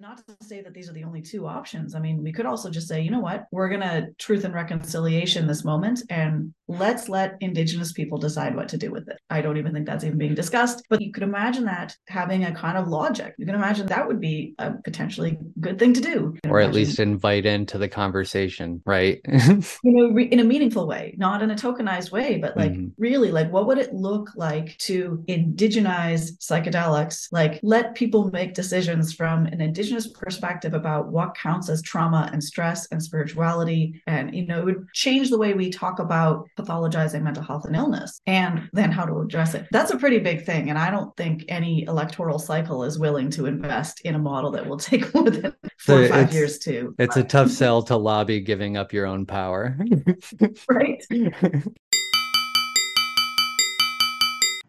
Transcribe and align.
not 0.00 0.18
to 0.18 0.36
say 0.46 0.60
that 0.60 0.74
these 0.74 0.88
are 0.88 0.92
the 0.92 1.02
only 1.02 1.20
two 1.20 1.46
options. 1.46 1.94
I 1.94 1.98
mean, 1.98 2.22
we 2.22 2.32
could 2.32 2.46
also 2.46 2.70
just 2.70 2.86
say, 2.86 3.00
you 3.00 3.10
know 3.10 3.20
what, 3.20 3.46
we're 3.50 3.68
going 3.68 3.80
to 3.80 4.08
truth 4.18 4.44
and 4.44 4.54
reconciliation 4.54 5.46
this 5.46 5.64
moment 5.64 6.02
and 6.08 6.54
let's 6.68 7.08
let 7.08 7.36
Indigenous 7.40 7.92
people 7.92 8.18
decide 8.18 8.54
what 8.54 8.68
to 8.68 8.76
do 8.76 8.90
with 8.90 9.08
it. 9.08 9.18
I 9.30 9.40
don't 9.40 9.56
even 9.56 9.72
think 9.72 9.86
that's 9.86 10.04
even 10.04 10.18
being 10.18 10.34
discussed, 10.34 10.84
but 10.88 11.00
you 11.00 11.12
could 11.12 11.22
imagine 11.22 11.64
that 11.64 11.96
having 12.06 12.44
a 12.44 12.54
kind 12.54 12.76
of 12.76 12.88
logic. 12.88 13.34
You 13.38 13.46
can 13.46 13.54
imagine 13.54 13.86
that 13.86 14.06
would 14.06 14.20
be 14.20 14.54
a 14.58 14.72
potentially 14.84 15.38
good 15.60 15.78
thing 15.78 15.94
to 15.94 16.00
do. 16.00 16.36
Or 16.46 16.60
at 16.60 16.74
least 16.74 17.00
invite 17.00 17.46
into 17.46 17.78
the 17.78 17.88
conversation, 17.88 18.82
right? 18.84 19.20
you 19.26 19.62
know, 19.84 20.10
re- 20.12 20.26
in 20.26 20.40
a 20.40 20.44
meaningful 20.44 20.86
way, 20.86 21.14
not 21.16 21.42
in 21.42 21.50
a 21.50 21.56
tokenized 21.56 22.12
way, 22.12 22.36
but 22.36 22.56
like 22.56 22.72
mm-hmm. 22.72 22.88
really, 22.98 23.32
like 23.32 23.50
what 23.50 23.66
would 23.66 23.78
it 23.78 23.94
look 23.94 24.30
like 24.36 24.76
to 24.78 25.24
indigenize 25.26 26.36
psychedelics? 26.38 27.28
Like 27.32 27.60
let 27.62 27.94
people 27.94 28.30
make 28.30 28.52
decisions 28.52 29.14
from 29.14 29.46
an 29.46 29.60
indigenous 29.62 29.87
perspective 30.06 30.74
about 30.74 31.08
what 31.08 31.34
counts 31.34 31.68
as 31.68 31.82
trauma 31.82 32.28
and 32.32 32.42
stress 32.42 32.86
and 32.86 33.02
spirituality. 33.02 34.02
And, 34.06 34.34
you 34.34 34.46
know, 34.46 34.60
it 34.60 34.64
would 34.64 34.88
change 34.92 35.30
the 35.30 35.38
way 35.38 35.54
we 35.54 35.70
talk 35.70 35.98
about 35.98 36.48
pathologizing 36.58 37.22
mental 37.22 37.42
health 37.42 37.64
and 37.64 37.76
illness 37.76 38.20
and 38.26 38.68
then 38.72 38.90
how 38.90 39.04
to 39.04 39.20
address 39.20 39.54
it. 39.54 39.66
That's 39.70 39.90
a 39.90 39.96
pretty 39.96 40.18
big 40.18 40.44
thing. 40.44 40.70
And 40.70 40.78
I 40.78 40.90
don't 40.90 41.16
think 41.16 41.44
any 41.48 41.84
electoral 41.84 42.38
cycle 42.38 42.84
is 42.84 42.98
willing 42.98 43.30
to 43.30 43.46
invest 43.46 44.00
in 44.02 44.14
a 44.14 44.18
model 44.18 44.50
that 44.52 44.66
will 44.66 44.76
take 44.78 45.12
more 45.14 45.30
than 45.30 45.52
four 45.78 45.78
so 45.78 46.02
or 46.02 46.08
five 46.08 46.32
years 46.32 46.58
to. 46.60 46.94
It's 46.98 47.16
a 47.16 47.24
tough 47.24 47.50
sell 47.50 47.82
to 47.88 47.96
lobby 47.96 48.40
giving 48.40 48.76
up 48.76 48.92
your 48.92 49.06
own 49.06 49.26
power. 49.26 49.78
right. 50.68 51.04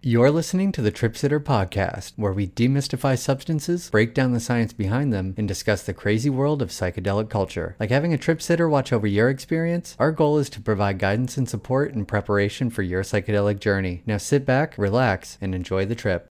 You're 0.02 0.32
listening 0.32 0.72
to 0.72 0.82
the 0.82 0.92
Trip 0.92 1.18
Sitter 1.18 1.42
podcast, 1.42 2.14
where 2.16 2.32
we 2.32 2.48
demystify 2.48 3.18
substances, 3.18 3.90
break 3.90 4.14
down 4.14 4.32
the 4.32 4.40
science 4.40 4.72
behind 4.72 5.12
them, 5.12 5.34
and 5.36 5.46
discuss 5.46 5.84
the 5.84 5.94
crazy 5.94 6.30
world 6.30 6.62
of 6.62 6.70
psychedelic 6.70 7.30
culture. 7.30 7.76
Like 7.82 7.90
having 7.90 8.14
a 8.14 8.18
trip 8.18 8.42
sitter 8.42 8.70
watch 8.70 8.94
over 8.94 9.06
your 9.06 9.30
experience, 9.30 9.98
our 10.00 10.14
goal 10.14 10.38
is 10.38 10.50
to 10.52 10.62
provide 10.62 11.00
guidance 11.00 11.36
and 11.36 11.50
support 11.50 11.92
in 11.92 12.06
preparation 12.06 12.70
for 12.70 12.82
your 12.82 13.04
psychedelic 13.04 13.60
journey. 13.60 14.02
Now 14.06 14.16
sit 14.16 14.46
back, 14.46 14.78
relax, 14.78 15.38
and 15.42 15.54
enjoy 15.54 15.86
the 15.86 15.96
trip. 15.96 16.29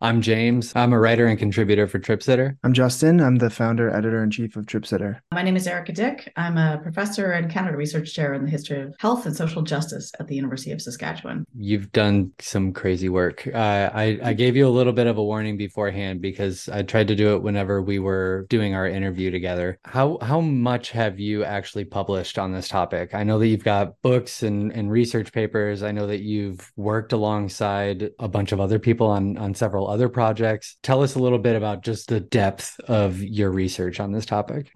I'm 0.00 0.22
James. 0.22 0.72
I'm 0.76 0.92
a 0.92 1.00
writer 1.00 1.26
and 1.26 1.36
contributor 1.36 1.88
for 1.88 1.98
TripSitter. 1.98 2.56
I'm 2.62 2.72
Justin. 2.72 3.20
I'm 3.20 3.36
the 3.36 3.50
founder, 3.50 3.90
editor 3.90 4.22
in 4.22 4.30
chief 4.30 4.54
of 4.54 4.66
TripSitter. 4.66 5.18
My 5.32 5.42
name 5.42 5.56
is 5.56 5.66
Erika 5.66 5.92
Dyck. 5.92 6.32
I'm 6.36 6.56
a 6.56 6.78
professor 6.80 7.32
and 7.32 7.50
Canada 7.50 7.76
Research 7.76 8.14
Chair 8.14 8.32
in 8.32 8.44
the 8.44 8.50
history 8.50 8.80
of 8.80 8.94
health 9.00 9.26
and 9.26 9.34
social 9.34 9.60
justice 9.60 10.12
at 10.20 10.28
the 10.28 10.36
University 10.36 10.70
of 10.70 10.80
Saskatchewan. 10.80 11.44
You've 11.52 11.90
done 11.90 12.30
some 12.38 12.72
crazy 12.72 13.08
work. 13.08 13.48
Uh, 13.52 13.90
I, 13.92 14.20
I 14.22 14.32
gave 14.34 14.54
you 14.54 14.68
a 14.68 14.70
little 14.70 14.92
bit 14.92 15.08
of 15.08 15.18
a 15.18 15.24
warning 15.24 15.56
beforehand 15.56 16.22
because 16.22 16.68
I 16.68 16.82
tried 16.82 17.08
to 17.08 17.16
do 17.16 17.34
it 17.34 17.42
whenever 17.42 17.82
we 17.82 17.98
were 17.98 18.46
doing 18.50 18.76
our 18.76 18.86
interview 18.86 19.32
together. 19.32 19.80
How 19.84 20.18
how 20.22 20.40
much 20.40 20.92
have 20.92 21.18
you 21.18 21.42
actually 21.42 21.84
published 21.84 22.38
on 22.38 22.52
this 22.52 22.68
topic? 22.68 23.16
I 23.16 23.24
know 23.24 23.40
that 23.40 23.48
you've 23.48 23.64
got 23.64 24.00
books 24.02 24.44
and, 24.44 24.70
and 24.70 24.92
research 24.92 25.32
papers. 25.32 25.82
I 25.82 25.90
know 25.90 26.06
that 26.06 26.20
you've 26.20 26.70
worked 26.76 27.12
alongside 27.12 28.10
a 28.20 28.28
bunch 28.28 28.52
of 28.52 28.60
other 28.60 28.78
people 28.78 29.08
on 29.08 29.36
on 29.38 29.56
several 29.56 29.87
other 29.88 30.08
projects. 30.08 30.76
Tell 30.82 31.02
us 31.02 31.14
a 31.14 31.18
little 31.18 31.38
bit 31.38 31.56
about 31.56 31.82
just 31.82 32.08
the 32.08 32.20
depth 32.20 32.78
of 32.88 33.22
your 33.22 33.50
research 33.50 34.00
on 34.00 34.12
this 34.12 34.26
topic 34.26 34.70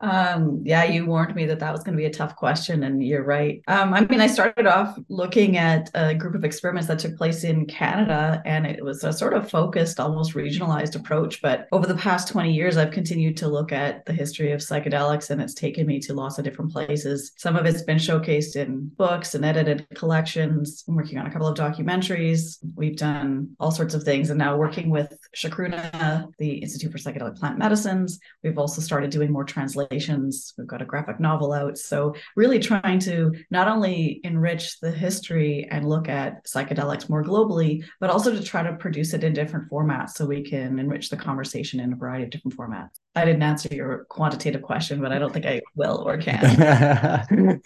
um, 0.00 0.62
yeah, 0.64 0.84
you 0.84 1.06
warned 1.06 1.34
me 1.34 1.46
that 1.46 1.60
that 1.60 1.72
was 1.72 1.82
going 1.82 1.96
to 1.96 2.00
be 2.00 2.06
a 2.06 2.12
tough 2.12 2.36
question, 2.36 2.82
and 2.84 3.04
you're 3.04 3.24
right. 3.24 3.62
Um, 3.68 3.92
I 3.92 4.04
mean, 4.06 4.20
I 4.20 4.26
started 4.26 4.66
off 4.66 4.98
looking 5.08 5.56
at 5.56 5.90
a 5.94 6.14
group 6.14 6.34
of 6.34 6.44
experiments 6.44 6.88
that 6.88 6.98
took 6.98 7.16
place 7.16 7.44
in 7.44 7.66
Canada, 7.66 8.42
and 8.46 8.66
it 8.66 8.82
was 8.84 9.04
a 9.04 9.12
sort 9.12 9.34
of 9.34 9.50
focused, 9.50 10.00
almost 10.00 10.34
regionalized 10.34 10.96
approach. 10.96 11.42
But 11.42 11.68
over 11.72 11.86
the 11.86 11.94
past 11.94 12.28
20 12.28 12.52
years, 12.52 12.76
I've 12.76 12.90
continued 12.90 13.36
to 13.38 13.48
look 13.48 13.72
at 13.72 14.04
the 14.06 14.12
history 14.12 14.52
of 14.52 14.60
psychedelics, 14.60 15.30
and 15.30 15.40
it's 15.40 15.54
taken 15.54 15.86
me 15.86 16.00
to 16.00 16.14
lots 16.14 16.38
of 16.38 16.44
different 16.44 16.72
places. 16.72 17.32
Some 17.36 17.56
of 17.56 17.66
it's 17.66 17.82
been 17.82 17.98
showcased 17.98 18.56
in 18.56 18.88
books 18.96 19.34
and 19.34 19.44
edited 19.44 19.86
collections. 19.94 20.84
I'm 20.88 20.96
working 20.96 21.18
on 21.18 21.26
a 21.26 21.30
couple 21.30 21.48
of 21.48 21.56
documentaries. 21.56 22.58
We've 22.74 22.96
done 22.96 23.56
all 23.60 23.70
sorts 23.70 23.94
of 23.94 24.04
things, 24.04 24.30
and 24.30 24.38
now 24.38 24.56
working 24.56 24.90
with 24.90 25.12
Chacruna, 25.36 26.28
the 26.38 26.54
Institute 26.54 26.92
for 26.92 26.98
Psychedelic 26.98 27.38
Plant 27.38 27.58
Medicines. 27.58 28.18
We've 28.42 28.58
also 28.58 28.80
started 28.80 29.10
doing 29.10 29.30
more 29.30 29.44
translations. 29.50 30.54
We've 30.56 30.66
got 30.66 30.82
a 30.82 30.86
graphic 30.86 31.20
novel 31.20 31.52
out. 31.52 31.76
So, 31.76 32.14
really 32.36 32.58
trying 32.58 32.98
to 33.00 33.34
not 33.50 33.68
only 33.68 34.20
enrich 34.24 34.80
the 34.80 34.90
history 34.90 35.68
and 35.70 35.88
look 35.88 36.08
at 36.08 36.44
psychedelics 36.46 37.08
more 37.08 37.24
globally, 37.24 37.84
but 38.00 38.10
also 38.10 38.32
to 38.32 38.42
try 38.42 38.62
to 38.62 38.74
produce 38.74 39.12
it 39.12 39.24
in 39.24 39.32
different 39.32 39.70
formats 39.70 40.10
so 40.10 40.26
we 40.26 40.42
can 40.42 40.78
enrich 40.78 41.10
the 41.10 41.16
conversation 41.16 41.80
in 41.80 41.92
a 41.92 41.96
variety 41.96 42.24
of 42.24 42.30
different 42.30 42.56
formats. 42.56 43.00
I 43.16 43.24
didn't 43.24 43.42
answer 43.42 43.68
your 43.72 44.04
quantitative 44.08 44.62
question, 44.62 45.00
but 45.00 45.10
I 45.10 45.18
don't 45.18 45.32
think 45.32 45.44
I 45.44 45.60
will 45.74 46.04
or 46.06 46.16
can. 46.18 47.60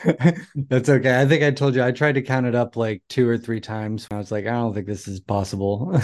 That's 0.71 0.89
okay. 0.89 1.21
I 1.21 1.27
think 1.27 1.43
I 1.43 1.51
told 1.51 1.75
you 1.75 1.85
I 1.85 1.93
tried 1.93 2.15
to 2.15 2.23
count 2.23 2.47
it 2.47 2.55
up 2.55 2.77
like 2.77 3.03
two 3.11 3.29
or 3.29 3.37
three 3.37 3.61
times. 3.61 4.09
I 4.11 4.17
was 4.17 4.33
like, 4.33 4.47
I 4.47 4.53
don't 4.53 4.73
think 4.73 4.87
this 4.87 5.07
is 5.07 5.21
possible. 5.21 6.01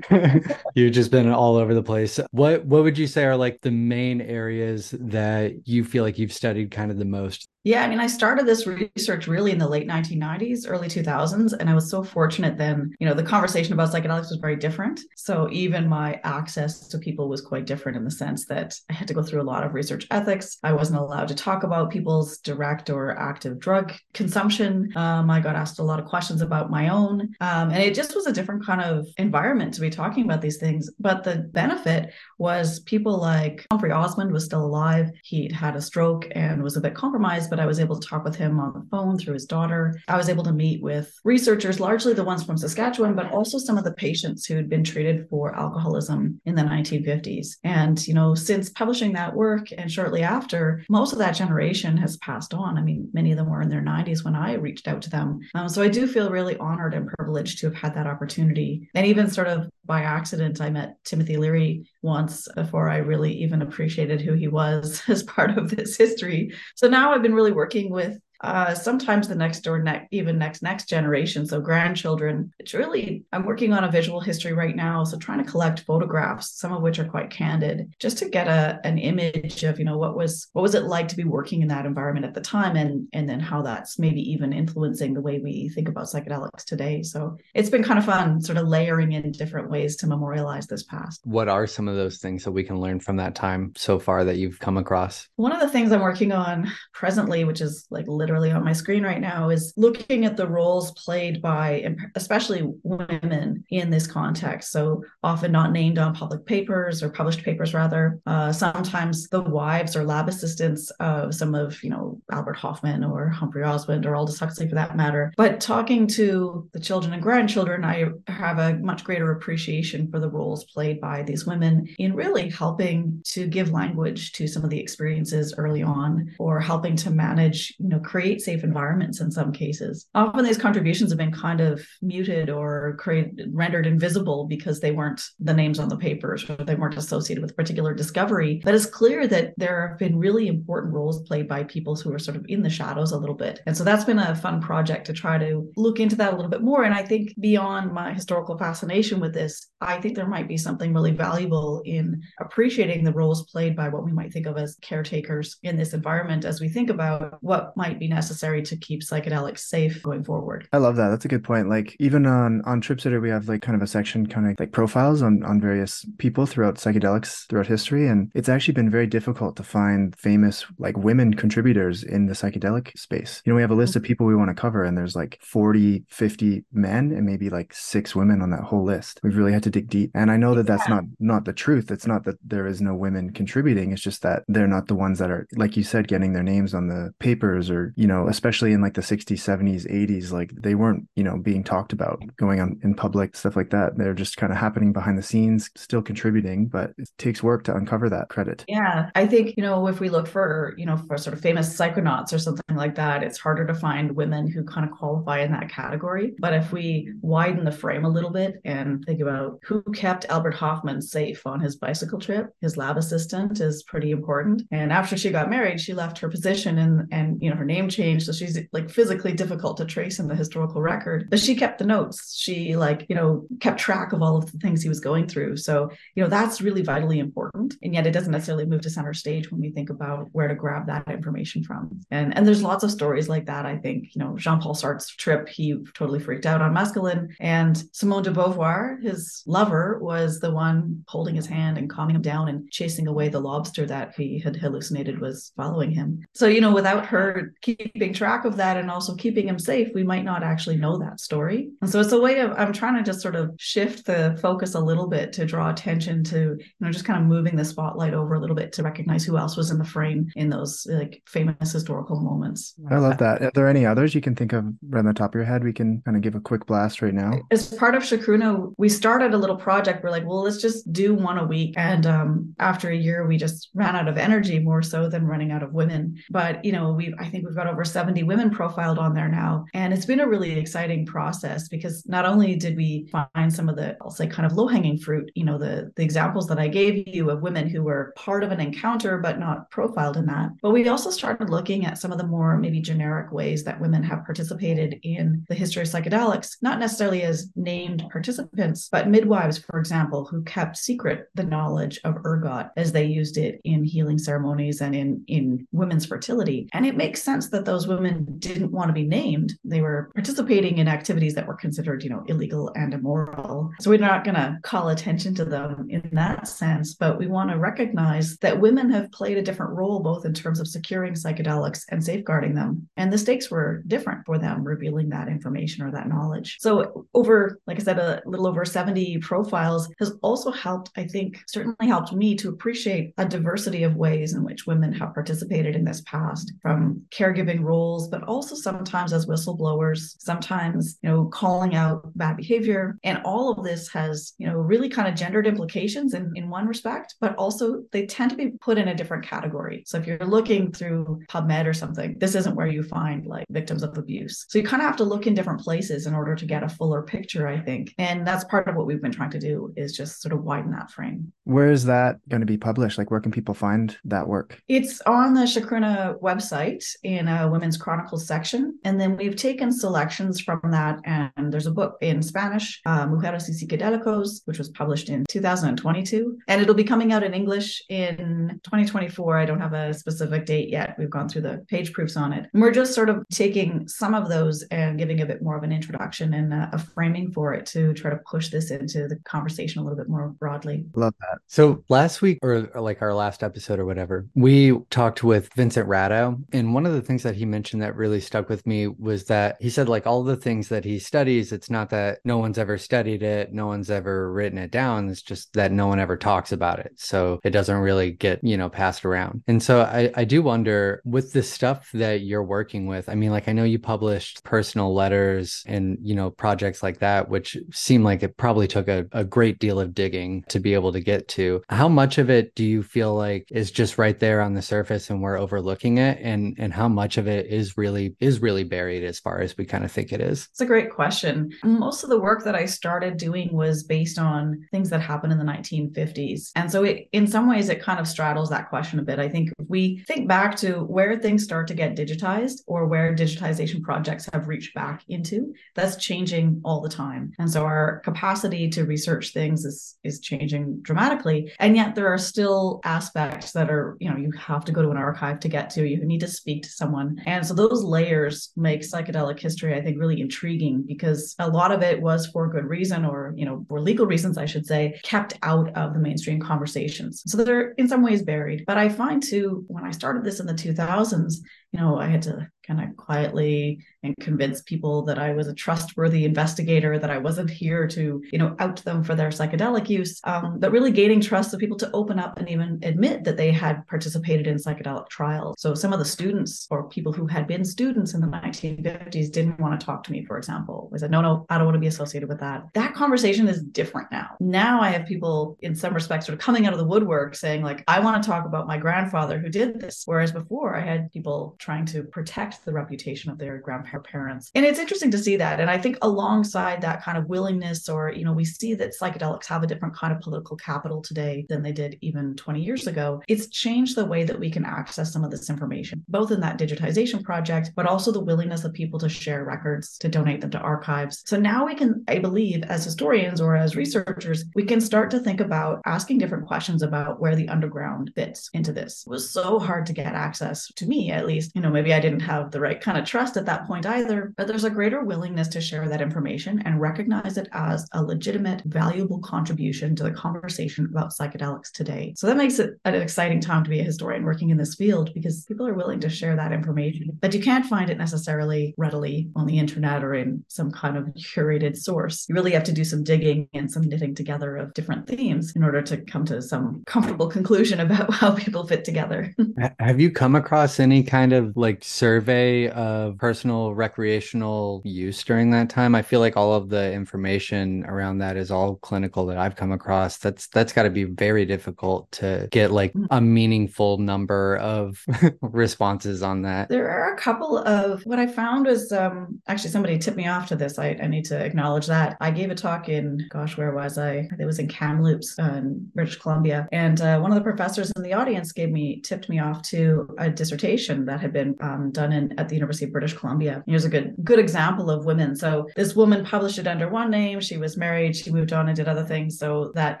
You've 0.74 0.92
just 0.92 1.10
been 1.10 1.30
all 1.30 1.56
over 1.56 1.72
the 1.72 1.82
place. 1.82 2.20
What 2.30 2.66
what 2.66 2.82
would 2.82 2.98
you 2.98 3.06
say 3.06 3.24
are 3.24 3.36
like 3.36 3.62
the 3.62 3.70
main 3.70 4.20
areas 4.20 4.94
that 5.00 5.66
you 5.66 5.82
feel 5.82 6.04
like 6.04 6.18
you've 6.18 6.32
studied 6.32 6.70
kind 6.70 6.90
of 6.90 6.98
the 6.98 7.06
most? 7.06 7.48
Yeah, 7.62 7.84
I 7.84 7.88
mean, 7.88 8.00
I 8.00 8.06
started 8.06 8.46
this 8.46 8.66
research 8.66 9.26
really 9.26 9.52
in 9.52 9.58
the 9.58 9.68
late 9.68 9.86
1990s, 9.86 10.64
early 10.66 10.88
2000s, 10.88 11.52
and 11.52 11.68
I 11.68 11.74
was 11.74 11.90
so 11.90 12.02
fortunate 12.02 12.56
then. 12.56 12.94
You 12.98 13.06
know, 13.06 13.12
the 13.12 13.22
conversation 13.22 13.74
about 13.74 13.92
psychedelics 13.92 14.30
was 14.30 14.38
very 14.40 14.56
different. 14.56 15.00
So 15.14 15.46
even 15.52 15.86
my 15.86 16.18
access 16.24 16.88
to 16.88 16.98
people 16.98 17.28
was 17.28 17.42
quite 17.42 17.66
different 17.66 17.98
in 17.98 18.04
the 18.04 18.10
sense 18.10 18.46
that 18.46 18.74
I 18.88 18.94
had 18.94 19.06
to 19.08 19.14
go 19.14 19.22
through 19.22 19.42
a 19.42 19.44
lot 19.44 19.62
of 19.62 19.74
research 19.74 20.06
ethics. 20.10 20.56
I 20.62 20.72
wasn't 20.72 21.00
allowed 21.00 21.28
to 21.28 21.34
talk 21.34 21.62
about 21.62 21.90
people's 21.90 22.38
direct 22.38 22.88
or 22.88 23.18
active 23.18 23.58
drug 23.58 23.92
consumption. 24.14 24.90
Um, 24.96 25.30
I 25.30 25.40
got 25.40 25.54
asked 25.54 25.80
a 25.80 25.84
lot 25.84 26.00
of 26.00 26.06
questions 26.06 26.40
about 26.40 26.70
my 26.70 26.88
own, 26.88 27.34
um, 27.42 27.70
and 27.70 27.82
it 27.82 27.94
just 27.94 28.14
was 28.14 28.26
a 28.26 28.32
different 28.32 28.64
kind 28.64 28.80
of 28.80 29.06
environment 29.18 29.74
to 29.74 29.82
be 29.82 29.90
talking 29.90 30.24
about 30.24 30.40
these 30.40 30.56
things. 30.56 30.90
But 30.98 31.24
the 31.24 31.36
benefit 31.52 32.14
was 32.38 32.80
people 32.80 33.18
like 33.18 33.66
Humphrey 33.70 33.92
Osmond 33.92 34.32
was 34.32 34.46
still 34.46 34.64
alive. 34.64 35.10
He'd 35.24 35.52
had 35.52 35.76
a 35.76 35.82
stroke 35.82 36.26
and 36.34 36.62
was 36.62 36.78
a 36.78 36.80
bit 36.80 36.94
compromised 36.94 37.49
but 37.50 37.60
I 37.60 37.66
was 37.66 37.80
able 37.80 37.98
to 37.98 38.08
talk 38.08 38.24
with 38.24 38.36
him 38.36 38.58
on 38.58 38.72
the 38.72 38.86
phone 38.90 39.18
through 39.18 39.34
his 39.34 39.46
daughter. 39.46 40.00
I 40.08 40.16
was 40.16 40.28
able 40.28 40.44
to 40.44 40.52
meet 40.52 40.82
with 40.82 41.12
researchers, 41.24 41.80
largely 41.80 42.14
the 42.14 42.24
ones 42.24 42.44
from 42.44 42.56
Saskatchewan, 42.56 43.14
but 43.14 43.30
also 43.30 43.58
some 43.58 43.76
of 43.76 43.84
the 43.84 43.92
patients 43.92 44.46
who 44.46 44.54
had 44.56 44.68
been 44.68 44.84
treated 44.84 45.28
for 45.28 45.54
alcoholism 45.54 46.40
in 46.46 46.54
the 46.54 46.62
1950s. 46.62 47.56
And, 47.64 48.06
you 48.06 48.14
know, 48.14 48.34
since 48.34 48.70
publishing 48.70 49.12
that 49.12 49.34
work 49.34 49.68
and 49.76 49.90
shortly 49.90 50.22
after, 50.22 50.84
most 50.88 51.12
of 51.12 51.18
that 51.18 51.32
generation 51.32 51.96
has 51.96 52.16
passed 52.18 52.54
on. 52.54 52.78
I 52.78 52.82
mean, 52.82 53.08
many 53.12 53.32
of 53.32 53.36
them 53.36 53.50
were 53.50 53.62
in 53.62 53.68
their 53.68 53.82
90s 53.82 54.24
when 54.24 54.36
I 54.36 54.54
reached 54.54 54.88
out 54.88 55.02
to 55.02 55.10
them. 55.10 55.40
Um, 55.54 55.68
so 55.68 55.82
I 55.82 55.88
do 55.88 56.06
feel 56.06 56.30
really 56.30 56.56
honored 56.56 56.94
and 56.94 57.08
privileged 57.08 57.58
to 57.58 57.66
have 57.66 57.74
had 57.74 57.94
that 57.94 58.06
opportunity. 58.06 58.88
And 58.94 59.06
even 59.06 59.30
sort 59.30 59.48
of 59.48 59.68
by 59.84 60.02
accident, 60.02 60.60
I 60.60 60.70
met 60.70 60.96
Timothy 61.04 61.36
Leary 61.36 61.84
once 62.02 62.48
before 62.54 62.88
I 62.88 62.98
really 62.98 63.32
even 63.42 63.62
appreciated 63.62 64.20
who 64.20 64.34
he 64.34 64.48
was 64.48 65.02
as 65.08 65.22
part 65.22 65.56
of 65.56 65.70
this 65.70 65.96
history. 65.96 66.52
So 66.76 66.88
now 66.88 67.12
I've 67.12 67.22
been 67.22 67.34
really 67.34 67.52
working 67.52 67.90
with 67.90 68.18
uh, 68.42 68.74
sometimes 68.74 69.28
the 69.28 69.34
next 69.34 69.60
door, 69.60 69.82
next, 69.82 70.08
even 70.10 70.38
next 70.38 70.62
next 70.62 70.88
generation 70.88 71.46
so 71.46 71.60
grandchildren 71.60 72.52
it's 72.58 72.74
really 72.74 73.24
i'm 73.32 73.44
working 73.44 73.72
on 73.72 73.84
a 73.84 73.90
visual 73.90 74.20
history 74.20 74.52
right 74.52 74.76
now 74.76 75.04
so 75.04 75.18
trying 75.18 75.42
to 75.42 75.50
collect 75.50 75.80
photographs 75.80 76.58
some 76.58 76.72
of 76.72 76.82
which 76.82 76.98
are 76.98 77.04
quite 77.04 77.30
candid 77.30 77.92
just 77.98 78.18
to 78.18 78.28
get 78.28 78.48
a 78.48 78.80
an 78.84 78.98
image 78.98 79.62
of 79.64 79.78
you 79.78 79.84
know 79.84 79.98
what 79.98 80.16
was 80.16 80.48
what 80.52 80.62
was 80.62 80.74
it 80.74 80.84
like 80.84 81.08
to 81.08 81.16
be 81.16 81.24
working 81.24 81.62
in 81.62 81.68
that 81.68 81.86
environment 81.86 82.26
at 82.26 82.34
the 82.34 82.40
time 82.40 82.76
and 82.76 83.06
and 83.12 83.28
then 83.28 83.40
how 83.40 83.62
that's 83.62 83.98
maybe 83.98 84.20
even 84.20 84.52
influencing 84.52 85.14
the 85.14 85.20
way 85.20 85.38
we 85.38 85.68
think 85.68 85.88
about 85.88 86.06
psychedelics 86.06 86.64
today. 86.64 87.02
So 87.02 87.36
it's 87.54 87.70
been 87.70 87.82
kind 87.82 87.98
of 87.98 88.04
fun 88.04 88.40
sort 88.40 88.58
of 88.58 88.68
layering 88.68 89.12
in 89.12 89.32
different 89.32 89.70
ways 89.70 89.96
to 89.96 90.06
memorialize 90.06 90.66
this 90.66 90.82
past. 90.82 91.20
What 91.24 91.48
are 91.48 91.66
some 91.66 91.88
of 91.88 91.96
those 91.96 92.18
things 92.18 92.44
that 92.44 92.52
we 92.52 92.64
can 92.64 92.80
learn 92.80 93.00
from 93.00 93.16
that 93.16 93.34
time 93.34 93.72
so 93.76 93.98
far 93.98 94.24
that 94.24 94.36
you've 94.36 94.58
come 94.58 94.76
across? 94.76 95.28
One 95.36 95.52
of 95.52 95.60
the 95.60 95.68
things 95.68 95.92
i'm 95.92 96.00
working 96.00 96.32
on 96.32 96.70
presently 96.92 97.44
which 97.44 97.60
is 97.60 97.86
like 97.90 98.06
literally 98.06 98.29
literally 98.30 98.52
on 98.52 98.64
my 98.64 98.72
screen 98.72 99.02
right 99.02 99.20
now 99.20 99.50
is 99.50 99.74
looking 99.76 100.24
at 100.24 100.36
the 100.36 100.46
roles 100.46 100.92
played 100.92 101.42
by 101.42 101.84
especially 102.14 102.62
women 102.84 103.64
in 103.70 103.90
this 103.90 104.06
context. 104.06 104.70
So 104.70 105.02
often 105.24 105.50
not 105.50 105.72
named 105.72 105.98
on 105.98 106.14
public 106.14 106.46
papers 106.46 107.02
or 107.02 107.10
published 107.10 107.42
papers, 107.42 107.74
rather. 107.74 108.20
Uh, 108.26 108.52
sometimes 108.52 109.28
the 109.30 109.40
wives 109.40 109.96
or 109.96 110.04
lab 110.04 110.28
assistants 110.28 110.90
of 111.00 111.34
some 111.34 111.56
of, 111.56 111.82
you 111.82 111.90
know, 111.90 112.20
Albert 112.30 112.56
Hofmann 112.56 113.02
or 113.02 113.28
Humphrey 113.28 113.64
Osmond 113.64 114.06
or 114.06 114.14
Aldous 114.14 114.38
Huxley 114.38 114.68
for 114.68 114.76
that 114.76 114.96
matter. 114.96 115.32
But 115.36 115.60
talking 115.60 116.06
to 116.08 116.68
the 116.72 116.78
children 116.78 117.12
and 117.12 117.22
grandchildren, 117.22 117.84
I 117.84 118.10
have 118.28 118.58
a 118.58 118.74
much 118.78 119.02
greater 119.02 119.32
appreciation 119.32 120.08
for 120.08 120.20
the 120.20 120.30
roles 120.30 120.62
played 120.66 121.00
by 121.00 121.24
these 121.24 121.46
women 121.46 121.88
in 121.98 122.14
really 122.14 122.48
helping 122.48 123.22
to 123.24 123.48
give 123.48 123.72
language 123.72 124.30
to 124.34 124.46
some 124.46 124.62
of 124.62 124.70
the 124.70 124.78
experiences 124.78 125.52
early 125.58 125.82
on 125.82 126.32
or 126.38 126.60
helping 126.60 126.94
to 126.94 127.10
manage, 127.10 127.74
you 127.78 127.88
know, 127.88 127.98
create 127.98 128.19
safe 128.38 128.64
environments 128.64 129.20
in 129.20 129.30
some 129.30 129.52
cases. 129.52 130.06
Often 130.14 130.44
these 130.44 130.58
contributions 130.58 131.10
have 131.10 131.18
been 131.18 131.32
kind 131.32 131.60
of 131.60 131.84
muted 132.02 132.50
or 132.50 132.96
created, 132.98 133.50
rendered 133.52 133.86
invisible 133.86 134.46
because 134.46 134.80
they 134.80 134.92
weren't 134.92 135.22
the 135.38 135.54
names 135.54 135.78
on 135.78 135.88
the 135.88 135.96
papers 135.96 136.48
or 136.48 136.56
they 136.56 136.74
weren't 136.74 136.96
associated 136.96 137.42
with 137.42 137.52
a 137.52 137.54
particular 137.54 137.94
discovery. 137.94 138.60
But 138.64 138.74
it's 138.74 138.86
clear 138.86 139.26
that 139.28 139.54
there 139.56 139.88
have 139.88 139.98
been 139.98 140.18
really 140.18 140.48
important 140.48 140.94
roles 140.94 141.22
played 141.22 141.48
by 141.48 141.64
people 141.64 141.96
who 141.96 142.12
are 142.12 142.18
sort 142.18 142.36
of 142.36 142.44
in 142.48 142.62
the 142.62 142.70
shadows 142.70 143.12
a 143.12 143.18
little 143.18 143.34
bit. 143.34 143.60
And 143.66 143.76
so 143.76 143.84
that's 143.84 144.04
been 144.04 144.18
a 144.18 144.34
fun 144.34 144.60
project 144.60 145.06
to 145.06 145.12
try 145.12 145.38
to 145.38 145.70
look 145.76 146.00
into 146.00 146.16
that 146.16 146.32
a 146.32 146.36
little 146.36 146.50
bit 146.50 146.62
more. 146.62 146.84
And 146.84 146.94
I 146.94 147.02
think 147.02 147.34
beyond 147.40 147.92
my 147.92 148.12
historical 148.12 148.58
fascination 148.58 149.20
with 149.20 149.34
this, 149.34 149.68
I 149.80 150.00
think 150.00 150.16
there 150.16 150.28
might 150.28 150.48
be 150.48 150.56
something 150.56 150.92
really 150.92 151.12
valuable 151.12 151.82
in 151.84 152.22
appreciating 152.40 153.04
the 153.04 153.12
roles 153.12 153.50
played 153.50 153.76
by 153.76 153.88
what 153.88 154.04
we 154.04 154.12
might 154.12 154.32
think 154.32 154.46
of 154.46 154.56
as 154.56 154.76
caretakers 154.82 155.56
in 155.62 155.76
this 155.76 155.94
environment 155.94 156.44
as 156.44 156.60
we 156.60 156.68
think 156.68 156.90
about 156.90 157.38
what 157.42 157.76
might 157.76 157.98
be 157.98 158.08
necessary 158.10 158.62
to 158.62 158.76
keep 158.76 159.00
psychedelics 159.00 159.60
safe 159.60 160.02
going 160.02 160.22
forward. 160.22 160.68
I 160.72 160.76
love 160.76 160.96
that. 160.96 161.08
That's 161.08 161.24
a 161.24 161.28
good 161.28 161.44
point. 161.44 161.70
Like 161.70 161.96
even 161.98 162.26
on 162.26 162.60
on 162.66 162.82
TripSitter, 162.82 163.22
we 163.22 163.30
have 163.30 163.48
like 163.48 163.62
kind 163.62 163.76
of 163.76 163.80
a 163.80 163.86
section 163.86 164.26
kind 164.26 164.50
of 164.50 164.60
like 164.60 164.72
profiles 164.72 165.22
on 165.22 165.42
on 165.44 165.60
various 165.60 166.04
people 166.18 166.44
throughout 166.44 166.74
psychedelics 166.74 167.48
throughout 167.48 167.66
history, 167.66 168.06
and 168.06 168.30
it's 168.34 168.48
actually 168.48 168.74
been 168.74 168.90
very 168.90 169.06
difficult 169.06 169.56
to 169.56 169.62
find 169.62 170.14
famous 170.16 170.66
like 170.78 170.98
women 170.98 171.32
contributors 171.32 172.02
in 172.02 172.26
the 172.26 172.34
psychedelic 172.34 172.96
space. 172.98 173.42
You 173.44 173.52
know, 173.52 173.56
we 173.56 173.62
have 173.62 173.70
a 173.70 173.74
list 173.74 173.96
of 173.96 174.02
people 174.02 174.26
we 174.26 174.36
want 174.36 174.50
to 174.50 174.60
cover, 174.60 174.84
and 174.84 174.98
there's 174.98 175.16
like 175.16 175.38
40, 175.42 176.04
50 176.08 176.64
men 176.72 177.12
and 177.12 177.24
maybe 177.24 177.48
like 177.48 177.72
six 177.72 178.14
women 178.14 178.42
on 178.42 178.50
that 178.50 178.64
whole 178.64 178.84
list. 178.84 179.20
We've 179.22 179.36
really 179.36 179.52
had 179.52 179.62
to 179.62 179.70
dig 179.70 179.88
deep, 179.88 180.10
and 180.14 180.30
I 180.30 180.36
know 180.36 180.54
that 180.54 180.66
that's 180.66 180.88
not 180.88 181.04
not 181.18 181.44
the 181.44 181.52
truth. 181.52 181.90
It's 181.90 182.06
not 182.06 182.24
that 182.24 182.36
there 182.44 182.66
is 182.66 182.80
no 182.80 182.94
women 182.94 183.32
contributing. 183.32 183.92
It's 183.92 184.02
just 184.02 184.22
that 184.22 184.42
they're 184.48 184.66
not 184.66 184.88
the 184.88 184.94
ones 184.94 185.18
that 185.18 185.30
are, 185.30 185.46
like 185.54 185.76
you 185.76 185.84
said, 185.84 186.08
getting 186.08 186.32
their 186.32 186.42
names 186.42 186.74
on 186.74 186.88
the 186.88 187.12
papers 187.18 187.70
or 187.70 187.92
you 188.00 188.06
know, 188.06 188.28
especially 188.28 188.72
in 188.72 188.80
like 188.80 188.94
the 188.94 189.02
60s, 189.02 189.36
70s, 189.36 189.86
80s, 189.86 190.32
like 190.32 190.52
they 190.52 190.74
weren't 190.74 191.06
you 191.16 191.22
know 191.22 191.36
being 191.36 191.62
talked 191.62 191.92
about 191.92 192.22
going 192.36 192.58
on 192.58 192.80
in 192.82 192.94
public 192.94 193.36
stuff 193.36 193.56
like 193.56 193.68
that. 193.70 193.98
They're 193.98 194.14
just 194.14 194.38
kind 194.38 194.50
of 194.50 194.58
happening 194.58 194.94
behind 194.94 195.18
the 195.18 195.22
scenes, 195.22 195.68
still 195.76 196.00
contributing, 196.00 196.66
but 196.66 196.94
it 196.96 197.10
takes 197.18 197.42
work 197.42 197.62
to 197.64 197.76
uncover 197.76 198.08
that 198.08 198.30
credit. 198.30 198.64
Yeah, 198.68 199.10
I 199.14 199.26
think 199.26 199.54
you 199.58 199.62
know 199.62 199.86
if 199.86 200.00
we 200.00 200.08
look 200.08 200.26
for 200.26 200.74
you 200.78 200.86
know 200.86 200.96
for 200.96 201.18
sort 201.18 201.34
of 201.34 201.42
famous 201.42 201.76
psychonauts 201.76 202.32
or 202.32 202.38
something 202.38 202.74
like 202.74 202.94
that, 202.94 203.22
it's 203.22 203.36
harder 203.36 203.66
to 203.66 203.74
find 203.74 204.16
women 204.16 204.48
who 204.48 204.64
kind 204.64 204.88
of 204.90 204.96
qualify 204.96 205.40
in 205.40 205.52
that 205.52 205.68
category. 205.68 206.32
But 206.38 206.54
if 206.54 206.72
we 206.72 207.12
widen 207.20 207.66
the 207.66 207.70
frame 207.70 208.06
a 208.06 208.08
little 208.08 208.30
bit 208.30 208.62
and 208.64 209.04
think 209.04 209.20
about 209.20 209.58
who 209.62 209.82
kept 209.92 210.24
Albert 210.30 210.54
Hofmann 210.54 211.02
safe 211.02 211.46
on 211.46 211.60
his 211.60 211.76
bicycle 211.76 212.18
trip, 212.18 212.46
his 212.62 212.78
lab 212.78 212.96
assistant 212.96 213.60
is 213.60 213.82
pretty 213.82 214.10
important. 214.10 214.62
And 214.70 214.90
after 214.90 215.18
she 215.18 215.28
got 215.28 215.50
married, 215.50 215.82
she 215.82 215.92
left 215.92 216.16
her 216.20 216.30
position 216.30 216.78
and 216.78 217.06
and 217.12 217.42
you 217.42 217.50
know 217.50 217.56
her 217.56 217.64
name 217.66 217.79
changed, 217.88 218.26
so 218.26 218.32
she's 218.32 218.58
like 218.72 218.90
physically 218.90 219.32
difficult 219.32 219.76
to 219.78 219.84
trace 219.84 220.18
in 220.18 220.28
the 220.28 220.34
historical 220.34 220.80
record. 220.80 221.28
But 221.30 221.40
she 221.40 221.54
kept 221.54 221.78
the 221.78 221.86
notes. 221.86 222.36
She 222.36 222.76
like 222.76 223.06
you 223.08 223.14
know 223.14 223.46
kept 223.60 223.80
track 223.80 224.12
of 224.12 224.22
all 224.22 224.36
of 224.36 224.50
the 224.50 224.58
things 224.58 224.82
he 224.82 224.88
was 224.88 225.00
going 225.00 225.28
through. 225.28 225.56
So 225.56 225.90
you 226.14 226.22
know 226.22 226.28
that's 226.28 226.60
really 226.60 226.82
vitally 226.82 227.18
important. 227.18 227.76
And 227.82 227.94
yet 227.94 228.06
it 228.06 228.12
doesn't 228.12 228.32
necessarily 228.32 228.66
move 228.66 228.82
to 228.82 228.90
center 228.90 229.14
stage 229.14 229.50
when 229.50 229.60
we 229.60 229.70
think 229.70 229.90
about 229.90 230.28
where 230.32 230.48
to 230.48 230.54
grab 230.54 230.86
that 230.86 231.08
information 231.08 231.62
from. 231.64 232.00
And 232.10 232.36
and 232.36 232.46
there's 232.46 232.62
lots 232.62 232.84
of 232.84 232.90
stories 232.90 233.28
like 233.28 233.46
that. 233.46 233.66
I 233.66 233.76
think 233.76 234.14
you 234.14 234.20
know 234.22 234.36
Jean 234.36 234.60
Paul 234.60 234.74
Sartre's 234.74 235.08
trip, 235.08 235.48
he 235.48 235.76
totally 235.94 236.20
freaked 236.20 236.46
out 236.46 236.62
on 236.62 236.74
mescaline, 236.74 237.28
and 237.40 237.82
Simone 237.92 238.22
de 238.22 238.30
Beauvoir, 238.30 239.02
his 239.02 239.42
lover, 239.46 239.98
was 240.00 240.40
the 240.40 240.50
one 240.50 241.04
holding 241.08 241.34
his 241.34 241.46
hand 241.46 241.78
and 241.78 241.88
calming 241.88 242.16
him 242.16 242.22
down 242.22 242.48
and 242.48 242.70
chasing 242.70 243.06
away 243.06 243.28
the 243.28 243.40
lobster 243.40 243.86
that 243.86 244.14
he 244.16 244.38
had 244.38 244.56
hallucinated 244.56 245.20
was 245.20 245.52
following 245.56 245.90
him. 245.90 246.24
So 246.34 246.46
you 246.46 246.60
know, 246.60 246.72
without 246.72 247.06
her 247.06 247.54
keeping 247.76 248.12
track 248.12 248.44
of 248.44 248.56
that 248.56 248.76
and 248.76 248.90
also 248.90 249.14
keeping 249.14 249.48
him 249.48 249.58
safe, 249.58 249.88
we 249.94 250.02
might 250.02 250.24
not 250.24 250.42
actually 250.42 250.76
know 250.76 250.98
that 250.98 251.20
story. 251.20 251.70
And 251.80 251.90
so 251.90 252.00
it's 252.00 252.12
a 252.12 252.20
way 252.20 252.40
of 252.40 252.52
I'm 252.56 252.72
trying 252.72 252.96
to 252.96 253.02
just 253.02 253.20
sort 253.20 253.36
of 253.36 253.52
shift 253.58 254.06
the 254.06 254.38
focus 254.40 254.74
a 254.74 254.80
little 254.80 255.06
bit 255.06 255.32
to 255.34 255.46
draw 255.46 255.70
attention 255.70 256.24
to 256.24 256.56
you 256.58 256.64
know 256.80 256.90
just 256.90 257.04
kind 257.04 257.20
of 257.20 257.26
moving 257.26 257.56
the 257.56 257.64
spotlight 257.64 258.14
over 258.14 258.34
a 258.34 258.40
little 258.40 258.56
bit 258.56 258.72
to 258.72 258.82
recognize 258.82 259.24
who 259.24 259.36
else 259.36 259.56
was 259.56 259.70
in 259.70 259.78
the 259.78 259.84
frame 259.84 260.30
in 260.36 260.48
those 260.48 260.86
like 260.90 261.22
famous 261.26 261.72
historical 261.72 262.20
moments. 262.20 262.74
I 262.90 262.98
love 262.98 263.18
that. 263.18 263.42
Are 263.42 263.50
there 263.54 263.68
any 263.68 263.86
others 263.86 264.14
you 264.14 264.20
can 264.20 264.34
think 264.34 264.52
of 264.52 264.64
right 264.88 265.00
on 265.00 265.06
the 265.06 265.14
top 265.14 265.30
of 265.30 265.34
your 265.34 265.44
head? 265.44 265.64
We 265.64 265.72
can 265.72 266.02
kind 266.02 266.16
of 266.16 266.22
give 266.22 266.34
a 266.34 266.40
quick 266.40 266.66
blast 266.66 267.02
right 267.02 267.14
now. 267.14 267.32
As 267.50 267.72
part 267.74 267.94
of 267.94 268.02
Chacruna, 268.02 268.72
we 268.76 268.88
started 268.88 269.34
a 269.34 269.38
little 269.38 269.56
project. 269.56 270.02
We're 270.02 270.10
like, 270.10 270.26
well, 270.26 270.42
let's 270.42 270.60
just 270.60 270.92
do 270.92 271.14
one 271.14 271.38
a 271.38 271.46
week. 271.46 271.74
And 271.76 272.06
um, 272.06 272.54
after 272.58 272.90
a 272.90 272.96
year, 272.96 273.26
we 273.26 273.36
just 273.36 273.70
ran 273.74 273.96
out 273.96 274.08
of 274.08 274.18
energy 274.18 274.58
more 274.58 274.82
so 274.82 275.08
than 275.08 275.26
running 275.26 275.52
out 275.52 275.62
of 275.62 275.72
women. 275.72 276.16
But 276.30 276.64
you 276.64 276.72
know, 276.72 276.92
we 276.92 277.14
I 277.18 277.28
think 277.28 277.46
we've 277.46 277.58
over 277.66 277.84
70 277.84 278.22
women 278.24 278.50
profiled 278.50 278.98
on 278.98 279.14
there 279.14 279.28
now, 279.28 279.66
and 279.74 279.92
it's 279.92 280.06
been 280.06 280.20
a 280.20 280.28
really 280.28 280.58
exciting 280.58 281.06
process 281.06 281.68
because 281.68 282.06
not 282.06 282.26
only 282.26 282.56
did 282.56 282.76
we 282.76 283.10
find 283.10 283.52
some 283.52 283.68
of 283.68 283.76
the 283.76 283.96
I'll 284.02 284.10
say 284.10 284.26
kind 284.26 284.46
of 284.46 284.52
low 284.52 284.66
hanging 284.66 284.98
fruit, 284.98 285.30
you 285.34 285.44
know, 285.44 285.58
the 285.58 285.92
the 285.96 286.02
examples 286.02 286.46
that 286.48 286.58
I 286.58 286.68
gave 286.68 287.06
you 287.08 287.30
of 287.30 287.42
women 287.42 287.68
who 287.68 287.82
were 287.82 288.12
part 288.16 288.44
of 288.44 288.52
an 288.52 288.60
encounter 288.60 289.18
but 289.18 289.38
not 289.38 289.70
profiled 289.70 290.16
in 290.16 290.26
that, 290.26 290.50
but 290.62 290.70
we 290.70 290.88
also 290.88 291.10
started 291.10 291.50
looking 291.50 291.86
at 291.86 291.98
some 291.98 292.12
of 292.12 292.18
the 292.18 292.26
more 292.26 292.58
maybe 292.58 292.80
generic 292.80 293.32
ways 293.32 293.64
that 293.64 293.80
women 293.80 294.02
have 294.02 294.24
participated 294.24 294.98
in 295.02 295.44
the 295.48 295.54
history 295.54 295.82
of 295.82 295.88
psychedelics, 295.88 296.56
not 296.62 296.78
necessarily 296.78 297.22
as 297.22 297.50
named 297.56 298.04
participants, 298.10 298.88
but 298.90 299.08
midwives, 299.08 299.58
for 299.58 299.78
example, 299.78 300.24
who 300.24 300.42
kept 300.44 300.76
secret 300.76 301.28
the 301.34 301.44
knowledge 301.44 302.00
of 302.04 302.16
ergot 302.24 302.68
as 302.76 302.92
they 302.92 303.04
used 303.04 303.36
it 303.36 303.60
in 303.64 303.84
healing 303.84 304.18
ceremonies 304.18 304.80
and 304.80 304.94
in, 304.94 305.22
in 305.26 305.66
women's 305.72 306.06
fertility. 306.06 306.68
And 306.72 306.86
it 306.86 306.96
makes 306.96 307.22
sense 307.22 307.48
that 307.50 307.64
those 307.64 307.86
women 307.86 308.38
didn't 308.38 308.72
want 308.72 308.88
to 308.88 308.92
be 308.92 309.06
named. 309.06 309.54
They 309.64 309.80
were 309.80 310.10
participating 310.14 310.78
in 310.78 310.88
activities 310.88 311.34
that 311.34 311.46
were 311.46 311.54
considered, 311.54 312.02
you 312.02 312.10
know, 312.10 312.24
illegal 312.26 312.70
and 312.74 312.94
immoral. 312.94 313.70
So 313.80 313.90
we're 313.90 313.98
not 313.98 314.24
going 314.24 314.34
to 314.36 314.58
call 314.62 314.88
attention 314.88 315.34
to 315.36 315.44
them 315.44 315.86
in 315.90 316.08
that 316.12 316.48
sense, 316.48 316.94
but 316.94 317.18
we 317.18 317.26
want 317.26 317.50
to 317.50 317.58
recognize 317.58 318.36
that 318.38 318.60
women 318.60 318.90
have 318.90 319.12
played 319.12 319.38
a 319.38 319.42
different 319.42 319.72
role 319.72 320.00
both 320.00 320.24
in 320.24 320.34
terms 320.34 320.60
of 320.60 320.68
securing 320.68 321.14
psychedelics 321.14 321.84
and 321.90 322.02
safeguarding 322.02 322.54
them. 322.54 322.88
And 322.96 323.12
the 323.12 323.18
stakes 323.18 323.50
were 323.50 323.82
different 323.86 324.24
for 324.26 324.38
them 324.38 324.64
revealing 324.64 325.08
that 325.10 325.28
information 325.28 325.84
or 325.84 325.90
that 325.92 326.08
knowledge. 326.08 326.58
So 326.60 327.06
over, 327.14 327.60
like 327.66 327.80
I 327.80 327.82
said, 327.82 327.98
a 327.98 328.22
little 328.26 328.46
over 328.46 328.64
70 328.64 329.18
profiles 329.18 329.90
has 329.98 330.12
also 330.22 330.50
helped, 330.50 330.90
I 330.96 331.04
think, 331.04 331.38
certainly 331.46 331.86
helped 331.86 332.12
me 332.12 332.34
to 332.36 332.48
appreciate 332.48 333.14
a 333.18 333.24
diversity 333.24 333.82
of 333.82 333.96
ways 333.96 334.34
in 334.34 334.44
which 334.44 334.66
women 334.66 334.92
have 334.92 335.14
participated 335.14 335.76
in 335.76 335.84
this 335.84 336.02
past, 336.02 336.52
from 336.62 337.02
caregiving 337.10 337.39
roles, 337.48 338.08
but 338.08 338.22
also 338.24 338.54
sometimes 338.54 339.12
as 339.12 339.26
whistleblowers, 339.26 340.16
sometimes, 340.18 340.98
you 341.02 341.08
know, 341.08 341.24
calling 341.26 341.74
out 341.74 342.16
bad 342.16 342.36
behavior. 342.36 342.98
And 343.04 343.20
all 343.24 343.50
of 343.50 343.64
this 343.64 343.88
has, 343.88 344.34
you 344.38 344.46
know, 344.46 344.54
really 344.54 344.88
kind 344.88 345.08
of 345.08 345.14
gendered 345.14 345.46
implications 345.46 346.14
in, 346.14 346.32
in 346.34 346.48
one 346.48 346.66
respect, 346.66 347.14
but 347.20 347.34
also 347.36 347.82
they 347.92 348.06
tend 348.06 348.30
to 348.30 348.36
be 348.36 348.50
put 348.60 348.78
in 348.78 348.88
a 348.88 348.94
different 348.94 349.24
category. 349.24 349.82
So 349.86 349.98
if 349.98 350.06
you're 350.06 350.18
looking 350.18 350.72
through 350.72 351.22
PubMed 351.28 351.66
or 351.66 351.72
something, 351.72 352.16
this 352.18 352.34
isn't 352.34 352.54
where 352.54 352.66
you 352.66 352.82
find 352.82 353.26
like 353.26 353.46
victims 353.50 353.82
of 353.82 353.96
abuse. 353.96 354.46
So 354.48 354.58
you 354.58 354.64
kind 354.64 354.82
of 354.82 354.86
have 354.86 354.96
to 354.96 355.04
look 355.04 355.26
in 355.26 355.34
different 355.34 355.60
places 355.60 356.06
in 356.06 356.14
order 356.14 356.34
to 356.34 356.46
get 356.46 356.62
a 356.62 356.68
fuller 356.68 357.02
picture, 357.02 357.48
I 357.48 357.60
think. 357.60 357.94
And 357.98 358.26
that's 358.26 358.44
part 358.44 358.68
of 358.68 358.76
what 358.76 358.86
we've 358.86 359.02
been 359.02 359.12
trying 359.12 359.30
to 359.30 359.38
do 359.38 359.72
is 359.76 359.96
just 359.96 360.22
sort 360.22 360.32
of 360.32 360.42
widen 360.42 360.70
that 360.72 360.90
frame. 360.90 361.32
Where 361.44 361.70
is 361.70 361.84
that 361.86 362.16
going 362.28 362.40
to 362.40 362.46
be 362.46 362.58
published? 362.58 362.98
Like, 362.98 363.10
where 363.10 363.20
can 363.20 363.32
people 363.32 363.54
find 363.54 363.96
that 364.04 364.28
work? 364.28 364.60
It's 364.68 365.00
on 365.02 365.34
the 365.34 365.42
Chacruna 365.42 366.18
website 366.20 366.84
in 367.02 367.28
a 367.30 367.48
Women's 367.48 367.76
Chronicles 367.76 368.26
section. 368.26 368.78
And 368.84 369.00
then 369.00 369.16
we've 369.16 369.36
taken 369.36 369.72
selections 369.72 370.40
from 370.40 370.60
that. 370.70 371.00
And 371.04 371.52
there's 371.52 371.66
a 371.66 371.70
book 371.70 371.96
in 372.00 372.22
Spanish, 372.22 372.80
uh, 372.86 373.06
Mujeres 373.06 373.48
y 373.48 373.54
Psicodelicos, 373.54 374.42
which 374.44 374.58
was 374.58 374.68
published 374.70 375.08
in 375.08 375.24
2022. 375.28 376.38
And 376.48 376.60
it'll 376.60 376.74
be 376.74 376.84
coming 376.84 377.12
out 377.12 377.22
in 377.22 377.34
English 377.34 377.82
in 377.88 378.60
2024. 378.64 379.38
I 379.38 379.44
don't 379.44 379.60
have 379.60 379.72
a 379.72 379.94
specific 379.94 380.46
date 380.46 380.68
yet. 380.68 380.96
We've 380.98 381.10
gone 381.10 381.28
through 381.28 381.42
the 381.42 381.64
page 381.68 381.92
proofs 381.92 382.16
on 382.16 382.32
it. 382.32 382.48
And 382.52 382.62
we're 382.62 382.70
just 382.70 382.94
sort 382.94 383.08
of 383.08 383.24
taking 383.32 383.88
some 383.88 384.14
of 384.14 384.28
those 384.28 384.62
and 384.70 384.98
giving 384.98 385.20
a 385.20 385.26
bit 385.26 385.42
more 385.42 385.56
of 385.56 385.62
an 385.62 385.72
introduction 385.72 386.34
and 386.34 386.52
a, 386.52 386.70
a 386.72 386.78
framing 386.78 387.32
for 387.32 387.54
it 387.54 387.66
to 387.66 387.94
try 387.94 388.10
to 388.10 388.20
push 388.30 388.50
this 388.50 388.70
into 388.70 389.08
the 389.08 389.16
conversation 389.24 389.80
a 389.80 389.84
little 389.84 389.96
bit 389.96 390.08
more 390.08 390.28
broadly. 390.28 390.84
Love 390.94 391.14
that. 391.20 391.38
So 391.46 391.84
last 391.88 392.22
week, 392.22 392.38
or, 392.42 392.68
or 392.74 392.80
like 392.80 393.02
our 393.02 393.14
last 393.14 393.42
episode 393.42 393.78
or 393.78 393.84
whatever, 393.84 394.26
we 394.34 394.78
talked 394.90 395.22
with 395.22 395.52
Vincent 395.54 395.88
Ratto. 395.88 396.38
And 396.52 396.74
one 396.74 396.86
of 396.86 396.92
the 396.92 397.02
things 397.02 397.19
that 397.22 397.36
he 397.36 397.44
mentioned 397.44 397.82
that 397.82 397.96
really 397.96 398.20
stuck 398.20 398.48
with 398.48 398.66
me 398.66 398.86
was 398.86 399.24
that 399.24 399.56
he 399.60 399.70
said, 399.70 399.88
like, 399.88 400.06
all 400.06 400.22
the 400.22 400.36
things 400.36 400.68
that 400.68 400.84
he 400.84 400.98
studies, 400.98 401.52
it's 401.52 401.70
not 401.70 401.90
that 401.90 402.18
no 402.24 402.38
one's 402.38 402.58
ever 402.58 402.78
studied 402.78 403.22
it, 403.22 403.52
no 403.52 403.66
one's 403.66 403.90
ever 403.90 404.32
written 404.32 404.58
it 404.58 404.70
down. 404.70 405.08
It's 405.08 405.22
just 405.22 405.52
that 405.54 405.72
no 405.72 405.86
one 405.86 406.00
ever 406.00 406.16
talks 406.16 406.52
about 406.52 406.78
it. 406.78 406.92
So 406.96 407.40
it 407.44 407.50
doesn't 407.50 407.76
really 407.76 408.12
get, 408.12 408.42
you 408.42 408.56
know, 408.56 408.68
passed 408.68 409.04
around. 409.04 409.42
And 409.46 409.62
so 409.62 409.82
I, 409.82 410.10
I 410.14 410.24
do 410.24 410.42
wonder 410.42 411.02
with 411.04 411.32
the 411.32 411.42
stuff 411.42 411.90
that 411.94 412.22
you're 412.22 412.42
working 412.42 412.86
with, 412.86 413.08
I 413.08 413.14
mean, 413.14 413.30
like, 413.30 413.48
I 413.48 413.52
know 413.52 413.64
you 413.64 413.78
published 413.78 414.44
personal 414.44 414.94
letters 414.94 415.62
and, 415.66 415.98
you 416.02 416.14
know, 416.14 416.30
projects 416.30 416.82
like 416.82 416.98
that, 417.00 417.28
which 417.28 417.56
seem 417.72 418.02
like 418.02 418.22
it 418.22 418.36
probably 418.36 418.66
took 418.66 418.88
a, 418.88 419.06
a 419.12 419.24
great 419.24 419.58
deal 419.58 419.80
of 419.80 419.94
digging 419.94 420.44
to 420.48 420.60
be 420.60 420.74
able 420.74 420.92
to 420.92 421.00
get 421.00 421.28
to. 421.28 421.62
How 421.68 421.88
much 421.88 422.18
of 422.18 422.30
it 422.30 422.54
do 422.54 422.64
you 422.64 422.82
feel 422.82 423.14
like 423.14 423.46
is 423.50 423.70
just 423.70 423.98
right 423.98 424.18
there 424.18 424.40
on 424.40 424.54
the 424.54 424.62
surface 424.62 425.10
and 425.10 425.22
we're 425.22 425.38
overlooking 425.38 425.98
it? 425.98 426.18
And, 426.20 426.56
and 426.58 426.72
how 426.72 426.88
much 426.88 427.09
much 427.10 427.18
of 427.18 427.26
it 427.26 427.46
is 427.46 427.76
really 427.76 428.14
is 428.20 428.40
really 428.40 428.62
buried 428.62 429.02
as 429.02 429.18
far 429.18 429.40
as 429.40 429.58
we 429.58 429.64
kind 429.64 429.84
of 429.84 429.90
think 429.90 430.12
it 430.12 430.20
is? 430.20 430.46
It's 430.52 430.60
a 430.60 430.66
great 430.66 430.90
question. 430.90 431.50
Most 431.64 432.04
of 432.04 432.08
the 432.08 432.20
work 432.20 432.44
that 432.44 432.54
I 432.54 432.66
started 432.66 433.16
doing 433.16 433.52
was 433.52 433.82
based 433.82 434.16
on 434.16 434.64
things 434.70 434.90
that 434.90 435.00
happened 435.00 435.32
in 435.32 435.38
the 435.40 435.44
1950s. 435.44 436.52
And 436.54 436.70
so 436.70 436.84
it, 436.84 437.08
in 437.10 437.26
some 437.26 437.48
ways 437.48 437.68
it 437.68 437.82
kind 437.82 437.98
of 437.98 438.06
straddles 438.06 438.48
that 438.50 438.68
question 438.68 439.00
a 439.00 439.02
bit. 439.02 439.18
I 439.18 439.28
think 439.28 439.50
if 439.58 439.66
we 439.68 440.04
think 440.06 440.28
back 440.28 440.54
to 440.58 440.84
where 440.84 441.18
things 441.18 441.42
start 441.42 441.66
to 441.66 441.74
get 441.74 441.96
digitized 441.96 442.60
or 442.68 442.86
where 442.86 443.12
digitization 443.12 443.82
projects 443.82 444.28
have 444.32 444.46
reached 444.46 444.72
back 444.72 445.02
into, 445.08 445.52
that's 445.74 445.96
changing 445.96 446.60
all 446.64 446.80
the 446.80 446.88
time. 446.88 447.32
And 447.40 447.50
so 447.50 447.64
our 447.64 447.98
capacity 448.04 448.68
to 448.68 448.84
research 448.84 449.32
things 449.32 449.64
is 449.64 449.98
is 450.04 450.20
changing 450.20 450.80
dramatically. 450.82 451.50
And 451.58 451.74
yet 451.74 451.96
there 451.96 452.06
are 452.06 452.18
still 452.18 452.80
aspects 452.84 453.50
that 453.52 453.68
are, 453.68 453.96
you 453.98 454.08
know, 454.08 454.16
you 454.16 454.30
have 454.32 454.64
to 454.66 454.72
go 454.72 454.82
to 454.82 454.90
an 454.90 454.96
archive 454.96 455.40
to 455.40 455.48
get 455.48 455.70
to, 455.70 455.84
you 455.84 456.04
need 456.04 456.20
to 456.20 456.28
speak 456.28 456.62
to 456.62 456.70
someone. 456.70 456.99
And 457.26 457.46
so 457.46 457.54
those 457.54 457.82
layers 457.82 458.52
make 458.56 458.82
psychedelic 458.82 459.38
history, 459.38 459.74
I 459.74 459.82
think, 459.82 459.98
really 459.98 460.20
intriguing 460.20 460.84
because 460.86 461.34
a 461.38 461.48
lot 461.48 461.72
of 461.72 461.82
it 461.82 462.00
was 462.00 462.26
for 462.26 462.48
good 462.48 462.64
reason 462.64 463.04
or, 463.04 463.34
you 463.36 463.44
know, 463.44 463.64
for 463.68 463.80
legal 463.80 464.06
reasons, 464.06 464.38
I 464.38 464.46
should 464.46 464.66
say, 464.66 464.98
kept 465.02 465.34
out 465.42 465.76
of 465.76 465.94
the 465.94 466.00
mainstream 466.00 466.40
conversations. 466.40 467.22
So 467.26 467.42
they're 467.42 467.72
in 467.72 467.88
some 467.88 468.02
ways 468.02 468.22
buried. 468.22 468.64
But 468.66 468.78
I 468.78 468.88
find 468.88 469.22
too, 469.22 469.64
when 469.68 469.84
I 469.84 469.90
started 469.90 470.24
this 470.24 470.40
in 470.40 470.46
the 470.46 470.54
2000s, 470.54 471.34
you 471.72 471.80
know, 471.80 471.98
I 471.98 472.06
had 472.06 472.22
to 472.22 472.50
kind 472.66 472.88
of 472.88 472.96
quietly 472.96 473.84
and 474.02 474.14
convince 474.20 474.62
people 474.62 475.02
that 475.02 475.18
I 475.18 475.32
was 475.32 475.48
a 475.48 475.54
trustworthy 475.54 476.24
investigator, 476.24 476.98
that 476.98 477.10
I 477.10 477.18
wasn't 477.18 477.50
here 477.50 477.86
to, 477.88 478.22
you 478.32 478.38
know, 478.38 478.54
out 478.58 478.76
them 478.84 479.02
for 479.02 479.14
their 479.14 479.28
psychedelic 479.28 479.88
use, 479.88 480.20
um, 480.24 480.58
but 480.58 480.70
really 480.70 480.90
gaining 480.90 481.20
trust 481.20 481.52
of 481.52 481.60
people 481.60 481.76
to 481.78 481.90
open 481.92 482.18
up 482.18 482.38
and 482.38 482.48
even 482.48 482.78
admit 482.82 483.24
that 483.24 483.36
they 483.36 483.50
had 483.50 483.86
participated 483.86 484.46
in 484.46 484.56
psychedelic 484.56 485.08
trials. 485.08 485.56
So 485.58 485.74
some 485.74 485.92
of 485.92 485.98
the 485.98 486.04
students 486.04 486.66
or 486.70 486.88
people 486.88 487.12
who 487.12 487.26
had 487.26 487.46
been 487.46 487.64
students 487.64 488.14
in 488.14 488.20
the 488.20 488.26
1950s 488.26 489.30
didn't 489.30 489.60
want 489.60 489.78
to 489.78 489.84
talk 489.84 490.02
to 490.04 490.12
me, 490.12 490.24
for 490.24 490.38
example. 490.38 490.90
I 490.94 490.98
said, 490.98 491.10
no, 491.10 491.20
no, 491.20 491.46
I 491.50 491.56
don't 491.56 491.66
want 491.66 491.76
to 491.76 491.80
be 491.80 491.86
associated 491.86 492.28
with 492.28 492.40
that. 492.40 492.64
That 492.74 492.94
conversation 492.94 493.48
is 493.48 493.62
different 493.62 494.08
now. 494.10 494.30
Now 494.40 494.80
I 494.80 494.90
have 494.90 495.06
people 495.06 495.58
in 495.60 495.74
some 495.74 495.94
respects 495.94 496.26
sort 496.26 496.34
of 496.34 496.40
coming 496.40 496.66
out 496.66 496.72
of 496.72 496.78
the 496.78 496.86
woodwork 496.86 497.34
saying, 497.34 497.62
like, 497.62 497.84
I 497.88 498.00
want 498.00 498.22
to 498.22 498.28
talk 498.28 498.46
about 498.46 498.66
my 498.66 498.78
grandfather 498.78 499.38
who 499.38 499.48
did 499.48 499.80
this. 499.80 500.02
Whereas 500.06 500.32
before 500.32 500.76
I 500.76 500.80
had 500.80 501.12
people 501.12 501.56
trying 501.60 501.84
to 501.86 502.02
protect 502.02 502.64
the 502.64 502.72
reputation 502.72 503.30
of 503.30 503.38
their 503.38 503.58
grandparents. 503.58 504.50
And 504.54 504.64
it's 504.64 504.78
interesting 504.78 505.10
to 505.10 505.18
see 505.18 505.36
that. 505.36 505.60
And 505.60 505.70
I 505.70 505.78
think 505.78 505.98
alongside 506.02 506.80
that 506.80 507.02
kind 507.02 507.18
of 507.18 507.28
willingness, 507.28 507.88
or, 507.88 508.10
you 508.10 508.24
know, 508.24 508.32
we 508.32 508.44
see 508.44 508.74
that 508.74 508.94
psychedelics 508.98 509.46
have 509.46 509.62
a 509.62 509.66
different 509.66 509.94
kind 509.94 510.12
of 510.12 510.20
political 510.20 510.56
capital 510.56 511.02
today 511.02 511.46
than 511.48 511.62
they 511.62 511.72
did 511.72 511.98
even 512.00 512.34
20 512.36 512.62
years 512.62 512.86
ago. 512.86 513.22
It's 513.28 513.48
changed 513.48 513.94
the 513.94 514.04
way 514.04 514.24
that 514.24 514.38
we 514.38 514.50
can 514.50 514.64
access 514.64 515.12
some 515.12 515.24
of 515.24 515.30
this 515.30 515.50
information, 515.50 516.04
both 516.08 516.30
in 516.30 516.40
that 516.40 516.58
digitization 516.58 517.22
project, 517.22 517.72
but 517.76 517.86
also 517.86 518.10
the 518.10 518.24
willingness 518.24 518.64
of 518.64 518.72
people 518.72 518.98
to 519.00 519.08
share 519.08 519.44
records, 519.44 519.98
to 519.98 520.08
donate 520.08 520.40
them 520.40 520.50
to 520.52 520.58
archives. 520.58 521.22
So 521.26 521.38
now 521.38 521.66
we 521.66 521.74
can, 521.74 522.04
I 522.08 522.18
believe, 522.18 522.62
as 522.64 522.84
historians 522.84 523.40
or 523.40 523.56
as 523.56 523.76
researchers, 523.76 524.44
we 524.54 524.64
can 524.64 524.80
start 524.80 525.10
to 525.10 525.20
think 525.20 525.40
about 525.40 525.80
asking 525.84 526.18
different 526.18 526.46
questions 526.46 526.82
about 526.82 527.20
where 527.20 527.36
the 527.36 527.48
underground 527.48 528.12
fits 528.14 528.48
into 528.54 528.72
this. 528.72 529.04
It 529.06 529.10
was 529.10 529.30
so 529.30 529.58
hard 529.58 529.86
to 529.86 529.92
get 529.92 530.14
access 530.14 530.66
to 530.76 530.86
me, 530.86 531.10
at 531.10 531.26
least 531.26 531.49
you 531.54 531.60
know, 531.60 531.70
maybe 531.70 531.94
I 531.94 532.00
didn't 532.00 532.20
have 532.20 532.50
the 532.50 532.60
right 532.60 532.80
kind 532.80 532.98
of 532.98 533.04
trust 533.04 533.36
at 533.36 533.46
that 533.46 533.66
point 533.66 533.86
either, 533.86 534.32
but 534.36 534.46
there's 534.46 534.64
a 534.64 534.70
greater 534.70 535.04
willingness 535.04 535.48
to 535.48 535.60
share 535.60 535.88
that 535.88 536.02
information 536.02 536.62
and 536.64 536.80
recognize 536.80 537.36
it 537.36 537.48
as 537.52 537.88
a 537.92 538.02
legitimate, 538.02 538.62
valuable 538.64 539.18
contribution 539.20 539.96
to 539.96 540.02
the 540.02 540.10
conversation 540.10 540.86
about 540.86 541.12
psychedelics 541.12 541.70
today. 541.72 542.14
So 542.16 542.26
that 542.26 542.36
makes 542.36 542.58
it 542.58 542.78
an 542.84 542.94
exciting 542.94 543.40
time 543.40 543.64
to 543.64 543.70
be 543.70 543.80
a 543.80 543.84
historian 543.84 544.24
working 544.24 544.50
in 544.50 544.58
this 544.58 544.74
field 544.74 545.10
because 545.14 545.44
people 545.46 545.66
are 545.66 545.74
willing 545.74 546.00
to 546.00 546.08
share 546.08 546.36
that 546.36 546.52
information, 546.52 547.18
but 547.20 547.34
you 547.34 547.40
can't 547.40 547.66
find 547.66 547.90
it 547.90 547.98
necessarily 547.98 548.74
readily 548.76 549.30
on 549.36 549.46
the 549.46 549.58
internet 549.58 550.04
or 550.04 550.14
in 550.14 550.44
some 550.48 550.70
kind 550.70 550.96
of 550.96 551.04
curated 551.14 551.76
source. 551.76 552.26
You 552.28 552.34
really 552.34 552.52
have 552.52 552.64
to 552.64 552.72
do 552.72 552.84
some 552.84 553.04
digging 553.04 553.48
and 553.54 553.70
some 553.70 553.82
knitting 553.82 554.14
together 554.14 554.56
of 554.56 554.74
different 554.74 555.06
themes 555.06 555.52
in 555.56 555.64
order 555.64 555.82
to 555.82 555.96
come 555.98 556.24
to 556.26 556.40
some 556.42 556.82
comfortable 556.86 557.28
conclusion 557.28 557.80
about 557.80 558.12
how 558.20 558.34
people 558.34 558.66
fit 558.66 558.84
together. 558.84 559.34
Have 559.78 560.00
you 560.00 560.10
come 560.10 560.34
across 560.34 560.80
any 560.80 561.02
kind 561.02 561.32
of 561.32 561.39
like 561.56 561.84
survey 561.84 562.68
of 562.70 563.18
personal 563.18 563.74
recreational 563.74 564.82
use 564.84 565.22
during 565.22 565.50
that 565.50 565.70
time? 565.70 565.94
I 565.94 566.02
feel 566.02 566.20
like 566.20 566.36
all 566.36 566.54
of 566.54 566.68
the 566.68 566.92
information 566.92 567.84
around 567.86 568.18
that 568.18 568.36
is 568.36 568.50
all 568.50 568.76
clinical 568.76 569.26
that 569.26 569.38
I've 569.38 569.56
come 569.56 569.72
across. 569.72 570.18
That's 570.18 570.46
that's 570.48 570.72
got 570.72 570.84
to 570.84 570.90
be 570.90 571.04
very 571.04 571.44
difficult 571.44 572.10
to 572.12 572.48
get 572.50 572.70
like 572.70 572.92
mm. 572.92 573.06
a 573.10 573.20
meaningful 573.20 573.98
number 573.98 574.56
of 574.56 575.04
responses 575.40 576.22
on 576.22 576.42
that. 576.42 576.68
There 576.68 576.88
are 576.88 577.14
a 577.14 577.16
couple 577.16 577.58
of 577.58 578.02
what 578.04 578.18
I 578.18 578.26
found 578.26 578.66
was 578.66 578.92
um, 578.92 579.40
actually 579.48 579.70
somebody 579.70 579.98
tipped 579.98 580.16
me 580.16 580.28
off 580.28 580.48
to 580.48 580.56
this. 580.56 580.78
I, 580.78 580.98
I 581.02 581.06
need 581.06 581.24
to 581.26 581.38
acknowledge 581.38 581.86
that. 581.86 582.16
I 582.20 582.30
gave 582.30 582.50
a 582.50 582.54
talk 582.54 582.88
in 582.88 583.26
gosh, 583.30 583.56
where 583.56 583.72
was 583.72 583.98
I? 583.98 584.28
It 584.38 584.44
was 584.44 584.58
in 584.58 584.68
Kamloops 584.68 585.38
uh, 585.38 585.54
in 585.56 585.90
British 585.94 586.16
Columbia, 586.16 586.68
and 586.72 587.00
uh, 587.00 587.18
one 587.18 587.30
of 587.30 587.36
the 587.36 587.42
professors 587.42 587.92
in 587.96 588.02
the 588.02 588.12
audience 588.12 588.52
gave 588.52 588.70
me 588.70 589.00
tipped 589.00 589.28
me 589.28 589.38
off 589.38 589.62
to 589.62 590.14
a 590.18 590.30
dissertation 590.30 591.04
that 591.06 591.20
had 591.20 591.29
been 591.32 591.40
been 591.40 591.68
um, 591.68 591.90
done 591.90 592.12
in 592.12 592.38
at 592.38 592.48
the 592.48 592.54
University 592.54 592.84
of 592.86 592.92
British 592.92 593.14
Columbia. 593.14 593.62
Here's 593.66 593.84
a 593.84 593.88
good 593.88 594.14
good 594.24 594.38
example 594.38 594.90
of 594.90 595.04
women. 595.04 595.36
So 595.36 595.68
this 595.76 595.94
woman 595.94 596.24
published 596.24 596.58
it 596.58 596.66
under 596.66 596.88
one 596.88 597.10
name. 597.10 597.40
She 597.40 597.56
was 597.56 597.76
married. 597.76 598.16
She 598.16 598.30
moved 598.30 598.52
on 598.52 598.68
and 598.68 598.76
did 598.76 598.88
other 598.88 599.04
things. 599.04 599.38
So 599.38 599.72
that 599.74 600.00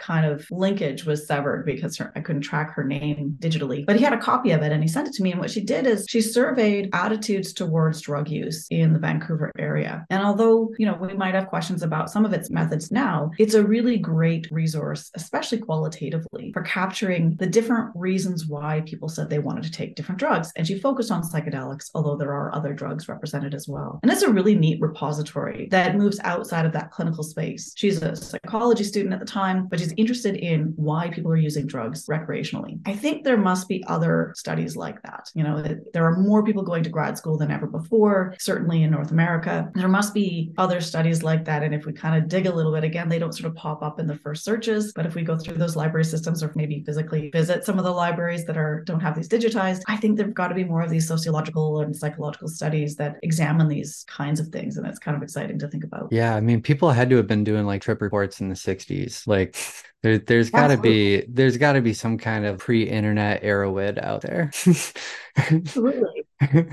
kind 0.00 0.26
of 0.26 0.46
linkage 0.50 1.04
was 1.04 1.26
severed 1.26 1.64
because 1.64 1.96
her, 1.96 2.12
I 2.14 2.20
couldn't 2.20 2.42
track 2.42 2.74
her 2.74 2.84
name 2.84 3.36
digitally. 3.40 3.86
But 3.86 3.96
he 3.96 4.02
had 4.02 4.12
a 4.12 4.18
copy 4.18 4.50
of 4.52 4.62
it 4.62 4.72
and 4.72 4.82
he 4.82 4.88
sent 4.88 5.08
it 5.08 5.14
to 5.14 5.22
me. 5.22 5.32
And 5.32 5.40
what 5.40 5.50
she 5.50 5.60
did 5.60 5.86
is 5.86 6.06
she 6.08 6.20
surveyed 6.20 6.90
attitudes 6.92 7.52
towards 7.52 8.00
drug 8.00 8.28
use 8.28 8.66
in 8.70 8.92
the 8.92 8.98
Vancouver 8.98 9.50
area. 9.58 10.04
And 10.10 10.22
although 10.22 10.70
you 10.78 10.86
know 10.86 10.94
we 10.94 11.14
might 11.14 11.34
have 11.34 11.48
questions 11.48 11.82
about 11.82 12.10
some 12.10 12.24
of 12.24 12.32
its 12.32 12.50
methods 12.50 12.90
now, 12.90 13.30
it's 13.38 13.54
a 13.54 13.64
really 13.64 13.98
great 13.98 14.50
resource, 14.50 15.10
especially 15.14 15.58
qualitatively, 15.58 16.52
for 16.52 16.62
capturing 16.62 17.36
the 17.36 17.46
different 17.46 17.90
reasons 17.94 18.46
why 18.46 18.82
people 18.86 19.08
said 19.08 19.28
they 19.28 19.38
wanted 19.38 19.64
to 19.64 19.70
take 19.70 19.94
different 19.94 20.18
drugs. 20.18 20.52
And 20.56 20.66
she 20.66 20.78
focused 20.78 21.10
on 21.10 21.19
psychedelics, 21.22 21.90
although 21.94 22.16
there 22.16 22.32
are 22.32 22.54
other 22.54 22.72
drugs 22.72 23.08
represented 23.08 23.54
as 23.54 23.68
well. 23.68 24.00
And 24.02 24.10
it's 24.10 24.22
a 24.22 24.30
really 24.30 24.54
neat 24.54 24.80
repository 24.80 25.68
that 25.70 25.96
moves 25.96 26.20
outside 26.24 26.66
of 26.66 26.72
that 26.72 26.90
clinical 26.90 27.22
space. 27.22 27.72
She's 27.76 28.02
a 28.02 28.16
psychology 28.16 28.84
student 28.84 29.12
at 29.12 29.20
the 29.20 29.26
time, 29.26 29.66
but 29.68 29.80
she's 29.80 29.94
interested 29.96 30.36
in 30.36 30.72
why 30.76 31.10
people 31.10 31.30
are 31.30 31.36
using 31.36 31.66
drugs 31.66 32.06
recreationally. 32.06 32.80
I 32.86 32.94
think 32.94 33.24
there 33.24 33.36
must 33.36 33.68
be 33.68 33.84
other 33.86 34.32
studies 34.36 34.76
like 34.76 35.02
that. 35.02 35.30
You 35.34 35.44
know, 35.44 35.62
there 35.92 36.04
are 36.04 36.16
more 36.16 36.44
people 36.44 36.62
going 36.62 36.82
to 36.84 36.90
grad 36.90 37.18
school 37.18 37.38
than 37.38 37.50
ever 37.50 37.66
before, 37.66 38.34
certainly 38.38 38.82
in 38.82 38.90
North 38.90 39.10
America. 39.10 39.70
There 39.74 39.88
must 39.88 40.14
be 40.14 40.52
other 40.58 40.80
studies 40.80 41.22
like 41.22 41.44
that. 41.44 41.62
And 41.62 41.74
if 41.74 41.86
we 41.86 41.92
kind 41.92 42.20
of 42.20 42.28
dig 42.28 42.46
a 42.46 42.54
little 42.54 42.72
bit, 42.72 42.84
again, 42.84 43.08
they 43.08 43.18
don't 43.18 43.34
sort 43.34 43.50
of 43.50 43.56
pop 43.56 43.82
up 43.82 43.98
in 44.00 44.06
the 44.06 44.16
first 44.16 44.44
searches, 44.44 44.92
but 44.92 45.06
if 45.06 45.14
we 45.14 45.22
go 45.22 45.36
through 45.36 45.56
those 45.56 45.76
library 45.76 46.04
systems 46.04 46.42
or 46.42 46.52
maybe 46.54 46.82
physically 46.84 47.30
visit 47.30 47.64
some 47.64 47.78
of 47.78 47.84
the 47.84 47.90
libraries 47.90 48.44
that 48.46 48.56
are 48.56 48.82
don't 48.84 49.00
have 49.00 49.14
these 49.14 49.28
digitized, 49.28 49.82
I 49.86 49.96
think 49.96 50.16
there've 50.16 50.34
got 50.34 50.48
to 50.48 50.54
be 50.54 50.64
more 50.64 50.82
of 50.82 50.90
these 50.90 51.06
sociological 51.10 51.80
and 51.80 51.94
psychological 51.96 52.46
studies 52.46 52.94
that 52.96 53.16
examine 53.24 53.66
these 53.66 54.04
kinds 54.08 54.38
of 54.38 54.48
things. 54.48 54.76
And 54.76 54.86
it's 54.86 55.00
kind 55.00 55.16
of 55.16 55.22
exciting 55.22 55.58
to 55.58 55.68
think 55.68 55.82
about. 55.82 56.08
Yeah. 56.12 56.36
I 56.36 56.40
mean, 56.40 56.62
people 56.62 56.90
had 56.90 57.10
to 57.10 57.16
have 57.16 57.26
been 57.26 57.42
doing 57.42 57.66
like 57.66 57.82
trip 57.82 58.00
reports 58.00 58.40
in 58.40 58.48
the 58.48 58.54
60s. 58.54 59.26
Like, 59.26 59.56
there, 60.02 60.18
there's 60.18 60.50
got 60.50 60.68
to 60.68 60.78
be 60.78 61.24
there's 61.28 61.56
got 61.56 61.72
to 61.72 61.80
be 61.80 61.92
some 61.92 62.16
kind 62.16 62.46
of 62.46 62.58
pre-internet 62.58 63.42
Erowid 63.42 64.02
out 64.02 64.22
there. 64.22 64.50
Absolutely. 65.36 66.19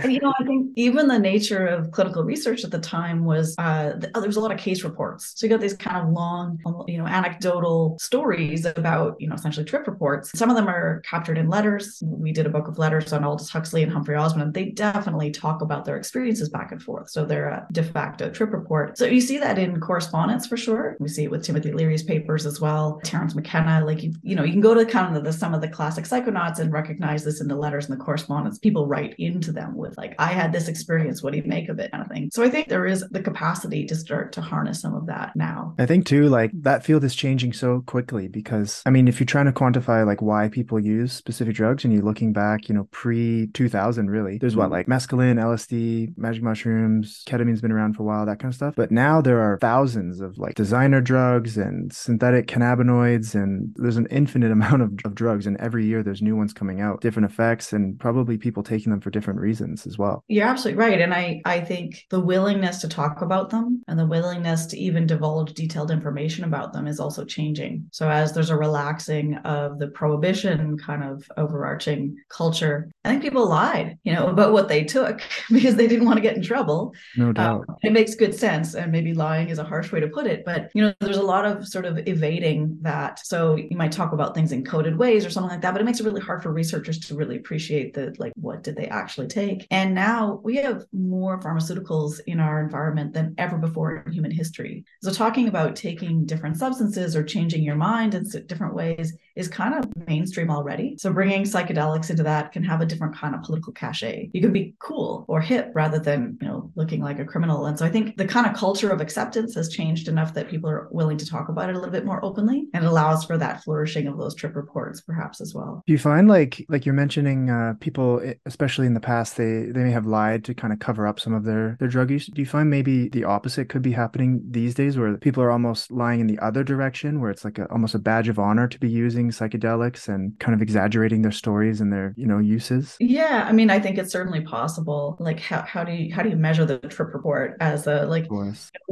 You 0.05 0.19
know, 0.21 0.33
I 0.39 0.43
think 0.45 0.71
even 0.75 1.07
the 1.07 1.19
nature 1.19 1.67
of 1.67 1.91
clinical 1.91 2.23
research 2.23 2.63
at 2.63 2.71
the 2.71 2.79
time 2.79 3.25
was 3.25 3.53
uh, 3.57 3.93
there 3.97 4.23
was 4.23 4.37
a 4.37 4.39
lot 4.39 4.51
of 4.51 4.57
case 4.57 4.83
reports. 4.83 5.33
So 5.35 5.45
you 5.45 5.49
got 5.49 5.59
these 5.59 5.75
kind 5.75 5.97
of 5.97 6.13
long, 6.13 6.59
you 6.87 6.97
know, 6.97 7.05
anecdotal 7.05 7.97
stories 7.99 8.65
about, 8.65 9.19
you 9.19 9.27
know, 9.27 9.35
essentially 9.35 9.65
trip 9.65 9.85
reports. 9.85 10.31
Some 10.35 10.49
of 10.49 10.55
them 10.55 10.69
are 10.69 11.01
captured 11.01 11.37
in 11.37 11.49
letters. 11.49 12.01
We 12.01 12.31
did 12.31 12.45
a 12.45 12.49
book 12.49 12.67
of 12.67 12.77
letters 12.77 13.11
on 13.11 13.25
Aldous 13.25 13.49
Huxley 13.49 13.83
and 13.83 13.91
Humphrey 13.91 14.15
Osmond. 14.15 14.53
They 14.53 14.65
definitely 14.65 15.31
talk 15.31 15.61
about 15.61 15.83
their 15.83 15.97
experiences 15.97 16.47
back 16.47 16.71
and 16.71 16.81
forth. 16.81 17.09
So 17.09 17.25
they're 17.25 17.49
a 17.49 17.67
de 17.73 17.83
facto 17.83 18.29
trip 18.29 18.53
report. 18.53 18.97
So 18.97 19.05
you 19.05 19.19
see 19.19 19.37
that 19.37 19.59
in 19.59 19.81
correspondence 19.81 20.47
for 20.47 20.55
sure. 20.55 20.95
We 20.99 21.09
see 21.09 21.25
it 21.25 21.31
with 21.31 21.43
Timothy 21.43 21.73
Leary's 21.73 22.03
papers 22.03 22.45
as 22.45 22.61
well. 22.61 23.01
Terence 23.03 23.35
McKenna, 23.35 23.83
like 23.85 24.01
you, 24.01 24.13
you 24.23 24.35
know, 24.35 24.43
you 24.43 24.53
can 24.53 24.61
go 24.61 24.73
to 24.73 24.85
kind 24.85 25.17
of 25.17 25.25
the, 25.25 25.33
some 25.33 25.53
of 25.53 25.59
the 25.59 25.67
classic 25.67 26.05
psychonauts 26.05 26.59
and 26.59 26.71
recognize 26.71 27.25
this 27.25 27.41
in 27.41 27.49
the 27.49 27.55
letters 27.55 27.89
and 27.89 27.99
the 27.99 28.03
correspondence 28.03 28.57
people 28.57 28.87
write 28.87 29.15
into 29.17 29.51
them 29.57 29.75
with 29.75 29.97
like, 29.97 30.15
I 30.19 30.27
had 30.27 30.51
this 30.51 30.67
experience. 30.67 31.21
What 31.21 31.33
do 31.33 31.39
you 31.39 31.45
make 31.45 31.69
of 31.69 31.79
it? 31.79 31.91
Kind 31.91 32.03
of 32.03 32.09
thing. 32.09 32.29
So 32.31 32.43
I 32.43 32.49
think 32.49 32.69
there 32.69 32.85
is 32.85 33.03
the 33.11 33.21
capacity 33.21 33.85
to 33.85 33.95
start 33.95 34.31
to 34.33 34.41
harness 34.41 34.81
some 34.81 34.95
of 34.95 35.07
that 35.07 35.35
now. 35.35 35.75
I 35.79 35.85
think 35.85 36.05
too, 36.05 36.27
like 36.29 36.51
that 36.61 36.85
field 36.85 37.03
is 37.03 37.15
changing 37.15 37.53
so 37.53 37.83
quickly 37.85 38.27
because 38.27 38.81
I 38.85 38.89
mean, 38.89 39.07
if 39.07 39.19
you're 39.19 39.25
trying 39.25 39.45
to 39.45 39.51
quantify 39.51 40.05
like 40.05 40.21
why 40.21 40.47
people 40.49 40.79
use 40.79 41.13
specific 41.13 41.55
drugs 41.55 41.83
and 41.83 41.93
you're 41.93 42.03
looking 42.03 42.33
back, 42.33 42.69
you 42.69 42.75
know, 42.75 42.87
pre 42.91 43.47
2000, 43.47 44.09
really, 44.09 44.37
there's 44.37 44.55
what 44.55 44.65
mm-hmm. 44.65 44.73
like 44.73 44.87
mescaline, 44.87 45.39
LSD, 45.39 46.17
magic 46.17 46.43
mushrooms, 46.43 47.23
ketamine's 47.27 47.61
been 47.61 47.71
around 47.71 47.95
for 47.95 48.03
a 48.03 48.05
while, 48.05 48.25
that 48.25 48.39
kind 48.39 48.51
of 48.51 48.55
stuff. 48.55 48.75
But 48.75 48.91
now 48.91 49.21
there 49.21 49.39
are 49.39 49.57
thousands 49.59 50.21
of 50.21 50.37
like 50.37 50.55
designer 50.55 51.01
drugs 51.01 51.57
and 51.57 51.91
synthetic 51.91 52.47
cannabinoids, 52.47 53.35
and 53.35 53.73
there's 53.75 53.97
an 53.97 54.07
infinite 54.11 54.51
amount 54.57 54.81
of, 54.81 54.91
of 55.03 55.15
drugs. 55.15 55.47
And 55.47 55.57
every 55.57 55.85
year 55.85 56.03
there's 56.03 56.21
new 56.21 56.35
ones 56.35 56.53
coming 56.53 56.81
out, 56.81 57.01
different 57.01 57.29
effects, 57.29 57.73
and 57.73 57.99
probably 57.99 58.37
people 58.37 58.63
taking 58.63 58.91
them 58.91 59.01
for 59.01 59.09
different 59.09 59.39
reasons 59.39 59.46
as 59.51 59.97
well. 59.97 60.23
You're 60.27 60.47
absolutely 60.47 60.79
right. 60.79 61.01
And 61.01 61.13
I, 61.13 61.41
I 61.45 61.59
think 61.61 62.05
the 62.09 62.19
willingness 62.19 62.79
to 62.81 62.87
talk 62.87 63.21
about 63.21 63.49
them 63.49 63.83
and 63.87 63.97
the 63.99 64.05
willingness 64.05 64.65
to 64.67 64.77
even 64.77 65.07
divulge 65.07 65.53
detailed 65.53 65.91
information 65.91 66.43
about 66.43 66.73
them 66.73 66.87
is 66.87 66.99
also 66.99 67.25
changing. 67.25 67.85
So 67.91 68.09
as 68.09 68.33
there's 68.33 68.49
a 68.49 68.57
relaxing 68.57 69.35
of 69.37 69.79
the 69.79 69.87
prohibition 69.87 70.77
kind 70.77 71.03
of 71.03 71.29
overarching 71.37 72.17
culture, 72.29 72.91
I 73.05 73.09
think 73.09 73.21
people 73.21 73.47
lied, 73.47 73.97
you 74.03 74.13
know, 74.13 74.27
about 74.27 74.53
what 74.53 74.67
they 74.67 74.83
took 74.83 75.21
because 75.51 75.75
they 75.75 75.87
didn't 75.87 76.05
want 76.05 76.17
to 76.17 76.21
get 76.21 76.35
in 76.35 76.43
trouble. 76.43 76.93
No 77.15 77.31
doubt. 77.31 77.65
Um, 77.69 77.75
it 77.83 77.93
makes 77.93 78.15
good 78.15 78.35
sense. 78.35 78.75
And 78.75 78.91
maybe 78.91 79.13
lying 79.13 79.49
is 79.49 79.59
a 79.59 79.63
harsh 79.63 79.91
way 79.91 79.99
to 79.99 80.07
put 80.07 80.27
it, 80.27 80.43
but 80.45 80.69
you 80.73 80.81
know, 80.81 80.93
there's 80.99 81.17
a 81.17 81.23
lot 81.23 81.45
of 81.45 81.67
sort 81.67 81.85
of 81.85 81.99
evading 82.07 82.77
that. 82.81 83.25
So 83.25 83.55
you 83.55 83.77
might 83.77 83.91
talk 83.91 84.13
about 84.13 84.35
things 84.35 84.51
in 84.51 84.65
coded 84.65 84.97
ways 84.97 85.25
or 85.25 85.29
something 85.29 85.51
like 85.51 85.61
that, 85.61 85.71
but 85.71 85.81
it 85.81 85.85
makes 85.85 85.99
it 85.99 86.05
really 86.05 86.21
hard 86.21 86.43
for 86.43 86.51
researchers 86.51 86.99
to 86.99 87.15
really 87.15 87.37
appreciate 87.37 87.93
the 87.93 88.15
like 88.17 88.33
what 88.35 88.63
did 88.63 88.75
they 88.75 88.87
actually 88.87 89.27
take. 89.27 89.36
And 89.71 89.93
now 89.93 90.41
we 90.43 90.55
have 90.57 90.85
more 90.91 91.39
pharmaceuticals 91.39 92.19
in 92.25 92.39
our 92.39 92.61
environment 92.61 93.13
than 93.13 93.35
ever 93.37 93.57
before 93.57 93.97
in 93.97 94.11
human 94.11 94.31
history. 94.31 94.83
So 95.03 95.11
talking 95.11 95.47
about 95.47 95.75
taking 95.75 96.25
different 96.25 96.57
substances 96.57 97.15
or 97.15 97.23
changing 97.23 97.63
your 97.63 97.75
mind 97.75 98.15
in 98.15 98.23
different 98.47 98.73
ways 98.73 99.15
is 99.37 99.47
kind 99.47 99.73
of 99.75 99.85
mainstream 100.07 100.49
already. 100.49 100.95
So 100.97 101.13
bringing 101.13 101.43
psychedelics 101.43 102.09
into 102.09 102.23
that 102.23 102.51
can 102.51 102.63
have 102.63 102.81
a 102.81 102.85
different 102.85 103.15
kind 103.15 103.35
of 103.35 103.43
political 103.43 103.73
cachet. 103.73 104.29
You 104.33 104.41
can 104.41 104.51
be 104.51 104.75
cool 104.79 105.25
or 105.27 105.39
hip 105.41 105.71
rather 105.73 105.99
than, 105.99 106.37
you 106.41 106.47
know, 106.47 106.71
looking 106.75 107.01
like 107.01 107.19
a 107.19 107.25
criminal. 107.25 107.65
And 107.65 107.77
so 107.77 107.85
I 107.85 107.89
think 107.89 108.17
the 108.17 108.27
kind 108.27 108.47
of 108.47 108.55
culture 108.55 108.89
of 108.89 109.01
acceptance 109.01 109.55
has 109.55 109.69
changed 109.69 110.07
enough 110.07 110.33
that 110.33 110.49
people 110.49 110.69
are 110.69 110.87
willing 110.91 111.17
to 111.17 111.25
talk 111.25 111.49
about 111.49 111.69
it 111.69 111.75
a 111.75 111.79
little 111.79 111.91
bit 111.91 112.05
more 112.05 112.23
openly 112.23 112.67
and 112.73 112.85
allows 112.85 113.23
for 113.25 113.37
that 113.37 113.63
flourishing 113.63 114.07
of 114.07 114.17
those 114.17 114.35
trip 114.35 114.55
reports 114.55 115.01
perhaps 115.01 115.41
as 115.41 115.53
well. 115.53 115.83
Do 115.85 115.93
you 115.93 115.99
find 115.99 116.27
like 116.27 116.65
like 116.69 116.85
you're 116.85 116.95
mentioning 116.95 117.49
uh, 117.49 117.75
people 117.79 118.21
especially 118.45 118.87
in 118.87 118.93
the 118.93 118.99
past 118.99 119.37
they 119.37 119.63
they 119.65 119.83
may 119.83 119.91
have 119.91 120.05
lied 120.05 120.43
to 120.45 120.53
kind 120.53 120.73
of 120.73 120.79
cover 120.79 121.05
up 121.05 121.19
some 121.19 121.33
of 121.33 121.43
their 121.43 121.77
their 121.79 121.87
drug 121.87 122.09
use. 122.09 122.27
Do 122.27 122.41
you 122.41 122.45
find 122.45 122.69
maybe 122.69 123.09
the 123.09 123.23
opposite 123.23 123.69
could 123.69 123.81
be 123.81 123.91
happening 123.91 124.41
these 124.49 124.73
days 124.73 124.97
where 124.97 125.17
people 125.17 125.43
are 125.43 125.51
almost 125.51 125.91
lying 125.91 126.19
in 126.19 126.27
the 126.27 126.39
other 126.39 126.63
direction 126.63 127.19
where 127.21 127.31
it's 127.31 127.45
like 127.45 127.57
a, 127.59 127.65
almost 127.71 127.95
a 127.95 127.99
badge 127.99 128.29
of 128.29 128.39
honor 128.39 128.67
to 128.67 128.79
be 128.79 128.89
using 128.89 129.26
using 129.27 129.47
psychedelics 129.47 130.07
and 130.07 130.37
kind 130.39 130.53
of 130.53 130.61
exaggerating 130.61 131.21
their 131.21 131.31
stories 131.31 131.81
and 131.81 131.91
their 131.91 132.13
you 132.17 132.25
know 132.25 132.39
uses? 132.39 132.95
Yeah 132.99 133.45
i 133.47 133.51
mean 133.51 133.69
i 133.69 133.79
think 133.79 133.97
it's 133.97 134.11
certainly 134.11 134.41
possible. 134.41 135.17
Like 135.19 135.39
how, 135.39 135.61
how 135.61 135.83
do 135.83 135.91
you 135.93 136.13
how 136.13 136.23
do 136.23 136.29
you 136.29 136.35
measure 136.35 136.65
the 136.65 136.79
trip 136.79 137.13
report 137.13 137.57
as 137.59 137.87
a 137.87 138.05
like 138.05 138.27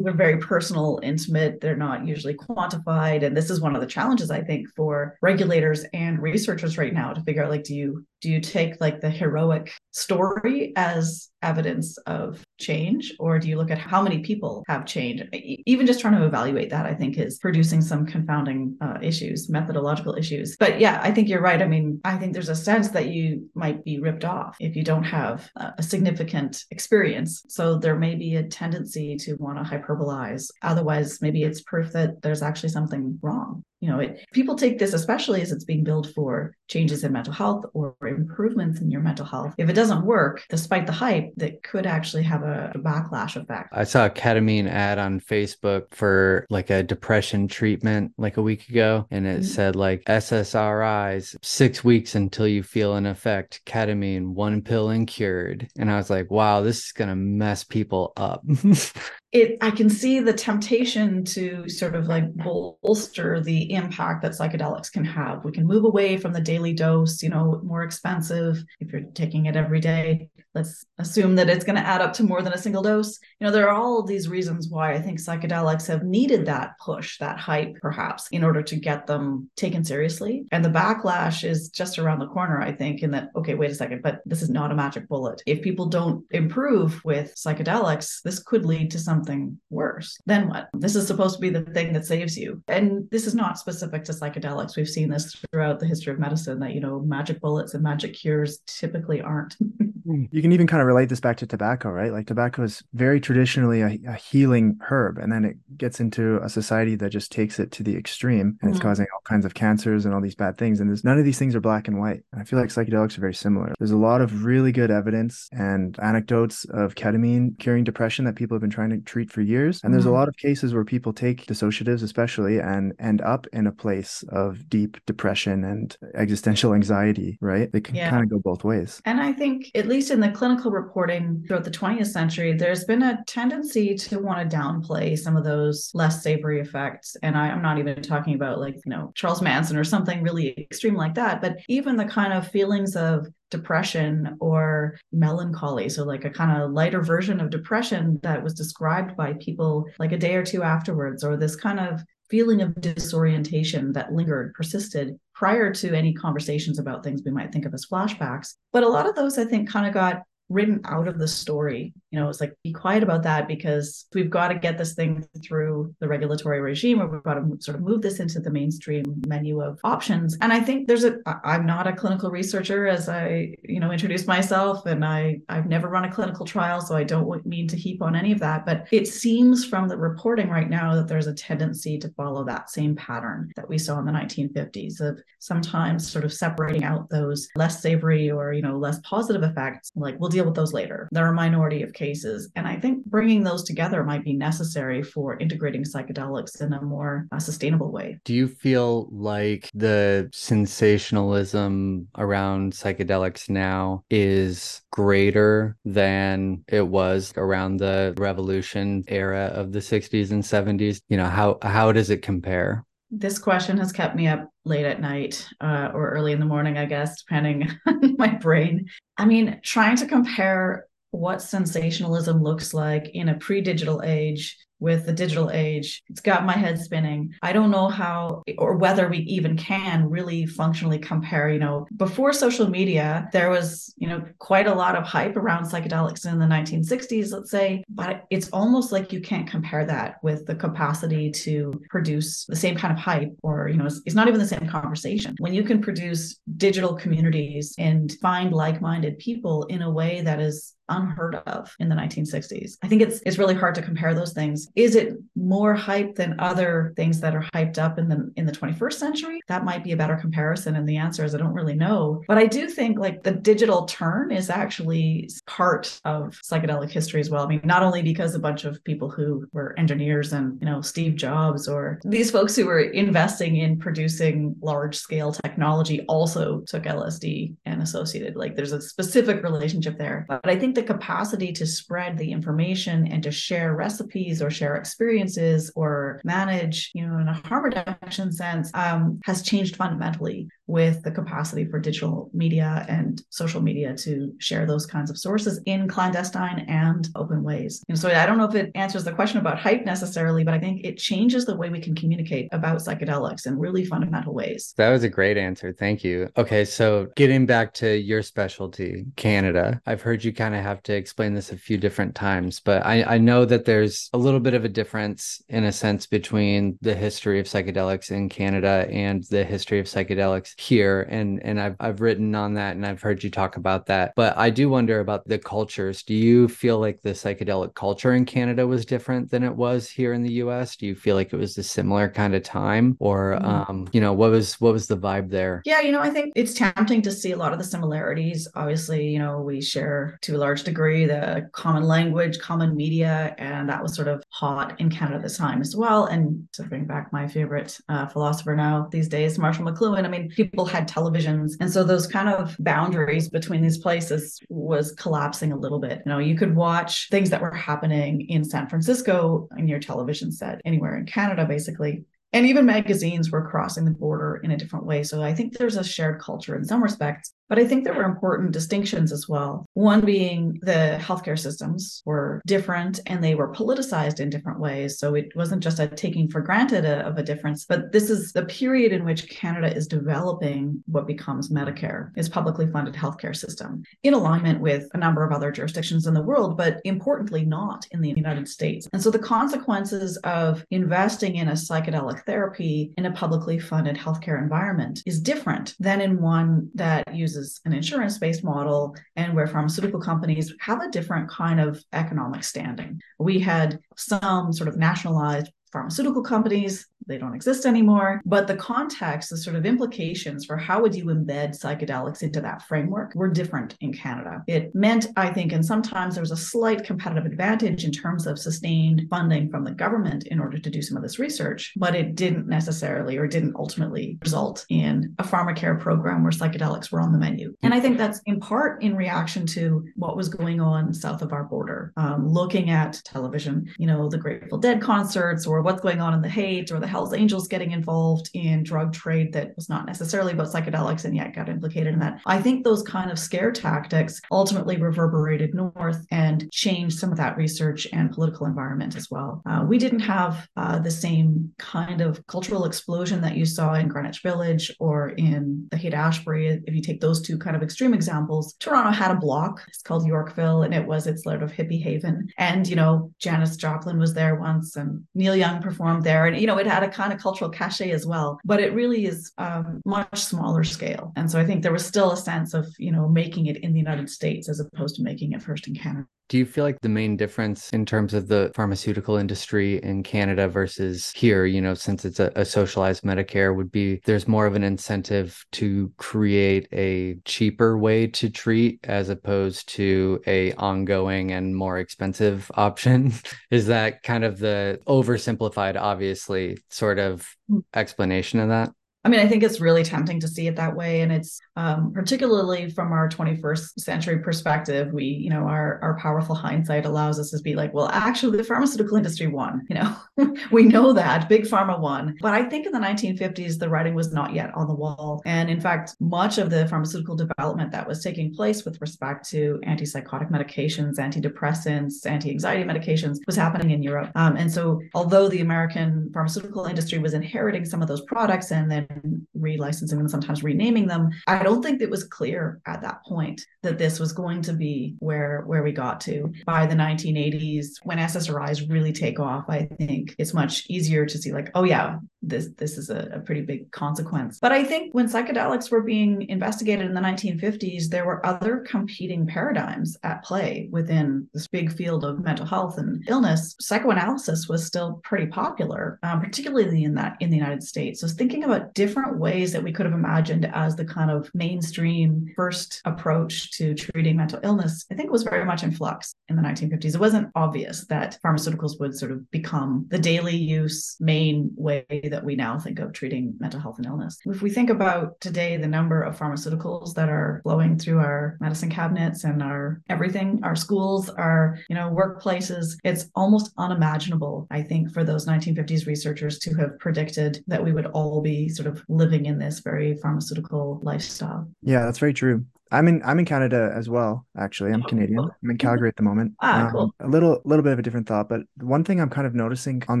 they're 0.00 0.12
very 0.12 0.38
personal 0.38 1.00
intimate 1.02 1.60
they're 1.60 1.76
not 1.76 2.06
usually 2.06 2.34
quantified 2.34 3.22
and 3.24 3.36
this 3.36 3.50
is 3.50 3.60
one 3.60 3.74
of 3.74 3.80
the 3.80 3.86
challenges 3.86 4.30
i 4.30 4.40
think 4.40 4.68
for 4.74 5.16
regulators 5.22 5.84
and 5.92 6.20
researchers 6.20 6.78
right 6.78 6.92
now 6.94 7.12
to 7.12 7.20
figure 7.22 7.44
out 7.44 7.50
like 7.50 7.64
do 7.64 7.74
you 7.74 8.04
do 8.22 8.30
you 8.30 8.40
take 8.40 8.80
like 8.80 9.00
the 9.00 9.10
heroic 9.10 9.72
story 9.90 10.72
as 10.76 11.28
evidence 11.42 11.98
of 12.06 12.42
change? 12.58 13.12
Or 13.18 13.40
do 13.40 13.48
you 13.48 13.56
look 13.56 13.72
at 13.72 13.78
how 13.78 14.00
many 14.00 14.20
people 14.20 14.64
have 14.68 14.86
changed? 14.86 15.24
Even 15.66 15.86
just 15.86 16.00
trying 16.00 16.14
to 16.14 16.24
evaluate 16.24 16.70
that 16.70 16.86
i 16.86 16.94
think 16.94 17.18
is 17.18 17.38
producing 17.38 17.82
some 17.82 18.06
confounding 18.06 18.76
uh, 18.80 18.98
issues 19.02 19.50
methodological 19.50 20.14
issues. 20.14 20.56
But 20.56 20.78
yeah 20.78 21.00
i 21.02 21.10
think 21.10 21.28
you're 21.28 21.42
right. 21.42 21.60
I 21.60 21.66
mean 21.66 22.00
i 22.04 22.16
think 22.16 22.32
there's 22.32 22.48
a 22.48 22.54
sense 22.54 22.88
that 22.90 23.08
you 23.08 23.50
might 23.54 23.84
be 23.84 23.98
ripped 23.98 24.24
off 24.24 24.56
if 24.60 24.76
you 24.76 24.84
don't 24.84 25.04
have 25.04 25.50
a 25.56 25.82
significant 25.82 26.64
experience. 26.70 27.44
So 27.48 27.76
there 27.76 27.98
may 27.98 28.14
be 28.14 28.36
a 28.36 28.44
tendency 28.44 29.16
to 29.16 29.34
want 29.34 29.58
to 29.58 29.64
hyperbolize. 29.64 30.48
Otherwise 30.62 31.20
maybe 31.20 31.42
it's 31.42 31.62
proof 31.62 31.92
that 31.92 32.22
there's 32.22 32.42
actually 32.42 32.68
something 32.68 33.18
wrong 33.20 33.64
you 33.82 33.88
know 33.90 33.98
it, 33.98 34.24
people 34.32 34.54
take 34.54 34.78
this 34.78 34.94
especially 34.94 35.42
as 35.42 35.50
it's 35.50 35.64
being 35.64 35.82
billed 35.82 36.14
for 36.14 36.56
changes 36.68 37.02
in 37.02 37.12
mental 37.12 37.32
health 37.32 37.64
or 37.74 37.96
improvements 38.06 38.80
in 38.80 38.90
your 38.90 39.00
mental 39.00 39.26
health. 39.26 39.54
If 39.58 39.68
it 39.68 39.74
doesn't 39.74 40.06
work 40.06 40.44
despite 40.48 40.86
the 40.86 40.92
hype 40.92 41.32
that 41.36 41.62
could 41.64 41.84
actually 41.84 42.22
have 42.22 42.44
a, 42.44 42.72
a 42.74 42.78
backlash 42.78 43.34
effect. 43.34 43.70
I 43.72 43.84
saw 43.84 44.06
a 44.06 44.10
ketamine 44.10 44.70
ad 44.70 44.98
on 44.98 45.18
facebook 45.20 45.92
for 45.92 46.46
like 46.48 46.70
a 46.70 46.84
depression 46.84 47.48
treatment 47.48 48.12
like 48.16 48.36
a 48.36 48.42
week 48.42 48.68
ago 48.68 49.06
and 49.10 49.26
it 49.26 49.40
mm-hmm. 49.40 49.42
said 49.42 49.74
like 49.74 50.04
ssris 50.04 51.36
six 51.42 51.82
weeks 51.82 52.14
until 52.14 52.46
you 52.46 52.62
feel 52.62 52.94
an 52.94 53.06
effect 53.06 53.60
ketamine 53.66 54.28
one 54.28 54.62
pill 54.62 54.90
and 54.90 55.08
cured. 55.08 55.68
And 55.76 55.90
i 55.90 55.96
was 55.96 56.08
like 56.08 56.30
wow 56.30 56.60
this 56.60 56.86
is 56.86 56.92
gonna 56.92 57.16
mess 57.16 57.64
people 57.64 58.12
up 58.16 58.44
it 59.32 59.56
i 59.62 59.70
can 59.70 59.88
see 59.88 60.20
the 60.20 60.32
temptation 60.32 61.24
to 61.24 61.68
sort 61.68 61.94
of 61.94 62.06
like 62.06 62.32
bolster 62.34 63.40
the 63.40 63.72
impact 63.72 64.22
that 64.22 64.32
psychedelics 64.32 64.92
can 64.92 65.04
have. 65.04 65.44
We 65.44 65.52
can 65.52 65.66
move 65.66 65.84
away 65.84 66.16
from 66.16 66.32
the 66.32 66.40
daily 66.40 66.74
dose 66.74 67.22
you 67.22 67.30
know 67.30 67.60
more 67.64 67.82
expensive. 67.82 68.62
If 68.80 68.92
you're 68.92 69.02
taking 69.14 69.46
it 69.46 69.56
every 69.56 69.80
day 69.80 70.28
let's 70.54 70.84
assume 70.98 71.34
that 71.36 71.48
it's 71.48 71.64
going 71.64 71.76
to 71.76 71.86
add 71.86 72.00
up 72.00 72.12
to 72.12 72.22
more 72.22 72.42
than 72.42 72.52
a 72.52 72.58
single 72.58 72.82
dose. 72.82 73.18
You 73.40 73.46
know 73.46 73.52
there 73.52 73.68
are 73.68 73.74
all 73.74 74.02
these 74.02 74.28
reasons 74.28 74.68
why 74.68 74.92
i 74.92 75.00
think 75.00 75.18
psychedelics 75.18 75.86
have 75.86 76.04
needed 76.04 76.46
that 76.46 76.78
push 76.78 77.18
that 77.18 77.38
hype 77.38 77.74
perhaps 77.80 78.28
in 78.30 78.44
order 78.44 78.62
to 78.62 78.76
get 78.76 79.06
them 79.06 79.50
taken 79.56 79.84
seriously. 79.84 80.44
And 80.52 80.64
the 80.64 80.68
backlash 80.68 81.48
is 81.48 81.68
just 81.70 81.98
around 81.98 82.18
the 82.18 82.26
corner 82.26 82.60
i 82.60 82.72
think 82.72 83.02
in 83.02 83.10
that 83.12 83.30
okay 83.36 83.54
wait 83.54 83.70
a 83.70 83.74
second 83.74 84.02
but 84.02 84.20
this 84.26 84.42
is 84.42 84.50
not 84.50 84.70
a 84.70 84.74
magic 84.74 85.08
bullet. 85.08 85.42
If 85.46 85.62
people 85.62 85.86
don't 85.86 86.24
improve 86.30 87.02
with 87.04 87.34
psychedelics 87.34 88.22
this 88.22 88.38
could 88.38 88.66
lead 88.66 88.90
to 88.90 88.98
some 88.98 89.21
something 89.22 89.58
worse, 89.70 90.18
then 90.26 90.48
what? 90.48 90.68
This 90.74 90.96
is 90.96 91.06
supposed 91.06 91.36
to 91.36 91.40
be 91.40 91.50
the 91.50 91.62
thing 91.62 91.92
that 91.92 92.06
saves 92.06 92.36
you. 92.36 92.62
And 92.68 93.08
this 93.10 93.26
is 93.26 93.34
not 93.34 93.58
specific 93.58 94.04
to 94.04 94.12
psychedelics. 94.12 94.76
We've 94.76 94.88
seen 94.88 95.08
this 95.08 95.36
throughout 95.50 95.80
the 95.80 95.86
history 95.86 96.12
of 96.12 96.18
medicine 96.18 96.58
that, 96.60 96.72
you 96.72 96.80
know, 96.80 97.00
magic 97.00 97.40
bullets 97.40 97.74
and 97.74 97.82
magic 97.82 98.14
cures 98.14 98.58
typically 98.66 99.20
aren't. 99.20 99.56
you 100.04 100.42
can 100.42 100.52
even 100.52 100.66
kind 100.66 100.80
of 100.80 100.86
relate 100.86 101.08
this 101.08 101.20
back 101.20 101.36
to 101.38 101.46
tobacco, 101.46 101.90
right? 101.90 102.12
Like 102.12 102.26
tobacco 102.26 102.62
is 102.62 102.82
very 102.92 103.20
traditionally 103.20 103.82
a, 103.82 103.98
a, 104.08 104.14
healing 104.14 104.78
herb, 104.88 105.18
and 105.18 105.32
then 105.32 105.44
it 105.44 105.56
gets 105.76 106.00
into 106.00 106.38
a 106.42 106.48
society 106.48 106.94
that 106.96 107.10
just 107.10 107.30
takes 107.30 107.58
it 107.58 107.70
to 107.72 107.82
the 107.82 107.96
extreme 107.96 108.40
and 108.40 108.54
mm-hmm. 108.58 108.68
it's 108.70 108.80
causing 108.80 109.06
all 109.12 109.20
kinds 109.24 109.44
of 109.44 109.54
cancers 109.54 110.04
and 110.04 110.14
all 110.14 110.20
these 110.20 110.34
bad 110.34 110.58
things. 110.58 110.80
And 110.80 110.88
there's 110.88 111.04
none 111.04 111.18
of 111.18 111.24
these 111.24 111.38
things 111.38 111.54
are 111.54 111.60
black 111.60 111.88
and 111.88 111.98
white. 111.98 112.22
I 112.36 112.44
feel 112.44 112.58
like 112.58 112.70
psychedelics 112.70 113.16
are 113.16 113.20
very 113.20 113.34
similar. 113.34 113.74
There's 113.78 113.90
a 113.90 113.96
lot 113.96 114.20
of 114.20 114.44
really 114.44 114.72
good 114.72 114.90
evidence 114.90 115.48
and 115.52 115.98
anecdotes 116.00 116.64
of 116.66 116.94
ketamine 116.94 117.58
curing 117.58 117.84
depression 117.84 118.24
that 118.24 118.36
people 118.36 118.54
have 118.56 118.62
been 118.62 118.70
trying 118.70 118.90
to 118.90 118.98
treat 119.12 119.30
for 119.30 119.42
years. 119.42 119.80
And 119.84 119.92
there's 119.92 120.04
mm-hmm. 120.04 120.14
a 120.14 120.18
lot 120.18 120.28
of 120.28 120.36
cases 120.38 120.72
where 120.72 120.84
people 120.84 121.12
take 121.12 121.44
dissociatives, 121.44 122.02
especially, 122.02 122.58
and 122.58 122.94
end 122.98 123.20
up 123.20 123.46
in 123.52 123.66
a 123.66 123.72
place 123.72 124.24
of 124.30 124.66
deep 124.70 124.96
depression 125.06 125.64
and 125.64 125.94
existential 126.14 126.72
anxiety, 126.72 127.36
right? 127.42 127.70
They 127.70 127.82
can 127.82 127.94
yeah. 127.94 128.08
kind 128.08 128.24
of 128.24 128.30
go 128.30 128.38
both 128.38 128.64
ways. 128.64 129.02
And 129.04 129.20
I 129.20 129.34
think, 129.34 129.70
at 129.74 129.86
least 129.86 130.10
in 130.10 130.20
the 130.20 130.30
clinical 130.30 130.70
reporting 130.70 131.44
throughout 131.46 131.64
the 131.64 131.70
20th 131.70 132.06
century, 132.06 132.54
there's 132.54 132.84
been 132.84 133.02
a 133.02 133.22
tendency 133.26 133.94
to 133.96 134.18
want 134.18 134.50
to 134.50 134.56
downplay 134.56 135.18
some 135.18 135.36
of 135.36 135.44
those 135.44 135.90
less 135.92 136.22
savory 136.22 136.60
effects. 136.60 137.14
And 137.22 137.36
I, 137.36 137.50
I'm 137.50 137.60
not 137.60 137.78
even 137.78 138.00
talking 138.00 138.34
about 138.34 138.60
like, 138.60 138.76
you 138.86 138.90
know, 138.90 139.12
Charles 139.14 139.42
Manson 139.42 139.76
or 139.76 139.84
something 139.84 140.22
really 140.22 140.54
extreme 140.58 140.94
like 140.94 141.14
that, 141.16 141.42
but 141.42 141.58
even 141.68 141.96
the 141.96 142.06
kind 142.06 142.32
of 142.32 142.48
feelings 142.48 142.96
of 142.96 143.26
depression 143.52 144.36
or 144.40 144.98
melancholy. 145.12 145.88
So, 145.88 146.02
like 146.02 146.24
a 146.24 146.30
kind 146.30 146.60
of 146.60 146.72
lighter 146.72 147.00
version 147.00 147.40
of 147.40 147.50
depression 147.50 148.18
that 148.24 148.42
was 148.42 148.54
described 148.54 149.16
by 149.16 149.34
people 149.34 149.86
like 150.00 150.10
a 150.10 150.18
day 150.18 150.34
or 150.34 150.44
two 150.44 150.64
afterwards, 150.64 151.22
or 151.22 151.36
this 151.36 151.54
kind 151.54 151.78
of 151.78 152.02
feeling 152.28 152.62
of 152.62 152.74
disorientation 152.80 153.92
that 153.92 154.12
lingered, 154.12 154.54
persisted 154.54 155.20
prior 155.34 155.72
to 155.74 155.94
any 155.94 156.14
conversations 156.14 156.78
about 156.78 157.04
things 157.04 157.22
we 157.24 157.30
might 157.30 157.52
think 157.52 157.66
of 157.66 157.74
as 157.74 157.86
flashbacks. 157.86 158.54
But 158.72 158.82
a 158.82 158.88
lot 158.88 159.08
of 159.08 159.14
those, 159.14 159.38
I 159.38 159.44
think, 159.44 159.70
kind 159.70 159.86
of 159.86 159.92
got 159.92 160.22
written 160.52 160.80
out 160.84 161.08
of 161.08 161.18
the 161.18 161.26
story. 161.26 161.92
You 162.10 162.20
know, 162.20 162.28
it's 162.28 162.40
like 162.40 162.54
be 162.62 162.72
quiet 162.72 163.02
about 163.02 163.22
that 163.22 163.48
because 163.48 164.06
we've 164.14 164.30
got 164.30 164.48
to 164.48 164.54
get 164.54 164.76
this 164.76 164.94
thing 164.94 165.26
through 165.42 165.94
the 166.00 166.08
regulatory 166.08 166.60
regime, 166.60 167.00
or 167.00 167.06
we've 167.06 167.22
got 167.22 167.34
to 167.34 167.56
sort 167.60 167.76
of 167.76 167.82
move 167.82 168.02
this 168.02 168.20
into 168.20 168.38
the 168.40 168.50
mainstream 168.50 169.04
menu 169.26 169.60
of 169.60 169.80
options. 169.82 170.36
And 170.40 170.52
I 170.52 170.60
think 170.60 170.86
there's 170.86 171.04
a. 171.04 171.16
I'm 171.44 171.66
not 171.66 171.86
a 171.86 171.92
clinical 171.92 172.30
researcher, 172.30 172.86
as 172.86 173.08
I 173.08 173.54
you 173.62 173.80
know 173.80 173.90
introduced 173.90 174.26
myself, 174.26 174.86
and 174.86 175.04
I 175.04 175.40
I've 175.48 175.66
never 175.66 175.88
run 175.88 176.04
a 176.04 176.12
clinical 176.12 176.44
trial, 176.44 176.80
so 176.80 176.94
I 176.94 177.04
don't 177.04 177.46
mean 177.46 177.66
to 177.68 177.76
heap 177.76 178.02
on 178.02 178.14
any 178.14 178.32
of 178.32 178.40
that. 178.40 178.66
But 178.66 178.86
it 178.90 179.08
seems 179.08 179.64
from 179.64 179.88
the 179.88 179.96
reporting 179.96 180.50
right 180.50 180.68
now 180.68 180.94
that 180.94 181.08
there's 181.08 181.26
a 181.26 181.34
tendency 181.34 181.98
to 181.98 182.10
follow 182.10 182.44
that 182.44 182.70
same 182.70 182.94
pattern 182.94 183.50
that 183.56 183.68
we 183.68 183.78
saw 183.78 183.98
in 183.98 184.04
the 184.04 184.12
1950s 184.12 185.00
of 185.00 185.18
sometimes 185.38 186.10
sort 186.10 186.24
of 186.24 186.32
separating 186.32 186.84
out 186.84 187.08
those 187.08 187.48
less 187.56 187.80
savory 187.80 188.30
or 188.30 188.52
you 188.52 188.62
know 188.62 188.76
less 188.76 189.00
positive 189.00 189.42
effects, 189.42 189.90
like 189.96 190.18
we'll 190.18 190.30
deal 190.30 190.41
with 190.44 190.54
those 190.54 190.72
later. 190.72 191.08
They're 191.12 191.28
a 191.28 191.34
minority 191.34 191.82
of 191.82 191.92
cases. 191.92 192.50
And 192.56 192.66
I 192.66 192.76
think 192.76 193.04
bringing 193.06 193.42
those 193.42 193.64
together 193.64 194.04
might 194.04 194.24
be 194.24 194.32
necessary 194.32 195.02
for 195.02 195.38
integrating 195.38 195.84
psychedelics 195.84 196.60
in 196.60 196.72
a 196.72 196.82
more 196.82 197.28
uh, 197.32 197.38
sustainable 197.38 197.90
way. 197.90 198.18
Do 198.24 198.34
you 198.34 198.48
feel 198.48 199.08
like 199.10 199.70
the 199.74 200.28
sensationalism 200.32 202.08
around 202.16 202.72
psychedelics 202.72 203.48
now 203.48 204.04
is 204.10 204.82
greater 204.90 205.76
than 205.84 206.64
it 206.68 206.86
was 206.86 207.32
around 207.36 207.78
the 207.78 208.14
revolution 208.16 209.04
era 209.08 209.46
of 209.54 209.72
the 209.72 209.80
60s 209.80 210.30
and 210.30 210.42
70s? 210.42 211.00
You 211.08 211.16
know, 211.16 211.28
how 211.28 211.58
how 211.62 211.92
does 211.92 212.10
it 212.10 212.22
compare? 212.22 212.84
this 213.12 213.38
question 213.38 213.76
has 213.76 213.92
kept 213.92 214.16
me 214.16 214.26
up 214.26 214.48
late 214.64 214.86
at 214.86 215.00
night 215.00 215.48
uh, 215.60 215.90
or 215.92 216.10
early 216.10 216.32
in 216.32 216.40
the 216.40 216.46
morning, 216.46 216.78
I 216.78 216.84
guess, 216.84 217.22
depending 217.22 217.68
on 217.86 218.16
my 218.16 218.28
brain. 218.28 218.88
I 219.16 219.24
mean, 219.24 219.60
trying 219.62 219.96
to 219.96 220.06
compare 220.06 220.86
what 221.10 221.42
sensationalism 221.42 222.42
looks 222.42 222.72
like 222.72 223.10
in 223.10 223.28
a 223.28 223.38
pre 223.38 223.60
digital 223.60 224.02
age 224.02 224.56
with 224.82 225.06
the 225.06 225.12
digital 225.12 225.50
age. 225.50 226.02
It's 226.10 226.20
got 226.20 226.44
my 226.44 226.54
head 226.54 226.78
spinning. 226.78 227.32
I 227.40 227.52
don't 227.52 227.70
know 227.70 227.88
how 227.88 228.42
or 228.58 228.76
whether 228.76 229.08
we 229.08 229.18
even 229.18 229.56
can 229.56 230.10
really 230.10 230.44
functionally 230.44 230.98
compare. 230.98 231.48
You 231.48 231.60
know, 231.60 231.86
before 231.96 232.32
social 232.32 232.68
media, 232.68 233.28
there 233.32 233.48
was, 233.48 233.94
you 233.96 234.08
know, 234.08 234.24
quite 234.38 234.66
a 234.66 234.74
lot 234.74 234.96
of 234.96 235.04
hype 235.04 235.36
around 235.36 235.64
psychedelics 235.64 236.30
in 236.30 236.38
the 236.38 236.46
1960s, 236.46 237.32
let's 237.32 237.50
say, 237.50 237.84
but 237.88 238.24
it's 238.30 238.50
almost 238.50 238.90
like 238.90 239.12
you 239.12 239.20
can't 239.20 239.48
compare 239.48 239.86
that 239.86 240.16
with 240.22 240.46
the 240.46 240.54
capacity 240.56 241.30
to 241.30 241.72
produce 241.88 242.44
the 242.46 242.56
same 242.56 242.76
kind 242.76 242.92
of 242.92 242.98
hype 242.98 243.32
or, 243.42 243.68
you 243.68 243.76
know, 243.76 243.86
it's, 243.86 244.00
it's 244.04 244.16
not 244.16 244.26
even 244.26 244.40
the 244.40 244.46
same 244.46 244.66
conversation. 244.68 245.36
When 245.38 245.54
you 245.54 245.62
can 245.62 245.80
produce 245.80 246.40
digital 246.56 246.94
communities 246.94 247.74
and 247.78 248.12
find 248.20 248.52
like 248.52 248.80
minded 248.80 249.18
people 249.18 249.64
in 249.64 249.82
a 249.82 249.90
way 249.90 250.22
that 250.22 250.40
is 250.40 250.74
unheard 250.92 251.36
of 251.46 251.74
in 251.78 251.88
the 251.88 251.94
1960s. 251.94 252.76
I 252.82 252.88
think 252.88 253.02
it's 253.02 253.20
it's 253.26 253.38
really 253.38 253.54
hard 253.54 253.74
to 253.76 253.82
compare 253.82 254.14
those 254.14 254.32
things. 254.32 254.68
Is 254.76 254.94
it 254.94 255.14
more 255.34 255.74
hype 255.74 256.14
than 256.14 256.38
other 256.38 256.92
things 256.96 257.20
that 257.20 257.34
are 257.34 257.46
hyped 257.54 257.78
up 257.78 257.98
in 257.98 258.08
the 258.08 258.30
in 258.36 258.46
the 258.46 258.52
21st 258.52 258.94
century? 258.94 259.40
That 259.48 259.64
might 259.64 259.84
be 259.84 259.92
a 259.92 259.96
better 259.96 260.16
comparison 260.16 260.76
and 260.76 260.88
the 260.88 260.96
answer 260.96 261.24
is 261.24 261.34
I 261.34 261.38
don't 261.38 261.54
really 261.54 261.74
know. 261.74 262.22
But 262.28 262.38
I 262.38 262.46
do 262.46 262.68
think 262.68 262.98
like 262.98 263.22
the 263.22 263.32
digital 263.32 263.84
turn 263.86 264.30
is 264.30 264.50
actually 264.50 265.28
part 265.46 266.00
of 266.04 266.38
psychedelic 266.42 266.90
history 266.90 267.20
as 267.20 267.30
well. 267.30 267.44
I 267.44 267.48
mean, 267.48 267.60
not 267.64 267.82
only 267.82 268.02
because 268.02 268.34
a 268.34 268.38
bunch 268.38 268.64
of 268.64 268.82
people 268.84 269.10
who 269.10 269.46
were 269.52 269.74
engineers 269.78 270.32
and, 270.32 270.58
you 270.60 270.66
know, 270.66 270.80
Steve 270.80 271.16
Jobs 271.16 271.68
or 271.68 272.00
these 272.04 272.30
folks 272.30 272.56
who 272.56 272.66
were 272.66 272.80
investing 272.80 273.56
in 273.56 273.78
producing 273.78 274.54
large 274.60 274.96
scale 274.96 275.32
technology 275.32 276.02
also 276.02 276.60
took 276.60 276.84
LSD 276.84 277.54
and 277.64 277.82
associated 277.82 278.36
like 278.36 278.56
there's 278.56 278.72
a 278.72 278.80
specific 278.80 279.42
relationship 279.42 279.98
there. 279.98 280.26
But 280.28 280.48
I 280.48 280.56
think 280.56 280.74
the 280.74 280.81
capacity 280.82 281.52
to 281.52 281.66
spread 281.66 282.18
the 282.18 282.30
information 282.30 283.06
and 283.06 283.22
to 283.22 283.30
share 283.30 283.74
recipes 283.74 284.42
or 284.42 284.50
share 284.50 284.76
experiences 284.76 285.72
or 285.74 286.20
manage, 286.24 286.90
you 286.94 287.06
know, 287.06 287.18
in 287.18 287.28
a 287.28 287.34
harm 287.34 287.64
reduction 287.64 288.32
sense, 288.32 288.70
um, 288.74 289.20
has 289.24 289.42
changed 289.42 289.76
fundamentally 289.76 290.48
with 290.66 291.02
the 291.02 291.10
capacity 291.10 291.66
for 291.66 291.78
digital 291.78 292.30
media 292.32 292.86
and 292.88 293.22
social 293.30 293.60
media 293.60 293.94
to 293.94 294.32
share 294.38 294.64
those 294.64 294.86
kinds 294.86 295.10
of 295.10 295.18
sources 295.18 295.60
in 295.66 295.86
clandestine 295.88 296.60
and 296.68 297.08
open 297.14 297.42
ways. 297.42 297.82
And 297.88 297.98
so 297.98 298.08
I 298.08 298.24
don't 298.24 298.38
know 298.38 298.48
if 298.48 298.54
it 298.54 298.70
answers 298.74 299.04
the 299.04 299.12
question 299.12 299.38
about 299.38 299.58
hype 299.58 299.84
necessarily, 299.84 300.44
but 300.44 300.54
I 300.54 300.58
think 300.58 300.84
it 300.84 300.96
changes 300.98 301.44
the 301.44 301.56
way 301.56 301.68
we 301.68 301.80
can 301.80 301.94
communicate 301.94 302.48
about 302.52 302.78
psychedelics 302.78 303.46
in 303.46 303.58
really 303.58 303.84
fundamental 303.84 304.32
ways. 304.32 304.72
That 304.76 304.90
was 304.90 305.04
a 305.04 305.08
great 305.08 305.36
answer. 305.36 305.74
Thank 305.78 306.04
you. 306.04 306.30
Okay, 306.36 306.64
so 306.64 307.08
getting 307.16 307.44
back 307.44 307.74
to 307.74 307.98
your 307.98 308.22
specialty, 308.22 309.04
Canada, 309.16 309.80
I've 309.86 310.00
heard 310.00 310.24
you 310.24 310.32
kind 310.32 310.54
of 310.54 310.61
have 310.62 310.82
to 310.84 310.94
explain 310.94 311.34
this 311.34 311.52
a 311.52 311.56
few 311.56 311.76
different 311.76 312.14
times, 312.14 312.60
but 312.60 312.84
I, 312.86 313.02
I 313.04 313.18
know 313.18 313.44
that 313.44 313.64
there's 313.64 314.08
a 314.12 314.18
little 314.18 314.40
bit 314.40 314.54
of 314.54 314.64
a 314.64 314.68
difference 314.68 315.42
in 315.48 315.64
a 315.64 315.72
sense 315.72 316.06
between 316.06 316.78
the 316.80 316.94
history 316.94 317.38
of 317.40 317.46
psychedelics 317.46 318.10
in 318.10 318.28
Canada 318.28 318.86
and 318.90 319.24
the 319.24 319.44
history 319.44 319.78
of 319.78 319.86
psychedelics 319.86 320.58
here 320.58 321.02
and 321.10 321.42
and 321.42 321.60
I've 321.60 321.76
I've 321.80 322.00
written 322.00 322.34
on 322.34 322.54
that 322.54 322.76
and 322.76 322.86
I've 322.86 323.02
heard 323.02 323.22
you 323.22 323.30
talk 323.30 323.56
about 323.56 323.86
that. 323.86 324.12
But 324.16 324.36
I 324.36 324.50
do 324.50 324.68
wonder 324.68 325.00
about 325.00 325.26
the 325.26 325.38
cultures. 325.38 326.02
Do 326.02 326.14
you 326.14 326.48
feel 326.48 326.78
like 326.78 327.02
the 327.02 327.10
psychedelic 327.10 327.74
culture 327.74 328.14
in 328.14 328.24
Canada 328.24 328.66
was 328.66 328.84
different 328.84 329.30
than 329.30 329.42
it 329.42 329.54
was 329.54 329.88
here 329.88 330.12
in 330.12 330.22
the 330.22 330.32
US? 330.44 330.76
Do 330.76 330.86
you 330.86 330.94
feel 330.94 331.16
like 331.16 331.32
it 331.32 331.36
was 331.36 331.58
a 331.58 331.62
similar 331.62 332.08
kind 332.08 332.34
of 332.34 332.42
time 332.42 332.96
or 332.98 333.32
mm-hmm. 333.32 333.70
um 333.70 333.88
you 333.92 334.00
know 334.00 334.12
what 334.12 334.30
was 334.30 334.60
what 334.60 334.72
was 334.72 334.86
the 334.86 334.96
vibe 334.96 335.30
there? 335.30 335.62
Yeah, 335.64 335.80
you 335.80 335.92
know, 335.92 336.00
I 336.00 336.10
think 336.10 336.32
it's 336.36 336.54
tempting 336.54 337.02
to 337.02 337.12
see 337.12 337.32
a 337.32 337.36
lot 337.36 337.52
of 337.52 337.58
the 337.58 337.64
similarities. 337.64 338.48
Obviously, 338.54 339.08
you 339.08 339.18
know, 339.18 339.40
we 339.40 339.60
share 339.60 340.18
to 340.22 340.36
a 340.36 340.38
large 340.38 340.51
degree 340.60 341.06
the 341.06 341.48
common 341.52 341.84
language, 341.84 342.38
common 342.38 342.76
media 342.76 343.34
and 343.38 343.68
that 343.68 343.82
was 343.82 343.94
sort 343.94 344.08
of 344.08 344.22
hot 344.28 344.78
in 344.80 344.90
Canada 344.90 345.16
at 345.16 345.22
the 345.22 345.30
time 345.30 345.60
as 345.60 345.74
well 345.74 346.06
and 346.06 346.46
to 346.52 346.62
bring 346.64 346.84
back 346.84 347.12
my 347.12 347.26
favorite 347.26 347.78
uh, 347.88 348.06
philosopher 348.06 348.54
now 348.54 348.88
these 348.90 349.08
days, 349.08 349.38
Marshall 349.38 349.64
McLuhan. 349.64 350.04
I 350.04 350.08
mean, 350.08 350.28
people 350.28 350.66
had 350.66 350.86
televisions. 350.88 351.52
And 351.60 351.72
so 351.72 351.84
those 351.84 352.06
kind 352.06 352.28
of 352.28 352.54
boundaries 352.58 353.30
between 353.30 353.62
these 353.62 353.78
places 353.78 354.38
was 354.50 354.92
collapsing 354.92 355.52
a 355.52 355.56
little 355.56 355.78
bit. 355.78 356.02
You 356.04 356.10
know, 356.12 356.18
you 356.18 356.36
could 356.36 356.54
watch 356.54 357.08
things 357.08 357.30
that 357.30 357.40
were 357.40 357.54
happening 357.54 358.28
in 358.28 358.44
San 358.44 358.68
Francisco 358.68 359.48
in 359.56 359.68
your 359.68 359.80
television 359.80 360.30
set, 360.30 360.60
anywhere 360.64 360.98
in 360.98 361.06
Canada, 361.06 361.46
basically 361.46 362.04
and 362.32 362.46
even 362.46 362.64
magazines 362.64 363.30
were 363.30 363.46
crossing 363.46 363.84
the 363.84 363.90
border 363.90 364.40
in 364.42 364.52
a 364.52 364.56
different 364.56 364.86
way. 364.86 365.02
So 365.02 365.22
I 365.22 365.34
think 365.34 365.52
there's 365.52 365.76
a 365.76 365.84
shared 365.84 366.20
culture 366.20 366.56
in 366.56 366.64
some 366.64 366.82
respects. 366.82 367.34
But 367.52 367.58
I 367.58 367.66
think 367.66 367.84
there 367.84 367.92
were 367.92 368.04
important 368.04 368.52
distinctions 368.52 369.12
as 369.12 369.28
well. 369.28 369.66
One 369.74 370.00
being 370.00 370.58
the 370.62 370.98
healthcare 370.98 371.38
systems 371.38 372.02
were 372.06 372.40
different 372.46 373.00
and 373.04 373.22
they 373.22 373.34
were 373.34 373.52
politicized 373.52 374.20
in 374.20 374.30
different 374.30 374.58
ways. 374.58 374.98
So 374.98 375.14
it 375.14 375.36
wasn't 375.36 375.62
just 375.62 375.78
a 375.78 375.86
taking 375.86 376.30
for 376.30 376.40
granted 376.40 376.86
a, 376.86 377.06
of 377.06 377.18
a 377.18 377.22
difference, 377.22 377.66
but 377.66 377.92
this 377.92 378.08
is 378.08 378.32
the 378.32 378.46
period 378.46 378.92
in 378.92 379.04
which 379.04 379.28
Canada 379.28 379.70
is 379.70 379.86
developing 379.86 380.82
what 380.86 381.06
becomes 381.06 381.50
Medicare, 381.50 382.10
its 382.16 382.26
publicly 382.26 382.66
funded 382.68 382.94
healthcare 382.94 383.36
system, 383.36 383.82
in 384.02 384.14
alignment 384.14 384.58
with 384.58 384.88
a 384.94 384.98
number 384.98 385.22
of 385.22 385.30
other 385.30 385.52
jurisdictions 385.52 386.06
in 386.06 386.14
the 386.14 386.22
world, 386.22 386.56
but 386.56 386.80
importantly, 386.86 387.44
not 387.44 387.86
in 387.90 388.00
the 388.00 388.14
United 388.16 388.48
States. 388.48 388.88
And 388.94 389.02
so 389.02 389.10
the 389.10 389.18
consequences 389.18 390.16
of 390.24 390.64
investing 390.70 391.36
in 391.36 391.48
a 391.48 391.52
psychedelic 391.52 392.24
therapy 392.24 392.94
in 392.96 393.04
a 393.04 393.12
publicly 393.12 393.58
funded 393.58 393.96
healthcare 393.96 394.40
environment 394.42 395.02
is 395.04 395.20
different 395.20 395.74
than 395.78 396.00
in 396.00 396.18
one 396.18 396.70
that 396.76 397.14
uses 397.14 397.41
uses 397.42 397.60
an 397.64 397.72
insurance 397.72 398.18
based 398.18 398.44
model 398.44 398.96
and 399.16 399.34
where 399.34 399.46
pharmaceutical 399.46 400.00
companies 400.00 400.52
have 400.60 400.82
a 400.82 400.90
different 400.90 401.28
kind 401.28 401.60
of 401.60 401.82
economic 401.92 402.44
standing. 402.44 403.00
We 403.18 403.38
had 403.38 403.78
some 403.96 404.52
sort 404.52 404.68
of 404.68 404.76
nationalized 404.76 405.50
pharmaceutical 405.72 406.22
companies 406.22 406.86
they 407.06 407.18
don't 407.18 407.34
exist 407.34 407.66
anymore. 407.66 408.20
But 408.24 408.46
the 408.46 408.56
context 408.56 409.30
the 409.30 409.36
sort 409.36 409.56
of 409.56 409.66
implications 409.66 410.44
for 410.44 410.56
how 410.56 410.80
would 410.80 410.94
you 410.94 411.06
embed 411.06 411.58
psychedelics 411.58 412.22
into 412.22 412.40
that 412.40 412.62
framework 412.62 413.14
were 413.14 413.28
different 413.28 413.76
in 413.80 413.92
canada. 413.92 414.42
It 414.46 414.74
meant 414.74 415.06
i 415.16 415.30
think 415.30 415.52
and 415.52 415.64
sometimes 415.64 416.14
there 416.14 416.22
was 416.22 416.30
a 416.30 416.36
slight 416.36 416.84
competitive 416.84 417.26
advantage 417.26 417.84
in 417.84 417.92
terms 417.92 418.26
of 418.26 418.38
sustained 418.38 419.06
funding 419.10 419.50
from 419.50 419.64
the 419.64 419.72
government 419.72 420.26
in 420.26 420.40
order 420.40 420.58
to 420.58 420.70
do 420.70 420.82
some 420.82 420.96
of 420.96 421.02
this 421.02 421.18
research 421.18 421.72
but 421.76 421.94
it 421.94 422.14
didn't 422.14 422.46
necessarily 422.46 423.16
or 423.16 423.26
didn't 423.26 423.56
ultimately 423.56 424.18
result 424.22 424.64
in 424.68 425.14
a 425.18 425.24
pharmacare 425.24 425.78
program 425.78 426.22
where 426.22 426.32
psychedelics 426.32 426.90
were 426.90 427.00
on 427.00 427.12
the 427.12 427.18
menu. 427.18 427.54
And 427.62 427.74
i 427.74 427.80
think 427.80 427.98
that's 427.98 428.20
in 428.26 428.40
part 428.40 428.82
in 428.82 428.96
reaction 428.96 429.46
to 429.48 429.84
what 429.96 430.16
was 430.16 430.28
going 430.28 430.60
on 430.60 430.92
south 430.92 431.22
of 431.22 431.32
our 431.32 431.44
border. 431.44 431.92
Um, 431.96 432.28
looking 432.28 432.70
at 432.70 433.00
television 433.04 433.68
you 433.78 433.86
know 433.86 434.08
the 434.08 434.18
grateful 434.18 434.58
dead 434.58 434.80
concerts 434.80 435.46
or 435.46 435.61
what's 435.62 435.80
going 435.80 436.00
on 436.00 436.14
in 436.14 436.22
the 436.22 436.28
Haight 436.28 436.70
or 436.70 436.80
the 436.80 436.86
Hells 436.86 437.12
Angels 437.12 437.48
getting 437.48 437.72
involved 437.72 438.30
in 438.34 438.62
drug 438.62 438.92
trade 438.92 439.32
that 439.32 439.54
was 439.56 439.68
not 439.68 439.86
necessarily 439.86 440.32
about 440.32 440.48
psychedelics 440.48 441.04
and 441.04 441.16
yet 441.16 441.34
got 441.34 441.48
implicated 441.48 441.92
in 441.92 442.00
that. 442.00 442.20
I 442.26 442.40
think 442.40 442.64
those 442.64 442.82
kind 442.82 443.10
of 443.10 443.18
scare 443.18 443.52
tactics 443.52 444.20
ultimately 444.30 444.76
reverberated 444.76 445.54
north 445.54 446.04
and 446.10 446.50
changed 446.50 446.98
some 446.98 447.10
of 447.10 447.18
that 447.18 447.36
research 447.36 447.86
and 447.92 448.12
political 448.12 448.46
environment 448.46 448.96
as 448.96 449.10
well. 449.10 449.42
Uh, 449.46 449.64
we 449.66 449.78
didn't 449.78 450.00
have 450.00 450.48
uh, 450.56 450.78
the 450.78 450.90
same 450.90 451.52
kind 451.58 452.00
of 452.00 452.26
cultural 452.26 452.64
explosion 452.64 453.20
that 453.20 453.36
you 453.36 453.44
saw 453.44 453.74
in 453.74 453.88
Greenwich 453.88 454.22
Village 454.22 454.72
or 454.78 455.10
in 455.10 455.66
the 455.70 455.76
Haight 455.76 455.94
Ashbury. 455.94 456.60
If 456.66 456.74
you 456.74 456.82
take 456.82 457.00
those 457.00 457.22
two 457.22 457.38
kind 457.38 457.56
of 457.56 457.62
extreme 457.62 457.94
examples, 457.94 458.54
Toronto 458.58 458.90
had 458.90 459.10
a 459.10 459.16
block. 459.16 459.62
It's 459.68 459.82
called 459.82 460.06
Yorkville, 460.06 460.62
and 460.62 460.74
it 460.74 460.86
was 460.86 461.06
its 461.06 461.24
sort 461.24 461.42
of 461.42 461.52
hippie 461.52 461.82
haven. 461.82 462.28
And 462.38 462.66
you 462.66 462.76
know, 462.76 463.12
Janis 463.18 463.56
Joplin 463.56 463.98
was 463.98 464.14
there 464.14 464.36
once, 464.36 464.76
and 464.76 465.04
Neil 465.14 465.36
Young 465.36 465.51
performed 465.60 466.04
there, 466.04 466.26
and 466.26 466.40
you 466.40 466.46
know, 466.46 466.58
it 466.58 466.66
had 466.66 466.82
a 466.82 466.88
kind 466.88 467.12
of 467.12 467.18
cultural 467.18 467.50
cachet 467.50 467.90
as 467.90 468.06
well, 468.06 468.38
but 468.44 468.60
it 468.60 468.72
really 468.72 469.06
is 469.06 469.32
um, 469.38 469.82
much 469.84 470.18
smaller 470.18 470.64
scale. 470.64 471.12
And 471.16 471.30
so 471.30 471.40
I 471.40 471.44
think 471.44 471.62
there 471.62 471.72
was 471.72 471.84
still 471.84 472.12
a 472.12 472.16
sense 472.16 472.54
of, 472.54 472.66
you 472.78 472.92
know, 472.92 473.08
making 473.08 473.46
it 473.46 473.58
in 473.58 473.72
the 473.72 473.78
United 473.78 474.08
States 474.08 474.48
as 474.48 474.60
opposed 474.60 474.96
to 474.96 475.02
making 475.02 475.32
it 475.32 475.42
first 475.42 475.66
in 475.66 475.74
Canada. 475.74 476.06
Do 476.32 476.38
you 476.38 476.46
feel 476.46 476.64
like 476.64 476.80
the 476.80 476.88
main 476.88 477.18
difference 477.18 477.68
in 477.74 477.84
terms 477.84 478.14
of 478.14 478.26
the 478.26 478.50
pharmaceutical 478.54 479.18
industry 479.18 479.76
in 479.82 480.02
Canada 480.02 480.48
versus 480.48 481.12
here, 481.14 481.44
you 481.44 481.60
know, 481.60 481.74
since 481.74 482.06
it's 482.06 482.20
a, 482.20 482.32
a, 482.34 482.46
socialized 482.46 483.02
Medicare, 483.02 483.54
would 483.54 483.70
be 483.70 484.00
there's 484.06 484.26
more 484.26 484.46
of 484.46 484.54
an 484.54 484.64
incentive 484.64 485.44
to 485.52 485.92
create 485.98 486.68
a 486.72 487.16
cheaper 487.26 487.76
way 487.76 488.06
to 488.06 488.30
treat 488.30 488.80
as 488.84 489.10
opposed 489.10 489.68
to 489.74 490.22
a 490.26 490.54
ongoing 490.54 491.32
and 491.32 491.54
more 491.54 491.76
expensive 491.76 492.50
option? 492.54 493.12
Is 493.50 493.66
that 493.66 494.02
kind 494.02 494.24
of 494.24 494.38
the 494.38 494.80
oversimplified, 494.86 495.78
obviously, 495.78 496.56
sort 496.70 496.98
of 496.98 497.28
hmm. 497.46 497.58
explanation 497.74 498.40
of 498.40 498.48
that? 498.48 498.72
I 499.04 499.08
mean, 499.08 499.20
I 499.20 499.26
think 499.26 499.42
it's 499.42 499.60
really 499.60 499.82
tempting 499.82 500.20
to 500.20 500.28
see 500.28 500.46
it 500.46 500.56
that 500.56 500.76
way. 500.76 501.00
And 501.00 501.12
it's 501.12 501.40
um, 501.56 501.92
particularly 501.92 502.70
from 502.70 502.92
our 502.92 503.08
21st 503.08 503.80
century 503.80 504.18
perspective, 504.20 504.92
we, 504.92 505.04
you 505.04 505.28
know, 505.28 505.46
our, 505.46 505.78
our 505.82 505.98
powerful 505.98 506.34
hindsight 506.34 506.86
allows 506.86 507.18
us 507.18 507.30
to 507.30 507.42
be 507.42 507.54
like, 507.54 507.74
well, 507.74 507.88
actually, 507.92 508.38
the 508.38 508.44
pharmaceutical 508.44 508.96
industry 508.96 509.26
won. 509.26 509.66
You 509.68 509.76
know, 509.76 510.36
we 510.50 510.64
know 510.64 510.92
that 510.92 511.28
big 511.28 511.42
pharma 511.42 511.78
won. 511.78 512.16
But 512.20 512.32
I 512.32 512.44
think 512.44 512.66
in 512.66 512.72
the 512.72 512.78
1950s, 512.78 513.58
the 513.58 513.68
writing 513.68 513.94
was 513.94 514.12
not 514.12 514.32
yet 514.32 514.50
on 514.54 514.66
the 514.66 514.74
wall. 514.74 515.20
And 515.26 515.50
in 515.50 515.60
fact, 515.60 515.94
much 516.00 516.38
of 516.38 516.48
the 516.48 516.66
pharmaceutical 516.68 517.16
development 517.16 517.70
that 517.72 517.86
was 517.86 518.02
taking 518.02 518.34
place 518.34 518.64
with 518.64 518.80
respect 518.80 519.28
to 519.30 519.60
antipsychotic 519.66 520.30
medications, 520.30 520.98
antidepressants, 520.98 522.06
anti 522.06 522.30
anxiety 522.30 522.64
medications 522.64 523.18
was 523.26 523.36
happening 523.36 523.70
in 523.70 523.82
Europe. 523.82 524.10
Um, 524.14 524.36
and 524.36 524.50
so, 524.50 524.80
although 524.94 525.28
the 525.28 525.40
American 525.40 526.10
pharmaceutical 526.14 526.64
industry 526.64 526.98
was 526.98 527.14
inheriting 527.14 527.64
some 527.64 527.82
of 527.82 527.88
those 527.88 528.02
products 528.02 528.52
and 528.52 528.70
then 528.70 529.26
relicensing 529.36 529.98
them, 529.98 530.08
sometimes 530.08 530.42
renaming 530.42 530.86
them, 530.86 531.10
I 531.26 531.41
don't 531.42 531.62
think 531.62 531.80
it 531.80 531.90
was 531.90 532.04
clear 532.04 532.60
at 532.66 532.82
that 532.82 533.04
point 533.04 533.44
that 533.62 533.78
this 533.78 534.00
was 534.00 534.12
going 534.12 534.42
to 534.42 534.52
be 534.52 534.96
where 534.98 535.42
where 535.46 535.62
we 535.62 535.72
got 535.72 536.00
to 536.02 536.32
by 536.46 536.66
the 536.66 536.74
1980s 536.74 537.76
when 537.84 537.98
SSRIs 537.98 538.70
really 538.70 538.92
take 538.92 539.20
off. 539.20 539.44
I 539.48 539.66
think 539.78 540.14
it's 540.18 540.34
much 540.34 540.66
easier 540.68 541.06
to 541.06 541.18
see 541.18 541.32
like, 541.32 541.50
oh 541.54 541.64
yeah, 541.64 541.98
this 542.22 542.48
this 542.56 542.78
is 542.78 542.90
a, 542.90 543.10
a 543.14 543.20
pretty 543.20 543.42
big 543.42 543.70
consequence. 543.72 544.38
But 544.40 544.52
I 544.52 544.64
think 544.64 544.94
when 544.94 545.08
psychedelics 545.08 545.70
were 545.70 545.82
being 545.82 546.28
investigated 546.28 546.86
in 546.86 546.94
the 546.94 547.00
1950s, 547.00 547.88
there 547.88 548.04
were 548.04 548.24
other 548.24 548.58
competing 548.58 549.26
paradigms 549.26 549.96
at 550.02 550.24
play 550.24 550.68
within 550.70 551.28
this 551.34 551.48
big 551.48 551.72
field 551.72 552.04
of 552.04 552.20
mental 552.20 552.46
health 552.46 552.78
and 552.78 553.04
illness. 553.08 553.56
Psychoanalysis 553.60 554.48
was 554.48 554.64
still 554.64 555.00
pretty 555.04 555.26
popular, 555.26 555.98
um, 556.02 556.20
particularly 556.20 556.84
in 556.84 556.94
that 556.94 557.16
in 557.20 557.30
the 557.30 557.36
United 557.36 557.62
States. 557.62 558.00
So 558.00 558.08
thinking 558.08 558.44
about 558.44 558.74
different 558.74 559.18
ways 559.18 559.52
that 559.52 559.62
we 559.62 559.72
could 559.72 559.86
have 559.86 559.94
imagined 559.94 560.50
as 560.54 560.76
the 560.76 560.84
kind 560.84 561.10
of 561.10 561.30
mainstream 561.34 562.32
first 562.36 562.80
approach 562.84 563.56
to 563.58 563.74
treating 563.74 564.16
mental 564.16 564.40
illness, 564.42 564.84
I 564.90 564.94
think 564.94 565.10
was 565.10 565.22
very 565.22 565.44
much 565.44 565.62
in 565.62 565.72
flux 565.72 566.14
in 566.28 566.36
the 566.36 566.42
1950s. 566.42 566.94
It 566.94 567.00
wasn't 567.00 567.30
obvious 567.34 567.86
that 567.86 568.18
pharmaceuticals 568.24 568.78
would 568.80 568.96
sort 568.96 569.12
of 569.12 569.30
become 569.30 569.86
the 569.88 569.98
daily 569.98 570.36
use 570.36 570.96
main 571.00 571.50
way 571.56 571.84
that 572.10 572.24
we 572.24 572.36
now 572.36 572.58
think 572.58 572.78
of 572.78 572.92
treating 572.92 573.34
mental 573.38 573.60
health 573.60 573.78
and 573.78 573.86
illness. 573.86 574.18
If 574.24 574.42
we 574.42 574.50
think 574.50 574.70
about 574.70 575.20
today, 575.20 575.56
the 575.56 575.68
number 575.68 576.02
of 576.02 576.18
pharmaceuticals 576.18 576.94
that 576.94 577.08
are 577.08 577.40
flowing 577.42 577.78
through 577.78 577.98
our 577.98 578.36
medicine 578.40 578.70
cabinets 578.70 579.24
and 579.24 579.42
our 579.42 579.80
everything, 579.88 580.40
our 580.42 580.56
schools, 580.56 581.08
our, 581.10 581.58
you 581.68 581.74
know, 581.74 581.90
workplaces, 581.90 582.76
it's 582.84 583.06
almost 583.14 583.52
unimaginable, 583.58 584.46
I 584.50 584.62
think, 584.62 584.92
for 584.92 585.04
those 585.04 585.26
1950s 585.26 585.86
researchers 585.86 586.38
to 586.40 586.54
have 586.54 586.78
predicted 586.78 587.42
that 587.46 587.62
we 587.62 587.72
would 587.72 587.86
all 587.86 588.20
be 588.20 588.48
sort 588.48 588.68
of 588.68 588.82
living 588.88 589.26
in 589.26 589.38
this 589.38 589.60
very 589.60 589.96
pharmaceutical 589.98 590.80
lifestyle. 590.82 591.21
Yeah, 591.62 591.84
that's 591.84 591.98
very 591.98 592.14
true. 592.14 592.44
I'm 592.72 592.88
in 592.88 593.02
I'm 593.04 593.18
in 593.18 593.26
Canada 593.26 593.70
as 593.74 593.88
well. 593.90 594.26
Actually, 594.36 594.72
I'm 594.72 594.82
Canadian. 594.84 595.18
I'm 595.20 595.50
in 595.50 595.58
Calgary 595.58 595.88
at 595.88 595.96
the 595.96 596.02
moment. 596.02 596.32
Ah, 596.40 596.70
cool. 596.72 596.80
Um, 596.80 596.92
a 597.00 597.08
little 597.08 597.42
little 597.44 597.62
bit 597.62 597.74
of 597.74 597.78
a 597.78 597.82
different 597.82 598.08
thought, 598.08 598.30
but 598.30 598.40
one 598.60 598.82
thing 598.82 598.98
I'm 598.98 599.10
kind 599.10 599.26
of 599.26 599.34
noticing 599.34 599.82
on 599.88 600.00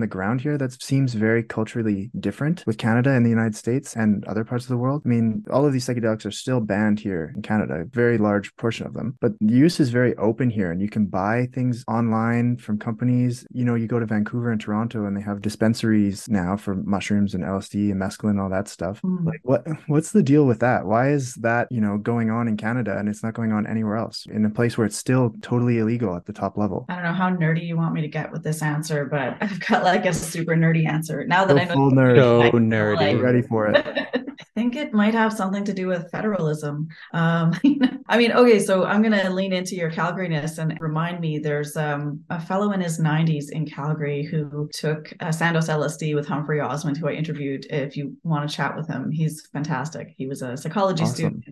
the 0.00 0.06
ground 0.06 0.40
here 0.40 0.56
that 0.56 0.82
seems 0.82 1.12
very 1.12 1.42
culturally 1.42 2.10
different 2.18 2.64
with 2.66 2.78
Canada 2.78 3.10
and 3.10 3.26
the 3.26 3.30
United 3.30 3.54
States 3.54 3.94
and 3.94 4.24
other 4.24 4.42
parts 4.42 4.64
of 4.64 4.70
the 4.70 4.78
world. 4.78 5.02
I 5.04 5.08
mean, 5.10 5.44
all 5.50 5.66
of 5.66 5.74
these 5.74 5.86
psychedelics 5.86 6.24
are 6.24 6.30
still 6.30 6.60
banned 6.60 6.98
here 6.98 7.32
in 7.36 7.42
Canada, 7.42 7.74
a 7.74 7.84
very 7.84 8.16
large 8.16 8.56
portion 8.56 8.86
of 8.86 8.94
them. 8.94 9.18
But 9.20 9.32
the 9.40 9.54
use 9.54 9.78
is 9.78 9.90
very 9.90 10.16
open 10.16 10.48
here, 10.48 10.72
and 10.72 10.80
you 10.80 10.88
can 10.88 11.06
buy 11.06 11.48
things 11.52 11.84
online 11.88 12.56
from 12.56 12.78
companies. 12.78 13.46
You 13.52 13.66
know, 13.66 13.74
you 13.74 13.86
go 13.86 14.00
to 14.00 14.06
Vancouver 14.06 14.50
and 14.50 14.60
Toronto, 14.60 15.04
and 15.04 15.14
they 15.14 15.20
have 15.22 15.42
dispensaries 15.42 16.26
now 16.30 16.56
for 16.56 16.74
mushrooms 16.74 17.34
and 17.34 17.44
LSD 17.44 17.90
and 17.92 18.00
mescaline, 18.00 18.30
and 18.30 18.40
all 18.40 18.48
that 18.48 18.68
stuff. 18.68 19.02
Mm. 19.02 19.26
Like, 19.26 19.40
what 19.42 19.66
what's 19.88 20.12
the 20.12 20.22
deal 20.22 20.46
with 20.46 20.60
that? 20.60 20.86
Why 20.86 21.10
is 21.10 21.34
that 21.36 21.68
you 21.70 21.80
know 21.82 21.98
going 21.98 22.30
on 22.30 22.48
in 22.48 22.56
Canada 22.62 22.96
and 22.98 23.08
it's 23.08 23.22
not 23.22 23.34
going 23.34 23.52
on 23.52 23.66
anywhere 23.66 23.96
else 23.96 24.24
in 24.30 24.44
a 24.44 24.50
place 24.50 24.78
where 24.78 24.86
it's 24.86 24.96
still 24.96 25.32
totally 25.42 25.78
illegal 25.78 26.14
at 26.16 26.24
the 26.26 26.32
top 26.32 26.56
level. 26.56 26.86
I 26.88 26.94
don't 26.94 27.04
know 27.04 27.12
how 27.12 27.28
nerdy 27.30 27.64
you 27.66 27.76
want 27.76 27.92
me 27.94 28.00
to 28.02 28.08
get 28.08 28.30
with 28.32 28.42
this 28.44 28.62
answer, 28.62 29.04
but 29.06 29.36
I've 29.40 29.60
got 29.60 29.82
like 29.84 30.06
a 30.06 30.12
super 30.12 30.54
nerdy 30.56 30.86
answer. 30.88 31.24
Now 31.26 31.44
that 31.44 31.54
Go 31.54 31.60
I 31.60 31.64
know 31.64 31.74
full 31.74 31.90
nerd. 31.90 32.16
So 32.18 32.42
I 32.42 32.50
feel 32.50 32.60
nerdy. 32.60 32.96
like- 33.14 33.22
Ready 33.22 33.42
for 33.42 33.66
it. 33.68 33.76
I 34.54 34.60
think 34.60 34.76
it 34.76 34.92
might 34.92 35.14
have 35.14 35.32
something 35.32 35.64
to 35.64 35.72
do 35.72 35.86
with 35.86 36.10
federalism. 36.10 36.86
Um, 37.14 37.54
I 38.08 38.18
mean, 38.18 38.32
okay, 38.32 38.58
so 38.58 38.84
I'm 38.84 39.00
going 39.00 39.18
to 39.18 39.30
lean 39.30 39.52
into 39.54 39.74
your 39.76 39.90
Calgaryness 39.90 40.58
and 40.58 40.76
remind 40.78 41.20
me 41.20 41.38
there's 41.38 41.74
um, 41.76 42.20
a 42.28 42.38
fellow 42.38 42.72
in 42.72 42.80
his 42.82 43.00
90s 43.00 43.50
in 43.50 43.64
Calgary 43.64 44.22
who 44.22 44.68
took 44.74 45.10
uh, 45.20 45.32
Sandoz 45.32 45.68
LSD 45.70 46.14
with 46.14 46.26
Humphrey 46.28 46.60
Osmond, 46.60 46.98
who 46.98 47.08
I 47.08 47.12
interviewed. 47.12 47.64
If 47.70 47.96
you 47.96 48.14
want 48.24 48.48
to 48.48 48.54
chat 48.54 48.76
with 48.76 48.86
him, 48.86 49.10
he's 49.10 49.46
fantastic. 49.54 50.12
He 50.18 50.26
was 50.26 50.42
a 50.42 50.54
psychology 50.56 51.04
Awesome. 51.04 51.14
student 51.14 51.44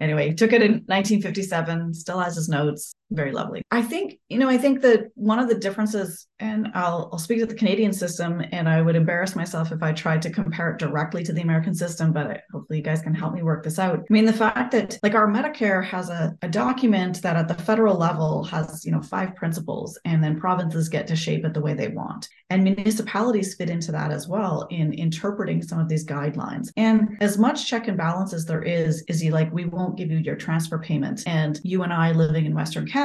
Anyway, 0.00 0.32
took 0.32 0.52
it 0.52 0.62
in 0.62 0.72
1957, 0.86 1.94
still 1.94 2.18
has 2.18 2.36
his 2.36 2.48
notes. 2.48 2.94
Very 3.12 3.30
lovely. 3.30 3.62
I 3.70 3.82
think, 3.82 4.18
you 4.28 4.38
know, 4.38 4.48
I 4.48 4.58
think 4.58 4.82
that 4.82 5.12
one 5.14 5.38
of 5.38 5.48
the 5.48 5.54
differences, 5.54 6.26
and 6.40 6.68
I'll, 6.74 7.08
I'll 7.12 7.20
speak 7.20 7.38
to 7.38 7.46
the 7.46 7.54
Canadian 7.54 7.92
system, 7.92 8.42
and 8.50 8.68
I 8.68 8.82
would 8.82 8.96
embarrass 8.96 9.36
myself 9.36 9.70
if 9.70 9.80
I 9.80 9.92
tried 9.92 10.22
to 10.22 10.30
compare 10.30 10.70
it 10.70 10.78
directly 10.80 11.22
to 11.22 11.32
the 11.32 11.42
American 11.42 11.72
system, 11.72 12.12
but 12.12 12.40
hopefully 12.52 12.78
you 12.78 12.84
guys 12.84 13.02
can 13.02 13.14
help 13.14 13.32
me 13.32 13.44
work 13.44 13.62
this 13.62 13.78
out. 13.78 14.00
I 14.00 14.12
mean, 14.12 14.24
the 14.24 14.32
fact 14.32 14.72
that 14.72 14.98
like 15.04 15.14
our 15.14 15.28
Medicare 15.28 15.84
has 15.84 16.10
a, 16.10 16.36
a 16.42 16.48
document 16.48 17.22
that 17.22 17.36
at 17.36 17.46
the 17.46 17.54
federal 17.54 17.96
level 17.96 18.42
has, 18.42 18.84
you 18.84 18.90
know, 18.90 19.02
five 19.02 19.36
principles, 19.36 19.96
and 20.04 20.22
then 20.22 20.40
provinces 20.40 20.88
get 20.88 21.06
to 21.06 21.14
shape 21.14 21.44
it 21.44 21.54
the 21.54 21.60
way 21.60 21.74
they 21.74 21.88
want. 21.88 22.28
And 22.50 22.64
municipalities 22.64 23.54
fit 23.54 23.70
into 23.70 23.92
that 23.92 24.10
as 24.10 24.26
well 24.26 24.66
in 24.70 24.92
interpreting 24.92 25.62
some 25.62 25.78
of 25.78 25.88
these 25.88 26.04
guidelines. 26.04 26.70
And 26.76 27.16
as 27.20 27.38
much 27.38 27.68
check 27.68 27.86
and 27.86 27.96
balance 27.96 28.32
as 28.32 28.46
there 28.46 28.62
is, 28.62 29.04
is 29.08 29.22
you 29.22 29.30
like, 29.30 29.52
we 29.52 29.64
won't 29.64 29.96
give 29.96 30.10
you 30.10 30.18
your 30.18 30.36
transfer 30.36 30.78
payment. 30.78 31.22
And 31.26 31.60
you 31.62 31.82
and 31.82 31.92
I 31.92 32.10
living 32.12 32.46
in 32.46 32.54
Western 32.54 32.86
Canada, 32.86 32.95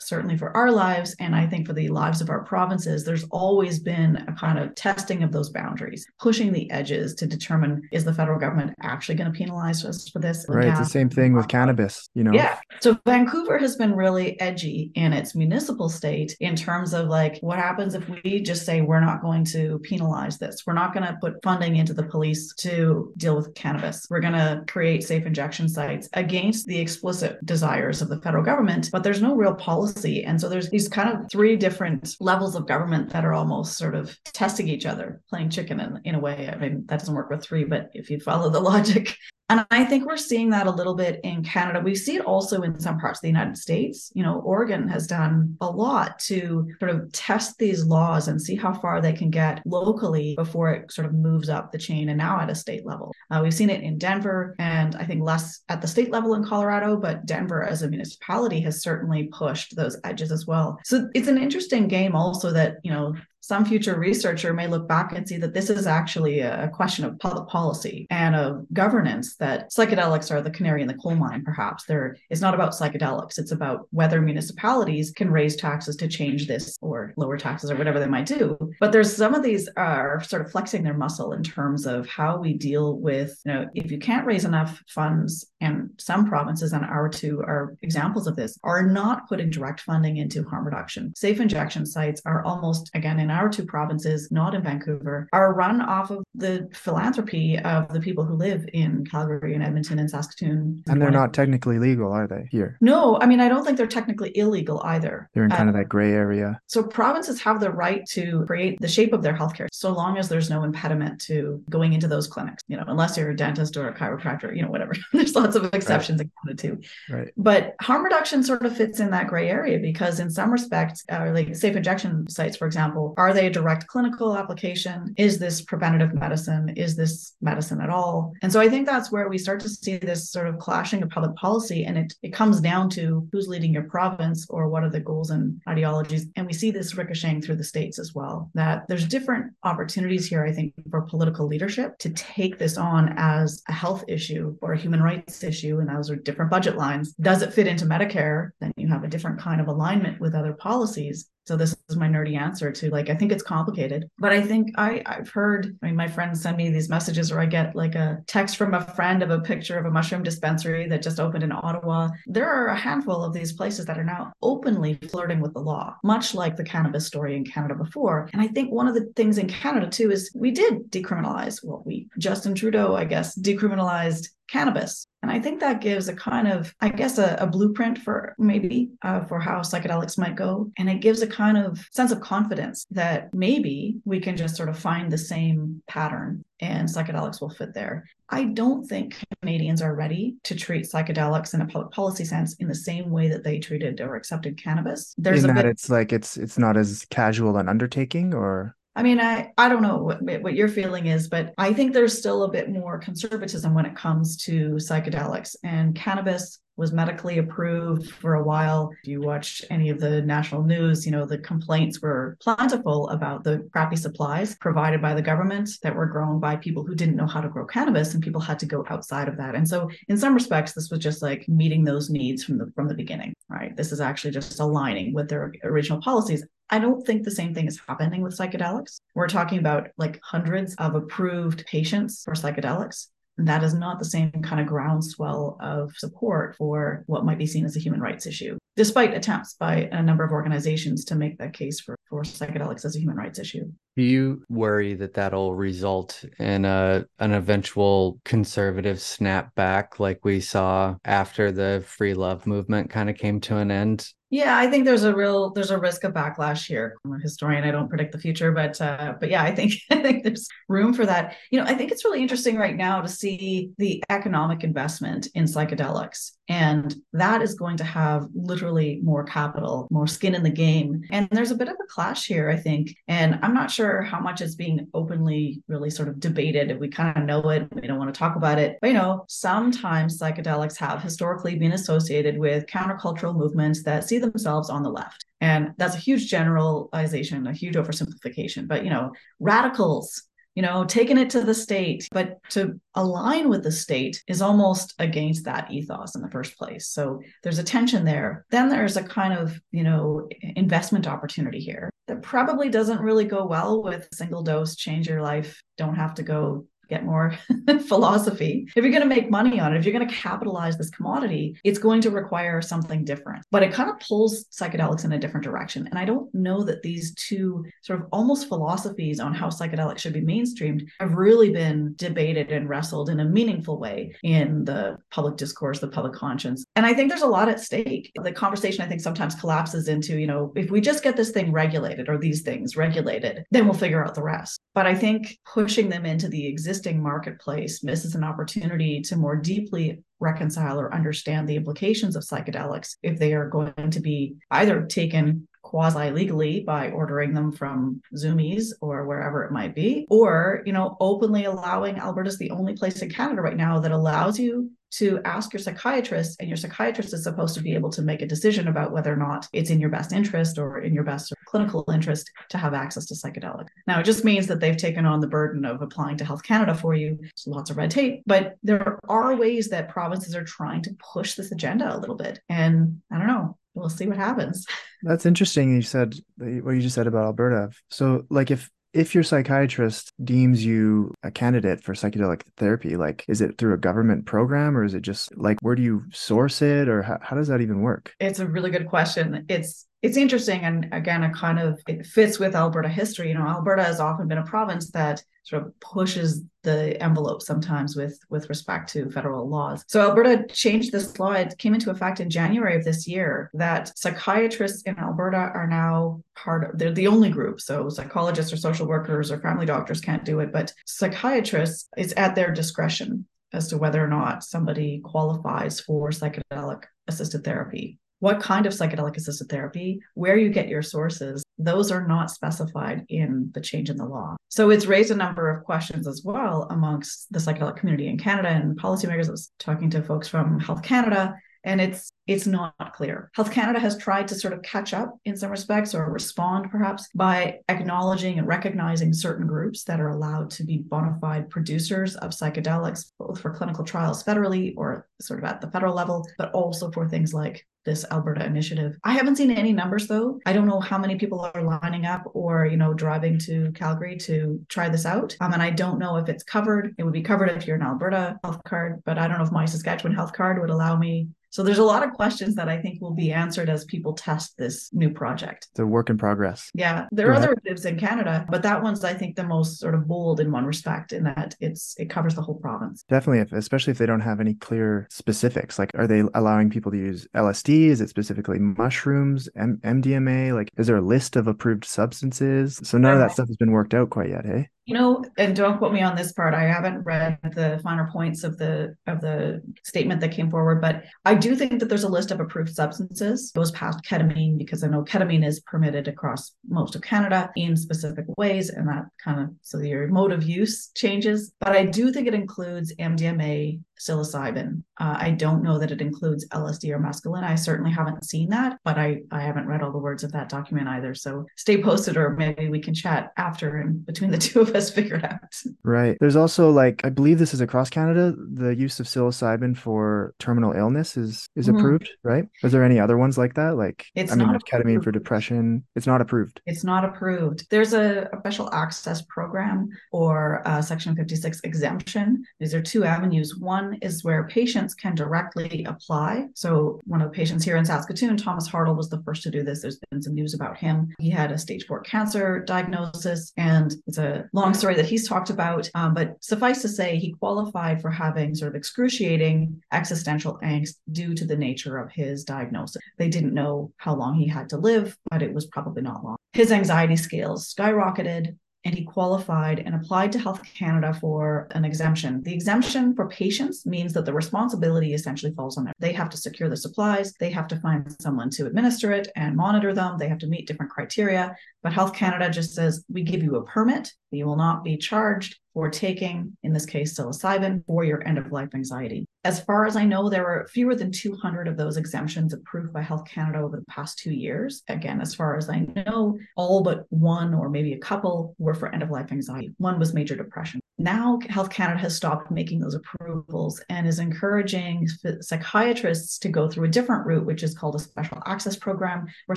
certainly 0.00 0.36
for 0.36 0.56
our 0.56 0.70
lives, 0.70 1.14
and 1.20 1.34
I 1.34 1.46
think 1.46 1.66
for 1.66 1.72
the 1.72 1.88
lives 1.88 2.20
of 2.20 2.30
our 2.30 2.44
provinces, 2.44 3.04
there's 3.04 3.24
always 3.30 3.78
been 3.78 4.16
a 4.28 4.32
kind 4.32 4.58
of 4.58 4.74
testing 4.74 5.22
of 5.22 5.32
those 5.32 5.50
boundaries, 5.50 6.06
pushing 6.18 6.52
the 6.52 6.70
edges 6.70 7.14
to 7.14 7.26
determine 7.26 7.88
is 7.92 8.04
the 8.04 8.14
federal 8.14 8.38
government 8.38 8.74
actually 8.82 9.14
going 9.14 9.32
to 9.32 9.36
penalize 9.36 9.84
us 9.84 10.08
for 10.08 10.18
this? 10.18 10.46
Right. 10.48 10.68
It's 10.68 10.78
the 10.78 10.84
same 10.84 11.08
thing 11.08 11.34
with 11.34 11.48
cannabis, 11.48 12.08
you 12.14 12.24
know. 12.24 12.32
Yeah. 12.32 12.58
So 12.80 12.98
Vancouver 13.06 13.58
has 13.58 13.76
been 13.76 13.94
really 13.94 14.40
edgy 14.40 14.90
in 14.94 15.12
its 15.12 15.34
municipal 15.34 15.88
state 15.88 16.36
in 16.40 16.56
terms 16.56 16.94
of 16.94 17.08
like 17.08 17.38
what 17.40 17.58
happens 17.58 17.94
if 17.94 18.08
we 18.08 18.40
just 18.40 18.64
say 18.64 18.80
we're 18.80 19.00
not 19.00 19.22
going 19.22 19.44
to 19.46 19.78
penalize 19.80 20.38
this. 20.38 20.64
We're 20.66 20.74
not 20.74 20.94
going 20.94 21.06
to 21.06 21.18
put 21.20 21.42
funding 21.42 21.76
into 21.76 21.94
the 21.94 22.04
police 22.04 22.54
to 22.56 23.12
deal 23.16 23.36
with 23.36 23.54
cannabis. 23.54 24.06
We're 24.10 24.20
going 24.20 24.34
to 24.34 24.64
create 24.68 25.04
safe 25.04 25.26
injection 25.26 25.68
sites 25.68 26.08
against 26.14 26.66
the 26.66 26.78
explicit 26.78 27.44
desires 27.44 28.02
of 28.02 28.08
the 28.08 28.20
federal 28.20 28.44
government, 28.44 28.88
but 28.92 29.02
there's 29.02 29.22
no 29.22 29.34
real 29.40 29.54
policy. 29.54 30.24
And 30.24 30.40
so 30.40 30.48
there's 30.48 30.70
these 30.70 30.88
kind 30.88 31.08
of 31.08 31.30
three 31.30 31.56
different 31.56 32.16
levels 32.20 32.54
of 32.54 32.68
government 32.68 33.10
that 33.10 33.24
are 33.24 33.32
almost 33.32 33.78
sort 33.78 33.94
of 33.94 34.16
testing 34.24 34.68
each 34.68 34.86
other, 34.86 35.22
playing 35.28 35.50
chicken 35.50 35.80
in, 35.80 36.00
in 36.04 36.14
a 36.14 36.20
way. 36.20 36.50
I 36.52 36.56
mean, 36.58 36.84
that 36.86 36.98
doesn't 37.00 37.14
work 37.14 37.30
with 37.30 37.42
three, 37.42 37.64
but 37.64 37.90
if 37.94 38.10
you 38.10 38.20
follow 38.20 38.50
the 38.50 38.60
logic, 38.72 39.16
and 39.50 39.66
I 39.70 39.84
think 39.84 40.06
we're 40.06 40.16
seeing 40.16 40.50
that 40.50 40.68
a 40.68 40.70
little 40.70 40.94
bit 40.94 41.20
in 41.24 41.42
Canada. 41.42 41.80
We 41.80 41.96
see 41.96 42.14
it 42.14 42.24
also 42.24 42.62
in 42.62 42.78
some 42.78 43.00
parts 43.00 43.18
of 43.18 43.22
the 43.22 43.28
United 43.28 43.58
States. 43.58 44.12
You 44.14 44.22
know, 44.22 44.38
Oregon 44.44 44.86
has 44.88 45.08
done 45.08 45.56
a 45.60 45.68
lot 45.68 46.20
to 46.20 46.68
sort 46.78 46.92
of 46.92 47.10
test 47.10 47.58
these 47.58 47.84
laws 47.84 48.28
and 48.28 48.40
see 48.40 48.54
how 48.54 48.72
far 48.72 49.00
they 49.00 49.12
can 49.12 49.28
get 49.28 49.60
locally 49.66 50.36
before 50.36 50.70
it 50.70 50.92
sort 50.92 51.06
of 51.06 51.14
moves 51.14 51.48
up 51.48 51.72
the 51.72 51.78
chain 51.78 52.10
and 52.10 52.18
now 52.18 52.38
at 52.40 52.48
a 52.48 52.54
state 52.54 52.86
level. 52.86 53.12
Uh, 53.28 53.40
we've 53.42 53.52
seen 53.52 53.70
it 53.70 53.82
in 53.82 53.98
Denver 53.98 54.54
and 54.60 54.94
I 54.94 55.04
think 55.04 55.22
less 55.24 55.62
at 55.68 55.82
the 55.82 55.88
state 55.88 56.12
level 56.12 56.34
in 56.34 56.44
Colorado, 56.44 56.96
but 56.96 57.26
Denver 57.26 57.64
as 57.64 57.82
a 57.82 57.88
municipality 57.88 58.60
has 58.60 58.82
certainly 58.82 59.24
pushed 59.32 59.74
those 59.74 59.98
edges 60.04 60.30
as 60.30 60.46
well. 60.46 60.78
So 60.84 61.08
it's 61.12 61.28
an 61.28 61.38
interesting 61.38 61.88
game 61.88 62.14
also 62.14 62.52
that, 62.52 62.76
you 62.84 62.92
know, 62.92 63.16
some 63.40 63.64
future 63.64 63.98
researcher 63.98 64.52
may 64.52 64.66
look 64.66 64.86
back 64.86 65.12
and 65.12 65.28
see 65.28 65.36
that 65.38 65.54
this 65.54 65.70
is 65.70 65.86
actually 65.86 66.40
a 66.40 66.70
question 66.72 67.04
of 67.04 67.18
public 67.18 67.48
policy 67.48 68.06
and 68.10 68.36
of 68.36 68.66
governance 68.72 69.36
that 69.36 69.70
psychedelics 69.70 70.30
are 70.30 70.42
the 70.42 70.50
canary 70.50 70.82
in 70.82 70.88
the 70.88 70.94
coal 70.94 71.14
mine 71.14 71.42
perhaps. 71.44 71.84
There 71.84 72.16
it's 72.28 72.40
not 72.40 72.54
about 72.54 72.72
psychedelics. 72.72 73.38
It's 73.38 73.52
about 73.52 73.88
whether 73.90 74.20
municipalities 74.20 75.10
can 75.10 75.30
raise 75.30 75.56
taxes 75.56 75.96
to 75.96 76.08
change 76.08 76.46
this 76.46 76.76
or 76.80 77.12
lower 77.16 77.38
taxes 77.38 77.70
or 77.70 77.76
whatever 77.76 77.98
they 77.98 78.06
might 78.06 78.26
do. 78.26 78.58
But 78.78 78.92
there's 78.92 79.14
some 79.14 79.34
of 79.34 79.42
these 79.42 79.68
are 79.76 80.22
sort 80.22 80.42
of 80.42 80.52
flexing 80.52 80.82
their 80.82 80.94
muscle 80.94 81.32
in 81.32 81.42
terms 81.42 81.86
of 81.86 82.06
how 82.06 82.38
we 82.38 82.54
deal 82.54 82.98
with 82.98 83.40
you 83.44 83.52
know 83.52 83.66
if 83.74 83.90
you 83.90 83.98
can't 83.98 84.26
raise 84.26 84.44
enough 84.44 84.82
funds 84.88 85.46
and 85.60 85.90
some 85.98 86.28
provinces 86.28 86.72
and 86.72 86.84
our 86.84 87.08
two 87.08 87.40
are 87.40 87.74
examples 87.82 88.26
of 88.26 88.36
this 88.36 88.58
are 88.62 88.86
not 88.86 89.28
putting 89.28 89.50
direct 89.50 89.80
funding 89.80 90.18
into 90.18 90.44
harm 90.44 90.64
reduction. 90.64 91.14
Safe 91.16 91.40
injection 91.40 91.86
sites 91.86 92.20
are 92.24 92.44
almost 92.44 92.90
again 92.94 93.18
in 93.18 93.29
in 93.30 93.36
our 93.36 93.48
two 93.48 93.64
provinces, 93.64 94.30
not 94.32 94.54
in 94.54 94.62
Vancouver, 94.62 95.28
are 95.32 95.54
run 95.54 95.80
off 95.80 96.10
of 96.10 96.24
the 96.34 96.68
philanthropy 96.72 97.58
of 97.60 97.92
the 97.92 98.00
people 98.00 98.24
who 98.24 98.34
live 98.34 98.68
in 98.72 99.04
Calgary 99.06 99.54
and 99.54 99.62
Edmonton 99.62 99.98
and 99.98 100.10
Saskatoon. 100.10 100.82
And 100.88 101.00
they're 101.00 101.10
not 101.10 101.32
technically 101.32 101.78
legal, 101.78 102.12
are 102.12 102.26
they? 102.26 102.48
Here? 102.50 102.76
No, 102.80 103.18
I 103.20 103.26
mean 103.26 103.40
I 103.40 103.48
don't 103.48 103.64
think 103.64 103.76
they're 103.76 103.86
technically 103.86 104.36
illegal 104.36 104.80
either. 104.84 105.30
They're 105.34 105.44
in 105.44 105.50
kind 105.50 105.62
um, 105.62 105.68
of 105.68 105.74
that 105.74 105.88
gray 105.88 106.12
area. 106.12 106.60
So 106.66 106.82
provinces 106.82 107.40
have 107.42 107.60
the 107.60 107.70
right 107.70 108.04
to 108.10 108.44
create 108.46 108.80
the 108.80 108.88
shape 108.88 109.12
of 109.12 109.22
their 109.22 109.34
healthcare, 109.34 109.68
so 109.72 109.92
long 109.92 110.18
as 110.18 110.28
there's 110.28 110.50
no 110.50 110.64
impediment 110.64 111.20
to 111.22 111.62
going 111.70 111.92
into 111.92 112.08
those 112.08 112.26
clinics. 112.26 112.62
You 112.66 112.76
know, 112.76 112.84
unless 112.88 113.16
you're 113.16 113.30
a 113.30 113.36
dentist 113.36 113.76
or 113.76 113.88
a 113.88 113.94
chiropractor, 113.94 114.54
you 114.54 114.62
know, 114.62 114.70
whatever. 114.70 114.94
there's 115.12 115.34
lots 115.34 115.54
of 115.54 115.72
exceptions 115.72 116.18
right. 116.18 116.30
Canada 116.42 116.62
too. 116.62 117.14
Right. 117.14 117.28
But 117.36 117.74
harm 117.80 118.02
reduction 118.02 118.42
sort 118.42 118.66
of 118.66 118.76
fits 118.76 118.98
in 118.98 119.10
that 119.10 119.28
gray 119.28 119.48
area 119.48 119.78
because 119.78 120.18
in 120.18 120.30
some 120.30 120.50
respects, 120.50 121.04
uh, 121.12 121.30
like 121.32 121.54
safe 121.54 121.76
injection 121.76 122.28
sites, 122.28 122.56
for 122.56 122.66
example, 122.66 123.14
are 123.20 123.34
they 123.34 123.46
a 123.46 123.50
direct 123.50 123.86
clinical 123.86 124.34
application? 124.34 125.14
Is 125.18 125.38
this 125.38 125.60
preventative 125.60 126.14
medicine? 126.14 126.70
Is 126.70 126.96
this 126.96 127.36
medicine 127.42 127.82
at 127.82 127.90
all? 127.90 128.32
And 128.40 128.50
so 128.50 128.60
I 128.60 128.68
think 128.70 128.86
that's 128.86 129.12
where 129.12 129.28
we 129.28 129.36
start 129.36 129.60
to 129.60 129.68
see 129.68 129.98
this 129.98 130.30
sort 130.30 130.46
of 130.46 130.58
clashing 130.58 131.02
of 131.02 131.10
public 131.10 131.36
policy, 131.36 131.84
and 131.84 131.98
it 131.98 132.14
it 132.22 132.32
comes 132.32 132.62
down 132.62 132.88
to 132.90 133.28
who's 133.30 133.46
leading 133.46 133.74
your 133.74 133.82
province 133.82 134.46
or 134.48 134.70
what 134.70 134.84
are 134.84 134.88
the 134.88 135.00
goals 135.00 135.28
and 135.28 135.60
ideologies. 135.68 136.28
And 136.36 136.46
we 136.46 136.54
see 136.54 136.70
this 136.70 136.96
ricocheting 136.96 137.42
through 137.42 137.56
the 137.56 137.72
states 137.74 137.98
as 137.98 138.14
well. 138.14 138.50
That 138.54 138.88
there's 138.88 139.06
different 139.06 139.52
opportunities 139.64 140.26
here, 140.26 140.42
I 140.42 140.52
think, 140.52 140.72
for 140.90 141.02
political 141.02 141.46
leadership 141.46 141.98
to 141.98 142.10
take 142.10 142.58
this 142.58 142.78
on 142.78 143.12
as 143.18 143.62
a 143.68 143.72
health 143.72 144.02
issue 144.08 144.56
or 144.62 144.72
a 144.72 144.78
human 144.78 145.02
rights 145.02 145.44
issue, 145.44 145.78
and 145.80 145.88
those 145.90 146.08
are 146.10 146.16
different 146.16 146.50
budget 146.50 146.76
lines. 146.76 147.12
Does 147.16 147.42
it 147.42 147.52
fit 147.52 147.66
into 147.66 147.84
Medicare? 147.84 148.50
Then 148.60 148.72
you 148.78 148.88
have 148.88 149.04
a 149.04 149.08
different 149.08 149.38
kind 149.38 149.60
of 149.60 149.68
alignment 149.68 150.20
with 150.22 150.34
other 150.34 150.54
policies. 150.54 151.28
So 151.50 151.56
this 151.56 151.74
is 151.88 151.96
my 151.96 152.06
nerdy 152.06 152.38
answer 152.38 152.70
to 152.70 152.90
like 152.90 153.10
I 153.10 153.16
think 153.16 153.32
it's 153.32 153.42
complicated, 153.42 154.08
but 154.20 154.32
I 154.32 154.40
think 154.40 154.70
I 154.78 155.02
I've 155.04 155.30
heard. 155.30 155.76
I 155.82 155.86
mean, 155.86 155.96
my 155.96 156.06
friends 156.06 156.40
send 156.40 156.56
me 156.56 156.70
these 156.70 156.88
messages, 156.88 157.32
or 157.32 157.40
I 157.40 157.46
get 157.46 157.74
like 157.74 157.96
a 157.96 158.22
text 158.28 158.56
from 158.56 158.72
a 158.72 158.84
friend 158.94 159.20
of 159.20 159.30
a 159.30 159.40
picture 159.40 159.76
of 159.76 159.84
a 159.84 159.90
mushroom 159.90 160.22
dispensary 160.22 160.86
that 160.86 161.02
just 161.02 161.18
opened 161.18 161.42
in 161.42 161.50
Ottawa. 161.50 162.10
There 162.28 162.48
are 162.48 162.68
a 162.68 162.76
handful 162.76 163.24
of 163.24 163.32
these 163.32 163.52
places 163.52 163.84
that 163.86 163.98
are 163.98 164.04
now 164.04 164.32
openly 164.42 164.94
flirting 165.10 165.40
with 165.40 165.52
the 165.52 165.58
law, 165.58 165.96
much 166.04 166.36
like 166.36 166.54
the 166.54 166.62
cannabis 166.62 167.08
story 167.08 167.34
in 167.34 167.44
Canada 167.44 167.74
before. 167.74 168.30
And 168.32 168.40
I 168.40 168.46
think 168.46 168.70
one 168.70 168.86
of 168.86 168.94
the 168.94 169.12
things 169.16 169.36
in 169.36 169.48
Canada 169.48 169.88
too 169.88 170.12
is 170.12 170.30
we 170.36 170.52
did 170.52 170.88
decriminalize. 170.92 171.64
Well, 171.64 171.82
we 171.84 172.06
Justin 172.16 172.54
Trudeau, 172.54 172.94
I 172.94 173.06
guess, 173.06 173.36
decriminalized 173.36 174.28
cannabis. 174.46 175.08
And 175.22 175.30
I 175.30 175.38
think 175.38 175.60
that 175.60 175.82
gives 175.82 176.08
a 176.08 176.14
kind 176.14 176.48
of, 176.48 176.74
I 176.80 176.88
guess, 176.88 177.18
a, 177.18 177.36
a 177.38 177.46
blueprint 177.46 177.98
for 177.98 178.34
maybe 178.38 178.90
uh, 179.02 179.24
for 179.24 179.38
how 179.38 179.60
psychedelics 179.60 180.16
might 180.16 180.34
go. 180.34 180.70
And 180.78 180.88
it 180.88 181.00
gives 181.00 181.20
a 181.20 181.26
kind 181.26 181.58
of 181.58 181.86
sense 181.92 182.10
of 182.10 182.20
confidence 182.20 182.86
that 182.90 183.32
maybe 183.34 183.96
we 184.04 184.20
can 184.20 184.36
just 184.36 184.56
sort 184.56 184.70
of 184.70 184.78
find 184.78 185.12
the 185.12 185.18
same 185.18 185.82
pattern 185.86 186.42
and 186.60 186.88
psychedelics 186.88 187.40
will 187.40 187.50
fit 187.50 187.74
there. 187.74 188.06
I 188.28 188.44
don't 188.44 188.86
think 188.86 189.16
Canadians 189.42 189.82
are 189.82 189.94
ready 189.94 190.36
to 190.44 190.54
treat 190.54 190.84
psychedelics 190.84 191.52
in 191.54 191.60
a 191.60 191.66
public 191.66 191.90
policy 191.92 192.24
sense 192.24 192.54
in 192.54 192.68
the 192.68 192.74
same 192.74 193.10
way 193.10 193.28
that 193.28 193.44
they 193.44 193.58
treated 193.58 194.00
or 194.00 194.14
accepted 194.14 194.62
cannabis. 194.62 195.14
There's 195.18 195.44
in 195.44 195.50
a 195.50 195.54
that 195.54 195.64
bit... 195.64 195.70
it's 195.70 195.90
like 195.90 196.12
it's 196.12 196.36
it's 196.36 196.58
not 196.58 196.76
as 196.76 197.06
casual 197.10 197.56
an 197.56 197.68
undertaking 197.68 198.34
or 198.34 198.76
I 198.96 199.02
mean, 199.02 199.20
I, 199.20 199.52
I 199.56 199.68
don't 199.68 199.82
know 199.82 199.98
what, 199.98 200.22
what 200.22 200.54
your 200.54 200.68
feeling 200.68 201.06
is, 201.06 201.28
but 201.28 201.54
I 201.56 201.72
think 201.72 201.92
there's 201.92 202.18
still 202.18 202.42
a 202.42 202.50
bit 202.50 202.70
more 202.70 202.98
conservatism 202.98 203.72
when 203.72 203.86
it 203.86 203.94
comes 203.94 204.36
to 204.44 204.72
psychedelics 204.72 205.54
and 205.62 205.94
cannabis 205.94 206.60
was 206.80 206.92
medically 206.92 207.38
approved 207.38 208.10
for 208.10 208.34
a 208.34 208.42
while. 208.42 208.90
If 209.02 209.08
you 209.08 209.20
watch 209.20 209.62
any 209.70 209.90
of 209.90 210.00
the 210.00 210.22
national 210.22 210.62
news, 210.62 211.04
you 211.04 211.12
know, 211.12 211.26
the 211.26 211.36
complaints 211.38 212.00
were 212.00 212.38
plentiful 212.40 213.10
about 213.10 213.44
the 213.44 213.68
crappy 213.70 213.96
supplies 213.96 214.56
provided 214.56 215.02
by 215.02 215.14
the 215.14 215.22
government 215.22 215.68
that 215.82 215.94
were 215.94 216.06
grown 216.06 216.40
by 216.40 216.56
people 216.56 216.82
who 216.82 216.94
didn't 216.94 217.16
know 217.16 217.26
how 217.26 217.42
to 217.42 217.50
grow 217.50 217.66
cannabis 217.66 218.14
and 218.14 218.22
people 218.22 218.40
had 218.40 218.58
to 218.60 218.66
go 218.66 218.84
outside 218.88 219.28
of 219.28 219.36
that. 219.36 219.54
And 219.54 219.68
so 219.68 219.90
in 220.08 220.16
some 220.16 220.34
respects, 220.34 220.72
this 220.72 220.90
was 220.90 221.00
just 221.00 221.20
like 221.20 221.46
meeting 221.48 221.84
those 221.84 222.08
needs 222.08 222.44
from 222.44 222.56
the 222.56 222.72
from 222.74 222.88
the 222.88 222.94
beginning, 222.94 223.34
right? 223.50 223.76
This 223.76 223.92
is 223.92 224.00
actually 224.00 224.30
just 224.30 224.58
aligning 224.58 225.12
with 225.12 225.28
their 225.28 225.52
original 225.62 226.00
policies. 226.00 226.46
I 226.70 226.78
don't 226.78 227.04
think 227.04 227.24
the 227.24 227.30
same 227.30 227.52
thing 227.52 227.66
is 227.66 227.80
happening 227.86 228.22
with 228.22 228.36
psychedelics. 228.38 229.00
We're 229.14 229.28
talking 229.28 229.58
about 229.58 229.88
like 229.98 230.20
hundreds 230.22 230.74
of 230.76 230.94
approved 230.94 231.66
patients 231.66 232.22
for 232.24 232.34
psychedelics 232.34 233.08
And 233.38 233.48
that 233.48 233.64
is 233.64 233.74
not 233.74 233.98
the 233.98 234.04
same 234.04 234.30
kind 234.42 234.60
of 234.60 234.66
groundswell 234.66 235.56
of 235.60 235.92
support 235.96 236.56
for 236.56 237.04
what 237.06 237.24
might 237.24 237.38
be 237.38 237.46
seen 237.46 237.64
as 237.64 237.76
a 237.76 237.80
human 237.80 238.00
rights 238.00 238.26
issue, 238.26 238.58
despite 238.76 239.14
attempts 239.14 239.54
by 239.54 239.88
a 239.92 240.02
number 240.02 240.24
of 240.24 240.30
organizations 240.30 241.04
to 241.06 241.14
make 241.14 241.38
that 241.38 241.54
case 241.54 241.80
for, 241.80 241.96
for 242.08 242.22
psychedelics 242.22 242.84
as 242.84 242.94
a 242.94 243.00
human 243.00 243.16
rights 243.16 243.38
issue. 243.38 243.64
Do 243.96 244.02
you 244.02 244.44
worry 244.48 244.94
that 244.94 245.14
that'll 245.14 245.54
result 245.54 246.24
in 246.38 246.64
a 246.64 247.06
an 247.18 247.32
eventual 247.32 248.20
conservative 248.24 248.98
snapback 248.98 249.98
like 249.98 250.24
we 250.24 250.40
saw 250.40 250.96
after 251.04 251.50
the 251.50 251.82
free 251.86 252.14
love 252.14 252.46
movement 252.46 252.90
kind 252.90 253.10
of 253.10 253.16
came 253.16 253.40
to 253.40 253.56
an 253.56 253.70
end? 253.70 254.12
Yeah, 254.30 254.56
I 254.56 254.68
think 254.70 254.84
there's 254.84 255.02
a 255.02 255.14
real 255.14 255.50
there's 255.50 255.72
a 255.72 255.78
risk 255.78 256.04
of 256.04 256.12
backlash 256.12 256.64
here. 256.66 256.96
I'm 257.04 257.14
a 257.14 257.18
historian. 257.18 257.64
I 257.64 257.72
don't 257.72 257.88
predict 257.88 258.12
the 258.12 258.18
future, 258.18 258.52
but 258.52 258.80
uh, 258.80 259.14
but 259.18 259.28
yeah, 259.28 259.42
I 259.42 259.52
think 259.52 259.74
I 259.90 259.96
think 259.96 260.22
there's 260.22 260.48
room 260.68 260.94
for 260.94 261.04
that. 261.04 261.36
You 261.50 261.58
know, 261.58 261.66
I 261.66 261.74
think 261.74 261.90
it's 261.90 262.04
really 262.04 262.22
interesting 262.22 262.56
right 262.56 262.76
now 262.76 263.00
to 263.00 263.08
see 263.08 263.72
the 263.78 264.02
economic 264.08 264.62
investment 264.62 265.26
in 265.34 265.44
psychedelics, 265.44 266.30
and 266.48 266.94
that 267.12 267.42
is 267.42 267.54
going 267.54 267.76
to 267.78 267.84
have 267.84 268.28
literally 268.32 269.00
more 269.02 269.24
capital, 269.24 269.88
more 269.90 270.06
skin 270.06 270.36
in 270.36 270.44
the 270.44 270.50
game. 270.50 271.02
And 271.10 271.28
there's 271.32 271.50
a 271.50 271.56
bit 271.56 271.68
of 271.68 271.74
a 271.74 271.86
clash 271.88 272.26
here, 272.26 272.50
I 272.50 272.56
think. 272.56 272.94
And 273.08 273.38
I'm 273.42 273.54
not 273.54 273.70
sure 273.70 274.02
how 274.02 274.20
much 274.20 274.40
is 274.40 274.54
being 274.54 274.86
openly 274.94 275.60
really 275.66 275.90
sort 275.90 276.08
of 276.08 276.20
debated. 276.20 276.78
We 276.78 276.88
kind 276.88 277.16
of 277.16 277.24
know 277.24 277.50
it. 277.50 277.68
We 277.72 277.88
don't 277.88 277.98
want 277.98 278.14
to 278.14 278.18
talk 278.18 278.36
about 278.36 278.60
it. 278.60 278.78
But 278.80 278.88
you 278.88 278.94
know, 278.94 279.24
sometimes 279.28 280.20
psychedelics 280.20 280.76
have 280.78 281.02
historically 281.02 281.56
been 281.56 281.72
associated 281.72 282.38
with 282.38 282.66
countercultural 282.66 283.36
movements 283.36 283.82
that 283.82 284.04
see 284.04 284.19
themselves 284.20 284.70
on 284.70 284.82
the 284.82 284.90
left. 284.90 285.24
And 285.40 285.72
that's 285.76 285.94
a 285.94 285.98
huge 285.98 286.28
generalization, 286.28 287.46
a 287.46 287.52
huge 287.52 287.74
oversimplification. 287.74 288.68
But, 288.68 288.84
you 288.84 288.90
know, 288.90 289.12
radicals, 289.38 290.22
you 290.54 290.62
know, 290.62 290.84
taking 290.84 291.16
it 291.16 291.30
to 291.30 291.42
the 291.42 291.54
state, 291.54 292.08
but 292.12 292.38
to 292.50 292.80
align 292.94 293.48
with 293.48 293.62
the 293.62 293.72
state 293.72 294.22
is 294.26 294.42
almost 294.42 294.94
against 294.98 295.44
that 295.44 295.70
ethos 295.70 296.14
in 296.14 296.22
the 296.22 296.30
first 296.30 296.58
place. 296.58 296.88
So 296.88 297.22
there's 297.42 297.58
a 297.58 297.64
tension 297.64 298.04
there. 298.04 298.44
Then 298.50 298.68
there's 298.68 298.96
a 298.96 299.02
kind 299.02 299.32
of, 299.32 299.58
you 299.70 299.84
know, 299.84 300.28
investment 300.56 301.06
opportunity 301.06 301.60
here 301.60 301.88
that 302.08 302.22
probably 302.22 302.68
doesn't 302.68 303.00
really 303.00 303.24
go 303.24 303.46
well 303.46 303.82
with 303.82 304.08
single 304.12 304.42
dose, 304.42 304.74
change 304.76 305.08
your 305.08 305.22
life, 305.22 305.62
don't 305.78 305.94
have 305.94 306.14
to 306.14 306.22
go 306.22 306.66
get 306.90 307.04
more 307.04 307.34
philosophy. 307.86 308.66
If 308.76 308.84
you're 308.84 308.92
going 308.92 309.08
to 309.08 309.08
make 309.08 309.30
money 309.30 309.60
on 309.60 309.74
it, 309.74 309.78
if 309.78 309.84
you're 309.84 309.96
going 309.96 310.08
to 310.08 310.14
capitalize 310.14 310.76
this 310.76 310.90
commodity, 310.90 311.56
it's 311.64 311.78
going 311.78 312.00
to 312.02 312.10
require 312.10 312.60
something 312.60 313.04
different. 313.04 313.44
But 313.50 313.62
it 313.62 313.72
kind 313.72 313.88
of 313.88 313.98
pulls 314.00 314.44
psychedelics 314.46 315.04
in 315.04 315.12
a 315.12 315.18
different 315.18 315.44
direction. 315.44 315.86
And 315.86 315.98
I 315.98 316.04
don't 316.04 316.32
know 316.34 316.62
that 316.64 316.82
these 316.82 317.14
two 317.14 317.64
sort 317.82 318.00
of 318.00 318.06
almost 318.12 318.48
philosophies 318.48 319.20
on 319.20 319.32
how 319.32 319.48
psychedelics 319.48 319.98
should 319.98 320.12
be 320.12 320.20
mainstreamed 320.20 320.86
have 320.98 321.14
really 321.14 321.50
been 321.50 321.94
debated 321.96 322.50
and 322.52 322.68
wrestled 322.68 323.08
in 323.08 323.20
a 323.20 323.24
meaningful 323.24 323.78
way 323.78 324.14
in 324.22 324.64
the 324.64 324.98
public 325.10 325.36
discourse, 325.36 325.78
the 325.78 325.88
public 325.88 326.12
conscience. 326.12 326.64
And 326.76 326.84
I 326.84 326.92
think 326.92 327.08
there's 327.08 327.22
a 327.22 327.26
lot 327.26 327.48
at 327.48 327.60
stake. 327.60 328.10
The 328.22 328.32
conversation, 328.32 328.84
I 328.84 328.88
think, 328.88 329.00
sometimes 329.00 329.34
collapses 329.34 329.88
into, 329.88 330.18
you 330.18 330.26
know, 330.26 330.52
if 330.56 330.70
we 330.70 330.80
just 330.80 331.04
get 331.04 331.16
this 331.16 331.30
thing 331.30 331.52
regulated 331.52 332.08
or 332.08 332.18
these 332.18 332.42
things 332.42 332.76
regulated, 332.76 333.44
then 333.50 333.64
we'll 333.64 333.74
figure 333.74 334.04
out 334.04 334.14
the 334.14 334.22
rest. 334.22 334.60
But 334.74 334.86
I 334.86 334.94
think 334.94 335.38
pushing 335.44 335.88
them 335.88 336.06
into 336.06 336.28
the 336.28 336.46
existing 336.46 336.79
existing 336.80 337.02
marketplace 337.02 337.84
misses 337.84 338.14
an 338.14 338.24
opportunity 338.24 339.02
to 339.02 339.14
more 339.14 339.36
deeply 339.36 340.02
reconcile 340.18 340.80
or 340.80 340.94
understand 340.94 341.46
the 341.46 341.56
implications 341.56 342.16
of 342.16 342.22
psychedelics 342.22 342.96
if 343.02 343.18
they 343.18 343.34
are 343.34 343.50
going 343.50 343.90
to 343.90 344.00
be 344.00 344.34
either 344.50 344.86
taken 344.86 345.46
quasi 345.62 346.10
legally 346.10 346.60
by 346.60 346.90
ordering 346.90 347.34
them 347.34 347.52
from 347.52 348.00
Zoomies 348.14 348.72
or 348.80 349.06
wherever 349.06 349.44
it 349.44 349.52
might 349.52 349.74
be, 349.74 350.06
or, 350.10 350.62
you 350.64 350.72
know, 350.72 350.96
openly 351.00 351.44
allowing 351.44 351.98
Alberta's 351.98 352.38
the 352.38 352.50
only 352.50 352.74
place 352.74 353.02
in 353.02 353.10
Canada 353.10 353.42
right 353.42 353.56
now 353.56 353.78
that 353.78 353.92
allows 353.92 354.38
you 354.38 354.70
to 354.92 355.20
ask 355.24 355.52
your 355.52 355.60
psychiatrist, 355.60 356.36
and 356.40 356.48
your 356.48 356.56
psychiatrist 356.56 357.14
is 357.14 357.22
supposed 357.22 357.54
to 357.54 357.62
be 357.62 357.74
able 357.74 357.90
to 357.90 358.02
make 358.02 358.22
a 358.22 358.26
decision 358.26 358.66
about 358.66 358.90
whether 358.90 359.12
or 359.12 359.16
not 359.16 359.46
it's 359.52 359.70
in 359.70 359.78
your 359.78 359.88
best 359.88 360.12
interest 360.12 360.58
or 360.58 360.80
in 360.80 360.92
your 360.92 361.04
best 361.04 361.32
clinical 361.44 361.84
interest 361.92 362.28
to 362.48 362.58
have 362.58 362.74
access 362.74 363.06
to 363.06 363.14
psychedelic. 363.14 363.66
Now, 363.86 364.00
it 364.00 364.04
just 364.04 364.24
means 364.24 364.48
that 364.48 364.58
they've 364.58 364.76
taken 364.76 365.06
on 365.06 365.20
the 365.20 365.28
burden 365.28 365.64
of 365.64 365.80
applying 365.80 366.16
to 366.16 366.24
Health 366.24 366.42
Canada 366.42 366.74
for 366.74 366.94
you. 366.94 367.20
Lots 367.46 367.70
of 367.70 367.76
red 367.76 367.92
tape, 367.92 368.24
but 368.26 368.56
there 368.64 368.98
are 369.08 369.36
ways 369.36 369.68
that 369.68 369.90
provinces 369.90 370.34
are 370.34 370.42
trying 370.42 370.82
to 370.82 370.96
push 371.12 371.34
this 371.34 371.52
agenda 371.52 371.96
a 371.96 372.00
little 372.00 372.16
bit. 372.16 372.40
And 372.48 373.00
I 373.12 373.18
don't 373.18 373.28
know, 373.28 373.58
we'll 373.74 373.88
see 373.88 374.06
what 374.06 374.16
happens. 374.16 374.66
That's 375.02 375.26
interesting. 375.26 375.74
You 375.74 375.82
said 375.82 376.14
what 376.36 376.72
you 376.72 376.80
just 376.80 376.94
said 376.94 377.06
about 377.06 377.24
Alberta. 377.24 377.70
So, 377.88 378.24
like, 378.30 378.50
if 378.50 378.70
if 378.92 379.14
your 379.14 379.22
psychiatrist 379.22 380.12
deems 380.22 380.64
you 380.64 381.14
a 381.22 381.30
candidate 381.30 381.82
for 381.82 381.94
psychedelic 381.94 382.42
therapy, 382.56 382.96
like, 382.96 383.24
is 383.28 383.40
it 383.40 383.56
through 383.56 383.74
a 383.74 383.78
government 383.78 384.26
program 384.26 384.76
or 384.76 384.84
is 384.84 384.94
it 384.94 385.02
just 385.02 385.36
like, 385.36 385.58
where 385.62 385.76
do 385.76 385.82
you 385.82 386.02
source 386.12 386.60
it 386.60 386.88
or 386.88 387.02
how, 387.02 387.18
how 387.22 387.36
does 387.36 387.48
that 387.48 387.60
even 387.60 387.82
work? 387.82 388.12
It's 388.18 388.40
a 388.40 388.46
really 388.46 388.70
good 388.70 388.88
question. 388.88 389.44
It's 389.48 389.86
it's 390.02 390.16
interesting. 390.16 390.62
And 390.62 390.88
again, 390.92 391.22
it 391.22 391.34
kind 391.34 391.58
of 391.58 391.80
it 391.86 392.06
fits 392.06 392.38
with 392.38 392.56
Alberta 392.56 392.88
history. 392.88 393.28
You 393.28 393.34
know, 393.34 393.46
Alberta 393.46 393.84
has 393.84 394.00
often 394.00 394.28
been 394.28 394.38
a 394.38 394.44
province 394.44 394.90
that 394.92 395.22
sort 395.42 395.62
of 395.62 395.78
pushes 395.80 396.42
the 396.62 397.02
envelope 397.02 397.42
sometimes 397.42 397.96
with 397.96 398.18
with 398.30 398.48
respect 398.48 398.90
to 398.92 399.10
federal 399.10 399.48
laws. 399.48 399.84
So 399.88 400.00
Alberta 400.00 400.46
changed 400.52 400.92
this 400.92 401.18
law. 401.18 401.32
It 401.32 401.56
came 401.58 401.74
into 401.74 401.90
effect 401.90 402.20
in 402.20 402.30
January 402.30 402.76
of 402.76 402.84
this 402.84 403.06
year 403.06 403.50
that 403.54 403.96
psychiatrists 403.98 404.82
in 404.82 404.98
Alberta 404.98 405.36
are 405.36 405.66
now 405.66 406.22
part 406.34 406.64
of 406.64 406.78
they're 406.78 406.92
the 406.92 407.08
only 407.08 407.30
group. 407.30 407.60
So 407.60 407.88
psychologists 407.90 408.52
or 408.52 408.56
social 408.56 408.86
workers 408.86 409.30
or 409.30 409.40
family 409.40 409.66
doctors 409.66 410.00
can't 410.00 410.24
do 410.24 410.40
it, 410.40 410.52
but 410.52 410.72
psychiatrists 410.86 411.88
it's 411.96 412.14
at 412.16 412.34
their 412.34 412.52
discretion 412.52 413.26
as 413.52 413.68
to 413.68 413.78
whether 413.78 414.02
or 414.02 414.08
not 414.08 414.44
somebody 414.44 415.00
qualifies 415.04 415.80
for 415.80 416.10
psychedelic 416.10 416.84
assisted 417.08 417.44
therapy 417.44 417.98
what 418.20 418.40
kind 418.40 418.66
of 418.66 418.72
psychedelic 418.72 419.16
assisted 419.16 419.48
therapy, 419.48 420.00
where 420.14 420.36
you 420.36 420.48
get 420.50 420.68
your 420.68 420.82
sources, 420.82 421.42
those 421.58 421.90
are 421.90 422.06
not 422.06 422.30
specified 422.30 423.04
in 423.08 423.50
the 423.54 423.60
change 423.60 423.90
in 423.90 423.96
the 423.96 424.04
law. 424.04 424.36
So 424.48 424.70
it's 424.70 424.86
raised 424.86 425.10
a 425.10 425.16
number 425.16 425.50
of 425.50 425.64
questions 425.64 426.06
as 426.06 426.22
well 426.24 426.66
amongst 426.70 427.32
the 427.32 427.38
psychedelic 427.38 427.76
community 427.76 428.08
in 428.08 428.18
Canada 428.18 428.48
and 428.48 428.78
policymakers. 428.78 429.28
I 429.28 429.32
was 429.32 429.50
talking 429.58 429.90
to 429.90 430.02
folks 430.02 430.28
from 430.28 430.60
Health 430.60 430.82
Canada 430.82 431.34
and 431.64 431.80
it's 431.80 432.10
it's 432.26 432.46
not 432.46 432.74
clear. 432.94 433.30
Health 433.34 433.50
Canada 433.50 433.80
has 433.80 433.98
tried 433.98 434.28
to 434.28 434.34
sort 434.34 434.54
of 434.54 434.62
catch 434.62 434.94
up 434.94 435.18
in 435.24 435.36
some 435.36 435.50
respects 435.50 435.94
or 435.94 436.10
respond 436.10 436.70
perhaps 436.70 437.08
by 437.14 437.58
acknowledging 437.68 438.38
and 438.38 438.46
recognizing 438.46 439.12
certain 439.12 439.46
groups 439.46 439.82
that 439.84 440.00
are 440.00 440.10
allowed 440.10 440.50
to 440.52 440.64
be 440.64 440.78
bona 440.78 441.18
fide 441.20 441.50
producers 441.50 442.14
of 442.16 442.30
psychedelics, 442.30 443.10
both 443.18 443.40
for 443.40 443.52
clinical 443.52 443.84
trials 443.84 444.22
federally 444.22 444.74
or 444.76 445.08
sort 445.20 445.40
of 445.40 445.44
at 445.44 445.60
the 445.60 445.70
federal 445.70 445.94
level, 445.94 446.26
but 446.38 446.52
also 446.52 446.90
for 446.92 447.08
things 447.08 447.34
like 447.34 447.66
this 447.84 448.04
Alberta 448.10 448.44
initiative. 448.44 448.96
I 449.04 449.12
haven't 449.12 449.36
seen 449.36 449.50
any 449.50 449.72
numbers 449.72 450.06
though. 450.06 450.40
I 450.46 450.52
don't 450.52 450.66
know 450.66 450.80
how 450.80 450.98
many 450.98 451.16
people 451.16 451.40
are 451.54 451.62
lining 451.62 452.06
up 452.06 452.22
or, 452.34 452.66
you 452.66 452.76
know, 452.76 452.92
driving 452.92 453.38
to 453.40 453.72
Calgary 453.72 454.16
to 454.18 454.60
try 454.68 454.88
this 454.88 455.06
out. 455.06 455.36
Um, 455.40 455.52
and 455.52 455.62
I 455.62 455.70
don't 455.70 455.98
know 455.98 456.16
if 456.16 456.28
it's 456.28 456.42
covered. 456.42 456.94
It 456.98 457.04
would 457.04 457.12
be 457.12 457.22
covered 457.22 457.50
if 457.50 457.66
you're 457.66 457.76
an 457.76 457.82
Alberta 457.82 458.38
health 458.44 458.62
card, 458.64 459.02
but 459.04 459.18
I 459.18 459.26
don't 459.28 459.38
know 459.38 459.44
if 459.44 459.52
my 459.52 459.64
Saskatchewan 459.64 460.14
health 460.14 460.32
card 460.32 460.60
would 460.60 460.70
allow 460.70 460.96
me 460.96 461.28
so 461.50 461.62
there's 461.62 461.78
a 461.78 461.84
lot 461.84 462.02
of 462.02 462.12
questions 462.12 462.54
that 462.54 462.68
I 462.68 462.80
think 462.80 463.00
will 463.00 463.14
be 463.14 463.32
answered 463.32 463.68
as 463.68 463.84
people 463.84 464.12
test 464.14 464.56
this 464.56 464.92
new 464.92 465.10
project. 465.10 465.68
It's 465.72 465.80
a 465.80 465.86
work 465.86 466.10
in 466.10 466.16
progress. 466.18 466.70
Yeah, 466.74 467.06
there 467.10 467.26
Go 467.26 467.32
are 467.32 467.34
ahead. 467.34 467.44
other 467.44 467.52
initiatives 467.64 467.84
in 467.86 467.98
Canada, 467.98 468.46
but 468.48 468.62
that 468.62 468.82
one's 468.82 469.04
I 469.04 469.14
think 469.14 469.36
the 469.36 469.44
most 469.44 469.78
sort 469.78 469.94
of 469.94 470.06
bold 470.06 470.40
in 470.40 470.52
one 470.52 470.64
respect 470.64 471.12
in 471.12 471.24
that 471.24 471.54
it's 471.60 471.94
it 471.98 472.08
covers 472.08 472.34
the 472.34 472.42
whole 472.42 472.54
province. 472.56 473.02
Definitely, 473.08 473.40
if, 473.40 473.52
especially 473.52 473.90
if 473.90 473.98
they 473.98 474.06
don't 474.06 474.20
have 474.20 474.40
any 474.40 474.54
clear 474.54 475.06
specifics. 475.10 475.78
Like, 475.78 475.90
are 475.94 476.06
they 476.06 476.22
allowing 476.34 476.70
people 476.70 476.92
to 476.92 476.98
use 476.98 477.26
LSD? 477.34 477.86
Is 477.88 478.00
it 478.00 478.08
specifically 478.08 478.58
mushrooms, 478.58 479.48
M- 479.56 479.80
MDMA? 479.82 480.54
Like, 480.54 480.70
is 480.76 480.86
there 480.86 480.96
a 480.96 481.02
list 481.02 481.36
of 481.36 481.46
approved 481.46 481.84
substances? 481.84 482.80
So 482.82 482.98
none 482.98 483.12
of 483.14 483.18
that 483.18 483.32
stuff 483.32 483.48
has 483.48 483.56
been 483.56 483.72
worked 483.72 483.94
out 483.94 484.10
quite 484.10 484.30
yet, 484.30 484.44
hey? 484.44 484.68
You 484.86 484.94
know, 484.94 485.24
and 485.38 485.54
don't 485.54 485.78
quote 485.78 485.92
me 485.92 486.02
on 486.02 486.16
this 486.16 486.32
part. 486.32 486.52
I 486.52 486.62
haven't 486.62 487.02
read 487.02 487.38
the 487.54 487.78
finer 487.84 488.08
points 488.10 488.42
of 488.42 488.58
the 488.58 488.96
of 489.06 489.20
the 489.20 489.62
statement 489.84 490.20
that 490.20 490.32
came 490.32 490.50
forward, 490.50 490.80
but 490.80 491.04
I 491.24 491.34
do 491.34 491.54
think 491.54 491.78
that 491.78 491.88
there's 491.88 492.02
a 492.02 492.08
list 492.08 492.32
of 492.32 492.40
approved 492.40 492.74
substances. 492.74 493.52
It 493.54 493.58
goes 493.58 493.70
past 493.70 494.02
ketamine 494.04 494.58
because 494.58 494.82
I 494.82 494.88
know 494.88 495.04
ketamine 495.04 495.46
is 495.46 495.60
permitted 495.60 496.08
across 496.08 496.52
most 496.68 496.96
of 496.96 497.02
Canada 497.02 497.50
in 497.54 497.76
specific 497.76 498.24
ways, 498.36 498.70
and 498.70 498.88
that 498.88 499.04
kind 499.22 499.40
of 499.40 499.50
so 499.60 499.78
your 499.78 500.08
mode 500.08 500.32
of 500.32 500.42
use 500.42 500.88
changes. 500.96 501.52
But 501.60 501.76
I 501.76 501.84
do 501.84 502.10
think 502.10 502.26
it 502.26 502.34
includes 502.34 502.92
MDMA, 502.96 503.80
psilocybin. 504.00 504.82
Uh, 504.98 505.16
I 505.18 505.30
don't 505.30 505.62
know 505.62 505.78
that 505.78 505.90
it 505.90 506.00
includes 506.00 506.48
LSD 506.48 506.90
or 506.90 506.98
mescaline. 506.98 507.44
I 507.44 507.54
certainly 507.54 507.90
haven't 507.90 508.24
seen 508.24 508.48
that, 508.50 508.78
but 508.84 508.98
I, 508.98 509.22
I 509.30 509.42
haven't 509.42 509.66
read 509.66 509.82
all 509.82 509.92
the 509.92 509.98
words 509.98 510.24
of 510.24 510.32
that 510.32 510.48
document 510.48 510.88
either. 510.88 511.14
So 511.14 511.46
stay 511.56 511.82
posted, 511.82 512.16
or 512.16 512.30
maybe 512.30 512.68
we 512.68 512.80
can 512.80 512.94
chat 512.94 513.32
after 513.36 513.78
and 513.78 514.04
between 514.04 514.30
the 514.30 514.38
two 514.38 514.60
of 514.60 514.74
us 514.74 514.90
figure 514.90 515.16
it 515.16 515.24
out. 515.24 515.40
Right. 515.82 516.16
There's 516.20 516.36
also 516.36 516.70
like 516.70 517.04
I 517.04 517.10
believe 517.10 517.38
this 517.38 517.54
is 517.54 517.60
across 517.60 517.90
Canada. 517.90 518.34
The 518.36 518.74
use 518.74 519.00
of 519.00 519.06
psilocybin 519.06 519.76
for 519.76 520.34
terminal 520.38 520.72
illness 520.72 521.16
is 521.16 521.48
is 521.56 521.68
mm-hmm. 521.68 521.78
approved, 521.78 522.10
right? 522.22 522.44
Is 522.62 522.72
there 522.72 522.84
any 522.84 522.98
other 522.98 523.16
ones 523.16 523.38
like 523.38 523.54
that? 523.54 523.76
Like 523.76 524.06
it's 524.14 524.32
I 524.32 524.36
mean, 524.36 524.48
ketamine 524.70 525.02
for 525.02 525.12
depression. 525.12 525.84
It's 525.94 526.06
not 526.06 526.20
approved. 526.20 526.60
It's 526.66 526.84
not 526.84 527.04
approved. 527.04 527.66
There's 527.70 527.92
a, 527.92 528.28
a 528.32 528.38
special 528.40 528.72
access 528.72 529.22
program 529.22 529.88
or 530.12 530.62
Section 530.82 531.14
56 531.14 531.60
exemption. 531.64 532.44
These 532.58 532.74
are 532.74 532.82
two 532.82 533.04
avenues. 533.04 533.56
One 533.56 533.89
is 534.02 534.24
where 534.24 534.46
patients 534.48 534.94
can 534.94 535.14
directly 535.14 535.84
apply. 535.84 536.46
So, 536.54 537.00
one 537.04 537.20
of 537.20 537.30
the 537.30 537.36
patients 537.36 537.64
here 537.64 537.76
in 537.76 537.84
Saskatoon, 537.84 538.36
Thomas 538.36 538.68
Hartle, 538.68 538.96
was 538.96 539.08
the 539.08 539.22
first 539.22 539.42
to 539.44 539.50
do 539.50 539.62
this. 539.62 539.82
There's 539.82 540.00
been 540.10 540.22
some 540.22 540.34
news 540.34 540.54
about 540.54 540.76
him. 540.76 541.14
He 541.18 541.30
had 541.30 541.52
a 541.52 541.58
stage 541.58 541.86
four 541.86 542.00
cancer 542.00 542.60
diagnosis, 542.60 543.52
and 543.56 543.94
it's 544.06 544.18
a 544.18 544.48
long 544.52 544.74
story 544.74 544.94
that 544.96 545.06
he's 545.06 545.28
talked 545.28 545.50
about. 545.50 545.88
Um, 545.94 546.14
but 546.14 546.36
suffice 546.42 546.82
to 546.82 546.88
say, 546.88 547.16
he 547.16 547.32
qualified 547.32 548.00
for 548.00 548.10
having 548.10 548.54
sort 548.54 548.70
of 548.70 548.76
excruciating 548.76 549.82
existential 549.92 550.58
angst 550.62 550.96
due 551.12 551.34
to 551.34 551.44
the 551.44 551.56
nature 551.56 551.98
of 551.98 552.10
his 552.10 552.44
diagnosis. 552.44 553.02
They 553.18 553.28
didn't 553.28 553.54
know 553.54 553.92
how 553.96 554.14
long 554.14 554.34
he 554.34 554.48
had 554.48 554.68
to 554.70 554.78
live, 554.78 555.16
but 555.30 555.42
it 555.42 555.52
was 555.52 555.66
probably 555.66 556.02
not 556.02 556.24
long. 556.24 556.36
His 556.52 556.72
anxiety 556.72 557.16
scales 557.16 557.72
skyrocketed 557.72 558.56
and 558.84 558.94
he 558.94 559.04
qualified 559.04 559.80
and 559.80 559.94
applied 559.94 560.32
to 560.32 560.38
Health 560.38 560.62
Canada 560.64 561.12
for 561.12 561.68
an 561.72 561.84
exemption. 561.84 562.42
The 562.42 562.54
exemption 562.54 563.14
for 563.14 563.28
patients 563.28 563.84
means 563.84 564.12
that 564.14 564.24
the 564.24 564.32
responsibility 564.32 565.12
essentially 565.12 565.52
falls 565.54 565.76
on 565.76 565.84
them. 565.84 565.94
They 565.98 566.12
have 566.12 566.30
to 566.30 566.36
secure 566.36 566.68
the 566.68 566.76
supplies, 566.76 567.34
they 567.34 567.50
have 567.50 567.68
to 567.68 567.80
find 567.80 568.10
someone 568.20 568.50
to 568.50 568.66
administer 568.66 569.12
it 569.12 569.28
and 569.36 569.54
monitor 569.54 569.92
them, 569.92 570.16
they 570.18 570.28
have 570.28 570.38
to 570.38 570.46
meet 570.46 570.66
different 570.66 570.92
criteria. 570.92 571.54
But 571.82 571.92
Health 571.92 572.14
Canada 572.14 572.48
just 572.50 572.74
says 572.74 573.04
we 573.08 573.22
give 573.22 573.42
you 573.42 573.56
a 573.56 573.64
permit, 573.64 574.12
you 574.30 574.46
will 574.46 574.56
not 574.56 574.82
be 574.82 574.96
charged 574.96 575.59
for 575.80 575.88
taking, 575.88 576.54
in 576.62 576.74
this 576.74 576.84
case, 576.84 577.18
psilocybin 577.18 577.82
for 577.86 578.04
your 578.04 578.22
end 578.28 578.36
of 578.36 578.52
life 578.52 578.68
anxiety. 578.74 579.26
As 579.44 579.62
far 579.62 579.86
as 579.86 579.96
I 579.96 580.04
know, 580.04 580.28
there 580.28 580.42
were 580.42 580.68
fewer 580.70 580.94
than 580.94 581.10
200 581.10 581.66
of 581.66 581.78
those 581.78 581.96
exemptions 581.96 582.52
approved 582.52 582.92
by 582.92 583.00
Health 583.00 583.24
Canada 583.24 583.60
over 583.60 583.78
the 583.78 583.86
past 583.86 584.18
two 584.18 584.30
years. 584.30 584.82
Again, 584.88 585.22
as 585.22 585.34
far 585.34 585.56
as 585.56 585.70
I 585.70 585.86
know, 585.96 586.38
all 586.54 586.82
but 586.82 587.06
one 587.08 587.54
or 587.54 587.70
maybe 587.70 587.94
a 587.94 587.98
couple 587.98 588.54
were 588.58 588.74
for 588.74 588.92
end 588.92 589.02
of 589.02 589.08
life 589.08 589.32
anxiety. 589.32 589.70
One 589.78 589.98
was 589.98 590.12
major 590.12 590.36
depression. 590.36 590.80
Now, 591.00 591.38
Health 591.48 591.70
Canada 591.70 591.98
has 592.00 592.14
stopped 592.14 592.50
making 592.50 592.80
those 592.80 592.94
approvals 592.94 593.82
and 593.88 594.06
is 594.06 594.18
encouraging 594.18 595.08
psychiatrists 595.40 596.38
to 596.40 596.50
go 596.50 596.68
through 596.68 596.84
a 596.84 596.90
different 596.90 597.24
route, 597.24 597.46
which 597.46 597.62
is 597.62 597.74
called 597.74 597.94
a 597.94 597.98
special 597.98 598.42
access 598.44 598.76
program, 598.76 599.26
where 599.46 599.56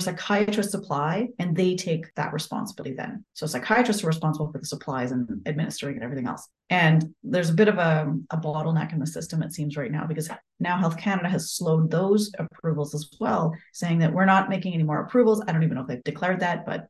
psychiatrists 0.00 0.72
apply 0.72 1.28
and 1.38 1.54
they 1.54 1.76
take 1.76 2.06
that 2.14 2.32
responsibility 2.32 2.96
then. 2.96 3.26
So, 3.34 3.46
psychiatrists 3.46 4.02
are 4.02 4.06
responsible 4.06 4.50
for 4.50 4.58
the 4.58 4.64
supplies 4.64 5.12
and 5.12 5.28
administering 5.44 5.96
and 5.96 6.02
everything 6.02 6.26
else. 6.26 6.48
And 6.70 7.14
there's 7.22 7.50
a 7.50 7.54
bit 7.54 7.68
of 7.68 7.78
a, 7.78 8.14
a 8.30 8.36
bottleneck 8.36 8.92
in 8.92 8.98
the 8.98 9.06
system, 9.06 9.42
it 9.42 9.52
seems, 9.52 9.76
right 9.76 9.92
now, 9.92 10.06
because 10.06 10.30
now 10.60 10.78
Health 10.78 10.96
Canada 10.96 11.28
has 11.28 11.50
slowed 11.50 11.90
those 11.90 12.30
approvals 12.38 12.94
as 12.94 13.10
well, 13.20 13.54
saying 13.72 13.98
that 13.98 14.12
we're 14.12 14.24
not 14.24 14.48
making 14.48 14.72
any 14.72 14.82
more 14.82 15.00
approvals. 15.00 15.42
I 15.46 15.52
don't 15.52 15.62
even 15.62 15.74
know 15.74 15.82
if 15.82 15.88
they've 15.88 16.04
declared 16.04 16.40
that, 16.40 16.64
but 16.64 16.88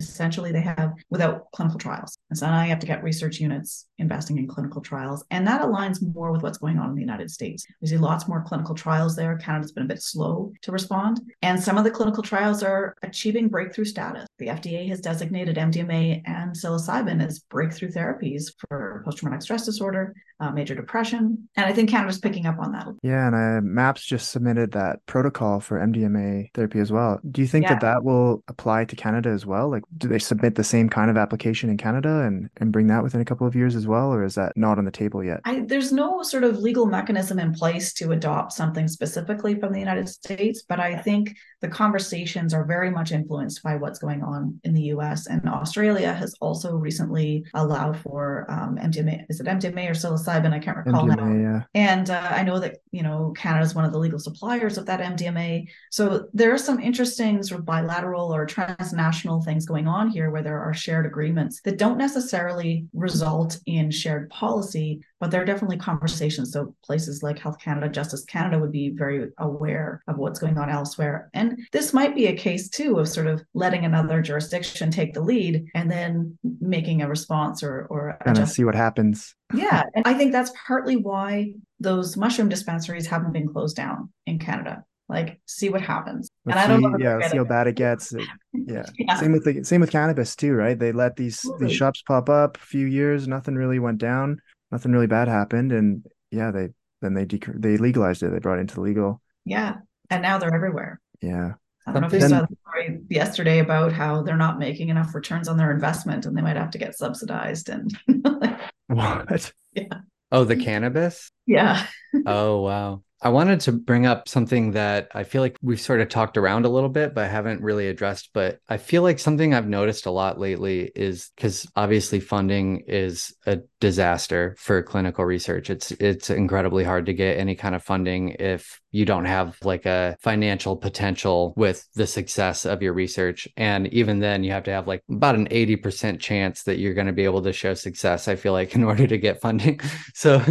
essentially 0.00 0.52
they 0.52 0.60
have 0.60 0.92
without 1.10 1.50
clinical 1.52 1.78
trials. 1.78 2.16
And 2.30 2.38
so 2.38 2.46
now 2.46 2.62
you 2.62 2.68
have 2.68 2.78
to 2.78 2.86
get 2.86 3.02
research 3.02 3.40
units 3.40 3.86
investing 3.98 4.38
in 4.38 4.46
clinical 4.46 4.80
trials. 4.80 5.24
And 5.30 5.46
that 5.46 5.62
aligns 5.62 5.98
more 6.14 6.30
with 6.30 6.42
what's 6.42 6.58
going 6.58 6.78
on 6.78 6.90
in 6.90 6.94
the 6.94 7.00
United 7.00 7.30
States. 7.30 7.66
We 7.80 7.88
see 7.88 7.96
lots 7.96 8.28
more 8.28 8.44
clinical 8.46 8.74
trials 8.74 9.16
there. 9.16 9.36
Canada's 9.38 9.72
been 9.72 9.84
a 9.84 9.88
bit 9.88 10.02
slow 10.02 10.52
to 10.62 10.72
respond. 10.72 11.20
And 11.42 11.60
some 11.60 11.76
of 11.76 11.84
the 11.84 11.90
clinical 11.90 12.22
trials 12.22 12.62
are 12.62 12.94
achieving 13.02 13.48
breakthrough 13.48 13.86
status. 13.86 14.26
The 14.38 14.48
FDA 14.48 14.88
has 14.88 15.00
designated 15.00 15.56
MDMA 15.56 16.22
and 16.26 16.52
psilocybin 16.52 17.24
as 17.24 17.40
breakthrough 17.40 17.90
therapies 17.90 18.52
for 18.68 19.02
post 19.08 19.18
traumatic 19.18 19.42
stress 19.42 19.64
disorder, 19.64 20.14
uh, 20.40 20.50
major 20.50 20.74
depression. 20.74 21.48
And 21.56 21.66
I 21.66 21.72
think 21.72 21.90
Canada's 21.90 22.18
picking 22.18 22.46
up 22.46 22.58
on 22.58 22.72
that. 22.72 22.86
Yeah. 23.02 23.26
And 23.26 23.34
uh, 23.34 23.60
MAPS 23.62 24.04
just 24.04 24.30
submitted 24.30 24.72
that 24.72 25.04
protocol 25.06 25.60
for 25.60 25.78
MDMA 25.78 26.50
therapy 26.54 26.78
as 26.78 26.92
well. 26.92 27.20
Do 27.30 27.40
you 27.40 27.48
think 27.48 27.64
yeah. 27.64 27.74
that 27.74 27.80
that 27.80 28.04
will 28.04 28.44
apply 28.48 28.84
to 28.84 28.96
Canada 28.96 29.30
as 29.30 29.44
well? 29.44 29.68
Like, 29.68 29.82
do 29.96 30.06
they 30.06 30.18
submit 30.18 30.54
the 30.54 30.64
same 30.64 30.88
kind 30.88 31.10
of 31.10 31.16
application 31.16 31.70
in 31.70 31.76
Canada 31.76 32.22
and, 32.22 32.48
and 32.58 32.72
bring 32.72 32.86
that 32.86 33.02
within 33.02 33.20
a 33.20 33.24
couple 33.24 33.46
of 33.46 33.56
years 33.56 33.74
as 33.74 33.86
well? 33.86 34.12
Or 34.12 34.24
is 34.24 34.36
that 34.36 34.56
not 34.56 34.78
on 34.78 34.84
the 34.84 34.90
table 34.90 35.24
yet? 35.24 35.40
I, 35.44 35.60
there's 35.60 35.92
no 35.92 36.22
sort 36.22 36.44
of 36.44 36.58
legal 36.58 36.86
mechanism 36.86 37.38
in 37.38 37.52
place 37.52 37.92
to 37.94 38.12
adopt 38.12 38.52
something 38.52 38.86
specifically 38.86 39.58
from 39.58 39.72
the 39.72 39.80
United 39.80 40.08
States. 40.08 40.62
But 40.68 40.78
I 40.78 40.96
think 40.96 41.36
the 41.60 41.68
conversations 41.68 42.54
are 42.54 42.64
very 42.64 42.90
much 42.90 43.10
influenced 43.10 43.62
by 43.64 43.74
what's 43.74 43.98
going 43.98 44.22
on 44.22 44.60
in 44.62 44.72
the 44.72 44.82
US. 44.82 45.26
And 45.26 45.48
Australia 45.48 46.12
has 46.12 46.34
also 46.40 46.76
recently 46.76 47.44
allowed 47.54 47.98
for 47.98 48.46
um, 48.48 48.76
MDMA, 48.76 49.24
is 49.28 49.40
it 49.40 49.46
MDMA 49.46 49.90
or 49.90 49.94
psilocybin? 49.94 50.27
I 50.28 50.58
can't 50.58 50.76
recall 50.76 51.04
MDMA, 51.04 51.16
now. 51.16 51.50
Yeah. 51.50 51.62
And 51.74 52.10
uh, 52.10 52.28
I 52.30 52.42
know 52.42 52.58
that, 52.58 52.78
you 52.90 53.02
know, 53.02 53.32
Canada 53.36 53.64
is 53.64 53.74
one 53.74 53.84
of 53.84 53.92
the 53.92 53.98
legal 53.98 54.18
suppliers 54.18 54.78
of 54.78 54.86
that 54.86 55.00
MDMA. 55.00 55.68
So 55.90 56.28
there 56.32 56.52
are 56.52 56.58
some 56.58 56.80
interesting 56.80 57.42
sort 57.42 57.60
of 57.60 57.66
bilateral 57.66 58.34
or 58.34 58.46
transnational 58.46 59.42
things 59.42 59.66
going 59.66 59.88
on 59.88 60.10
here 60.10 60.30
where 60.30 60.42
there 60.42 60.60
are 60.60 60.74
shared 60.74 61.06
agreements 61.06 61.60
that 61.62 61.78
don't 61.78 61.98
necessarily 61.98 62.86
result 62.92 63.58
in 63.66 63.90
shared 63.90 64.30
policy, 64.30 65.02
but 65.20 65.30
there 65.30 65.42
are 65.42 65.46
definitely 65.46 65.76
conversations. 65.76 66.52
So 66.52 66.74
places 66.84 67.22
like 67.22 67.38
Health 67.38 67.58
Canada, 67.58 67.88
Justice 67.88 68.24
Canada 68.24 68.58
would 68.58 68.72
be 68.72 68.90
very 68.90 69.28
aware 69.38 70.02
of 70.06 70.16
what's 70.16 70.38
going 70.38 70.58
on 70.58 70.70
elsewhere. 70.70 71.30
And 71.34 71.58
this 71.72 71.92
might 71.92 72.14
be 72.14 72.26
a 72.26 72.36
case 72.36 72.68
too 72.68 72.98
of 72.98 73.08
sort 73.08 73.26
of 73.26 73.42
letting 73.54 73.84
another 73.84 74.22
jurisdiction 74.22 74.90
take 74.90 75.14
the 75.14 75.20
lead 75.20 75.66
and 75.74 75.90
then 75.90 76.38
making 76.60 77.02
a 77.02 77.08
response 77.08 77.62
or 77.62 77.86
or 77.90 78.16
kind 78.24 78.38
of 78.38 78.48
see 78.48 78.64
what 78.64 78.74
happens. 78.74 79.34
Yeah. 79.54 79.82
And 79.94 80.06
I 80.06 80.14
think 80.14 80.32
that's 80.32 80.52
partly 80.66 80.96
why 80.96 81.52
those 81.80 82.16
mushroom 82.16 82.48
dispensaries 82.48 83.06
haven't 83.06 83.32
been 83.32 83.48
closed 83.48 83.76
down 83.76 84.12
in 84.26 84.38
Canada 84.38 84.84
like 85.08 85.40
see 85.46 85.70
what 85.70 85.80
happens 85.80 86.28
and 86.44 86.58
i 86.58 86.66
don't 86.66 86.82
see, 86.82 87.02
yeah 87.02 87.28
see 87.28 87.38
how 87.38 87.44
bad 87.44 87.66
it 87.66 87.74
gets 87.76 88.12
yeah. 88.52 88.84
yeah. 88.98 89.16
same 89.16 89.32
with 89.32 89.44
the 89.44 89.64
same 89.64 89.80
with 89.80 89.90
cannabis 89.90 90.36
too 90.36 90.52
right 90.52 90.78
they 90.78 90.92
let 90.92 91.16
these 91.16 91.46
these 91.58 91.72
shops 91.72 92.02
pop 92.02 92.28
up 92.28 92.56
a 92.56 92.60
few 92.60 92.86
years 92.86 93.26
nothing 93.26 93.54
really 93.54 93.78
went 93.78 93.98
down 93.98 94.38
nothing 94.70 94.92
really 94.92 95.06
bad 95.06 95.28
happened 95.28 95.72
and 95.72 96.06
yeah 96.30 96.50
they 96.50 96.68
then 97.00 97.14
they 97.14 97.24
dec- 97.24 97.60
they 97.60 97.76
legalized 97.76 98.22
it 98.22 98.30
they 98.30 98.38
brought 98.38 98.58
it 98.58 98.62
into 98.62 98.80
legal 98.80 99.20
yeah 99.44 99.76
and 100.10 100.22
now 100.22 100.38
they're 100.38 100.54
everywhere 100.54 101.00
yeah 101.20 101.52
I 101.86 101.92
don't 101.92 102.02
know 102.02 102.08
if 102.08 102.12
you 102.12 102.20
saw 102.20 102.42
the 102.42 102.56
story 102.68 103.00
yesterday 103.08 103.60
about 103.60 103.92
how 103.92 104.22
they're 104.22 104.36
not 104.36 104.58
making 104.58 104.90
enough 104.90 105.14
returns 105.14 105.48
on 105.48 105.56
their 105.56 105.70
investment 105.70 106.26
and 106.26 106.36
they 106.36 106.42
might 106.42 106.56
have 106.56 106.70
to 106.72 106.78
get 106.78 106.98
subsidized 106.98 107.70
and 107.70 107.96
what? 108.88 109.52
Yeah. 109.72 110.00
Oh, 110.30 110.44
the 110.44 110.56
cannabis? 110.56 111.30
Yeah. 111.46 111.86
oh, 112.26 112.60
wow. 112.60 113.02
I 113.20 113.30
wanted 113.30 113.60
to 113.60 113.72
bring 113.72 114.06
up 114.06 114.28
something 114.28 114.72
that 114.72 115.08
I 115.12 115.24
feel 115.24 115.42
like 115.42 115.56
we've 115.60 115.80
sort 115.80 116.00
of 116.00 116.08
talked 116.08 116.36
around 116.36 116.64
a 116.64 116.68
little 116.68 116.88
bit, 116.88 117.14
but 117.14 117.28
haven't 117.28 117.62
really 117.62 117.88
addressed. 117.88 118.30
But 118.32 118.60
I 118.68 118.76
feel 118.76 119.02
like 119.02 119.18
something 119.18 119.52
I've 119.52 119.68
noticed 119.68 120.06
a 120.06 120.10
lot 120.12 120.38
lately 120.38 120.92
is 120.94 121.30
because 121.34 121.66
obviously 121.74 122.20
funding 122.20 122.84
is 122.86 123.34
a 123.44 123.58
disaster 123.80 124.54
for 124.58 124.82
clinical 124.84 125.24
research. 125.24 125.68
It's 125.68 125.90
it's 125.92 126.30
incredibly 126.30 126.84
hard 126.84 127.06
to 127.06 127.12
get 127.12 127.38
any 127.38 127.56
kind 127.56 127.74
of 127.74 127.82
funding 127.82 128.36
if 128.38 128.80
you 128.92 129.04
don't 129.04 129.24
have 129.24 129.58
like 129.64 129.84
a 129.84 130.16
financial 130.20 130.76
potential 130.76 131.54
with 131.56 131.86
the 131.94 132.06
success 132.06 132.64
of 132.64 132.82
your 132.82 132.92
research. 132.92 133.48
And 133.56 133.88
even 133.88 134.20
then, 134.20 134.44
you 134.44 134.52
have 134.52 134.64
to 134.64 134.70
have 134.70 134.86
like 134.86 135.02
about 135.10 135.34
an 135.34 135.48
80% 135.48 136.20
chance 136.20 136.62
that 136.62 136.78
you're 136.78 136.94
going 136.94 137.06
to 137.08 137.12
be 137.12 137.24
able 137.24 137.42
to 137.42 137.52
show 137.52 137.74
success, 137.74 138.28
I 138.28 138.36
feel 138.36 138.52
like, 138.52 138.74
in 138.74 138.84
order 138.84 139.06
to 139.06 139.18
get 139.18 139.40
funding. 139.40 139.80
So 140.14 140.42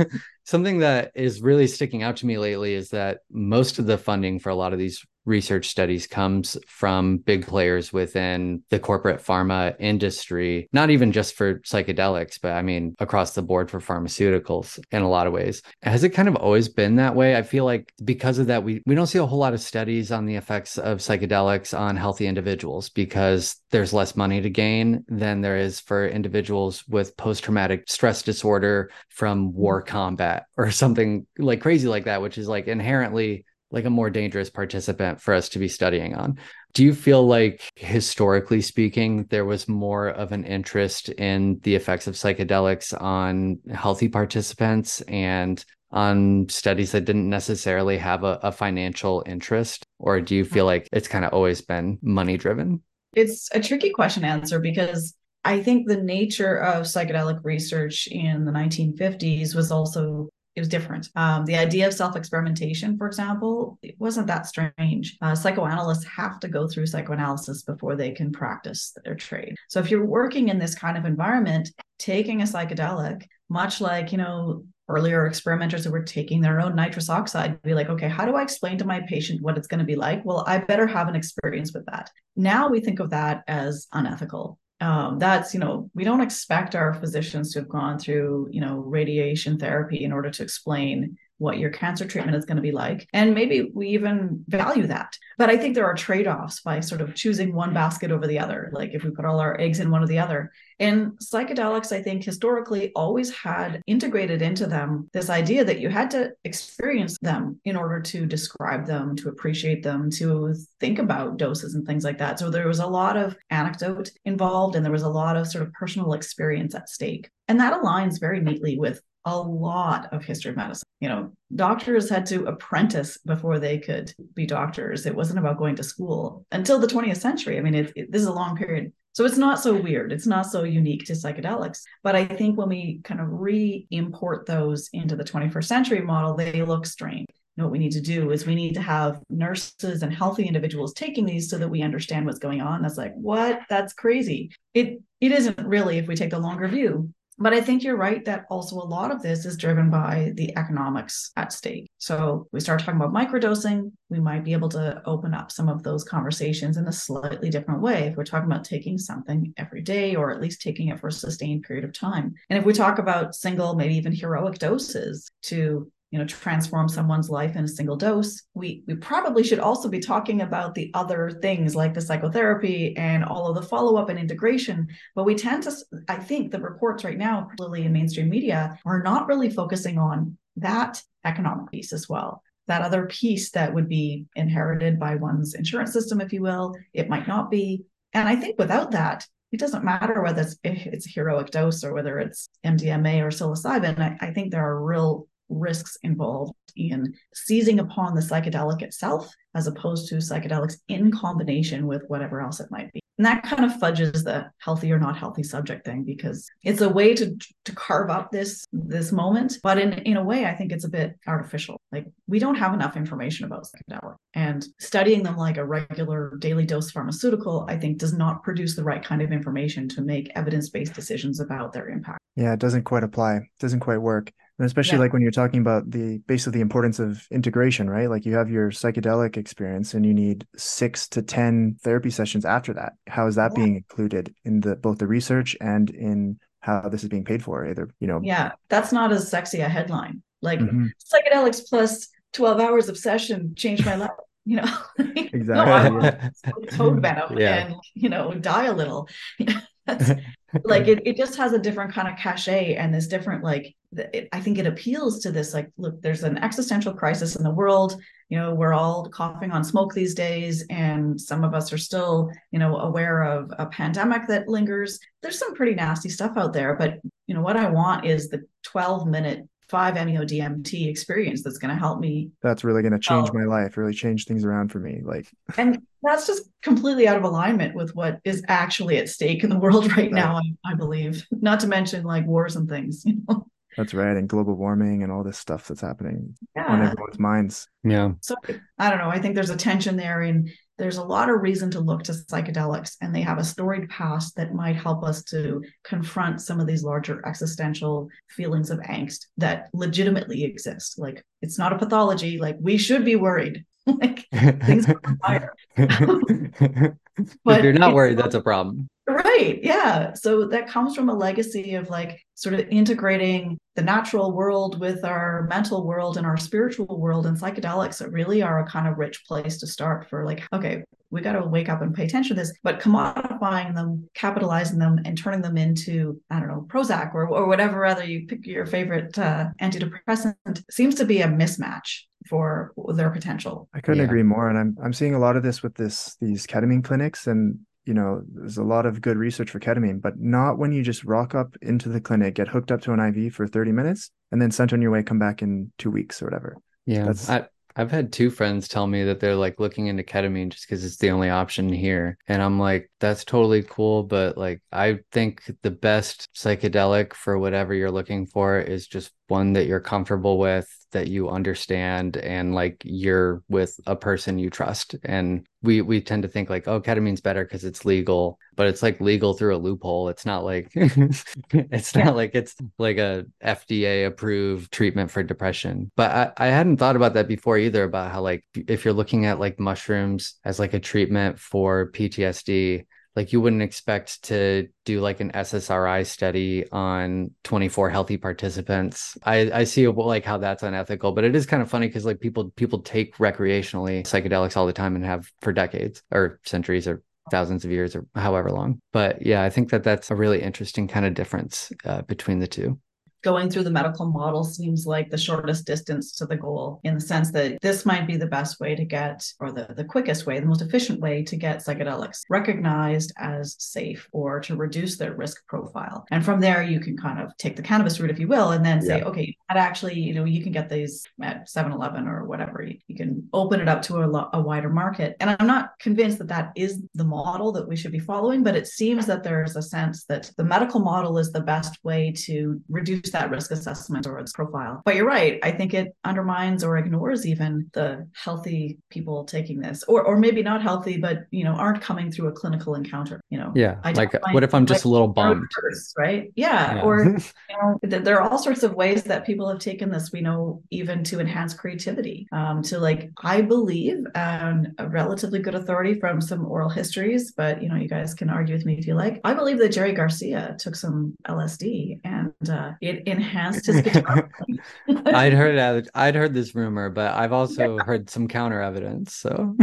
something 0.47 0.79
that 0.79 1.11
is 1.13 1.41
really 1.41 1.67
sticking 1.67 2.03
out 2.03 2.15
to 2.15 2.25
me 2.25 2.37
lately 2.37 2.73
is 2.73 2.89
that 2.91 3.19
most 3.29 3.79
of 3.79 3.85
the 3.85 3.97
funding 3.97 4.39
for 4.39 4.49
a 4.49 4.55
lot 4.55 4.71
of 4.71 4.79
these 4.79 5.05
research 5.27 5.67
studies 5.67 6.07
comes 6.07 6.57
from 6.67 7.17
big 7.17 7.45
players 7.45 7.91
within 7.91 8.63
the 8.69 8.79
corporate 8.79 9.23
pharma 9.23 9.75
industry, 9.79 10.69
not 10.71 10.89
even 10.89 11.11
just 11.11 11.35
for 11.35 11.59
psychedelics, 11.59 12.39
but 12.41 12.53
I 12.53 12.61
mean, 12.61 12.95
across 12.99 13.35
the 13.35 13.43
board 13.43 13.69
for 13.69 13.79
pharmaceuticals 13.79 14.79
in 14.91 15.01
a 15.01 15.09
lot 15.09 15.27
of 15.27 15.33
ways. 15.33 15.61
Has 15.83 16.03
it 16.03 16.09
kind 16.09 16.27
of 16.27 16.37
always 16.37 16.69
been 16.69 16.95
that 16.95 17.15
way? 17.15 17.35
I 17.35 17.43
feel 17.43 17.65
like 17.65 17.91
because 18.03 18.39
of 18.39 18.47
that, 18.47 18.63
we, 18.63 18.81
we 18.85 18.95
don't 18.95 19.07
see 19.07 19.19
a 19.19 19.25
whole 19.25 19.37
lot 19.37 19.53
of 19.53 19.61
studies 19.61 20.11
on 20.11 20.25
the 20.25 20.35
effects 20.35 20.77
of 20.77 20.99
psychedelics 20.99 21.77
on 21.77 21.97
healthy 21.97 22.25
individuals 22.25 22.89
because 22.89 23.57
there's 23.71 23.93
less 23.93 24.15
money 24.15 24.41
to 24.41 24.49
gain 24.49 25.03
than 25.09 25.41
there 25.41 25.57
is 25.57 25.79
for 25.79 26.07
individuals 26.07 26.87
with 26.87 27.17
post 27.17 27.43
traumatic 27.43 27.83
stress 27.87 28.21
disorder 28.21 28.89
from 29.09 29.49
hmm. 29.49 29.57
war 29.57 29.81
combat 29.81 30.45
or 30.55 30.71
something 30.71 31.27
like 31.37 31.61
crazy 31.61 31.87
like 31.87 32.05
that, 32.05 32.21
which 32.21 32.37
is 32.37 32.47
like 32.47 32.67
inherently 32.67 33.45
like 33.71 33.85
a 33.85 33.89
more 33.89 34.09
dangerous 34.09 34.49
participant 34.49 35.21
for 35.21 35.33
us 35.33 35.49
to 35.49 35.59
be 35.59 35.67
studying 35.67 36.15
on. 36.15 36.37
Do 36.73 36.83
you 36.83 36.93
feel 36.93 37.25
like, 37.25 37.61
historically 37.75 38.61
speaking, 38.61 39.25
there 39.25 39.45
was 39.45 39.67
more 39.67 40.09
of 40.09 40.31
an 40.31 40.45
interest 40.45 41.09
in 41.09 41.59
the 41.63 41.75
effects 41.75 42.07
of 42.07 42.15
psychedelics 42.15 42.99
on 42.99 43.59
healthy 43.73 44.07
participants 44.07 45.01
and 45.01 45.63
on 45.91 46.47
studies 46.49 46.91
that 46.91 47.05
didn't 47.05 47.29
necessarily 47.29 47.97
have 47.97 48.23
a, 48.23 48.39
a 48.43 48.51
financial 48.51 49.23
interest? 49.25 49.83
Or 49.99 50.21
do 50.21 50.35
you 50.35 50.45
feel 50.45 50.65
like 50.65 50.87
it's 50.91 51.07
kind 51.07 51.25
of 51.25 51.33
always 51.33 51.61
been 51.61 51.97
money 52.01 52.37
driven? 52.37 52.81
It's 53.15 53.49
a 53.53 53.59
tricky 53.59 53.89
question 53.91 54.23
to 54.23 54.29
answer 54.29 54.59
because 54.59 55.15
I 55.43 55.63
think 55.63 55.87
the 55.87 56.01
nature 56.01 56.57
of 56.57 56.83
psychedelic 56.85 57.39
research 57.43 58.07
in 58.07 58.45
the 58.45 58.51
1950s 58.51 59.55
was 59.55 59.71
also 59.71 60.29
it 60.57 60.61
was 60.61 60.67
different. 60.67 61.09
Um, 61.15 61.45
the 61.45 61.55
idea 61.55 61.85
of 61.85 61.93
self 61.93 62.15
experimentation, 62.15 62.97
for 62.97 63.05
example, 63.05 63.77
it 63.83 63.93
wasn't 63.99 64.25
that 64.25 64.47
strange. 64.47 65.15
Uh, 65.21 65.35
psychoanalysts 65.35 66.03
have 66.05 66.39
to 66.39 66.47
go 66.47 66.67
through 66.67 66.87
psychoanalysis 66.87 67.61
before 67.61 67.95
they 67.95 68.09
can 68.09 68.31
practice 68.31 68.91
their 69.05 69.13
trade. 69.13 69.55
So 69.69 69.79
if 69.79 69.91
you're 69.91 70.05
working 70.05 70.49
in 70.49 70.57
this 70.57 70.73
kind 70.73 70.97
of 70.97 71.05
environment, 71.05 71.69
taking 71.99 72.41
a 72.41 72.45
psychedelic, 72.45 73.25
much 73.49 73.79
like, 73.81 74.11
you 74.11 74.17
know, 74.17 74.63
earlier 74.89 75.27
experimenters 75.27 75.85
who 75.85 75.91
were 75.91 76.03
taking 76.03 76.41
their 76.41 76.59
own 76.59 76.75
nitrous 76.75 77.09
oxide 77.09 77.61
be 77.61 77.73
like 77.73 77.89
okay 77.89 78.07
how 78.07 78.25
do 78.25 78.35
i 78.35 78.41
explain 78.41 78.77
to 78.77 78.85
my 78.85 79.01
patient 79.01 79.41
what 79.41 79.57
it's 79.57 79.67
going 79.67 79.81
to 79.81 79.85
be 79.85 79.97
like 79.97 80.23
well 80.23 80.45
i 80.47 80.57
better 80.57 80.87
have 80.87 81.09
an 81.09 81.15
experience 81.15 81.73
with 81.73 81.85
that 81.87 82.09
now 82.37 82.69
we 82.69 82.79
think 82.79 83.01
of 83.01 83.09
that 83.09 83.43
as 83.49 83.87
unethical 83.91 84.57
um, 84.79 85.17
that's 85.17 85.53
you 85.53 85.59
know 85.59 85.89
we 85.95 86.03
don't 86.03 86.21
expect 86.21 86.75
our 86.75 86.93
physicians 86.93 87.53
to 87.53 87.59
have 87.59 87.69
gone 87.69 87.97
through 87.97 88.49
you 88.51 88.61
know 88.61 88.77
radiation 88.77 89.57
therapy 89.57 90.03
in 90.03 90.11
order 90.11 90.29
to 90.29 90.43
explain 90.43 91.17
what 91.37 91.57
your 91.57 91.69
cancer 91.69 92.05
treatment 92.05 92.35
is 92.35 92.45
going 92.45 92.55
to 92.55 92.61
be 92.61 92.71
like 92.71 93.07
and 93.13 93.33
maybe 93.33 93.69
we 93.73 93.89
even 93.89 94.43
value 94.47 94.87
that 94.87 95.17
but 95.37 95.49
i 95.49 95.57
think 95.57 95.75
there 95.75 95.85
are 95.85 95.95
trade-offs 95.95 96.61
by 96.61 96.79
sort 96.79 97.01
of 97.01 97.13
choosing 97.15 97.53
one 97.53 97.73
basket 97.73 98.11
over 98.11 98.27
the 98.27 98.39
other 98.39 98.69
like 98.73 98.91
if 98.93 99.03
we 99.03 99.11
put 99.11 99.25
all 99.25 99.39
our 99.39 99.59
eggs 99.59 99.79
in 99.79 99.91
one 99.91 100.03
or 100.03 100.07
the 100.07 100.19
other 100.19 100.51
and 100.79 101.13
psychedelics, 101.13 101.91
I 101.91 102.03
think, 102.03 102.23
historically 102.23 102.91
always 102.95 103.33
had 103.35 103.81
integrated 103.87 104.41
into 104.41 104.67
them 104.67 105.09
this 105.11 105.29
idea 105.29 105.63
that 105.65 105.79
you 105.79 105.89
had 105.89 106.11
to 106.11 106.33
experience 106.43 107.17
them 107.21 107.59
in 107.65 107.75
order 107.75 107.99
to 107.99 108.25
describe 108.25 108.85
them, 108.85 109.15
to 109.17 109.29
appreciate 109.29 109.81
them, 109.81 110.11
to 110.11 110.53
think 110.79 110.99
about 110.99 111.37
doses 111.37 111.73
and 111.73 111.85
things 111.85 112.03
like 112.03 112.19
that. 112.19 112.37
So 112.37 112.49
there 112.49 112.67
was 112.67 112.79
a 112.79 112.87
lot 112.87 113.17
of 113.17 113.35
anecdote 113.49 114.11
involved 114.25 114.75
and 114.75 114.85
there 114.85 114.91
was 114.91 115.03
a 115.03 115.09
lot 115.09 115.35
of 115.35 115.47
sort 115.47 115.65
of 115.65 115.73
personal 115.73 116.13
experience 116.13 116.75
at 116.75 116.89
stake. 116.89 117.29
And 117.47 117.59
that 117.59 117.81
aligns 117.81 118.19
very 118.19 118.39
neatly 118.39 118.77
with 118.77 119.01
a 119.27 119.41
lot 119.41 120.11
of 120.13 120.23
history 120.23 120.51
of 120.51 120.57
medicine. 120.57 120.87
You 120.99 121.09
know, 121.09 121.31
doctors 121.53 122.09
had 122.09 122.25
to 122.27 122.45
apprentice 122.45 123.17
before 123.17 123.59
they 123.59 123.77
could 123.77 124.13
be 124.33 124.45
doctors. 124.45 125.05
It 125.05 125.15
wasn't 125.15 125.39
about 125.39 125.57
going 125.57 125.75
to 125.75 125.83
school 125.83 126.45
until 126.51 126.79
the 126.79 126.87
20th 126.87 127.17
century. 127.17 127.57
I 127.57 127.61
mean, 127.61 127.75
it, 127.75 127.93
it, 127.95 128.11
this 128.11 128.21
is 128.21 128.27
a 128.27 128.33
long 128.33 128.55
period. 128.55 128.93
So 129.13 129.25
it's 129.25 129.37
not 129.37 129.59
so 129.59 129.75
weird. 129.75 130.11
It's 130.11 130.27
not 130.27 130.45
so 130.45 130.63
unique 130.63 131.05
to 131.05 131.13
psychedelics. 131.13 131.81
But 132.03 132.15
I 132.15 132.25
think 132.25 132.57
when 132.57 132.69
we 132.69 133.01
kind 133.03 133.19
of 133.19 133.27
re 133.29 133.87
import 133.91 134.45
those 134.45 134.89
into 134.93 135.15
the 135.15 135.23
21st 135.23 135.65
century 135.65 136.01
model, 136.01 136.35
they 136.35 136.61
look 136.61 136.85
strange. 136.85 137.27
What 137.55 137.71
we 137.71 137.79
need 137.79 137.93
to 137.93 138.01
do 138.01 138.29
is 138.29 138.45
we 138.45 138.53
need 138.53 138.75
to 138.75 138.81
have 138.81 139.19
nurses 139.31 140.03
and 140.03 140.13
healthy 140.13 140.45
individuals 140.45 140.93
taking 140.93 141.25
these 141.25 141.49
so 141.49 141.57
that 141.57 141.67
we 141.67 141.81
understand 141.81 142.27
what's 142.27 142.37
going 142.37 142.61
on. 142.61 142.83
That's 142.83 142.97
like, 142.97 143.15
what? 143.15 143.61
That's 143.67 143.93
crazy. 143.93 144.51
It 144.75 145.01
it 145.19 145.31
isn't 145.31 145.67
really 145.67 145.97
if 145.97 146.07
we 146.07 146.15
take 146.15 146.29
the 146.29 146.39
longer 146.39 146.67
view. 146.67 147.11
But 147.39 147.53
I 147.53 147.61
think 147.61 147.83
you're 147.83 147.97
right 147.97 148.25
that 148.25 148.45
also 148.49 148.77
a 148.77 148.83
lot 148.83 149.11
of 149.11 149.21
this 149.21 149.45
is 149.45 149.57
driven 149.57 149.89
by 149.91 150.31
the 150.35 150.57
economics 150.57 151.31
at 151.35 151.53
stake. 151.53 151.87
So 151.99 152.47
we 152.51 152.59
start 152.59 152.79
talking 152.79 152.99
about 152.99 153.13
microdosing, 153.13 153.91
we 154.09 154.19
might 154.19 154.43
be 154.43 154.53
able 154.53 154.69
to 154.69 155.01
open 155.05 155.33
up 155.33 155.51
some 155.51 155.69
of 155.69 155.83
those 155.83 156.03
conversations 156.03 156.77
in 156.77 156.87
a 156.87 156.91
slightly 156.91 157.49
different 157.49 157.81
way 157.81 158.07
if 158.07 158.15
we're 158.15 158.23
talking 158.23 158.49
about 158.49 158.63
taking 158.63 158.97
something 158.97 159.53
every 159.57 159.81
day 159.81 160.15
or 160.15 160.31
at 160.31 160.41
least 160.41 160.61
taking 160.61 160.87
it 160.87 160.99
for 160.99 161.07
a 161.07 161.11
sustained 161.11 161.63
period 161.63 161.85
of 161.85 161.93
time. 161.93 162.33
And 162.49 162.57
if 162.57 162.65
we 162.65 162.73
talk 162.73 162.97
about 162.97 163.35
single, 163.35 163.75
maybe 163.75 163.95
even 163.95 164.13
heroic 164.13 164.57
doses 164.57 165.29
to 165.43 165.91
you 166.11 166.19
know 166.19 166.25
transform 166.25 166.87
someone's 166.87 167.29
life 167.29 167.55
in 167.55 167.65
a 167.65 167.67
single 167.67 167.95
dose 167.95 168.43
we 168.53 168.83
we 168.87 168.95
probably 168.95 169.43
should 169.43 169.59
also 169.59 169.89
be 169.89 169.99
talking 169.99 170.41
about 170.41 170.73
the 170.73 170.89
other 170.93 171.31
things 171.41 171.75
like 171.75 171.93
the 171.93 172.01
psychotherapy 172.01 172.95
and 172.97 173.23
all 173.23 173.47
of 173.47 173.55
the 173.55 173.61
follow-up 173.61 174.09
and 174.09 174.19
integration 174.19 174.87
but 175.15 175.25
we 175.25 175.35
tend 175.35 175.63
to 175.63 175.71
i 176.07 176.15
think 176.15 176.51
the 176.51 176.59
reports 176.59 177.03
right 177.03 177.17
now 177.17 177.41
particularly 177.41 177.85
in 177.85 177.91
mainstream 177.91 178.29
media 178.29 178.77
are 178.85 179.03
not 179.03 179.27
really 179.27 179.49
focusing 179.49 179.97
on 179.97 180.37
that 180.55 181.01
economic 181.25 181.69
piece 181.71 181.91
as 181.91 182.07
well 182.07 182.41
that 182.67 182.81
other 182.81 183.05
piece 183.05 183.51
that 183.51 183.73
would 183.73 183.87
be 183.87 184.25
inherited 184.35 184.99
by 184.99 185.15
one's 185.15 185.55
insurance 185.55 185.91
system 185.91 186.21
if 186.21 186.31
you 186.31 186.41
will 186.41 186.73
it 186.93 187.09
might 187.09 187.27
not 187.27 187.51
be 187.51 187.83
and 188.13 188.29
i 188.29 188.35
think 188.35 188.57
without 188.57 188.91
that 188.91 189.25
it 189.51 189.59
doesn't 189.59 189.85
matter 189.85 190.21
whether 190.21 190.41
it's, 190.41 190.57
it's 190.63 191.07
a 191.07 191.09
heroic 191.09 191.51
dose 191.51 191.83
or 191.83 191.93
whether 191.93 192.19
it's 192.19 192.49
MDMA 192.65 193.21
or 193.21 193.29
psilocybin. 193.29 193.97
I, 193.97 194.17
I 194.19 194.33
think 194.33 194.51
there 194.51 194.67
are 194.67 194.83
real 194.83 195.25
risks 195.49 195.97
involved 196.03 196.53
in 196.75 197.13
seizing 197.33 197.79
upon 197.79 198.15
the 198.15 198.21
psychedelic 198.21 198.81
itself 198.81 199.33
as 199.55 199.67
opposed 199.67 200.07
to 200.09 200.15
psychedelics 200.15 200.77
in 200.87 201.11
combination 201.11 201.87
with 201.87 202.03
whatever 202.07 202.41
else 202.41 202.59
it 202.59 202.69
might 202.69 202.91
be. 202.93 202.99
And 203.17 203.25
that 203.25 203.41
kind 203.41 203.65
of 203.65 203.79
fudges 203.79 204.23
the 204.23 204.51
healthy 204.59 204.91
or 204.91 204.99
not 204.99 205.17
healthy 205.17 205.41
subject 205.41 205.83
thing 205.85 206.03
because 206.03 206.47
it's 206.63 206.81
a 206.81 206.89
way 206.89 207.15
to 207.15 207.35
to 207.65 207.71
carve 207.73 208.11
up 208.11 208.31
this 208.31 208.63
this 208.71 209.11
moment, 209.11 209.57
but 209.63 209.79
in 209.79 209.93
in 209.93 210.17
a 210.17 210.23
way 210.23 210.45
I 210.45 210.53
think 210.53 210.71
it's 210.71 210.85
a 210.85 210.89
bit 210.89 211.15
artificial. 211.25 211.81
Like 211.91 212.05
we 212.27 212.37
don't 212.37 212.55
have 212.55 212.75
enough 212.75 212.95
information 212.95 213.45
about 213.45 213.65
psychedelics. 213.65 214.17
And 214.35 214.63
studying 214.79 215.23
them 215.23 215.35
like 215.35 215.57
a 215.57 215.65
regular 215.65 216.37
daily 216.37 216.65
dose 216.65 216.91
pharmaceutical, 216.91 217.65
I 217.67 217.77
think 217.77 217.97
does 217.97 218.13
not 218.13 218.43
produce 218.43 218.75
the 218.75 218.83
right 218.83 219.03
kind 219.03 219.23
of 219.23 219.31
information 219.31 219.89
to 219.89 220.01
make 220.01 220.31
evidence-based 220.35 220.93
decisions 220.93 221.39
about 221.39 221.73
their 221.73 221.89
impact. 221.89 222.19
Yeah, 222.35 222.53
it 222.53 222.59
doesn't 222.59 222.83
quite 222.83 223.03
apply. 223.03 223.37
It 223.37 223.43
doesn't 223.59 223.79
quite 223.79 223.97
work. 223.97 224.31
And 224.59 224.65
especially 224.65 224.97
Yeah. 224.97 225.01
like 225.03 225.13
when 225.13 225.21
you're 225.21 225.31
talking 225.31 225.59
about 225.61 225.91
the 225.91 226.17
basically 226.27 226.57
the 226.57 226.61
importance 226.61 226.97
of 226.99 227.27
integration, 227.29 227.89
right? 227.89 228.09
Like 228.09 228.25
you 228.25 228.35
have 228.35 228.49
your 228.49 228.71
psychedelic 228.71 229.37
experience 229.37 229.93
and 229.93 230.05
you 230.05 230.13
need 230.13 230.47
six 230.55 231.07
to 231.09 231.21
10 231.21 231.77
therapy 231.83 232.09
sessions 232.09 232.43
after 232.45 232.73
that. 232.73 232.93
How 233.07 233.27
is 233.27 233.35
that 233.35 233.51
Yeah. 233.51 233.63
being 233.63 233.75
included 233.75 234.33
in 234.45 234.61
the 234.61 234.75
both 234.75 234.97
the 234.97 235.07
research 235.07 235.55
and 235.61 235.89
in 235.91 236.39
how 236.61 236.89
this 236.89 237.03
is 237.03 237.09
being 237.09 237.23
paid 237.25 237.43
for? 237.43 237.67
Either, 237.67 237.89
you 237.99 238.07
know, 238.07 238.19
Yeah, 238.23 238.53
that's 238.69 238.91
not 238.91 239.11
as 239.11 239.29
sexy 239.29 239.59
a 239.59 239.69
headline. 239.69 240.23
Like 240.41 240.59
Mhm. 240.59 240.89
psychedelics 241.11 241.61
plus 241.69 242.09
12 242.33 242.59
hours 242.59 242.89
of 242.89 242.97
session 242.97 243.53
changed 243.55 243.85
my 243.85 243.95
life. 243.95 244.09
You 244.45 244.57
know, 244.57 244.77
Exactly. 244.97 245.43
no, 245.55 245.63
I 245.65 245.89
want 245.89 246.19
to 246.19 246.31
smoke 246.33 246.69
toad 246.71 247.01
venom 247.01 247.37
Yeah. 247.37 247.55
and 247.67 247.75
you 247.93 248.09
know 248.09 248.33
die 248.33 248.65
a 248.65 248.73
little. 248.73 249.07
That's 249.85 250.09
like 250.63 250.87
it, 250.87 251.05
it 251.05 251.17
just 251.17 251.35
has 251.35 251.53
a 251.53 251.59
different 251.59 251.93
kind 251.93 252.07
of 252.07 252.17
cachet 252.17 252.75
and 252.75 252.93
this 252.93 253.07
different 253.07 253.43
like 253.43 253.75
it, 253.95 254.27
i 254.31 254.39
think 254.39 254.57
it 254.57 254.67
appeals 254.67 255.19
to 255.19 255.31
this 255.31 255.53
like 255.53 255.71
look 255.77 256.01
there's 256.01 256.23
an 256.23 256.37
existential 256.37 256.93
crisis 256.93 257.35
in 257.35 257.43
the 257.43 257.51
world 257.51 257.99
you 258.29 258.37
know 258.37 258.53
we're 258.53 258.73
all 258.73 259.09
coughing 259.09 259.51
on 259.51 259.63
smoke 259.63 259.93
these 259.93 260.13
days 260.13 260.65
and 260.69 261.19
some 261.19 261.43
of 261.43 261.53
us 261.53 261.71
are 261.71 261.77
still 261.77 262.29
you 262.51 262.59
know 262.59 262.77
aware 262.77 263.23
of 263.23 263.51
a 263.57 263.65
pandemic 263.67 264.27
that 264.27 264.47
lingers. 264.47 264.99
There's 265.21 265.39
some 265.39 265.55
pretty 265.55 265.75
nasty 265.75 266.09
stuff 266.09 266.37
out 266.37 266.53
there 266.53 266.75
but 266.75 266.99
you 267.25 267.35
know 267.35 267.41
what 267.41 267.57
i 267.57 267.69
want 267.69 268.05
is 268.05 268.29
the 268.29 268.45
12 268.63 269.07
minute 269.07 269.47
5 269.69 270.05
meo 270.05 270.23
dmt 270.23 270.87
experience 270.87 271.43
that's 271.43 271.57
going 271.57 271.73
to 271.73 271.79
help 271.79 271.99
me 271.99 272.29
that's 272.41 272.63
really 272.63 272.81
going 272.81 272.93
to 272.93 272.99
change 272.99 273.29
Oh. 273.33 273.37
my 273.37 273.43
life, 273.43 273.75
really 273.77 273.93
change 273.93 274.25
things 274.25 274.45
around 274.45 274.71
for 274.71 274.79
me. 274.79 275.01
Like, 275.03 275.27
and 275.57 275.81
that's 276.03 276.25
just 276.25 276.49
completely 276.61 277.07
out 277.07 277.17
of 277.17 277.23
alignment 277.23 277.75
with 277.75 277.93
what 277.95 278.19
is 278.23 278.43
actually 278.47 278.97
at 278.97 279.09
stake 279.09 279.43
in 279.43 279.49
the 279.49 279.59
world 279.59 279.91
right 279.97 280.11
now 280.11 280.35
I, 280.37 280.71
I 280.71 280.73
believe 280.75 281.25
not 281.31 281.59
to 281.61 281.67
mention 281.67 282.03
like 282.03 282.25
wars 282.25 282.55
and 282.55 282.69
things 282.69 283.03
you 283.05 283.17
know 283.27 283.47
that's 283.75 283.93
right. 283.93 284.17
And 284.17 284.27
global 284.27 284.55
warming 284.55 285.03
and 285.03 285.11
all 285.11 285.23
this 285.23 285.37
stuff 285.37 285.67
that's 285.67 285.81
happening 285.81 286.35
on 286.57 286.81
everyone's 286.81 287.19
minds. 287.19 287.67
yeah. 287.83 288.11
so 288.21 288.35
i 288.79 288.89
don't 288.89 288.97
know 288.99 289.09
i 289.09 289.19
think 289.19 289.35
there's 289.35 289.51
a 289.51 289.55
tension 289.57 289.97
there 289.97 290.21
and 290.21 290.49
there's 290.77 290.97
a 290.97 291.03
lot 291.03 291.29
of 291.29 291.41
reason 291.41 291.71
to 291.71 291.79
look 291.79 292.03
to 292.03 292.11
psychedelics 292.11 292.97
and 293.01 293.13
they 293.13 293.21
have 293.21 293.37
a 293.37 293.43
storied 293.43 293.89
past 293.89 294.35
that 294.35 294.53
might 294.53 294.75
help 294.75 295.03
us 295.03 295.23
to 295.23 295.63
confront 295.83 296.41
some 296.41 296.59
of 296.59 296.67
these 296.67 296.83
larger 296.83 297.25
existential 297.25 298.09
feelings 298.29 298.69
of 298.69 298.79
angst 298.79 299.25
that 299.37 299.69
legitimately 299.73 300.43
exist. 300.43 300.99
Like 300.99 301.23
it's 301.41 301.57
not 301.57 301.73
a 301.73 301.77
pathology. 301.77 302.37
Like 302.37 302.57
we 302.59 302.77
should 302.77 303.05
be 303.05 303.15
worried. 303.15 303.65
Like 303.87 304.27
things 304.31 304.85
are 304.89 304.99
fire. 305.21 305.53
If 307.17 307.63
you're 307.63 307.73
not 307.73 307.93
worried, 307.95 308.17
that's 308.19 308.35
a 308.35 308.41
problem. 308.41 308.89
Right. 309.07 309.59
Yeah. 309.63 310.13
So 310.13 310.47
that 310.47 310.67
comes 310.67 310.93
from 310.95 311.07
a 311.09 311.13
legacy 311.13 311.75
of 311.75 311.89
like 311.89 312.21
sort 312.35 312.55
of 312.55 312.67
integrating 312.69 313.57
the 313.75 313.81
natural 313.81 314.33
world 314.33 314.79
with 314.81 315.05
our 315.05 315.47
mental 315.49 315.85
world 315.87 316.17
and 316.17 316.25
our 316.25 316.35
spiritual 316.35 316.99
world. 316.99 317.25
And 317.25 317.37
psychedelics 317.39 318.05
really 318.11 318.41
are 318.41 318.59
a 318.59 318.67
kind 318.67 318.85
of 318.87 318.97
rich 318.97 319.23
place 319.25 319.59
to 319.59 319.67
start 319.67 320.09
for 320.09 320.25
like, 320.25 320.43
okay, 320.51 320.83
we 321.09 321.21
got 321.21 321.33
to 321.33 321.47
wake 321.47 321.69
up 321.69 321.81
and 321.81 321.95
pay 321.95 322.03
attention 322.03 322.35
to 322.35 322.41
this, 322.41 322.51
but 322.63 322.81
commodifying 322.81 323.73
them, 323.73 324.09
capitalizing 324.13 324.77
them, 324.77 324.99
and 325.05 325.17
turning 325.17 325.41
them 325.41 325.55
into, 325.57 326.21
I 326.29 326.39
don't 326.39 326.49
know, 326.49 326.65
Prozac 326.67 327.15
or, 327.15 327.27
or 327.29 327.47
whatever 327.47 327.85
other 327.85 328.03
you 328.03 328.27
pick 328.27 328.45
your 328.45 328.65
favorite 328.65 329.17
uh, 329.17 329.47
antidepressant 329.61 330.35
seems 330.69 330.95
to 330.95 331.05
be 331.05 331.21
a 331.21 331.27
mismatch 331.27 332.01
for 332.27 332.73
their 332.93 333.09
potential. 333.09 333.69
I 333.73 333.79
couldn't 333.79 333.99
Yeah. 333.99 334.05
agree 334.05 334.23
more. 334.23 334.49
And 334.49 334.57
I'm 334.57 334.77
I'm 334.83 334.91
seeing 334.91 335.13
a 335.13 335.19
lot 335.19 335.37
of 335.37 335.43
this 335.43 335.63
with 335.63 335.75
this 335.75 336.17
these 336.19 336.45
ketamine 336.45 336.83
clinics 336.83 337.25
and 337.27 337.59
you 337.87 337.93
know, 337.93 338.21
there's 338.33 338.57
a 338.57 338.63
lot 338.63 338.85
of 338.85 339.01
good 339.01 339.17
research 339.17 339.49
for 339.49 339.59
ketamine, 339.59 340.01
but 340.01 340.19
not 340.19 340.57
when 340.57 340.71
you 340.71 340.83
just 340.83 341.03
rock 341.03 341.33
up 341.33 341.55
into 341.61 341.89
the 341.89 342.01
clinic, 342.01 342.35
get 342.35 342.47
hooked 342.47 342.71
up 342.71 342.81
to 342.81 342.93
an 342.93 342.99
IV 342.99 343.33
for 343.33 343.47
30 343.47 343.71
minutes, 343.71 344.11
and 344.31 344.41
then 344.41 344.51
sent 344.51 344.73
on 344.73 344.81
your 344.81 344.91
way, 344.91 345.03
come 345.03 345.19
back 345.19 345.41
in 345.41 345.71
two 345.77 345.89
weeks 345.89 346.21
or 346.21 346.25
whatever. 346.25 346.57
Yeah. 346.85 347.05
That's- 347.05 347.29
I, 347.29 347.47
I've 347.79 347.91
had 347.91 348.11
two 348.11 348.31
friends 348.31 348.67
tell 348.67 348.87
me 348.87 349.03
that 349.03 349.19
they're 349.19 349.35
like 349.35 349.59
looking 349.59 349.85
into 349.85 350.01
ketamine 350.01 350.49
just 350.49 350.67
because 350.67 350.83
it's 350.83 350.97
the 350.97 351.11
only 351.11 351.29
option 351.29 351.69
here. 351.69 352.17
And 352.27 352.41
I'm 352.41 352.59
like, 352.59 352.89
that's 352.99 353.23
totally 353.23 353.61
cool. 353.61 354.01
But 354.01 354.35
like, 354.35 354.61
I 354.71 354.99
think 355.11 355.43
the 355.61 355.69
best 355.69 356.27
psychedelic 356.35 357.13
for 357.13 357.37
whatever 357.37 357.75
you're 357.75 357.91
looking 357.91 358.25
for 358.25 358.59
is 358.59 358.87
just 358.87 359.11
one 359.27 359.53
that 359.53 359.67
you're 359.67 359.79
comfortable 359.79 360.37
with, 360.37 360.67
that 360.91 361.07
you 361.07 361.29
understand, 361.29 362.17
and 362.17 362.55
like 362.55 362.81
you're 362.83 363.43
with 363.49 363.79
a 363.85 363.95
person 363.95 364.39
you 364.39 364.49
trust. 364.49 364.95
And 365.03 365.45
we 365.61 365.81
we 365.81 366.01
tend 366.01 366.23
to 366.23 366.29
think 366.29 366.49
like, 366.49 366.67
oh, 366.67 366.79
ketamine's 366.79 367.21
better 367.21 367.43
because 367.43 367.65
it's 367.65 367.85
legal, 367.85 368.39
but 368.55 368.67
it's 368.67 368.81
like 368.81 369.01
legal 369.01 369.33
through 369.33 369.55
a 369.55 369.57
loophole. 369.57 370.09
It's 370.09 370.25
not 370.25 370.43
like 370.43 370.71
it's 370.75 371.95
not 371.95 372.15
like 372.15 372.31
it's 372.35 372.55
like 372.77 372.97
a 372.97 373.25
FDA 373.43 374.07
approved 374.07 374.71
treatment 374.71 375.11
for 375.11 375.23
depression. 375.23 375.91
But 375.95 376.11
I, 376.11 376.45
I 376.45 376.47
hadn't 376.47 376.77
thought 376.77 376.95
about 376.95 377.13
that 377.15 377.27
before 377.27 377.57
either 377.57 377.83
about 377.83 378.11
how 378.11 378.21
like 378.21 378.45
if 378.55 378.85
you're 378.85 378.93
looking 378.93 379.25
at 379.25 379.39
like 379.39 379.59
mushrooms 379.59 380.35
as 380.43 380.59
like 380.59 380.73
a 380.73 380.79
treatment 380.79 381.39
for 381.39 381.91
PTSD, 381.91 382.85
like 383.17 383.33
you 383.33 383.41
wouldn't 383.41 383.63
expect 383.63 384.21
to 384.25 384.67
do 384.85 385.01
like 385.01 385.19
an 385.21 385.31
SSRI 385.31 386.05
study 386.05 386.69
on 386.71 387.31
24 387.45 387.89
healthy 387.89 388.15
participants. 388.15 389.17
I 389.23 389.49
I 389.51 389.63
see 389.63 389.87
like 389.87 390.23
how 390.23 390.37
that's 390.37 390.61
unethical, 390.61 391.13
but 391.13 391.23
it 391.23 391.35
is 391.35 391.47
kind 391.47 391.63
of 391.63 391.69
funny 391.69 391.87
because 391.87 392.05
like 392.05 392.19
people 392.19 392.51
people 392.51 392.79
take 392.83 393.17
recreationally 393.17 394.03
psychedelics 394.03 394.55
all 394.55 394.67
the 394.67 394.71
time 394.71 394.95
and 394.95 395.03
have 395.03 395.31
for 395.41 395.51
decades 395.51 396.03
or 396.11 396.39
centuries 396.45 396.87
or 396.87 397.01
thousands 397.31 397.65
of 397.65 397.71
years 397.71 397.95
or 397.95 398.05
however 398.13 398.51
long. 398.51 398.79
But 398.93 399.25
yeah, 399.25 399.41
I 399.41 399.49
think 399.49 399.71
that 399.71 399.83
that's 399.83 400.11
a 400.11 400.15
really 400.15 400.39
interesting 400.39 400.87
kind 400.87 401.07
of 401.07 401.15
difference 401.15 401.71
uh, 401.85 402.03
between 402.03 402.37
the 402.37 402.47
two. 402.47 402.79
Going 403.23 403.49
through 403.49 403.63
the 403.63 403.71
medical 403.71 404.05
model 404.05 404.43
seems 404.43 404.85
like 404.85 405.09
the 405.09 405.17
shortest 405.17 405.65
distance 405.65 406.13
to 406.13 406.25
the 406.25 406.35
goal 406.35 406.79
in 406.83 406.93
the 406.93 407.01
sense 407.01 407.31
that 407.31 407.59
this 407.61 407.85
might 407.85 408.07
be 408.07 408.15
the 408.17 408.27
best 408.27 408.59
way 408.59 408.75
to 408.75 408.85
get 408.85 409.25
or 409.39 409.51
the, 409.51 409.67
the 409.75 409.83
quickest 409.83 410.25
way 410.25 410.39
the 410.39 410.45
most 410.45 410.61
efficient 410.61 410.99
way 410.99 411.23
to 411.23 411.35
get 411.35 411.57
psychedelics 411.57 412.21
recognized 412.29 413.13
as 413.17 413.55
safe 413.59 414.07
or 414.11 414.39
to 414.39 414.55
reduce 414.55 414.97
their 414.97 415.13
risk 415.13 415.45
profile. 415.47 416.05
And 416.11 416.23
from 416.23 416.39
there 416.39 416.63
you 416.63 416.79
can 416.79 416.97
kind 416.97 417.19
of 417.19 417.35
take 417.37 417.55
the 417.55 417.61
cannabis 417.61 417.99
route 417.99 418.11
if 418.11 418.19
you 418.19 418.27
will 418.27 418.51
and 418.51 418.65
then 418.65 418.81
say 418.81 419.01
okay 419.01 419.35
that 419.49 419.57
actually 419.57 419.99
you 419.99 420.13
know 420.13 420.25
you 420.25 420.43
can 420.43 420.51
get 420.51 420.69
these 420.69 421.05
at 421.21 421.47
7-eleven 421.47 422.07
or 422.07 422.25
whatever. 422.25 422.61
You, 422.61 422.77
you 422.87 422.95
can 422.95 423.27
open 423.33 423.59
it 423.59 423.67
up 423.67 423.81
to 423.83 423.97
a, 423.97 424.29
a 424.33 424.41
wider 424.41 424.69
market. 424.69 425.15
And 425.19 425.35
i'm 425.39 425.47
not 425.47 425.77
convinced 425.79 426.19
that 426.19 426.27
that 426.27 426.51
is 426.55 426.81
the 426.93 427.03
model 427.03 427.51
that 427.53 427.67
we 427.67 427.75
should 427.75 427.91
be 427.91 427.99
following 427.99 428.43
but 428.43 428.55
it 428.55 428.67
seems 428.67 429.05
that 429.07 429.23
there's 429.23 429.55
a 429.55 429.61
sense 429.61 430.05
that 430.05 430.31
the 430.37 430.43
medical 430.43 430.79
model 430.79 431.17
is 431.17 431.31
the 431.31 431.41
best 431.41 431.77
way 431.83 432.11
to 432.11 432.61
reduce 432.69 433.06
that 433.11 433.29
risk 433.29 433.51
assessment 433.51 434.07
or 434.07 434.19
its 434.19 434.31
profile. 434.33 434.81
But 434.85 434.95
you're 434.95 435.05
right. 435.05 435.39
I 435.43 435.51
think 435.51 435.73
it 435.73 435.95
undermines 436.03 436.63
or 436.63 436.77
ignores 436.77 437.25
even 437.25 437.69
the 437.73 438.07
healthy 438.13 438.77
people 438.89 439.25
taking 439.25 439.59
this, 439.59 439.83
or 439.83 440.03
or 440.03 440.17
maybe 440.17 440.43
not 440.43 440.61
healthy, 440.61 440.97
but 440.97 441.25
you 441.31 441.43
know, 441.43 441.53
aren't 441.53 441.81
coming 441.81 442.11
through 442.11 442.27
a 442.27 442.31
clinical 442.31 442.75
encounter. 442.75 443.21
You 443.29 443.39
know, 443.39 443.51
Yeah. 443.55 443.77
Like, 443.83 444.13
what 444.33 444.43
if 444.43 444.53
I'm 444.53 444.65
just 444.65 444.85
a 444.85 444.89
little 444.89 445.07
bummed? 445.07 445.47
first, 445.59 445.93
right? 445.97 446.31
Yeah. 446.35 446.75
Yeah. 446.75 446.81
Or 446.83 447.03
you 447.49 447.57
know, 447.61 447.79
th- 447.89 448.03
there 448.03 448.19
are 448.19 448.29
all 448.29 448.37
sorts 448.37 448.63
of 448.63 448.73
ways 448.73 449.03
that 449.03 449.25
people 449.25 449.47
have 449.49 449.59
taken 449.59 449.89
this. 449.89 450.11
We 450.11 450.21
know 450.21 450.61
even 450.71 451.03
to 451.05 451.19
enhance 451.19 451.53
creativity. 451.53 452.27
Um, 452.31 452.61
to 452.63 452.79
like, 452.79 453.11
I 453.23 453.41
believe, 453.41 454.05
and 454.15 454.73
a 454.77 454.87
relatively 454.87 455.39
good 455.39 455.55
authority 455.55 455.99
from 455.99 456.21
some 456.21 456.45
oral 456.45 456.69
histories, 456.69 457.31
but 457.31 457.61
you 457.61 457.69
know, 457.69 457.75
you 457.75 457.87
guys 457.87 458.13
can 458.13 458.29
argue 458.29 458.55
with 458.55 458.65
me 458.65 458.77
if 458.77 458.87
you 458.87 458.95
like. 458.95 459.21
I 459.23 459.33
believe 459.33 459.59
that 459.59 459.69
Jerry 459.69 459.93
Garcia 459.93 460.55
took 460.59 460.75
some 460.75 461.15
LSD 461.27 461.99
and 462.03 462.49
uh, 462.49 462.71
it 462.81 462.96
enhanced 463.05 463.65
his 463.67 463.81
guitar. 463.81 464.29
I'd 465.05 465.33
heard 465.33 465.57
that. 465.57 465.89
I'd 465.93 466.15
heard 466.15 466.33
this 466.33 466.55
rumor, 466.55 466.89
but 466.89 467.13
I've 467.13 467.33
also 467.33 467.77
heard 467.77 468.09
some 468.09 468.27
counter 468.27 468.61
evidence. 468.61 469.13
So 469.15 469.55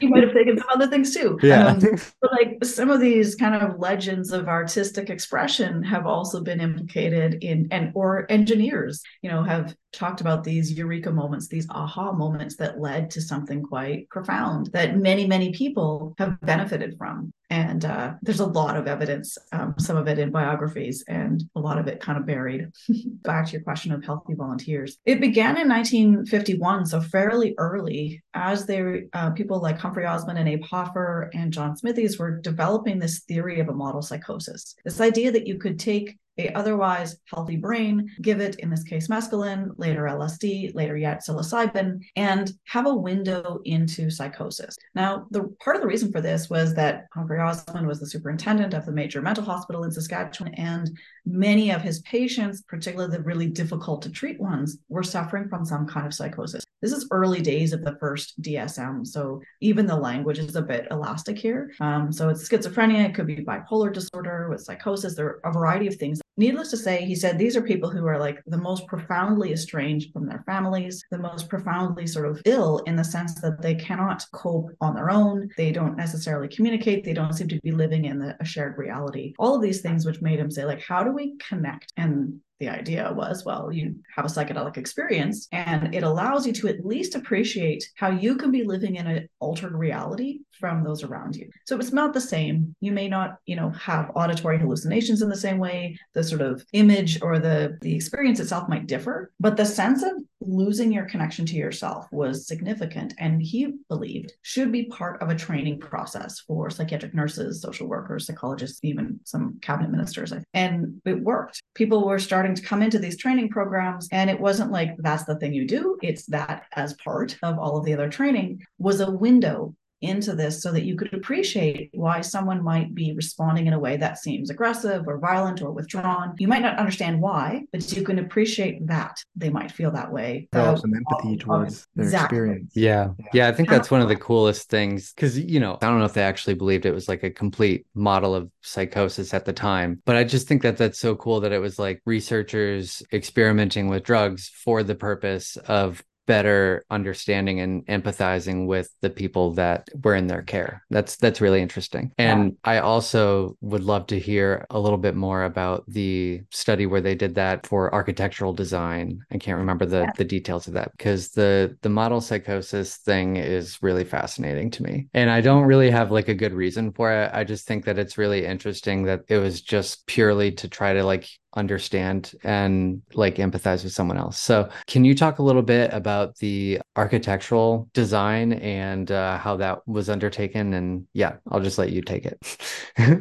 he 0.00 0.08
might 0.08 0.22
have 0.22 0.32
taken 0.32 0.58
some 0.58 0.68
other 0.72 0.86
things 0.88 1.14
too. 1.14 1.38
yeah, 1.42 1.66
Um, 1.66 1.80
but 2.20 2.32
like 2.32 2.64
some 2.64 2.90
of 2.90 3.00
these 3.00 3.34
kind 3.34 3.54
of 3.54 3.78
legends 3.78 4.32
of 4.32 4.48
artistic 4.48 5.10
expression 5.10 5.82
have 5.82 6.06
also 6.06 6.42
been 6.42 6.60
implicated 6.60 7.38
in 7.42 7.68
and 7.70 7.92
or 7.94 8.26
engineers 8.30 9.02
you 9.22 9.30
know 9.30 9.42
have 9.42 9.74
talked 9.92 10.20
about 10.20 10.44
these 10.44 10.72
eureka 10.72 11.10
moments 11.10 11.48
these 11.48 11.66
aha 11.70 12.12
moments 12.12 12.56
that 12.56 12.80
led 12.80 13.10
to 13.10 13.20
something 13.20 13.62
quite 13.62 14.08
profound 14.10 14.66
that 14.72 14.96
many 14.96 15.26
many 15.26 15.52
people 15.52 16.14
have 16.18 16.40
benefited 16.42 16.96
from. 16.98 17.32
And 17.50 17.86
uh, 17.86 18.12
there's 18.20 18.40
a 18.40 18.46
lot 18.46 18.76
of 18.76 18.86
evidence 18.86 19.38
um, 19.52 19.74
some 19.78 19.96
of 19.96 20.06
it 20.06 20.18
in 20.18 20.30
biographies 20.30 21.02
and 21.08 21.42
a 21.56 21.60
lot 21.60 21.78
of 21.78 21.86
it 21.86 22.00
kind 22.00 22.18
of 22.18 22.26
buried. 22.26 22.68
Back 23.22 23.46
to 23.46 23.52
your 23.52 23.62
question 23.62 23.90
of 23.92 24.04
healthy 24.04 24.34
volunteers. 24.34 24.98
It 25.06 25.20
began 25.20 25.58
in 25.58 25.68
1951 25.68 26.86
so 26.86 27.00
fairly 27.00 27.54
early 27.56 28.22
as 28.34 28.66
they 28.66 29.04
uh, 29.14 29.30
people 29.30 29.60
like 29.60 29.78
humphrey 29.78 30.04
osmond 30.04 30.38
and 30.38 30.48
abe 30.48 30.62
hoffer 30.62 31.30
and 31.34 31.52
john 31.52 31.74
smythies 31.74 32.18
were 32.18 32.38
developing 32.40 32.98
this 32.98 33.20
theory 33.20 33.60
of 33.60 33.68
a 33.68 33.74
model 33.74 34.02
psychosis. 34.02 34.74
This 34.84 35.00
idea 35.00 35.32
that 35.32 35.46
you 35.46 35.58
could 35.58 35.78
take 35.78 36.18
a 36.38 36.52
otherwise 36.52 37.16
healthy 37.24 37.56
brain, 37.56 38.08
give 38.22 38.40
it, 38.40 38.56
in 38.60 38.70
this 38.70 38.84
case, 38.84 39.08
mescaline, 39.08 39.70
later 39.76 40.04
LSD, 40.04 40.74
later 40.74 40.96
yet 40.96 41.22
psilocybin, 41.26 42.00
and 42.16 42.52
have 42.64 42.86
a 42.86 42.94
window 42.94 43.60
into 43.64 44.10
psychosis. 44.10 44.76
Now, 44.94 45.26
the 45.30 45.44
part 45.62 45.76
of 45.76 45.82
the 45.82 45.88
reason 45.88 46.12
for 46.12 46.20
this 46.20 46.48
was 46.48 46.74
that 46.74 47.06
Humphrey 47.12 47.40
Osmond 47.40 47.86
was 47.86 48.00
the 48.00 48.06
superintendent 48.06 48.74
of 48.74 48.86
the 48.86 48.92
major 48.92 49.20
mental 49.20 49.44
hospital 49.44 49.84
in 49.84 49.90
Saskatchewan, 49.90 50.54
and 50.54 50.96
many 51.26 51.70
of 51.70 51.82
his 51.82 52.00
patients, 52.02 52.62
particularly 52.62 53.16
the 53.16 53.22
really 53.22 53.48
difficult 53.48 54.02
to 54.02 54.10
treat 54.10 54.40
ones, 54.40 54.78
were 54.88 55.02
suffering 55.02 55.48
from 55.48 55.64
some 55.64 55.86
kind 55.86 56.06
of 56.06 56.14
psychosis. 56.14 56.64
This 56.80 56.92
is 56.92 57.08
early 57.10 57.40
days 57.40 57.72
of 57.72 57.82
the 57.82 57.96
first 57.98 58.40
DSM, 58.40 59.04
so 59.04 59.42
even 59.60 59.86
the 59.86 59.96
language 59.96 60.38
is 60.38 60.54
a 60.54 60.62
bit 60.62 60.86
elastic 60.92 61.36
here. 61.36 61.72
Um, 61.80 62.12
so 62.12 62.28
it's 62.28 62.48
schizophrenia, 62.48 63.08
it 63.08 63.14
could 63.14 63.26
be 63.26 63.44
bipolar 63.44 63.92
disorder 63.92 64.48
with 64.48 64.62
psychosis. 64.62 65.16
There 65.16 65.26
are 65.26 65.50
a 65.50 65.52
variety 65.52 65.88
of 65.88 65.96
things. 65.96 66.20
Needless 66.38 66.70
to 66.70 66.76
say, 66.76 67.04
he 67.04 67.16
said 67.16 67.36
these 67.36 67.56
are 67.56 67.62
people 67.62 67.90
who 67.90 68.06
are 68.06 68.16
like 68.16 68.40
the 68.46 68.56
most 68.56 68.86
profoundly 68.86 69.52
estranged 69.52 70.12
from 70.12 70.24
their 70.24 70.44
families, 70.46 71.04
the 71.10 71.18
most 71.18 71.48
profoundly 71.48 72.06
sort 72.06 72.26
of 72.26 72.40
ill 72.44 72.78
in 72.86 72.94
the 72.94 73.02
sense 73.02 73.40
that 73.40 73.60
they 73.60 73.74
cannot 73.74 74.24
cope 74.32 74.70
on 74.80 74.94
their 74.94 75.10
own. 75.10 75.48
They 75.56 75.72
don't 75.72 75.96
necessarily 75.96 76.46
communicate. 76.46 77.04
They 77.04 77.12
don't 77.12 77.32
seem 77.32 77.48
to 77.48 77.60
be 77.60 77.72
living 77.72 78.04
in 78.04 78.20
the, 78.20 78.36
a 78.38 78.44
shared 78.44 78.78
reality. 78.78 79.34
All 79.36 79.56
of 79.56 79.62
these 79.62 79.80
things, 79.80 80.06
which 80.06 80.22
made 80.22 80.38
him 80.38 80.48
say, 80.48 80.64
like, 80.64 80.80
how 80.80 81.02
do 81.02 81.10
we 81.10 81.36
connect 81.38 81.92
and 81.96 82.40
the 82.60 82.68
idea 82.68 83.12
was 83.14 83.44
well 83.44 83.70
you 83.70 83.94
have 84.14 84.24
a 84.24 84.28
psychedelic 84.28 84.76
experience 84.76 85.46
and 85.52 85.94
it 85.94 86.02
allows 86.02 86.46
you 86.46 86.52
to 86.52 86.68
at 86.68 86.84
least 86.84 87.14
appreciate 87.14 87.88
how 87.94 88.10
you 88.10 88.36
can 88.36 88.50
be 88.50 88.64
living 88.64 88.96
in 88.96 89.06
an 89.06 89.28
altered 89.38 89.74
reality 89.74 90.40
from 90.58 90.84
those 90.84 91.02
around 91.02 91.36
you. 91.36 91.48
So 91.66 91.78
it's 91.78 91.92
not 91.92 92.12
the 92.12 92.20
same. 92.20 92.74
You 92.80 92.92
may 92.92 93.08
not 93.08 93.38
you 93.46 93.56
know 93.56 93.70
have 93.70 94.10
auditory 94.14 94.58
hallucinations 94.58 95.22
in 95.22 95.28
the 95.28 95.36
same 95.36 95.58
way. 95.58 95.98
The 96.14 96.24
sort 96.24 96.42
of 96.42 96.64
image 96.72 97.20
or 97.22 97.38
the 97.38 97.78
the 97.80 97.94
experience 97.94 98.40
itself 98.40 98.68
might 98.68 98.86
differ 98.86 99.30
but 99.40 99.56
the 99.56 99.64
sense 99.64 100.02
of 100.02 100.12
losing 100.40 100.92
your 100.92 101.04
connection 101.04 101.44
to 101.46 101.56
yourself 101.56 102.06
was 102.12 102.46
significant. 102.46 103.14
And 103.18 103.42
he 103.42 103.74
believed 103.88 104.32
should 104.42 104.70
be 104.70 104.84
part 104.84 105.20
of 105.20 105.30
a 105.30 105.34
training 105.34 105.80
process 105.80 106.40
for 106.40 106.70
psychiatric 106.70 107.14
nurses 107.14 107.60
social 107.60 107.88
workers 107.88 108.26
psychologists 108.26 108.80
even 108.82 109.20
some 109.24 109.58
cabinet 109.62 109.90
ministers. 109.90 110.32
And 110.54 111.00
it 111.04 111.20
worked. 111.20 111.60
People 111.74 112.06
were 112.06 112.18
starting 112.18 112.54
to 112.54 112.62
come 112.62 112.82
into 112.82 112.98
these 112.98 113.16
training 113.16 113.50
programs 113.50 114.08
and 114.12 114.30
it 114.30 114.40
wasn't 114.40 114.70
like 114.70 114.90
that's 114.98 115.24
the 115.24 115.36
thing 115.36 115.52
you 115.52 115.66
do. 115.66 115.98
It's 116.02 116.26
that 116.26 116.64
as 116.74 116.94
part 116.94 117.36
of 117.42 117.58
all 117.58 117.76
of 117.76 117.84
the 117.84 117.94
other 117.94 118.08
training 118.08 118.60
was 118.78 119.00
a 119.00 119.10
window 119.10 119.74
into 120.00 120.34
this 120.34 120.62
so 120.62 120.72
that 120.72 120.84
you 120.84 120.96
could 120.96 121.12
appreciate 121.12 121.90
why 121.94 122.20
someone 122.20 122.62
might 122.62 122.94
be 122.94 123.12
responding 123.12 123.66
in 123.66 123.72
a 123.72 123.78
way 123.78 123.96
that 123.96 124.18
seems 124.18 124.50
aggressive 124.50 125.06
or 125.06 125.18
violent 125.18 125.62
or 125.62 125.72
withdrawn. 125.72 126.34
You 126.38 126.48
might 126.48 126.62
not 126.62 126.78
understand 126.78 127.20
why, 127.20 127.64
but 127.72 127.90
you 127.92 128.02
can 128.02 128.18
appreciate 128.18 128.86
that 128.86 129.16
they 129.34 129.50
might 129.50 129.72
feel 129.72 129.90
that 129.92 130.12
way. 130.12 130.48
Develop 130.52 130.78
some 130.80 130.94
empathy 130.94 131.32
um, 131.32 131.38
towards 131.38 131.86
their 131.94 132.04
exactly. 132.04 132.38
experience. 132.38 132.72
Yeah. 132.74 133.10
yeah. 133.18 133.26
Yeah. 133.34 133.48
I 133.48 133.52
think 133.52 133.68
that's 133.68 133.90
one 133.90 134.00
of 134.00 134.08
the 134.08 134.16
coolest 134.16 134.68
things 134.68 135.12
because, 135.12 135.38
you 135.38 135.60
know, 135.60 135.78
I 135.80 135.86
don't 135.86 135.98
know 135.98 136.04
if 136.04 136.14
they 136.14 136.22
actually 136.22 136.54
believed 136.54 136.86
it 136.86 136.94
was 136.94 137.08
like 137.08 137.22
a 137.22 137.30
complete 137.30 137.86
model 137.94 138.34
of 138.34 138.50
psychosis 138.62 139.34
at 139.34 139.44
the 139.44 139.52
time, 139.52 140.02
but 140.04 140.16
I 140.16 140.24
just 140.24 140.46
think 140.48 140.62
that 140.62 140.76
that's 140.76 140.98
so 140.98 141.16
cool 141.16 141.40
that 141.40 141.52
it 141.52 141.58
was 141.58 141.78
like 141.78 142.02
researchers 142.06 143.02
experimenting 143.12 143.88
with 143.88 144.04
drugs 144.04 144.48
for 144.48 144.82
the 144.82 144.94
purpose 144.94 145.56
of 145.66 146.02
better 146.28 146.84
understanding 146.90 147.58
and 147.60 147.84
empathizing 147.86 148.66
with 148.66 148.94
the 149.00 149.08
people 149.08 149.54
that 149.54 149.88
were 150.04 150.14
in 150.14 150.26
their 150.26 150.42
care. 150.42 150.84
That's 150.90 151.16
that's 151.16 151.40
really 151.40 151.62
interesting. 151.62 152.12
And 152.18 152.50
yeah. 152.50 152.72
I 152.72 152.78
also 152.80 153.56
would 153.62 153.82
love 153.82 154.06
to 154.08 154.18
hear 154.18 154.66
a 154.68 154.78
little 154.78 154.98
bit 154.98 155.16
more 155.16 155.44
about 155.44 155.84
the 155.88 156.42
study 156.50 156.84
where 156.84 157.00
they 157.00 157.14
did 157.14 157.34
that 157.36 157.66
for 157.66 157.92
architectural 157.94 158.52
design. 158.52 159.24
I 159.32 159.38
can't 159.38 159.58
remember 159.58 159.86
the 159.86 160.02
yeah. 160.02 160.12
the 160.18 160.24
details 160.24 160.68
of 160.68 160.74
that 160.74 160.92
because 160.92 161.30
the 161.30 161.76
the 161.80 161.88
model 161.88 162.20
psychosis 162.20 162.98
thing 162.98 163.36
is 163.36 163.82
really 163.82 164.04
fascinating 164.04 164.70
to 164.72 164.82
me. 164.82 165.08
And 165.14 165.30
I 165.30 165.40
don't 165.40 165.64
really 165.64 165.90
have 165.90 166.10
like 166.10 166.28
a 166.28 166.34
good 166.34 166.52
reason 166.52 166.92
for 166.92 167.10
it. 167.10 167.30
I 167.32 167.42
just 167.42 167.66
think 167.66 167.86
that 167.86 167.98
it's 167.98 168.18
really 168.18 168.44
interesting 168.44 169.04
that 169.04 169.22
it 169.28 169.38
was 169.38 169.62
just 169.62 170.06
purely 170.06 170.52
to 170.52 170.68
try 170.68 170.92
to 170.92 171.02
like 171.02 171.26
understand 171.54 172.34
and 172.44 173.02
like 173.14 173.36
empathize 173.36 173.84
with 173.84 173.92
someone 173.92 174.18
else. 174.18 174.38
So, 174.38 174.68
can 174.86 175.04
you 175.04 175.14
talk 175.14 175.38
a 175.38 175.42
little 175.42 175.62
bit 175.62 175.92
about 175.92 176.36
the 176.36 176.80
architectural 176.96 177.88
design 177.94 178.52
and 178.54 179.10
uh, 179.10 179.38
how 179.38 179.56
that 179.56 179.86
was 179.86 180.08
undertaken? 180.08 180.74
And 180.74 181.06
yeah, 181.12 181.36
I'll 181.50 181.60
just 181.60 181.78
let 181.78 181.90
you 181.90 182.02
take 182.02 182.26
it. 182.26 182.38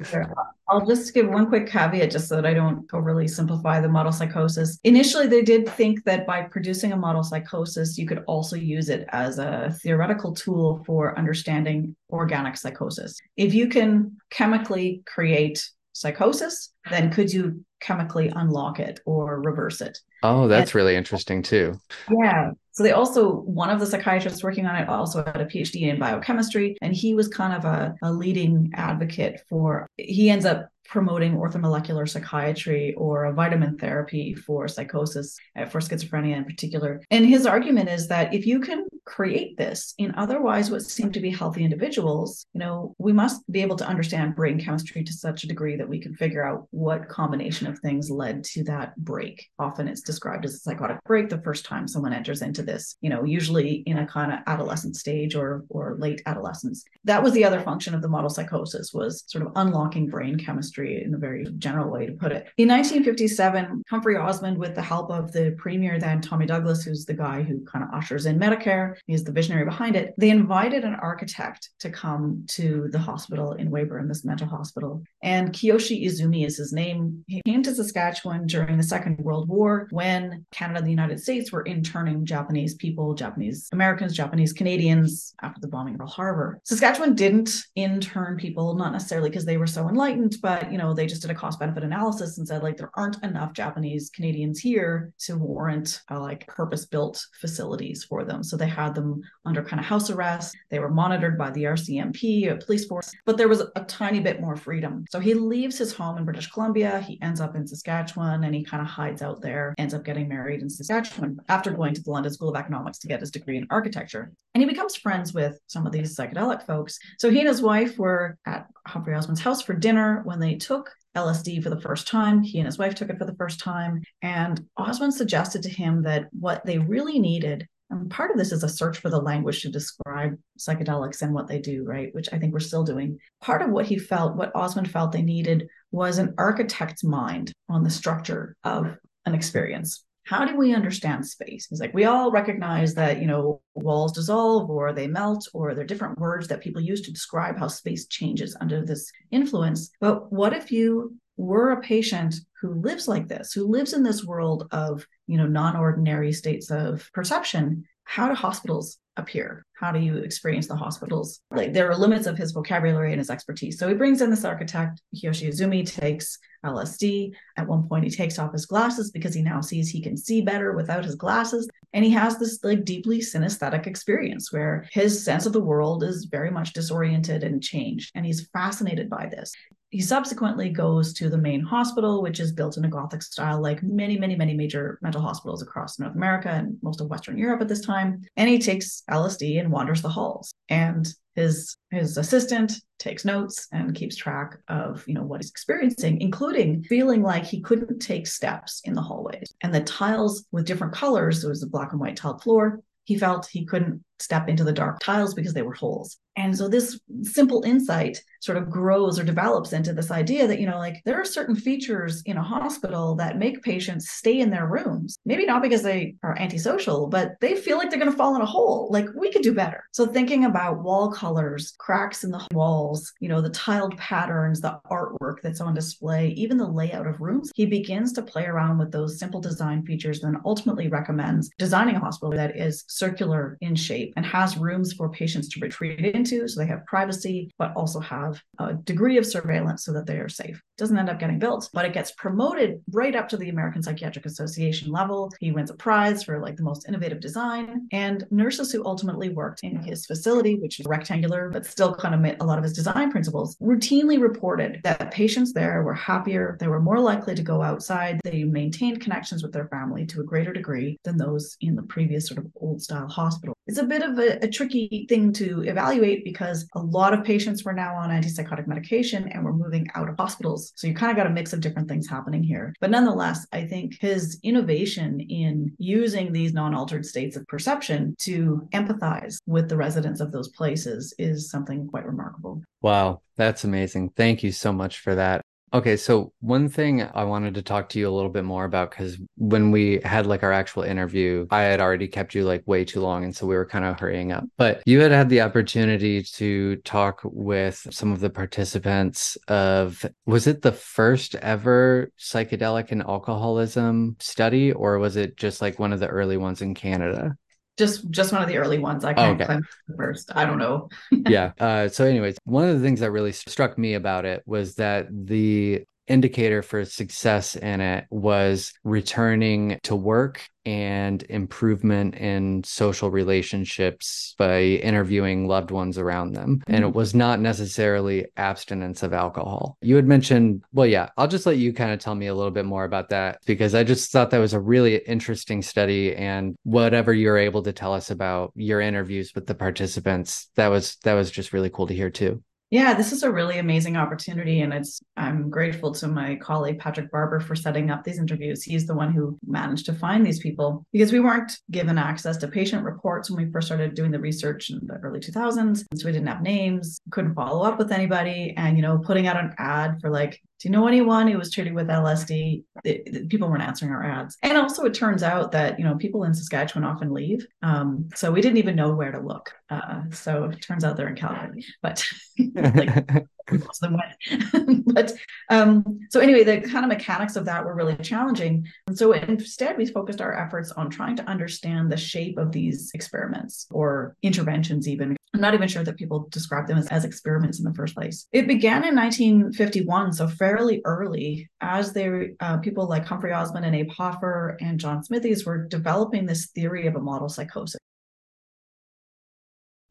sure. 0.08 0.34
I'll 0.70 0.86
just 0.86 1.14
give 1.14 1.30
one 1.30 1.48
quick 1.48 1.68
caveat 1.68 2.12
just 2.12 2.28
so 2.28 2.36
that 2.36 2.46
I 2.46 2.54
don't 2.54 2.86
overly 2.94 3.28
simplify 3.28 3.80
the 3.80 3.88
model 3.88 4.12
psychosis. 4.12 4.80
Initially, 4.84 5.28
they 5.28 5.42
did 5.42 5.70
think 5.70 6.04
that 6.04 6.28
by 6.28 6.42
producing 6.42 6.92
a 6.92 6.98
model 6.98 7.24
psychosis, 7.24 7.98
you 7.98 8.06
could 8.06 8.24
also 8.28 8.58
use 8.58 8.90
it 8.90 9.08
as 9.10 9.40
a 9.40 9.74
theoretical 9.82 10.34
tool 10.34 10.84
for 10.86 11.18
understanding 11.18 11.96
organic 12.10 12.58
psychosis. 12.58 13.18
If 13.38 13.54
you 13.54 13.70
can 13.70 14.18
chemically 14.30 15.04
create 15.06 15.70
psychosis, 15.98 16.74
then 16.90 17.12
could 17.12 17.34
you 17.34 17.64
chemically 17.80 18.32
unlock 18.36 18.80
it 18.80 19.00
or 19.06 19.42
reverse 19.42 19.82
it? 19.82 20.00
Oh, 20.24 20.48
that's 20.48 20.72
and, 20.72 20.76
really 20.76 20.96
interesting 20.96 21.42
too. 21.42 21.80
Yeah. 22.24 22.52
So 22.72 22.84
they 22.84 22.92
also, 22.92 23.32
one 23.42 23.72
of 23.72 23.80
the 23.80 23.88
psychiatrists 23.88 24.44
working 24.44 24.68
on 24.68 24.76
it 24.76 24.88
also 24.88 25.24
had 25.26 25.42
a 25.42 25.46
PhD 25.46 25.90
in 25.90 26.00
biochemistry, 26.00 26.78
and 26.84 26.96
he 26.96 27.16
was 27.16 27.28
kind 27.28 27.54
of 27.54 27.66
a, 27.66 27.96
a 28.04 28.14
leading 28.14 28.72
advocate 28.76 29.42
for, 29.50 29.87
he 29.98 30.30
ends 30.30 30.46
up 30.46 30.70
promoting 30.88 31.36
orthomolecular 31.36 32.10
psychiatry 32.10 32.94
or 32.96 33.26
a 33.26 33.34
vitamin 33.34 33.78
therapy 33.78 34.34
for 34.34 34.68
psychosis, 34.68 35.38
uh, 35.58 35.66
for 35.66 35.80
schizophrenia 35.80 36.36
in 36.36 36.46
particular. 36.46 37.02
And 37.12 37.26
his 37.26 37.46
argument 37.46 37.90
is 37.90 38.08
that 38.08 38.34
if 38.34 38.46
you 38.46 38.60
can 38.60 38.88
create 39.06 39.58
this 39.58 39.94
in 39.98 40.14
otherwise 40.16 40.70
what 40.70 40.82
seem 40.82 41.12
to 41.12 41.20
be 41.20 41.30
healthy 41.30 41.64
individuals, 41.64 42.46
you 42.54 42.60
know, 42.60 42.96
we 42.98 43.14
must 43.14 43.50
be 43.52 43.62
able 43.62 43.76
to 43.78 43.88
understand 43.88 44.36
brain 44.36 44.60
chemistry 44.60 45.04
to 45.04 45.14
such 45.14 45.44
a 45.44 45.48
degree 45.48 45.76
that 45.78 45.88
we 45.88 46.00
can 46.00 46.14
figure 46.16 46.46
out 46.46 46.68
what 46.72 47.10
combination 47.10 47.68
of 47.68 47.80
things 47.80 48.10
led 48.10 48.44
to 48.44 48.64
that 48.66 48.96
break. 48.98 49.46
Often 49.60 49.88
it's 49.88 50.02
described 50.02 50.46
as 50.46 50.56
a 50.56 50.60
psychotic 50.60 50.98
break 51.06 51.30
the 51.30 51.42
first 51.42 51.66
time 51.66 51.88
someone 51.88 52.14
enters 52.14 52.42
into 52.42 52.64
this, 52.64 52.96
you 53.02 53.10
know, 53.10 53.24
usually 53.24 53.76
in 53.86 53.98
a 54.00 54.08
kind 54.08 54.32
of 54.32 54.40
adolescent 54.48 54.96
stage 54.96 55.36
or 55.36 55.64
or 55.70 55.96
late 55.98 56.22
adolescence. 56.26 56.84
That 57.04 57.24
was 57.24 57.34
the 57.34 57.46
other 57.46 57.62
function 57.62 57.94
of 57.94 58.02
the 58.02 58.10
model 58.10 58.30
psychosis 58.30 58.94
was 58.94 59.24
sort 59.28 59.46
of 59.46 59.54
unlocking 59.56 59.87
brain 60.10 60.38
chemistry 60.38 61.04
in 61.04 61.14
a 61.14 61.18
very 61.18 61.46
general 61.58 61.90
way 61.92 62.06
to 62.08 62.14
put 62.14 62.32
it. 62.32 62.48
In 62.58 62.70
1957, 62.70 63.84
Humphrey 63.90 64.18
Osmond, 64.18 64.58
with 64.58 64.76
the 64.76 64.82
help 64.82 65.12
of 65.12 65.32
the 65.32 65.56
premier 65.58 66.00
then 66.00 66.22
Tommy 66.22 66.46
Douglas, 66.46 66.84
who's 66.84 67.06
the 67.06 67.14
guy 67.14 67.44
who 67.44 67.64
kind 67.66 67.84
of 67.84 67.94
ushers 67.94 68.26
in 68.26 68.40
Medicare, 68.40 68.96
he's 69.06 69.24
the 69.24 69.32
visionary 69.32 69.66
behind 69.66 69.96
it. 69.96 70.14
They 70.18 70.30
invited 70.30 70.84
an 70.84 70.96
architect 70.96 71.70
to 71.80 71.90
come 71.90 72.46
to 72.50 72.88
the 72.92 73.00
hospital 73.00 73.54
in 73.54 73.70
Weyburn, 73.70 74.08
this 74.08 74.26
mental 74.26 74.48
hospital. 74.48 75.04
And 75.22 75.52
Kiyoshi 75.52 76.06
Izumi 76.06 76.46
is 76.46 76.58
his 76.58 76.74
name. 76.74 77.24
He 77.28 77.42
came 77.44 77.64
to 77.64 77.76
Saskatchewan 77.76 78.48
during 78.48 78.78
the 78.78 78.84
Second 78.84 79.20
World 79.20 79.48
War 79.48 79.88
when 79.92 80.46
Canada 80.52 80.80
and 80.80 80.88
the 80.88 80.92
United 80.92 81.20
States 81.20 81.52
were 81.52 81.64
interning 81.64 82.26
Japanese 82.26 82.76
people, 82.76 83.14
Japanese 83.14 83.70
Americans, 83.72 84.16
Japanese 84.16 84.54
Canadians 84.54 85.34
after 85.42 85.62
the 85.62 85.68
bombing 85.68 85.94
of 85.96 86.00
Pearl 86.00 86.08
Harbor. 86.08 86.62
Saskatchewan 86.64 87.16
didn't 87.16 87.50
intern 87.76 88.38
people, 88.38 88.76
not 88.76 88.92
necessarily 88.92 89.30
because 89.30 89.46
they 89.46 89.58
were 89.58 89.68
so 89.78 89.88
enlightened, 89.88 90.38
but 90.42 90.72
you 90.72 90.78
know, 90.80 90.92
they 90.92 91.06
just 91.06 91.22
did 91.22 91.30
a 91.30 91.36
cost 91.36 91.60
benefit 91.60 91.84
analysis 91.84 92.40
and 92.40 92.48
said 92.48 92.64
like 92.64 92.78
there 92.78 92.90
aren't 92.96 93.24
enough 93.24 93.54
Japanese 93.54 94.10
Canadians 94.10 94.58
here 94.58 95.14
to 95.20 95.38
warrant 95.38 96.02
uh, 96.10 96.20
like 96.20 96.48
purpose 96.48 96.88
built 96.88 97.24
facilities 97.40 98.04
for 98.04 98.24
them. 98.24 98.42
So 98.42 98.58
they 98.58 98.68
had 98.68 98.96
them 98.96 99.22
under 99.46 99.62
kind 99.62 99.80
of 99.80 99.86
house 99.86 100.10
arrest. 100.10 100.58
They 100.72 100.80
were 100.80 100.90
monitored 100.90 101.38
by 101.38 101.52
the 101.52 101.66
RCMP, 101.66 102.52
a 102.52 102.56
police 102.56 102.86
force, 102.86 103.14
but 103.28 103.38
there 103.38 103.48
was 103.48 103.62
a 103.76 103.84
tiny 103.84 104.20
bit 104.20 104.42
more 104.42 104.56
freedom. 104.56 105.06
So 105.12 105.20
he 105.20 105.36
leaves 105.36 105.78
his 105.78 105.94
home 105.94 106.18
in 106.18 106.26
British 106.26 106.50
Columbia. 106.50 107.00
He 107.02 107.22
ends 107.22 107.40
up 107.40 107.56
in 107.56 107.68
Saskatchewan 107.68 108.46
and 108.46 108.56
he 108.56 108.64
kind 108.64 108.82
of 108.82 108.88
hides 108.88 109.22
out 109.22 109.42
there, 109.42 109.76
ends 109.78 109.94
up 109.94 110.04
getting 110.04 110.28
married 110.28 110.64
in 110.64 110.72
Saskatchewan 110.72 111.38
after 111.50 111.70
going 111.70 111.94
to 111.94 112.02
the 112.02 112.10
London 112.10 112.34
School 112.34 112.50
of 112.50 112.56
Economics 112.56 112.98
to 113.00 113.08
get 113.08 113.20
his 113.20 113.30
degree 113.30 113.58
in 113.58 113.68
architecture. 113.70 114.32
And 114.56 114.64
he 114.64 114.68
becomes 114.68 114.96
friends 114.96 115.36
with 115.36 115.60
some 115.68 115.86
of 115.86 115.92
these 115.92 116.18
psychedelic 116.18 116.66
folks. 116.66 116.98
So 117.20 117.30
he 117.30 117.38
and 117.38 117.48
his 117.48 117.62
wife 117.62 118.00
were 118.00 118.40
at 118.48 118.66
Humphrey 118.88 119.14
Osmond's 119.14 119.42
house 119.42 119.62
for 119.68 119.74
dinner 119.74 120.22
when 120.24 120.40
they 120.40 120.56
took 120.56 120.92
LSD 121.16 121.62
for 121.62 121.70
the 121.70 121.80
first 121.80 122.08
time. 122.08 122.42
He 122.42 122.58
and 122.58 122.66
his 122.66 122.80
wife 122.80 122.96
took 122.96 123.10
it 123.10 123.20
for 123.20 123.26
the 123.26 123.36
first 123.36 123.60
time. 123.60 124.02
And 124.24 124.66
Osmond 124.78 125.14
suggested 125.14 125.62
to 125.64 125.70
him 125.70 126.02
that 126.04 126.28
what 126.32 126.66
they 126.66 126.80
really 126.80 127.20
needed 127.20 127.68
and 127.90 128.12
part 128.12 128.32
of 128.32 128.38
this 128.38 128.52
is 128.52 128.64
a 128.64 128.70
search 128.70 128.98
for 128.98 129.10
the 129.10 129.22
language 129.22 129.62
to 129.62 129.70
describe 129.70 130.38
psychedelics 130.60 131.22
and 131.22 131.34
what 131.34 131.48
they 131.48 131.60
do, 131.60 131.86
right? 131.86 132.14
Which 132.14 132.28
I 132.34 132.38
think 132.38 132.54
we're 132.54 132.60
still 132.60 132.84
doing. 132.84 133.18
Part 133.42 133.62
of 133.62 133.70
what 133.70 133.86
he 133.86 133.98
felt, 133.98 134.36
what 134.36 134.54
Osmond 134.56 134.92
felt 134.92 135.14
they 135.14 135.22
needed, 135.22 135.70
was 135.92 136.18
an 136.18 136.34
architect's 136.38 137.04
mind 137.04 137.54
on 137.70 137.84
the 137.84 137.90
structure 137.90 138.58
of 138.64 138.98
an 139.26 139.34
experience. 139.34 140.04
How 140.28 140.46
do 140.46 140.58
we 140.58 140.76
understand 140.76 141.26
space? 141.26 141.68
He's 141.70 141.80
like, 141.80 141.94
we 141.94 142.06
all 142.06 142.32
recognize 142.32 142.94
that, 142.96 143.22
you 143.22 143.28
know, 143.28 143.62
walls 143.76 144.12
dissolve 144.12 144.70
or 144.70 144.92
they 144.92 145.08
melt, 145.08 145.48
or 145.54 145.74
they're 145.74 145.86
different 145.86 146.20
words 146.20 146.48
that 146.50 146.62
people 146.62 146.82
use 146.82 147.02
to 147.02 147.14
describe 147.14 147.58
how 147.58 147.70
space 147.70 148.08
changes 148.08 148.56
under 148.60 148.86
this 148.86 149.10
influence. 149.32 149.90
But 150.02 150.32
what 150.32 150.54
if 150.54 150.72
you 150.72 151.18
we're 151.38 151.70
a 151.70 151.82
patient 151.82 152.36
who 152.60 152.74
lives 152.74 153.08
like 153.08 153.28
this, 153.28 153.54
who 153.54 153.68
lives 153.68 153.94
in 153.94 154.04
this 154.04 154.26
world 154.26 154.68
of, 154.72 155.08
you 155.28 155.38
know, 155.38 155.46
non-ordinary 155.48 156.34
states 156.34 156.72
of 156.72 157.10
perception. 157.14 157.86
How 158.04 158.28
do 158.28 158.34
hospitals 158.34 158.98
appear? 159.18 159.66
How 159.74 159.92
do 159.92 160.00
you 160.00 160.18
experience 160.18 160.68
the 160.68 160.76
hospitals? 160.76 161.42
Like 161.52 161.74
there 161.74 161.90
are 161.90 161.98
limits 161.98 162.28
of 162.28 162.38
his 162.38 162.52
vocabulary 162.52 163.12
and 163.12 163.20
his 163.20 163.30
expertise. 163.30 163.78
So 163.78 163.88
he 163.88 163.94
brings 163.94 164.22
in 164.22 164.30
this 164.30 164.46
architect, 164.46 165.02
Kiyoshi 165.16 165.50
Izumi, 165.50 165.86
takes 165.86 166.38
LSD. 166.66 167.34
At 167.58 167.68
one 167.68 167.88
point, 167.88 168.06
he 168.06 168.10
takes 168.10 168.40
off 168.40 168.54
his 168.54 168.66
glasses 168.66 169.12
because 169.12 169.34
he 169.34 169.42
now 169.42 169.62
sees 169.62 169.90
he 169.90 170.02
can 170.02 170.18
see 170.18 170.42
better 170.42 170.74
without 170.74 171.06
his 171.06 171.16
glasses. 171.16 171.68
And 171.98 172.06
he 172.06 172.12
has 172.12 172.38
this 172.38 172.60
like 172.64 172.86
deeply 172.86 173.22
synesthetic 173.22 173.88
experience 173.88 174.54
where 174.54 174.88
his 174.92 175.26
sense 175.26 175.48
of 175.48 175.54
the 175.54 175.60
world 175.60 176.04
is 176.04 176.26
very 176.26 176.52
much 176.52 176.74
disoriented 176.74 177.44
and 177.44 177.60
changed. 177.60 178.12
And 178.14 178.24
he's 178.24 178.48
fascinated 178.54 179.10
by 179.10 179.26
this. 179.26 179.52
He 179.90 180.02
subsequently 180.02 180.70
goes 180.70 181.12
to 181.16 181.28
the 181.28 181.40
main 181.40 181.62
hospital, 181.62 182.22
which 182.22 182.40
is 182.40 182.52
built 182.52 182.78
in 182.78 182.86
a 182.86 182.88
Gothic 182.88 183.24
style, 183.24 183.60
like 183.60 183.82
many, 183.82 184.16
many, 184.16 184.36
many 184.36 184.54
major 184.54 185.00
mental 185.02 185.24
hospitals 185.24 185.64
across 185.64 185.98
North 185.98 186.14
America 186.14 186.50
and 186.50 186.78
most 186.84 187.02
of 187.02 187.08
Western 187.08 187.36
Europe 187.36 187.62
at 187.62 187.68
this 187.68 187.84
time. 187.84 188.22
And 188.36 188.48
he 188.48 188.60
takes 188.60 189.02
LSD 189.10 189.60
and 189.60 189.72
wanders 189.72 190.04
the 190.04 190.10
halls. 190.10 190.54
And 190.70 191.12
his 191.38 191.78
his 191.92 192.18
assistant 192.18 192.74
takes 192.98 193.24
notes 193.24 193.68
and 193.72 193.96
keeps 193.96 194.16
track 194.16 194.58
of 194.68 195.08
you 195.08 195.14
know 195.14 195.24
what 195.24 195.40
he's 195.40 195.52
experiencing 195.52 196.20
including 196.20 196.84
feeling 196.84 197.22
like 197.22 197.46
he 197.46 197.62
couldn't 197.62 198.00
take 198.00 198.28
steps 198.28 198.82
in 198.84 198.94
the 198.94 199.02
hallways. 199.02 199.54
And 199.62 199.74
the 199.74 199.82
tiles 199.82 200.46
with 200.52 200.66
different 200.66 200.94
colors 200.94 201.42
there 201.42 201.50
was 201.50 201.64
a 201.64 201.68
black 201.68 201.92
and 201.92 202.02
white 202.02 202.18
tiled 202.18 202.42
floor. 202.42 202.82
He 203.06 203.18
felt 203.18 203.46
he 203.46 203.66
couldn't 203.66 204.04
step 204.20 204.48
into 204.48 204.64
the 204.64 204.74
dark 204.74 205.00
tiles 205.00 205.34
because 205.34 205.54
they 205.54 205.62
were 205.62 205.74
holes 205.74 206.18
and 206.38 206.56
so 206.56 206.70
this 206.70 207.00
simple 207.24 207.64
insight 207.64 208.22
sort 208.42 208.60
of 208.60 208.70
grows 208.70 209.18
or 209.18 209.24
develops 209.24 209.74
into 209.74 209.92
this 209.92 210.12
idea 210.12 210.48
that, 210.48 210.60
you 210.60 210.68
know, 210.68 210.78
like 210.78 211.02
there 211.04 211.20
are 211.20 211.26
certain 211.26 211.56
features 211.56 212.22
in 212.28 212.38
a 212.38 212.44
hospital 212.44 213.16
that 213.16 213.40
make 213.40 213.64
patients 213.64 214.12
stay 214.12 214.40
in 214.40 214.52
their 214.52 214.68
rooms. 214.68 215.18
Maybe 215.26 215.48
not 215.48 215.64
because 215.64 215.82
they 215.82 216.16
are 216.22 216.38
antisocial, 216.38 217.08
but 217.08 217.32
they 217.42 217.56
feel 217.56 217.78
like 217.78 217.90
they're 217.90 218.00
going 218.00 218.12
to 218.12 218.18
fall 218.18 218.36
in 218.36 218.44
a 218.44 218.46
hole. 218.46 218.88
Like 218.92 219.08
we 219.16 219.32
could 219.32 219.42
do 219.42 219.54
better. 219.54 219.84
So 219.94 220.06
thinking 220.06 220.46
about 220.46 220.84
wall 220.84 221.12
colors, 221.12 221.74
cracks 221.80 222.24
in 222.24 222.30
the 222.30 222.46
walls, 222.54 223.12
you 223.20 223.30
know, 223.30 223.42
the 223.42 223.50
tiled 223.50 223.98
patterns, 223.98 224.62
the 224.62 224.80
artwork 224.92 225.38
that's 225.42 225.60
on 225.60 225.74
display, 225.74 226.30
even 226.30 226.58
the 226.58 226.68
layout 226.68 227.08
of 227.08 227.20
rooms, 227.20 227.52
he 227.56 227.66
begins 227.66 228.14
to 228.14 228.22
play 228.22 228.46
around 228.46 228.78
with 228.78 228.92
those 228.92 229.18
simple 229.18 229.42
design 229.42 229.84
features 229.84 230.24
and 230.24 230.38
ultimately 230.46 230.88
recommends 230.88 231.50
designing 231.58 231.96
a 231.96 232.00
hospital 232.00 232.36
that 232.36 232.56
is 232.56 232.86
circular 232.88 233.58
in 233.62 233.76
shape 233.76 234.07
and 234.16 234.26
has 234.26 234.58
rooms 234.58 234.94
for 234.94 235.10
patients 235.10 235.48
to 235.50 235.60
retreat 235.60 236.00
into 236.00 236.48
so 236.48 236.60
they 236.60 236.68
have 236.68 236.86
privacy, 236.86 237.52
but 237.58 237.74
also 237.76 238.00
have 238.00 238.42
a 238.60 238.74
degree 238.74 239.18
of 239.18 239.26
surveillance 239.26 239.84
so 239.84 239.94
that 239.94 240.06
they 240.06 240.18
are 240.18 240.30
safe. 240.30 240.62
Doesn't 240.78 240.98
end 240.98 241.10
up 241.10 241.20
getting 241.20 241.40
built, 241.40 241.70
but 241.74 241.86
it 241.86 241.94
gets 241.94 242.12
promoted 242.12 242.82
right 242.92 243.16
up 243.16 243.28
to 243.30 243.38
the 243.38 243.50
American 243.50 243.82
Psychiatric 243.82 244.26
Association 244.26 244.92
level. 244.92 245.32
He 245.40 245.52
wins 245.52 245.72
a 245.72 245.74
prize 245.74 246.24
for 246.24 246.40
like 246.40 246.56
the 246.56 246.64
most 246.64 246.88
innovative 246.88 247.20
design. 247.20 247.88
And 247.92 248.26
nurses 248.30 248.72
who 248.72 248.86
ultimately 248.86 249.30
worked 249.30 249.64
in 249.64 249.78
his 249.78 250.06
facility, 250.06 250.56
which 250.60 250.80
is 250.80 250.86
rectangular, 250.86 251.50
but 251.50 251.66
still 251.66 251.96
kind 251.96 252.14
of 252.14 252.22
met 252.22 252.38
a 252.40 252.46
lot 252.46 252.58
of 252.58 252.64
his 252.64 252.74
design 252.74 253.12
principles, 253.12 253.56
routinely 253.58 254.20
reported 254.20 254.82
that 254.84 255.12
patients 255.12 255.54
there 255.54 255.82
were 255.84 255.94
happier, 255.94 256.58
they 256.60 256.68
were 256.68 256.80
more 256.80 257.00
likely 257.00 257.34
to 257.34 257.42
go 257.42 257.62
outside, 257.62 258.20
they 258.24 258.44
maintained 258.44 259.02
connections 259.02 259.42
with 259.42 259.52
their 259.52 259.68
family 259.68 260.06
to 260.06 260.22
a 260.22 260.24
greater 260.24 260.54
degree 260.54 260.98
than 261.04 261.18
those 261.18 261.58
in 261.62 261.76
the 261.76 261.84
previous 261.84 262.28
sort 262.28 262.38
of 262.38 262.48
old 262.62 262.82
style 262.82 263.08
hospital. 263.08 263.57
It's 263.68 263.78
a 263.78 263.84
bit 263.84 264.02
of 264.02 264.18
a, 264.18 264.44
a 264.44 264.48
tricky 264.48 265.06
thing 265.10 265.34
to 265.34 265.62
evaluate 265.64 266.24
because 266.24 266.68
a 266.74 266.80
lot 266.80 267.14
of 267.14 267.24
patients 267.24 267.64
were 267.64 267.74
now 267.74 267.96
on 267.96 268.10
antipsychotic 268.10 268.68
medication 268.68 269.30
and 269.30 269.44
were 269.44 269.54
moving 269.54 269.88
out 269.96 270.10
of 270.10 270.16
hospitals. 270.18 270.72
So 270.76 270.88
you 270.88 270.94
kind 270.94 271.12
of 271.12 271.18
got 271.18 271.28
a 271.28 271.32
mix 271.32 271.54
of 271.54 271.60
different 271.60 271.90
things 271.90 272.08
happening 272.08 272.44
here. 272.44 272.74
But 272.80 272.92
nonetheless, 272.92 273.46
I 273.52 273.66
think 273.66 274.00
his 274.00 274.40
innovation 274.44 275.20
in 275.20 275.74
using 275.78 276.32
these 276.32 276.54
non 276.54 276.74
altered 276.74 277.06
states 277.06 277.36
of 277.36 277.46
perception 277.48 278.16
to 278.20 278.68
empathize 278.74 279.38
with 279.46 279.70
the 279.70 279.78
residents 279.78 280.22
of 280.22 280.32
those 280.32 280.48
places 280.50 281.14
is 281.20 281.50
something 281.50 281.88
quite 281.88 282.06
remarkable. 282.06 282.62
Wow, 282.82 283.22
that's 283.36 283.64
amazing. 283.64 284.12
Thank 284.16 284.44
you 284.44 284.52
so 284.52 284.72
much 284.72 285.00
for 285.00 285.16
that. 285.16 285.42
Okay, 285.74 285.98
so 285.98 286.32
one 286.40 286.70
thing 286.70 287.02
I 287.02 287.26
wanted 287.26 287.54
to 287.56 287.62
talk 287.62 287.90
to 287.90 288.00
you 288.00 288.08
a 288.08 288.16
little 288.16 288.30
bit 288.30 288.46
more 288.46 288.64
about 288.64 288.90
because 288.90 289.18
when 289.36 289.70
we 289.70 290.00
had 290.04 290.26
like 290.26 290.42
our 290.42 290.54
actual 290.54 290.84
interview, 290.84 291.46
I 291.52 291.64
had 291.64 291.82
already 291.82 292.08
kept 292.08 292.34
you 292.34 292.46
like 292.46 292.64
way 292.66 292.86
too 292.86 293.02
long. 293.02 293.26
And 293.26 293.36
so 293.36 293.46
we 293.46 293.56
were 293.56 293.66
kind 293.66 293.84
of 293.84 294.00
hurrying 294.00 294.32
up. 294.32 294.46
But 294.58 294.82
you 294.86 295.02
had 295.02 295.12
had 295.12 295.28
the 295.28 295.42
opportunity 295.42 296.24
to 296.24 296.78
talk 296.78 297.20
with 297.24 297.86
some 297.92 298.14
of 298.14 298.22
the 298.22 298.30
participants 298.30 299.38
of, 299.50 300.06
was 300.26 300.48
it 300.48 300.62
the 300.62 300.72
first 300.72 301.36
ever 301.36 302.12
psychedelic 302.18 302.92
and 302.92 303.04
alcoholism 303.04 304.16
study, 304.20 304.72
or 304.72 305.00
was 305.00 305.18
it 305.18 305.36
just 305.36 305.62
like 305.62 305.80
one 305.80 305.92
of 305.92 306.00
the 306.00 306.08
early 306.08 306.38
ones 306.38 306.62
in 306.62 306.76
Canada? 306.76 307.36
Just 307.78 308.10
just 308.10 308.32
one 308.34 308.42
of 308.42 308.48
the 308.48 308.58
early 308.58 308.80
ones. 308.80 309.06
I 309.06 309.14
can't 309.14 309.40
okay. 309.40 309.46
claim 309.46 309.68
first. 309.96 310.32
I 310.36 310.46
don't 310.46 310.58
know. 310.58 310.90
yeah. 311.12 311.52
Uh, 311.60 311.88
so, 311.88 312.06
anyways, 312.06 312.38
one 312.44 312.68
of 312.68 312.76
the 312.76 312.86
things 312.86 313.00
that 313.00 313.12
really 313.12 313.32
struck 313.32 313.78
me 313.78 313.94
about 313.94 314.26
it 314.26 314.44
was 314.46 314.76
that 314.76 315.08
the 315.12 315.86
indicator 316.08 316.62
for 316.62 316.86
success 316.86 317.56
in 317.56 317.82
it 317.82 318.06
was 318.10 318.74
returning 318.84 319.80
to 319.84 319.96
work 319.96 320.48
and 320.68 321.24
improvement 321.30 322.14
in 322.16 322.62
social 322.66 323.10
relationships 323.10 324.36
by 324.38 324.60
interviewing 324.60 325.48
loved 325.48 325.72
ones 325.72 325.98
around 325.98 326.34
them. 326.34 326.58
Mm-hmm. 326.58 326.74
And 326.74 326.84
it 326.84 326.88
mm-hmm. 326.88 326.98
was 326.98 327.16
not 327.16 327.40
necessarily 327.40 328.26
abstinence 328.36 329.02
of 329.02 329.14
alcohol. 329.14 329.78
You 329.82 329.96
had 329.96 330.06
mentioned, 330.06 330.64
well, 330.74 330.86
yeah, 330.86 331.08
I'll 331.16 331.30
just 331.30 331.46
let 331.46 331.56
you 331.56 331.72
kind 331.72 331.94
of 331.94 332.00
tell 332.00 332.16
me 332.16 332.28
a 332.28 332.36
little 332.36 332.52
bit 332.52 332.66
more 332.66 332.84
about 332.84 333.08
that 333.10 333.40
because 333.46 333.74
I 333.74 333.86
just 333.86 334.12
thought 334.12 334.32
that 334.32 334.40
was 334.40 334.54
a 334.54 334.60
really 334.60 334.98
interesting 334.98 335.62
study. 335.62 336.14
And 336.14 336.58
whatever 336.64 337.14
you're 337.14 337.38
able 337.38 337.64
to 337.64 337.72
tell 337.72 337.94
us 337.94 338.12
about 338.12 338.52
your 338.54 338.82
interviews 338.82 339.32
with 339.34 339.48
the 339.48 339.56
participants, 339.56 340.50
that 340.56 340.68
was 340.68 340.98
that 341.06 341.14
was 341.14 341.32
just 341.32 341.54
really 341.54 341.70
cool 341.70 341.88
to 341.88 341.96
hear 341.96 342.10
too. 342.10 342.44
Yeah, 342.70 342.94
this 342.94 343.14
is 343.14 343.24
a 343.24 343.32
really 343.32 343.60
amazing 343.60 343.96
opportunity. 343.96 344.60
And 344.60 344.74
it's 344.74 345.00
I'm 345.16 345.50
grateful 345.50 345.94
to 345.94 346.08
my 346.08 346.36
colleague 346.36 346.80
Patrick 346.80 347.10
Barber 347.12 347.40
for 347.40 347.56
setting 347.56 347.90
up 347.90 348.04
these 348.04 348.20
interviews. 348.20 348.62
He's 348.62 348.86
the 348.86 348.94
one 348.94 349.14
who 349.14 349.38
managed 349.48 349.86
to 349.86 349.94
find 349.94 350.26
these 350.26 350.40
people 350.40 350.86
because 350.92 351.14
we 351.14 351.22
weren't 351.22 351.58
given 351.72 351.98
access 351.98 352.36
to 352.38 352.48
patient 352.50 352.84
reports 352.84 353.32
when 353.32 353.46
we 353.46 353.52
first 353.52 353.68
started 353.68 353.96
doing 353.96 354.12
the 354.12 354.20
research 354.20 354.70
in 354.70 354.82
the 354.84 354.96
early 354.96 355.22
2000s. 355.22 355.86
So 355.96 356.06
we 356.06 356.12
didn't 356.12 356.28
have 356.28 356.42
names, 356.42 357.00
couldn't 357.10 357.36
follow 357.36 357.64
up 357.66 357.78
with 357.78 357.92
anybody. 357.92 358.54
And, 358.58 358.76
you 358.76 358.84
know, 358.84 358.98
putting 358.98 359.28
out 359.28 359.42
an 359.42 359.54
ad 359.58 360.02
for 360.02 360.10
like 360.10 360.42
do 360.60 360.68
you 360.68 360.72
know 360.72 360.88
anyone 360.88 361.28
who 361.28 361.38
was 361.38 361.52
treated 361.52 361.76
with 361.76 361.88
LSD? 361.88 362.64
It, 362.84 363.04
it, 363.06 363.30
people 363.30 363.48
weren't 363.48 363.62
answering 363.62 363.92
our 363.92 364.04
ads. 364.04 364.38
And 364.42 364.58
also, 364.58 364.86
it 364.86 364.94
turns 364.96 365.22
out 365.22 365.52
that, 365.52 365.78
you 365.78 365.86
know, 365.86 365.96
people 365.96 366.24
in 366.24 366.34
Saskatchewan 366.34 366.84
often 366.84 367.14
leave. 367.14 367.46
Um, 367.62 368.10
so 368.16 368.32
we 368.32 368.42
didn't 368.42 368.58
even 368.58 368.76
know 368.76 368.96
where 368.96 369.12
to 369.12 369.20
look. 369.20 369.52
Uh, 369.70 370.02
so 370.12 370.46
it 370.46 370.62
turns 370.62 370.84
out 370.84 370.98
they're 370.98 371.10
in 371.10 371.16
Calgary. 371.16 371.64
But 371.84 372.04
like, 372.56 373.08
most 373.52 373.84
of 373.84 373.92
them 373.92 374.00
went. 374.00 374.84
but 374.94 375.14
um, 375.50 376.00
so 376.10 376.20
anyway, 376.20 376.44
the 376.44 376.62
kind 376.62 376.86
of 376.86 376.90
mechanics 376.90 377.36
of 377.36 377.46
that 377.46 377.64
were 377.64 377.76
really 377.76 377.96
challenging. 377.98 378.66
And 378.88 378.98
so 378.98 379.12
instead, 379.12 379.78
we 379.78 379.86
focused 379.86 380.22
our 380.22 380.34
efforts 380.34 380.72
on 380.72 380.90
trying 380.90 381.18
to 381.18 381.30
understand 381.30 381.92
the 381.92 381.98
shape 381.98 382.40
of 382.40 382.52
these 382.52 382.90
experiments 382.96 383.68
or 383.70 384.16
interventions, 384.24 384.88
even. 384.88 385.17
I'm 385.34 385.42
not 385.42 385.54
even 385.54 385.68
sure 385.68 385.84
that 385.84 385.98
people 385.98 386.28
describe 386.32 386.68
them 386.68 386.78
as, 386.78 386.88
as 386.88 387.06
experiments 387.06 387.60
in 387.60 387.66
the 387.66 387.74
first 387.74 387.96
place. 387.96 388.28
It 388.32 388.48
began 388.48 388.86
in 388.86 388.96
1951, 388.96 390.14
so 390.14 390.28
fairly 390.28 390.82
early, 390.86 391.50
as 391.62 391.94
they 391.94 392.32
uh, 392.40 392.58
people 392.58 392.88
like 392.88 393.06
Humphrey 393.06 393.34
Osmond 393.34 393.66
and 393.66 393.76
Abe 393.76 393.92
Hoffer 393.92 394.58
and 394.62 394.80
John 394.80 395.04
Smythies 395.04 395.46
were 395.46 395.68
developing 395.68 396.26
this 396.26 396.48
theory 396.48 396.88
of 396.88 396.96
a 396.96 397.02
model 397.02 397.30
psychosis 397.30 397.80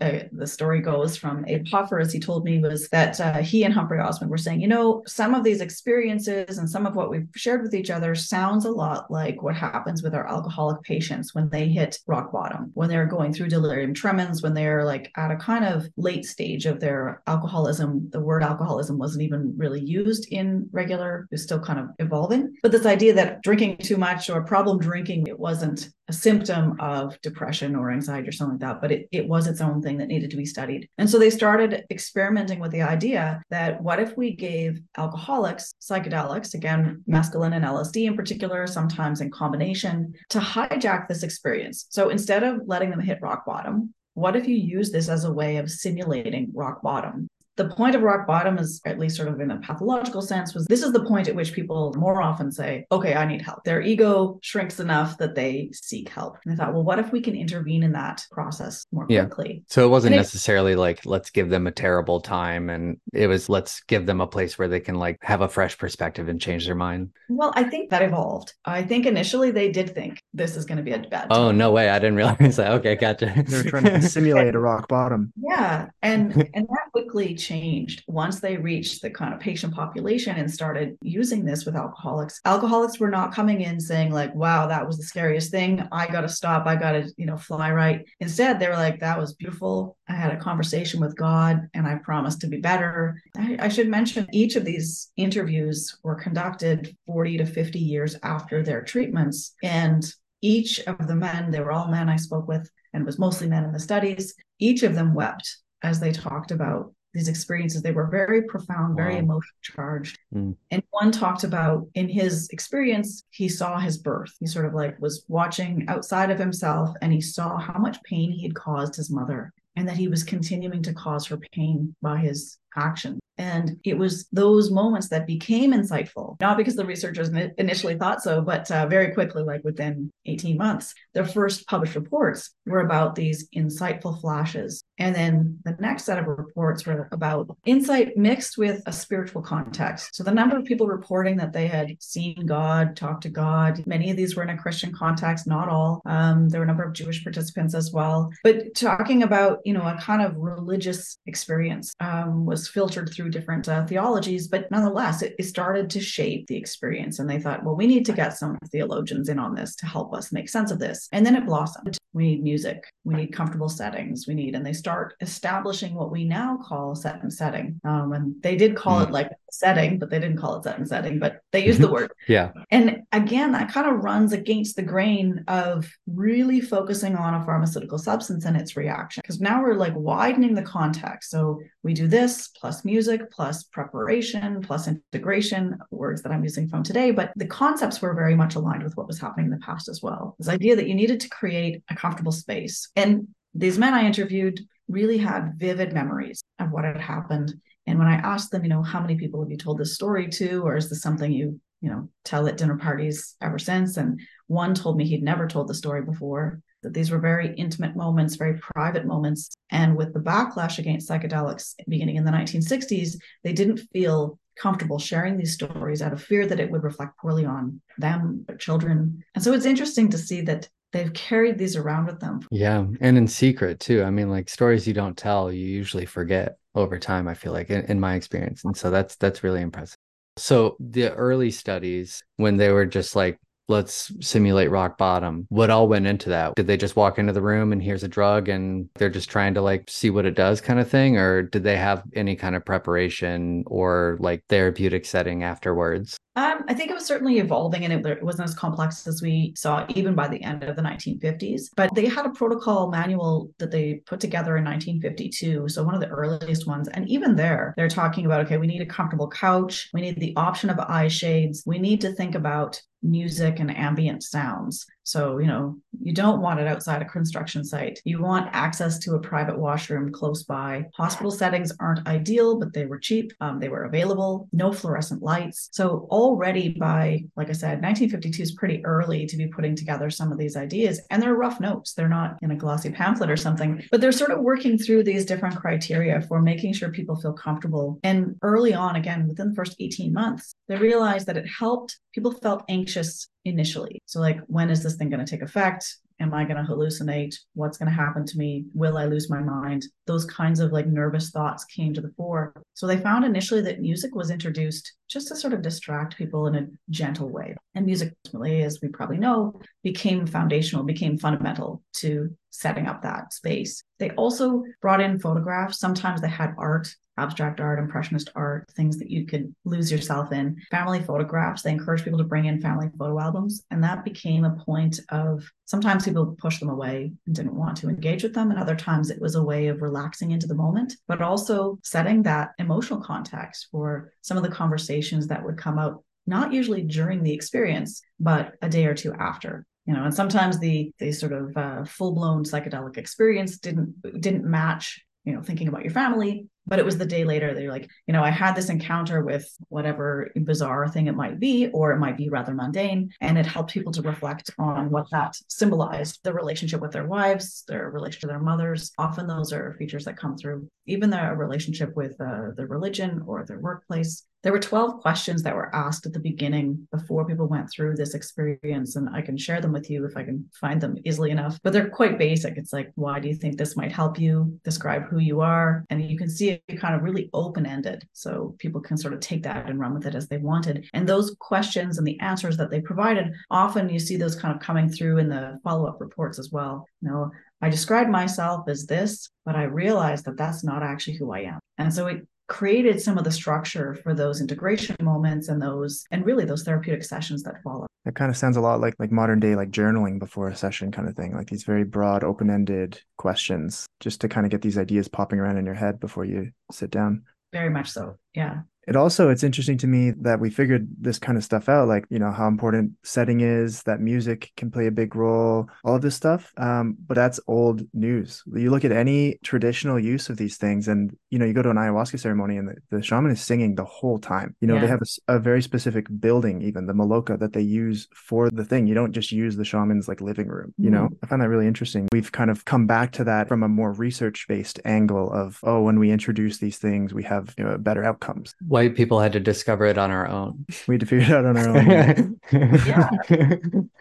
uh, 0.01 0.21
the 0.33 0.47
story 0.47 0.81
goes 0.81 1.17
from 1.17 1.45
as 1.47 2.13
he 2.13 2.21
told 2.21 2.45
me, 2.45 2.59
was 2.59 2.89
that 2.91 3.21
uh, 3.21 3.39
he 3.39 3.65
and 3.65 3.73
Humphrey 3.73 3.99
Osmond 3.99 4.31
were 4.31 4.37
saying, 4.37 4.61
you 4.61 4.69
know, 4.69 5.03
some 5.07 5.35
of 5.35 5.45
these 5.45 5.61
experiences 5.61 6.59
and 6.59 6.69
some 6.69 6.87
of 6.87 6.97
what 6.97 7.11
we've 7.11 7.29
shared 7.35 7.63
with 7.63 7.75
each 7.75 7.91
other 7.91 8.15
sounds 8.15 8.65
a 8.65 8.71
lot 8.71 9.11
like 9.11 9.43
what 9.43 9.57
happens 9.57 10.03
with 10.03 10.15
our 10.15 10.27
alcoholic 10.27 10.83
patients 10.83 11.35
when 11.35 11.49
they 11.49 11.69
hit 11.69 11.99
rock 12.07 12.33
bottom, 12.33 12.71
when 12.75 12.89
they're 12.89 13.07
going 13.07 13.33
through 13.33 13.49
delirium 13.49 13.95
tremens, 13.95 14.43
when 14.43 14.55
they're 14.55 14.85
like 14.85 15.11
at 15.17 15.31
a 15.31 15.37
kind 15.37 15.65
of 15.65 15.89
late 15.97 16.25
stage 16.25 16.67
of 16.67 16.81
their 16.81 17.23
alcoholism. 17.27 18.09
The 18.11 18.21
word 18.21 18.43
alcoholism 18.43 18.99
wasn't 18.99 19.23
even 19.23 19.55
really 19.57 19.81
used 19.81 20.29
in 20.31 20.69
regular, 20.73 21.23
it 21.31 21.35
was 21.35 21.43
still 21.43 21.61
kind 21.61 21.79
of 21.79 21.89
evolving. 21.99 22.55
But 22.63 22.73
this 22.73 22.87
idea 22.87 23.15
that 23.15 23.43
drinking 23.43 23.79
too 23.79 23.97
much 23.97 24.29
or 24.31 24.43
problem 24.45 24.79
drinking, 24.79 25.27
it 25.27 25.39
wasn't 25.39 25.91
a 26.09 26.13
symptom 26.13 26.77
of 26.79 27.21
depression 27.21 27.75
or 27.75 27.91
anxiety 27.91 28.29
or 28.29 28.33
something 28.33 28.59
like 28.59 28.61
that, 28.61 28.81
but 28.81 28.93
it, 28.93 29.09
it 29.11 29.27
was 29.27 29.47
its 29.47 29.61
own 29.61 29.83
thing 29.87 29.99
that 29.99 30.09
needed 30.09 30.30
to 30.30 30.37
be 30.37 30.45
studied. 30.45 30.89
And 30.99 31.09
so 31.09 31.18
they 31.18 31.30
started 31.30 31.84
experimenting 31.91 32.59
with 32.59 32.72
the 32.72 32.82
idea 32.82 33.41
that 33.51 33.80
what 33.80 34.01
if 34.01 34.16
we 34.16 34.34
gave 34.34 34.80
alcoholics 34.99 35.74
psychedelics, 35.80 36.55
again, 36.55 37.05
mescaline 37.09 37.55
and 37.55 37.64
LSD 37.64 38.07
in 38.07 38.16
particular, 38.16 38.66
sometimes 38.66 39.20
in 39.20 39.30
combination, 39.30 40.12
to 40.30 40.41
hijack 40.41 41.07
this 41.07 41.22
experience. 41.22 41.87
So 41.91 42.09
instead 42.09 42.43
of 42.43 42.62
letting 42.66 42.91
them 42.91 43.01
hit 43.01 43.22
rock 43.22 43.47
bottom, 43.47 43.95
what 44.14 44.34
if 44.34 44.49
you 44.49 44.57
use 44.57 44.91
this 44.91 45.09
as 45.09 45.24
a 45.24 45.32
way 45.32 45.59
of 45.59 45.70
simulating 45.70 46.51
rock 46.55 46.82
bottom 46.82 47.28
the 47.57 47.69
point 47.69 47.95
of 47.95 48.03
rock 48.03 48.27
bottom 48.27 48.59
is 48.59 48.81
at 48.85 48.99
least 48.99 49.17
sort 49.17 49.29
of 49.29 49.41
in 49.41 49.51
a 49.51 49.59
pathological 49.61 50.23
sense 50.23 50.55
was 50.55 50.67
this 50.67 50.83
is 50.83 50.93
the 50.93 51.05
point 51.05 51.27
at 51.29 51.35
which 51.35 51.53
people 51.53 51.95
more 51.97 52.21
often 52.23 52.53
say 52.53 52.87
okay 52.93 53.15
i 53.15 53.25
need 53.27 53.41
help 53.43 53.65
their 53.65 53.81
ego 53.81 54.39
shrinks 54.43 54.79
enough 54.81 55.17
that 55.19 55.35
they 55.35 55.71
seek 55.73 56.09
help 56.09 56.37
and 56.45 56.53
i 56.53 56.57
thought 56.57 56.73
well 56.75 56.83
what 56.85 56.99
if 56.99 57.13
we 57.13 57.21
can 57.21 57.35
intervene 57.35 57.83
in 57.83 57.93
that 57.93 58.25
process 58.31 58.85
more 58.93 59.07
Yeah. 59.09 59.25
quickly 59.25 59.65
So 59.69 59.85
it 59.85 59.89
wasn't 59.89 60.13
And 60.13 60.21
it- 60.21 60.25
necessarily 60.25 60.75
like 60.77 61.05
let's 61.07 61.31
give 61.31 61.49
them 61.51 61.67
a 61.67 61.73
terrible 61.73 62.21
time 62.21 62.69
and 62.71 62.99
it 63.13 63.27
was 63.27 63.49
let's 63.49 63.81
give 63.85 64.07
them 64.07 64.21
a 64.21 64.27
place 64.27 64.59
where 64.59 64.69
they 64.69 64.81
can 64.81 64.97
like 64.97 65.17
have 65.23 65.41
a 65.41 65.49
fresh 65.49 65.77
perspective 65.79 66.29
and 66.29 66.41
change 66.41 66.67
their 66.67 66.75
mind. 66.75 67.11
well 67.29 67.53
i 67.57 67.65
think 67.65 67.91
that 67.91 68.03
evolved 68.03 68.55
i 68.65 68.83
think 68.83 69.07
initially 69.07 69.51
they 69.51 69.71
did 69.71 69.95
think 69.95 70.21
this 70.35 70.57
is 70.57 70.65
going 70.67 70.77
to 70.79 70.83
be 70.85 70.93
a 70.93 70.99
bad 70.99 71.27
Oh 71.31 71.51
no 71.51 71.73
way, 71.73 71.89
I 71.89 71.99
didn't 71.99 72.17
realize 72.17 72.57
that. 72.57 72.73
Okay, 72.73 72.95
gotcha. 72.97 73.33
They 73.47 73.57
were 73.57 73.63
trying 73.65 73.85
to 73.85 74.03
simulate 74.03 74.55
a 74.55 74.59
rock 74.59 74.87
bottom. 74.89 75.33
Yeah, 75.43 75.89
and 76.03 76.33
and 76.55 76.67
that 76.69 76.87
quickly 76.93 77.35
changed 77.47 78.03
once 78.09 78.41
they 78.41 78.57
reached 78.57 79.03
the 79.03 79.11
kind 79.11 79.33
of 79.33 79.41
patient 79.41 79.75
population 79.75 80.37
and 80.37 80.51
started 80.51 80.97
using 81.03 81.45
this 81.45 81.65
with 81.65 81.77
alcoholics. 81.77 82.41
Alcoholics 82.45 82.99
were 82.99 83.11
not 83.11 83.33
coming 83.33 83.61
in 83.61 83.79
saying 83.79 84.11
like, 84.13 84.35
"Wow, 84.35 84.67
that 84.67 84.87
was 84.87 84.97
the 84.97 85.05
scariest 85.05 85.51
thing. 85.51 85.87
I 85.93 86.07
got 86.07 86.23
to 86.23 86.29
stop. 86.29 86.67
I 86.67 86.77
got 86.77 86.93
to, 86.93 87.13
you 87.17 87.27
know, 87.27 87.37
fly 87.37 87.71
right." 87.73 88.05
Instead, 88.21 88.59
they 88.59 88.69
were 88.69 88.75
like, 88.75 89.01
"That 89.01 89.19
was 89.19 89.35
beautiful. 89.35 89.97
I 90.09 90.15
had 90.15 90.33
a 90.33 90.41
conversation 90.49 91.01
with 91.01 91.17
God, 91.17 91.69
and 91.75 91.87
I 91.87 91.97
promised 91.97 92.41
to 92.41 92.49
be 92.49 92.59
better." 92.59 93.21
I, 93.37 93.57
I 93.61 93.69
should 93.69 93.89
mention 93.89 94.27
each 94.33 94.57
of 94.57 94.65
these 94.65 95.11
interviews 95.17 95.97
were 96.03 96.17
conducted 96.17 96.97
40 97.07 97.39
to 97.39 97.47
50 97.47 97.79
years 97.79 98.17
after 98.23 98.63
their 98.63 98.83
treatments, 98.83 99.55
and 99.63 100.05
each 100.43 100.81
of 100.81 101.07
the 101.07 101.17
men, 101.17 101.51
they 101.51 101.61
were 101.61 101.73
all 101.73 101.89
men 101.89 102.09
I 102.09 102.17
spoke 102.17 102.49
with, 102.49 102.69
and 102.93 103.07
was 103.07 103.19
mostly 103.19 103.49
men 103.49 103.65
in 103.65 103.73
the 103.73 103.81
studies, 103.81 104.35
each 104.59 104.83
of 104.83 104.95
them 104.95 105.15
wept 105.15 105.59
as 105.83 106.01
they 106.01 106.13
talked 106.13 106.51
about 106.51 106.93
these 107.17 107.29
experiences. 107.29 107.83
They 107.83 107.93
were 107.93 108.07
very 108.07 108.43
profound, 108.43 108.97
very 108.97 109.14
Wow. 109.14 109.21
emotionally 109.21 109.62
charged. 109.62 110.19
Mm. 110.35 110.57
And 110.71 110.83
one 110.91 111.11
talked 111.11 111.45
about 111.45 111.89
in 111.95 112.09
his 112.09 112.49
experience, 112.51 113.25
he 113.31 113.49
saw 113.49 113.79
his 113.79 113.99
birth. 113.99 114.33
He 114.39 114.47
sort 114.47 114.67
of 114.67 114.75
like 114.75 115.01
was 115.01 115.25
watching 115.29 115.85
outside 115.89 116.31
of 116.31 116.39
himself 116.39 116.95
and 117.03 117.12
he 117.12 117.21
saw 117.21 117.59
how 117.59 117.79
much 117.79 118.03
pain 118.05 118.31
he 118.31 118.43
had 118.43 118.55
caused 118.55 118.95
his 118.97 119.11
mother 119.11 119.53
and 119.77 119.89
that 119.89 119.97
he 119.97 120.09
was 120.09 120.23
continuing 120.23 120.83
to 120.83 120.95
cause 120.95 121.27
her 121.27 121.39
pain 121.53 121.95
by 122.03 122.19
his 122.19 122.59
action. 122.77 123.18
And 123.39 123.79
it 123.85 123.99
was 123.99 124.27
those 124.33 124.70
moments 124.70 125.09
that 125.11 125.27
became 125.27 125.72
insightful, 125.72 126.41
not 126.41 126.57
because 126.57 126.74
the 126.74 126.87
researchers 126.87 127.29
initially 127.59 127.97
thought 127.97 128.22
so, 128.22 128.41
but 128.41 128.70
uh, 128.70 128.87
very 128.87 129.12
quickly, 129.12 129.43
like 129.43 129.62
within 129.62 130.11
18 130.24 130.57
months, 130.57 130.95
their 131.12 131.27
first 131.27 131.66
published 131.66 131.95
reports 131.95 132.55
were 132.64 132.81
about 132.81 133.14
these 133.14 133.49
insightful 133.55 134.20
flashes. 134.20 134.83
And 134.99 135.14
then 135.14 135.59
the 135.64 135.77
next 135.79 136.05
set 136.05 136.18
of 136.18 136.27
reports 136.27 136.87
were 136.87 137.09
about 137.12 137.55
insight 137.66 138.16
mixed 138.16 138.57
with 138.57 138.83
a 138.87 138.93
spiritual 138.93 139.43
context. 139.43 140.14
So 140.14 140.24
the 140.24 140.33
number 140.33 140.57
of 140.57 140.64
people 140.64 140.87
reporting 140.87 141.37
that 141.37 141.53
they 141.53 141.66
had 141.66 141.91
seen 142.01 142.47
God, 142.47 142.97
talked 142.97 143.22
to 143.24 143.29
God, 143.29 143.87
many 143.87 144.11
of 144.11 144.16
these 144.16 144.35
were 144.35 144.43
in 144.43 144.51
a 144.51 144.57
Christian 144.57 144.93
context, 144.93 145.47
not 145.47 145.68
all. 145.68 146.01
Um, 146.07 146.49
there 146.49 146.61
were 146.61 146.64
a 146.64 146.66
number 146.66 146.85
of 146.85 146.95
Jewish 146.95 147.22
participants 147.22 147.74
as 147.74 147.93
well. 147.93 148.31
But 148.43 148.74
talking 148.74 149.22
about, 149.22 149.61
you 149.66 149.74
know, 149.74 149.83
a 149.83 149.99
kind 150.01 150.22
of 150.22 150.37
religious 150.37 151.18
experience 151.27 151.95
um, 152.01 152.47
was 152.47 152.66
filtered 152.69 153.11
through 153.12 153.31
different 153.31 153.69
uh, 153.69 153.87
theologies, 153.87 154.49
but 154.49 154.71
nonetheless, 154.71 155.23
it, 155.23 155.35
it 155.39 155.45
started 155.45 155.91
to 155.91 156.01
shape 156.01 156.47
the 156.47 156.57
experience. 156.57 157.19
And 157.19 157.29
they 157.29 157.39
thought, 157.39 157.64
well, 157.64 157.77
we 157.77 157.87
need 157.87 158.07
to 158.07 158.12
get 158.12 158.37
some 158.37 158.59
theologians 158.71 159.29
in 159.29 159.39
on 159.39 159.55
this 159.55 159.77
to 159.77 159.87
help 159.87 160.14
us 160.14 160.33
make 160.33 160.49
sense 160.49 160.71
of 160.71 160.79
this. 160.79 161.09
And 161.12 161.25
then 161.25 161.37
it 161.37 161.47
blossomed. 161.47 161.99
We 162.12 162.29
need 162.29 162.43
music, 162.43 162.85
we 163.05 163.14
need 163.14 163.35
comfortable 163.35 163.69
settings, 163.69 164.27
we 164.27 164.33
need, 164.33 164.55
and 164.55 164.64
they 164.64 164.73
start 164.73 165.14
establishing 165.21 165.93
what 165.95 166.11
we 166.11 166.25
now 166.25 166.57
call 166.57 166.95
set 166.95 167.23
and 167.23 167.31
setting. 167.31 167.79
Um, 167.85 168.14
and 168.14 168.43
they 168.43 168.57
did 168.57 168.75
call 168.75 169.01
it 169.01 169.11
like 169.11 169.31
setting, 169.51 169.99
but 169.99 170.09
they 170.09 170.19
didn't 170.19 170.39
call 170.39 170.57
it 170.57 170.64
set 170.64 170.79
and 170.79 170.89
setting, 170.89 171.19
but 171.19 171.41
they 171.53 171.64
used 171.64 171.81
the 171.81 171.89
word. 171.93 172.11
Yeah. 172.27 172.53
And 172.71 173.03
again, 173.12 173.53
that 173.53 173.71
kind 173.71 173.87
of 173.87 174.03
runs 174.03 174.33
against 174.33 174.77
the 174.77 174.83
grain 174.83 175.45
of 175.49 175.91
really 176.07 176.61
focusing 176.61 177.17
on 177.17 177.35
a 177.35 177.45
pharmaceutical 177.45 177.99
substance 177.99 178.45
and 178.45 178.57
its 178.57 178.77
reaction. 178.77 179.21
Because 179.23 179.41
now 179.41 179.62
we're 179.62 179.75
like 179.75 179.95
widening 179.95 180.55
the 180.55 180.62
context. 180.62 181.31
So 181.31 181.61
we 181.83 181.95
do 181.95 182.09
this 182.09 182.49
plus 182.61 182.85
music, 182.85 183.31
plus 183.31 183.65
preparation, 183.65 184.61
plus 184.61 184.89
integration, 184.89 185.79
words 185.91 186.23
that 186.23 186.33
I'm 186.33 186.43
using 186.43 186.69
from 186.69 186.83
today. 186.83 187.11
But 187.11 187.33
the 187.37 187.47
concepts 187.47 188.01
were 188.01 188.15
very 188.15 188.35
much 188.35 188.55
aligned 188.55 188.83
with 188.83 188.97
what 188.97 189.07
was 189.07 189.21
happening 189.21 189.47
in 189.47 189.53
the 189.53 189.65
past 189.65 189.89
as 189.89 190.03
well. 190.03 190.37
This 190.39 190.49
idea 190.49 190.77
that 190.77 190.89
you 190.89 190.95
needed 190.95 191.21
to 191.21 191.29
create 191.29 191.83
a 191.91 191.97
comfortable 191.97 192.33
space. 192.33 192.91
And 192.97 193.29
these 193.55 193.79
men 193.79 193.95
I 193.95 194.05
interviewed 194.07 194.61
really 194.89 195.19
had 195.19 195.55
vivid 195.57 195.93
memories 195.93 196.43
of 196.59 196.71
what 196.71 196.85
had 196.85 197.01
happened. 197.01 197.55
And 197.87 197.99
when 197.99 198.09
I 198.09 198.17
asked 198.17 198.51
them, 198.51 198.65
you 198.65 198.71
know, 198.71 198.83
how 198.83 199.01
many 199.01 199.17
people 199.17 199.41
have 199.43 199.51
you 199.51 199.57
told 199.57 199.79
this 199.79 199.95
story 199.95 200.29
to, 200.29 200.63
or 200.63 200.77
is 200.77 200.89
this 200.89 201.03
something 201.03 201.33
you, 201.33 201.61
you 201.81 201.91
know, 201.91 202.09
tell 202.25 202.47
at 202.49 202.57
dinner 202.57 202.77
parties 202.77 203.35
ever 203.41 203.59
since? 203.59 203.97
And 203.97 204.21
one 204.47 204.75
told 204.75 204.97
me 204.97 205.07
he'd 205.07 205.23
never 205.23 205.47
told 205.47 205.69
the 205.69 205.75
story 205.75 206.03
before, 206.03 206.61
that 206.87 206.95
these 206.95 207.11
were 207.11 207.18
very 207.18 207.53
intimate 207.57 207.97
moments, 207.97 208.37
very 208.37 208.59
private 208.59 209.05
moments. 209.05 209.51
And 209.70 209.97
with 209.97 210.14
the 210.14 210.20
backlash 210.20 210.78
against 210.78 211.11
psychedelics 211.11 211.74
beginning 211.89 212.14
in 212.14 212.24
the 212.24 212.30
1960s, 212.30 213.16
they 213.43 213.53
didn't 213.53 213.80
feel 213.93 214.39
comfortable 214.57 215.01
sharing 215.01 215.37
these 215.37 215.53
stories 215.53 216.01
out 216.01 216.12
of 216.12 216.22
fear 216.22 216.47
that 216.47 216.61
it 216.61 216.70
would 216.70 216.84
reflect 216.84 217.18
poorly 217.18 217.45
on 217.45 217.80
them, 217.99 218.45
their 218.47 218.57
children. 218.57 219.24
And 219.34 219.43
so 219.43 219.53
it's 219.53 219.66
interesting 219.66 220.09
to 220.11 220.18
see 220.18 220.43
that 220.43 220.68
they've 220.93 221.12
carried 221.12 221.59
these 221.59 221.74
around 221.74 222.07
with 222.07 222.20
them. 222.20 222.41
Yeah. 222.53 222.87
And 223.01 223.18
in 223.18 223.26
secret 223.26 223.80
too. 223.80 224.05
I 224.05 224.11
mean, 224.11 224.30
like 224.30 224.49
stories 224.49 224.87
you 224.87 224.95
don't 224.95 225.16
tell, 225.16 225.51
you 225.51 225.66
usually 225.66 226.07
forget 226.07 226.57
over 226.76 227.01
time, 227.01 227.26
I 227.26 227.34
feel 227.34 227.53
like 227.53 227.68
in, 227.68 227.84
in 227.87 227.99
my 227.99 228.14
experience. 228.14 228.64
And 228.64 228.76
so 228.76 228.91
that's 228.91 229.16
that's 229.16 229.43
really 229.43 229.61
impressive. 229.61 229.97
So 230.37 230.76
the 230.78 231.12
early 231.14 231.51
studies, 231.51 232.22
when 232.37 232.57
they 232.57 232.70
were 232.70 232.87
just 232.87 233.16
like, 233.16 233.39
let's 233.69 234.12
simulate 234.21 234.71
rock 234.71 234.99
bottom, 234.99 235.47
what 235.49 235.71
all 235.71 235.89
went 235.89 236.07
into 236.07 236.31
that? 236.31 236.55
Did 236.55 236.67
they 236.67 236.77
just 236.77 236.97
walk 236.97 237.19
into 237.19 237.33
the 237.33 237.43
room 237.43 237.73
and 237.73 237.83
here's 237.83 238.05
a 238.05 238.09
drug 238.09 238.49
and 238.49 238.89
they're 238.95 239.11
just 239.11 239.31
trying 239.31 239.55
to 239.55 239.62
like 239.62 239.89
see 239.89 240.11
what 240.11 240.27
it 240.27 240.35
does 240.35 240.61
kind 240.61 240.81
of 240.81 240.89
thing? 240.89 241.17
Or 241.17 241.43
did 241.43 241.64
they 241.64 241.77
have 241.77 242.03
any 242.14 242.37
kind 242.37 242.55
of 242.55 242.64
preparation 242.64 243.64
or 243.67 244.17
like 244.21 244.45
therapeutic 244.49 245.05
setting 245.05 245.43
afterwards? 245.43 246.17
Um, 246.37 246.64
I 246.68 246.74
think 246.74 246.91
it 246.91 246.95
was 246.95 247.07
certainly 247.07 247.39
evolving 247.39 247.84
and 247.84 248.07
it, 248.07 248.22
wasn't 248.22 248.47
as 248.47 248.55
complex 248.55 249.07
as 249.07 249.22
we 249.22 249.55
saw 249.57 249.87
even 249.89 250.14
by 250.14 250.28
the 250.28 250.43
end 250.43 250.62
of 250.62 250.76
the 250.76 250.82
1950s. 250.82 251.70
But 251.74 251.95
they 251.95 252.07
had 252.07 252.26
a 252.26 252.30
protocol 252.30 252.91
manual 252.91 253.51
that 253.59 253.70
they 253.70 254.03
put 254.07 254.20
together 254.20 254.59
in 254.59 254.64
1952. 254.64 255.68
So 255.70 255.82
one 255.82 255.95
of 255.95 256.01
the 256.03 256.09
earliest 256.09 256.66
ones. 256.66 256.89
And 256.89 257.09
even 257.09 257.37
there, 257.37 257.72
they're 257.76 257.89
talking 257.89 258.26
about 258.26 258.43
okay, 258.43 258.59
we 258.59 258.66
need 258.66 258.82
a 258.82 258.87
comfortable 258.87 259.28
couch, 259.28 259.89
we 259.95 260.03
need 260.03 260.20
the 260.20 260.37
option 260.37 260.68
of 260.68 260.78
eye 260.78 261.09
shades, 261.09 261.62
we 261.64 261.78
need 261.78 262.03
to 262.03 262.12
think 262.12 262.34
about 262.34 262.80
music 263.03 263.59
and 263.59 263.74
ambient 263.74 264.22
sounds. 264.22 264.87
So, 265.07 265.39
you 265.39 265.47
know, 265.47 265.77
you 266.03 266.13
don't 266.13 266.41
want 266.41 266.59
it 266.59 266.67
outside 266.67 267.01
a 267.01 267.05
construction 267.05 267.65
site. 267.65 268.01
You 268.05 268.21
want 268.21 268.51
access 268.53 268.99
to 269.01 269.15
a 269.15 269.21
private 269.21 269.57
washroom 269.57 270.11
close 270.11 270.43
by. 270.43 270.87
Hospital 270.95 271.31
settings 271.31 271.73
aren't 271.79 272.09
ideal, 272.09 272.59
but 272.59 272.73
they 272.73 272.87
were 272.87 272.99
cheap. 272.99 273.33
Um, 273.41 273.61
they 273.61 273.69
were 273.69 273.85
available. 273.85 274.49
No 274.53 274.73
fluorescent 274.73 275.23
lights. 275.23 275.69
So 275.71 276.09
already 276.11 276.71
by, 276.71 277.25
like 277.37 277.51
I 277.51 277.53
said, 277.53 277.83
1952 277.83 278.43
is 278.43 278.55
pretty 278.55 278.85
early 278.85 279.27
to 279.27 279.37
be 279.37 279.47
putting 279.47 279.77
together 279.77 280.11
some 280.11 280.33
of 280.33 280.39
these 280.39 280.57
ideas. 280.57 281.01
And 281.11 281.23
they're 281.23 281.35
rough 281.35 281.61
notes. 281.61 281.95
They're 281.95 282.09
not 282.09 282.39
in 282.43 282.51
a 282.51 282.57
glossy 282.57 282.91
pamphlet 282.91 283.31
or 283.31 283.37
something, 283.37 283.85
but 283.93 284.01
they're 284.01 284.11
sort 284.11 284.33
of 284.33 284.41
working 284.41 284.77
through 284.77 285.05
these 285.05 285.25
different 285.25 285.55
criteria 285.55 286.21
for 286.23 286.43
making 286.43 286.73
sure 286.73 286.91
people 286.91 287.15
feel 287.15 287.33
comfortable. 287.33 288.01
And 288.03 288.35
early 288.43 288.75
on, 288.75 288.97
again, 288.97 289.29
within 289.29 289.51
the 289.51 289.55
first 289.55 289.77
18 289.79 290.13
months, 290.13 290.53
they 290.67 290.77
realized 290.77 291.29
that 291.29 291.37
it 291.37 291.47
helped. 291.47 292.01
People 292.13 292.33
felt 292.33 292.65
anxious 292.69 293.29
initially. 293.47 294.03
So, 294.07 294.21
like, 294.21 294.41
when 294.47 294.71
is 294.71 294.83
this 294.83 294.97
thing 294.97 295.09
going 295.09 295.25
to 295.25 295.31
take 295.31 295.43
effect? 295.43 295.97
Am 296.19 296.33
I 296.33 296.45
going 296.45 296.57
to 296.57 296.71
hallucinate? 296.71 297.35
What's 297.55 297.77
going 297.77 297.91
to 297.91 297.95
happen 297.95 298.25
to 298.25 298.39
me? 298.39 298.65
Will 298.75 298.97
I 298.97 299.05
lose 299.05 299.29
my 299.29 299.41
mind? 299.41 299.85
Those 300.07 300.25
kinds 300.25 300.61
of 300.61 300.73
like 300.73 300.87
nervous 300.87 301.31
thoughts 301.31 301.65
came 301.65 301.93
to 301.95 302.01
the 302.01 302.13
fore. 302.17 302.55
So, 302.75 302.87
they 302.87 302.99
found 302.99 303.25
initially 303.25 303.61
that 303.63 303.81
music 303.81 304.15
was 304.15 304.31
introduced 304.31 304.93
just 305.09 305.29
to 305.29 305.37
sort 305.37 305.53
of 305.53 305.63
distract 305.63 306.17
people 306.17 306.47
in 306.49 306.57
a 306.57 306.67
gentle 306.91 307.29
way. 307.29 307.55
And 307.75 307.87
music, 307.87 308.15
ultimately, 308.27 308.63
as 308.63 308.81
we 308.83 308.89
probably 308.89 309.19
know, 309.19 309.61
became 309.83 310.27
foundational, 310.27 310.85
became 310.85 311.19
fundamental 311.19 311.83
to 311.97 312.35
setting 312.51 312.87
up 312.87 313.03
that 313.03 313.33
space. 313.33 313.83
They 313.99 314.11
also 314.13 314.65
brought 314.81 315.01
in 315.01 315.21
photographs. 315.21 315.79
Sometimes 315.79 316.21
they 316.21 316.29
had 316.29 316.55
art 316.59 316.89
abstract 317.19 317.61
art, 317.61 317.79
impressionist 317.79 318.31
art, 318.35 318.71
things 318.75 318.99
that 318.99 319.11
you 319.11 319.27
could 319.27 319.55
lose 319.64 319.91
yourself 319.91 320.33
in. 320.33 320.57
Family 320.71 321.01
photographs, 321.03 321.62
they 321.62 321.71
encourage 321.71 322.05
people 322.05 322.19
to 322.19 322.25
bring 322.25 322.47
in 322.47 322.61
family 322.61 322.89
photo 322.99 323.19
albums. 323.19 323.64
And 323.71 323.83
that 323.85 324.05
became 324.05 324.45
a 324.45 324.57
point 324.64 325.01
of 325.11 325.51
sometimes 325.64 326.05
people 326.05 326.37
pushed 326.39 326.61
them 326.61 326.69
away 326.69 327.12
and 327.27 327.35
didn't 327.35 327.55
want 327.55 327.77
to 327.79 327.89
engage 327.89 328.23
with 328.23 328.35
them. 328.35 328.51
And 328.51 328.61
other 328.61 328.77
times 328.77 329.11
it 329.11 329.21
was 329.21 329.35
a 329.35 329.43
way 329.43 329.69
of 329.69 329.83
relaxing 329.83 330.31
into 330.31 330.47
the 330.47 330.55
moment, 330.55 330.95
but 331.09 331.23
also 331.23 331.79
setting 331.83 332.23
that 332.25 332.51
emotional 332.59 333.01
context 333.01 333.69
for 333.71 334.12
some 334.23 334.37
of 334.37 334.43
the 334.43 334.51
conversations 334.51 335.27
that 335.29 335.45
would 335.45 335.57
come 335.57 335.79
out, 335.79 336.03
not 336.27 336.53
usually 336.53 336.83
during 336.83 337.23
the 337.23 337.33
experience, 337.33 338.03
but 338.21 338.55
a 338.62 338.69
day 338.69 338.87
or 338.87 338.95
two 338.95 339.12
after 339.14 339.64
you 339.87 339.95
know 339.95 340.03
and 340.03 340.14
sometimes 340.14 340.59
the 340.59 340.91
the 340.99 341.12
sort 341.12 341.33
of 341.33 341.57
uh, 341.57 341.85
full-blown 341.85 342.43
psychedelic 342.43 342.97
experience 342.97 343.59
didn't 343.59 343.95
didn't 344.21 344.45
match 344.45 345.07
you 345.27 345.35
know, 345.35 345.43
thinking 345.43 345.69
about 345.69 345.83
your 345.83 345.93
family. 345.93 346.47
But 346.67 346.79
it 346.79 346.85
was 346.85 346.99
the 346.99 347.07
day 347.07 347.25
later 347.25 347.55
that 347.55 347.62
you're 347.62 347.73
like, 347.73 347.89
you 348.07 348.12
know, 348.12 348.23
I 348.23 348.31
had 348.31 348.55
this 348.55 348.69
encounter 348.69 349.23
with 349.23 349.47
whatever 349.69 350.31
bizarre 350.45 350.89
thing 350.89 351.07
it 351.07 351.14
might 351.14 351.39
be, 351.39 351.69
or 351.69 351.93
it 351.93 351.99
might 351.99 352.17
be 352.17 352.29
rather 352.29 352.55
mundane. 352.55 353.11
And 353.21 353.39
it 353.39 353.47
helped 353.47 353.73
people 353.73 353.93
to 353.93 354.03
reflect 354.03 354.51
on 354.59 354.91
what 354.91 355.11
that 355.11 355.37
symbolized 355.49 356.21
the 356.23 356.33
relationship 356.33 356.81
with 356.81 356.93
their 356.93 357.07
wives, 357.07 357.64
their 357.69 357.91
relationship 357.91 358.23
to 358.23 358.27
their 358.29 358.41
mothers. 358.41 358.93
Often 358.99 359.27
those 359.27 359.53
are 359.53 359.77
features 359.79 360.05
that 360.07 360.17
come 360.17 360.37
through, 360.37 360.69
even 360.87 361.11
their 361.11 361.34
relationship 361.34 361.95
with 361.97 362.20
uh, 362.20 362.51
their 362.57 362.66
religion 362.66 363.22
or 363.26 363.45
their 363.45 363.59
workplace. 363.59 364.24
There 364.43 364.53
were 364.53 364.61
12 364.61 365.01
questions 365.01 365.43
that 365.43 365.57
were 365.57 365.74
asked 365.74 366.07
at 366.07 366.12
the 366.12 366.20
beginning 366.20 366.87
before 366.93 367.26
people 367.26 367.49
went 367.49 367.68
through 367.68 367.97
this 367.97 368.14
experience. 368.14 368.95
And 368.95 369.09
I 369.09 369.20
can 369.20 369.37
share 369.37 369.61
them 369.61 369.72
with 369.72 369.91
you 369.91 370.05
if 370.05 370.16
I 370.16 370.22
can 370.22 370.49
find 370.61 370.80
them 370.80 370.97
easily 371.05 371.32
enough. 371.32 371.59
But 371.64 371.72
they're 371.72 371.91
quite 371.91 372.16
basic. 372.16 372.57
It's 372.57 372.72
like, 372.72 372.93
why 372.95 373.18
do 373.18 373.28
you 373.28 373.34
think 373.34 373.59
this 373.59 373.76
might 373.76 373.91
help 373.91 374.20
you? 374.20 374.57
Describe 374.62 375.09
who 375.09 375.18
you 375.18 375.41
are. 375.41 375.84
And 375.91 376.09
you 376.09 376.16
can 376.16 376.30
see 376.30 376.51
it 376.68 376.80
kind 376.80 376.95
of 376.95 377.03
really 377.03 377.28
open 377.32 377.66
ended. 377.66 378.07
So 378.12 378.55
people 378.59 378.80
can 378.80 378.97
sort 378.97 379.14
of 379.14 379.20
take 379.20 379.43
that 379.43 379.68
and 379.68 379.80
run 379.80 379.95
with 379.95 380.07
it 380.07 380.14
as 380.14 380.28
they 380.28 380.39
wanted. 380.39 380.87
And 380.95 381.09
those 381.09 381.34
questions 381.41 381.99
and 381.99 382.07
the 382.07 382.20
answers 382.20 382.57
that 382.59 382.70
they 382.70 382.80
provided, 382.80 383.32
often 383.51 383.89
you 383.89 383.99
see 383.99 384.16
those 384.16 384.37
kind 384.37 384.55
of 384.55 384.62
coming 384.62 384.89
through 384.89 385.18
in 385.18 385.28
the 385.28 385.59
follow 385.64 385.87
up 385.87 386.01
reports 386.01 386.39
as 386.39 386.53
well. 386.53 386.87
You 387.01 387.11
know, 387.11 387.30
I 387.63 387.71
described 387.71 388.11
myself 388.11 388.69
as 388.69 388.87
this, 388.87 389.31
but 389.45 389.57
I 389.57 389.65
realized 389.65 390.25
that 390.27 390.37
that's 390.37 390.63
not 390.63 390.83
actually 390.83 391.17
who 391.17 391.33
I 391.33 391.41
am. 391.41 391.59
And 391.79 391.93
so 391.93 392.07
it 392.07 392.27
created 392.49 393.01
some 393.01 393.19
of 393.19 393.25
the 393.25 393.33
structure 393.33 393.95
for 393.95 394.15
those 394.15 394.41
integration 394.41 394.97
moments 395.03 395.49
and 395.49 395.61
those 395.61 396.05
and 396.11 396.25
really 396.25 396.45
those 396.45 396.63
therapeutic 396.63 397.03
sessions 397.03 397.43
that 397.43 397.63
follow. 397.63 397.87
That 398.05 398.15
kind 398.15 398.31
of 398.31 398.37
sounds 398.37 398.57
a 398.57 398.61
lot 398.61 398.81
like 398.81 398.95
like 398.99 399.11
modern 399.11 399.41
day 399.41 399.57
like 399.57 399.71
journaling 399.71 400.21
before 400.21 400.49
a 400.49 400.57
session 400.57 400.93
kind 400.93 401.09
of 401.09 401.17
thing 401.17 401.35
like 401.35 401.49
these 401.49 401.65
very 401.65 401.83
broad 401.83 402.23
open-ended 402.23 403.01
questions 403.17 403.87
just 403.99 404.21
to 404.21 404.29
kind 404.29 404.47
of 404.47 404.53
get 404.53 404.63
these 404.63 404.79
ideas 404.79 405.09
popping 405.09 405.41
around 405.41 405.57
in 405.57 405.67
your 405.67 405.75
head 405.75 405.99
before 405.99 406.25
you 406.25 406.53
sit 406.71 406.91
down. 406.91 407.25
Very 407.53 407.71
much 407.71 407.91
so 407.91 408.17
yeah 408.33 408.61
it 408.87 408.97
also 408.97 409.30
it's 409.30 409.43
interesting 409.43 409.78
to 409.78 409.87
me 409.87 410.11
that 410.11 410.41
we 410.41 410.51
figured 410.51 410.89
this 410.99 411.18
kind 411.18 411.37
of 411.37 411.45
stuff 411.45 411.68
out 411.68 411.89
like 411.89 412.05
you 412.11 412.18
know 412.18 412.30
how 412.30 412.47
important 412.47 412.93
setting 413.03 413.41
is 413.41 413.82
that 413.84 414.01
music 414.01 414.53
can 414.57 414.70
play 414.70 414.87
a 414.87 414.91
big 414.91 415.14
role 415.14 415.68
all 415.84 415.95
of 415.95 416.03
this 416.03 416.14
stuff. 416.14 416.53
Um, 416.57 416.97
but 417.07 417.14
that's 417.14 417.41
old 417.47 417.82
news. 417.95 418.43
You 418.53 418.70
look 418.70 418.84
at 418.84 418.93
any 418.93 419.39
traditional 419.43 419.99
use 419.99 420.28
of 420.28 420.37
these 420.37 420.57
things 420.57 420.89
and 420.89 421.16
you 421.30 421.39
know 421.39 421.45
you 421.45 421.53
go 421.53 421.62
to 421.62 421.70
an 421.70 421.76
ayahuasca 421.76 422.18
ceremony 422.20 422.57
and 422.57 422.68
the, 422.68 422.76
the 422.91 423.03
shaman 423.03 423.30
is 423.30 423.41
singing 423.41 423.74
the 423.74 423.84
whole 423.84 424.18
time. 424.18 424.57
You 424.61 424.68
know 424.68 424.74
yeah. 424.74 424.80
they 424.80 424.87
have 424.89 425.03
a, 425.03 425.37
a, 425.37 425.39
very 425.39 425.62
specific 425.62 426.07
building 426.18 426.62
even 426.62 426.87
the 426.87 426.93
maloka 426.93 427.39
that 427.39 427.53
they 427.53 427.61
use 427.61 428.09
for 428.14 428.51
the 428.51 428.64
thing. 428.64 428.87
You 428.87 428.95
don't 428.95 429.12
just 429.12 429.32
use 429.32 429.57
the 429.57 429.64
shaman's 429.64 430.09
like 430.09 430.20
living 430.20 430.49
room 430.49 430.74
you 430.78 430.91
mm-hmm. 430.91 430.95
know 430.95 431.09
i 431.22 431.26
find 431.26 431.43
that 431.43 431.49
really 431.49 431.66
interesting. 431.66 432.09
We've 432.12 432.32
kind 432.32 432.51
of 432.51 432.64
come 432.64 432.87
back 432.87 433.12
to 433.12 433.24
that 433.24 433.49
from 433.49 433.62
a 433.62 433.68
more 433.68 433.93
research 433.93 434.47
based 434.49 434.80
angle 434.84 435.30
of 435.32 435.61
oh 435.62 435.82
when 435.82 435.99
we 435.99 436.11
introduce 436.11 436.59
these 436.59 436.78
things 436.78 437.14
we 437.14 437.22
have 437.24 437.55
you 437.59 437.64
know 437.64 437.78
better 437.78 438.05
outcomes 438.05 438.55
white 438.77 438.95
people 438.95 439.20
had 439.20 439.33
to 439.33 439.41
discover 439.41 439.87
it 439.87 439.97
on 439.97 440.11
our 440.11 440.29
own. 440.29 440.66
We 440.87 440.97
had 440.97 441.01
to 441.01 441.07
figure 441.07 441.24
it 441.24 441.33
out 441.33 441.47
on 441.47 441.57
our 441.57 441.68
own. 441.70 442.39
yeah. 442.87 443.09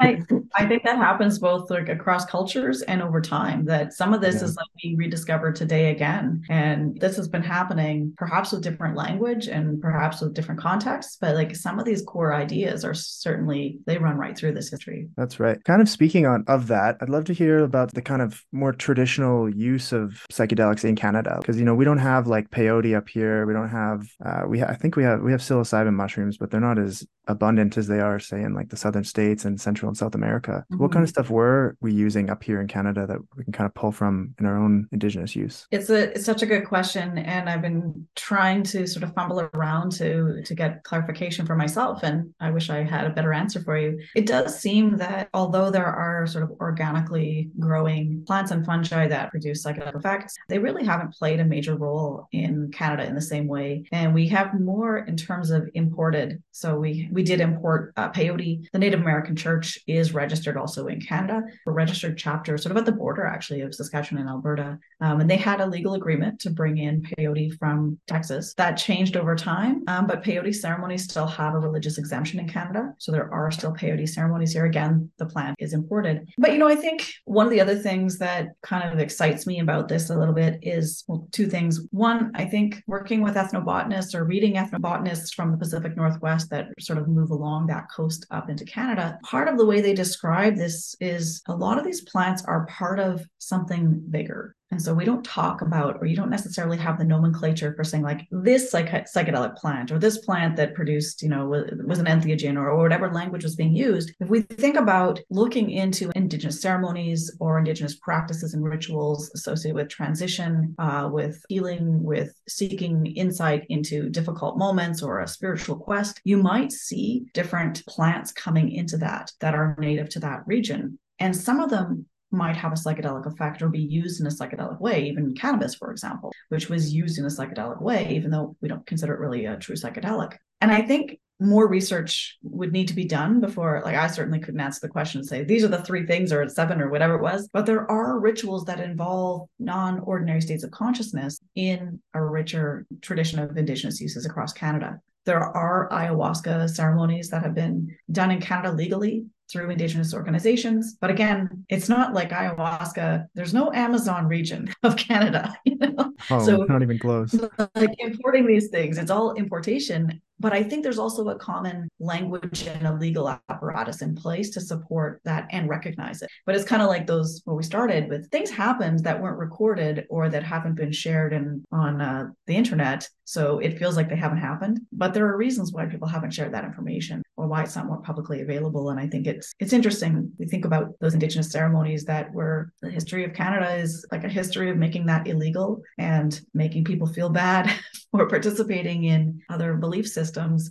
I, 0.01 0.21
I 0.53 0.67
think 0.67 0.83
that 0.83 0.97
happens 0.97 1.39
both 1.39 1.69
like 1.69 1.87
across 1.87 2.25
cultures 2.25 2.81
and 2.81 3.01
over 3.01 3.21
time 3.21 3.63
that 3.65 3.93
some 3.93 4.13
of 4.13 4.19
this 4.19 4.35
yeah. 4.35 4.43
is 4.43 4.57
like 4.57 4.67
being 4.83 4.97
rediscovered 4.97 5.55
today 5.55 5.91
again. 5.91 6.43
And 6.49 6.99
this 6.99 7.15
has 7.15 7.29
been 7.29 7.41
happening 7.41 8.13
perhaps 8.17 8.51
with 8.51 8.63
different 8.63 8.97
language 8.97 9.47
and 9.47 9.81
perhaps 9.81 10.19
with 10.19 10.33
different 10.33 10.59
contexts, 10.59 11.15
but 11.21 11.35
like 11.35 11.55
some 11.55 11.79
of 11.79 11.85
these 11.85 12.01
core 12.01 12.33
ideas 12.33 12.83
are 12.83 12.93
certainly 12.93 13.79
they 13.85 13.97
run 13.97 14.17
right 14.17 14.37
through 14.37 14.55
this 14.55 14.69
history. 14.69 15.07
That's 15.15 15.39
right. 15.39 15.63
Kind 15.63 15.81
of 15.81 15.87
speaking 15.87 16.25
on 16.25 16.43
of 16.47 16.67
that, 16.67 16.97
I'd 16.99 17.07
love 17.07 17.23
to 17.25 17.33
hear 17.33 17.59
about 17.63 17.93
the 17.93 18.01
kind 18.01 18.21
of 18.21 18.43
more 18.51 18.73
traditional 18.73 19.49
use 19.49 19.93
of 19.93 20.25
psychedelics 20.29 20.83
in 20.83 20.97
Canada. 20.97 21.37
Because 21.39 21.57
you 21.57 21.63
know, 21.63 21.75
we 21.75 21.85
don't 21.85 21.97
have 21.97 22.27
like 22.27 22.49
peyote 22.49 22.93
up 22.93 23.07
here. 23.07 23.45
We 23.45 23.53
don't 23.53 23.69
have 23.69 24.05
uh, 24.25 24.41
we 24.45 24.59
ha- 24.59 24.64
I 24.67 24.75
think 24.75 24.95
we 24.95 25.03
have 25.03 25.21
we 25.21 25.31
have 25.31 25.41
psilocybin 25.41 25.93
mushrooms, 25.93 26.37
but 26.37 26.51
they're 26.51 26.59
not 26.59 26.79
as 26.79 27.05
abundant 27.27 27.77
as 27.77 27.87
they 27.87 27.99
are, 27.99 28.19
say, 28.19 28.41
in 28.41 28.53
like 28.53 28.69
the 28.69 28.77
southern 28.77 29.03
states 29.03 29.45
and 29.45 29.59
Central 29.59 29.89
and 29.89 29.97
South 29.97 30.15
America. 30.15 30.63
Mm-hmm. 30.71 30.81
What 30.81 30.91
kind 30.91 31.03
of 31.03 31.09
stuff 31.09 31.29
were 31.29 31.75
we 31.81 31.93
using 31.93 32.29
up 32.29 32.43
here 32.43 32.61
in 32.61 32.67
Canada 32.67 33.05
that 33.07 33.17
we 33.35 33.43
can 33.43 33.53
kind 33.53 33.67
of 33.67 33.73
pull 33.73 33.91
from 33.91 34.33
in 34.39 34.45
our 34.45 34.57
own 34.57 34.87
indigenous 34.91 35.35
use? 35.35 35.67
It's 35.71 35.89
a 35.89 36.13
it's 36.13 36.25
such 36.25 36.41
a 36.41 36.45
good 36.45 36.65
question, 36.65 37.17
and 37.17 37.49
I've 37.49 37.61
been 37.61 38.07
trying 38.15 38.63
to 38.63 38.87
sort 38.87 39.03
of 39.03 39.13
fumble 39.13 39.41
around 39.53 39.91
to 39.93 40.41
to 40.43 40.55
get 40.55 40.83
clarification 40.83 41.45
for 41.45 41.55
myself, 41.55 42.03
and 42.03 42.33
I 42.39 42.51
wish 42.51 42.69
I 42.69 42.83
had 42.83 43.05
a 43.05 43.09
better 43.09 43.33
answer 43.33 43.61
for 43.61 43.77
you. 43.77 43.99
It 44.15 44.25
does 44.25 44.59
seem 44.59 44.97
that 44.97 45.29
although 45.33 45.71
there 45.71 45.85
are 45.85 46.27
sort 46.27 46.43
of 46.43 46.51
organically 46.59 47.49
growing 47.59 48.23
plants 48.25 48.51
and 48.51 48.65
fungi 48.65 49.07
that 49.07 49.31
produce 49.31 49.65
psychedelic 49.65 49.95
effects, 49.95 50.35
they 50.49 50.59
really 50.59 50.85
haven't 50.85 51.13
played 51.13 51.39
a 51.39 51.45
major 51.45 51.75
role 51.75 52.27
in 52.31 52.71
Canada 52.71 53.05
in 53.05 53.15
the 53.15 53.21
same 53.21 53.47
way, 53.47 53.83
and 53.91 54.13
we 54.13 54.27
have 54.27 54.53
more 54.63 54.99
in 54.99 55.17
terms 55.17 55.49
of 55.49 55.67
imported. 55.73 56.41
So 56.51 56.77
we 56.77 57.09
we 57.11 57.23
did 57.23 57.41
import 57.41 57.93
uh, 57.97 58.11
peyote. 58.11 58.65
The 58.71 58.79
Native 58.79 59.01
American 59.01 59.35
Church 59.35 59.79
is 59.87 60.13
registered 60.13 60.57
also 60.57 60.87
in 60.87 61.01
Canada. 61.01 61.43
A 61.67 61.71
registered 61.71 62.17
chapter, 62.17 62.57
sort 62.57 62.71
of 62.71 62.77
at 62.77 62.85
the 62.85 62.91
border 62.91 63.25
actually 63.25 63.61
of 63.61 63.73
Saskatchewan 63.73 64.21
and 64.21 64.29
Alberta, 64.29 64.77
um, 65.01 65.19
and 65.21 65.29
they 65.29 65.37
had 65.37 65.61
a 65.61 65.65
legal 65.65 65.95
agreement 65.95 66.39
to 66.41 66.49
bring 66.49 66.77
in 66.77 67.01
peyote 67.01 67.57
from 67.57 67.99
Texas. 68.07 68.53
That 68.55 68.77
changed 68.77 69.17
over 69.17 69.35
time, 69.35 69.83
um, 69.87 70.07
but 70.07 70.23
peyote 70.23 70.55
ceremonies 70.55 71.03
still 71.03 71.27
have 71.27 71.53
a 71.53 71.59
religious 71.59 71.97
exemption 71.97 72.39
in 72.39 72.47
Canada. 72.47 72.93
So 72.97 73.11
there 73.11 73.33
are 73.33 73.51
still 73.51 73.73
peyote 73.73 74.07
ceremonies 74.07 74.53
here. 74.53 74.65
Again, 74.65 75.09
the 75.17 75.25
plant 75.25 75.55
is 75.59 75.73
imported. 75.73 76.29
But 76.37 76.53
you 76.53 76.59
know, 76.59 76.67
I 76.67 76.75
think 76.75 77.11
one 77.25 77.45
of 77.45 77.51
the 77.51 77.61
other 77.61 77.75
things 77.75 78.17
that 78.19 78.49
kind 78.61 78.91
of 78.91 78.99
excites 78.99 79.47
me 79.47 79.59
about 79.59 79.87
this 79.87 80.09
a 80.09 80.17
little 80.17 80.33
bit 80.33 80.59
is 80.61 81.03
well, 81.07 81.27
two 81.31 81.47
things. 81.47 81.81
One, 81.91 82.31
I 82.35 82.45
think 82.45 82.83
working 82.87 83.21
with 83.21 83.35
ethnobotanists 83.35 84.15
or 84.15 84.23
reading 84.23 84.44
ethnobotanists 84.53 85.33
from 85.33 85.51
the 85.51 85.57
Pacific 85.57 85.97
Northwest 85.97 86.49
that 86.49 86.69
sort 86.79 86.99
of 86.99 87.07
move 87.07 87.31
along 87.31 87.67
that 87.67 87.89
coast 87.89 88.25
up 88.31 88.49
into 88.49 88.65
Canada, 88.65 89.19
part 89.23 89.47
of 89.47 89.57
the 89.57 89.65
way 89.65 89.81
they 89.81 89.93
describe 89.93 90.55
this 90.55 90.95
is 90.99 91.41
a 91.47 91.55
lot 91.55 91.77
of 91.77 91.83
these 91.83 92.01
plants 92.01 92.43
are 92.45 92.65
part 92.67 92.99
of 92.99 93.25
something 93.39 94.01
bigger. 94.09 94.54
And 94.71 94.81
so 94.81 94.93
we 94.93 95.05
don't 95.05 95.23
talk 95.23 95.61
about, 95.61 95.97
or 96.01 96.05
you 96.05 96.15
don't 96.15 96.29
necessarily 96.29 96.77
have 96.77 96.97
the 96.97 97.05
nomenclature 97.05 97.73
for 97.75 97.83
saying 97.83 98.03
like 98.03 98.27
this 98.31 98.71
psych- 98.71 99.07
psychedelic 99.07 99.55
plant 99.55 99.91
or 99.91 99.99
this 99.99 100.17
plant 100.19 100.55
that 100.55 100.73
produced, 100.73 101.21
you 101.21 101.29
know, 101.29 101.45
was, 101.45 101.71
was 101.85 101.99
an 101.99 102.07
entheogen 102.07 102.57
or, 102.57 102.69
or 102.69 102.81
whatever 102.81 103.13
language 103.13 103.43
was 103.43 103.55
being 103.55 103.75
used. 103.75 104.13
If 104.19 104.29
we 104.29 104.41
think 104.41 104.75
about 104.75 105.19
looking 105.29 105.69
into 105.69 106.11
indigenous 106.15 106.61
ceremonies 106.61 107.35
or 107.39 107.59
indigenous 107.59 107.95
practices 107.95 108.53
and 108.53 108.63
rituals 108.63 109.31
associated 109.35 109.75
with 109.75 109.89
transition, 109.89 110.75
uh, 110.79 111.09
with 111.11 111.41
healing, 111.47 112.03
with 112.03 112.33
seeking 112.49 113.05
insight 113.05 113.65
into 113.69 114.09
difficult 114.09 114.57
moments 114.57 115.03
or 115.03 115.19
a 115.19 115.27
spiritual 115.27 115.77
quest, 115.77 116.19
you 116.23 116.37
might 116.37 116.71
see 116.71 117.25
different 117.33 117.85
plants 117.85 118.31
coming 118.31 118.71
into 118.71 118.97
that 118.97 119.31
that 119.41 119.53
are 119.53 119.75
native 119.79 120.09
to 120.09 120.19
that 120.19 120.41
region. 120.47 120.97
And 121.19 121.35
some 121.35 121.59
of 121.59 121.69
them 121.69 122.07
might 122.35 122.55
have 122.55 122.71
a 122.71 122.75
psychedelic 122.75 123.25
effect 123.25 123.61
or 123.61 123.69
be 123.69 123.79
used 123.79 124.19
in 124.21 124.27
a 124.27 124.29
psychedelic 124.29 124.79
way, 124.79 125.07
even 125.07 125.33
cannabis, 125.33 125.75
for 125.75 125.91
example, 125.91 126.31
which 126.49 126.69
was 126.69 126.93
used 126.93 127.17
in 127.17 127.25
a 127.25 127.29
psychedelic 127.29 127.81
way, 127.81 128.09
even 128.15 128.31
though 128.31 128.55
we 128.61 128.67
don't 128.67 128.85
consider 128.85 129.13
it 129.13 129.19
really 129.19 129.45
a 129.45 129.57
true 129.57 129.75
psychedelic. 129.75 130.37
And 130.61 130.71
I 130.71 130.81
think 130.81 131.19
more 131.39 131.67
research 131.67 132.37
would 132.43 132.71
need 132.71 132.87
to 132.87 132.93
be 132.93 133.03
done 133.03 133.41
before, 133.41 133.81
like, 133.83 133.95
I 133.95 134.07
certainly 134.07 134.39
couldn't 134.39 134.61
answer 134.61 134.79
the 134.81 134.91
question 134.91 135.19
and 135.19 135.27
say, 135.27 135.43
these 135.43 135.63
are 135.63 135.69
the 135.69 135.83
three 135.83 136.05
things 136.05 136.31
or 136.31 136.47
seven 136.47 136.81
or 136.81 136.89
whatever 136.89 137.15
it 137.15 137.21
was. 137.21 137.49
But 137.51 137.65
there 137.65 137.89
are 137.91 138.19
rituals 138.19 138.63
that 138.65 138.79
involve 138.79 139.49
non 139.59 139.99
ordinary 139.99 140.41
states 140.41 140.63
of 140.63 140.71
consciousness 140.71 141.39
in 141.55 141.99
a 142.13 142.23
richer 142.23 142.85
tradition 143.01 143.39
of 143.39 143.57
Indigenous 143.57 143.99
uses 143.99 144.25
across 144.25 144.53
Canada. 144.53 144.99
There 145.25 145.43
are 145.43 145.89
ayahuasca 145.91 146.69
ceremonies 146.69 147.29
that 147.29 147.43
have 147.43 147.55
been 147.55 147.95
done 148.11 148.31
in 148.31 148.39
Canada 148.39 148.71
legally 148.71 149.25
through 149.51 149.69
indigenous 149.69 150.13
organizations. 150.13 150.97
But 150.99 151.11
again 151.11 151.65
it's 151.69 151.89
not 151.89 152.13
like 152.13 152.31
ayahuasca. 152.31 153.27
There's 153.35 153.53
no 153.53 153.71
amazon 153.73 154.27
region 154.27 154.73
of 154.83 154.97
canada 154.97 155.55
you 155.65 155.77
know? 155.77 156.13
Oh, 156.29 156.45
so 156.45 156.63
not 156.63 156.81
even 156.81 156.99
close. 156.99 157.33
like 157.75 157.95
importing 157.99 158.45
these 158.45 158.69
things 158.69 158.97
it's 158.97 159.11
all 159.11 159.33
importation 159.33 160.21
but 160.39 160.53
I 160.53 160.63
think 160.63 160.83
there's 160.83 160.99
also 160.99 161.29
a 161.29 161.39
common 161.39 161.87
language 161.99 162.67
and 162.67 162.87
a 162.87 162.93
legal 162.93 163.29
apparatus 163.49 164.01
in 164.01 164.15
place 164.15 164.49
to 164.51 164.61
support 164.61 165.21
that 165.23 165.47
and 165.51 165.69
recognize 165.69 166.21
it. 166.21 166.29
But 166.45 166.55
it's 166.55 166.65
kind 166.65 166.81
of 166.81 166.89
like 166.89 167.07
those 167.07 167.41
where 167.45 167.55
we 167.55 167.63
started 167.63 168.09
with 168.09 168.29
things 168.31 168.49
happened 168.49 168.99
that 168.99 169.21
weren't 169.21 169.37
recorded 169.37 170.05
or 170.09 170.29
that 170.29 170.43
haven't 170.43 170.75
been 170.75 170.91
shared 170.91 171.33
in, 171.33 171.63
on 171.71 172.01
uh, 172.01 172.27
the 172.47 172.55
internet. 172.55 173.07
So 173.23 173.59
it 173.59 173.79
feels 173.79 173.95
like 173.95 174.09
they 174.09 174.15
haven't 174.15 174.37
happened. 174.39 174.81
But 174.91 175.13
there 175.13 175.25
are 175.27 175.37
reasons 175.37 175.71
why 175.71 175.85
people 175.85 176.07
haven't 176.07 176.33
shared 176.33 176.53
that 176.53 176.65
information 176.65 177.23
or 177.37 177.47
why 177.47 177.63
it's 177.63 177.75
not 177.75 177.87
more 177.87 178.01
publicly 178.01 178.41
available. 178.41 178.89
And 178.89 178.99
I 178.99 179.07
think 179.07 179.27
it's 179.27 179.53
it's 179.59 179.73
interesting. 179.73 180.31
We 180.37 180.45
think 180.45 180.65
about 180.65 180.93
those 180.99 181.13
indigenous 181.13 181.51
ceremonies 181.51 182.05
that 182.05 182.33
were 182.33 182.71
the 182.81 182.89
history 182.89 183.23
of 183.23 183.33
Canada 183.33 183.75
is 183.75 184.05
like 184.11 184.23
a 184.23 184.29
history 184.29 184.69
of 184.69 184.77
making 184.77 185.05
that 185.07 185.27
illegal 185.27 185.81
and 185.97 186.39
making 186.53 186.83
people 186.83 187.07
feel 187.07 187.29
bad 187.29 187.71
for 188.11 188.27
participating 188.27 189.05
in 189.05 189.41
other 189.49 189.75
belief 189.75 190.07
systems. 190.07 190.24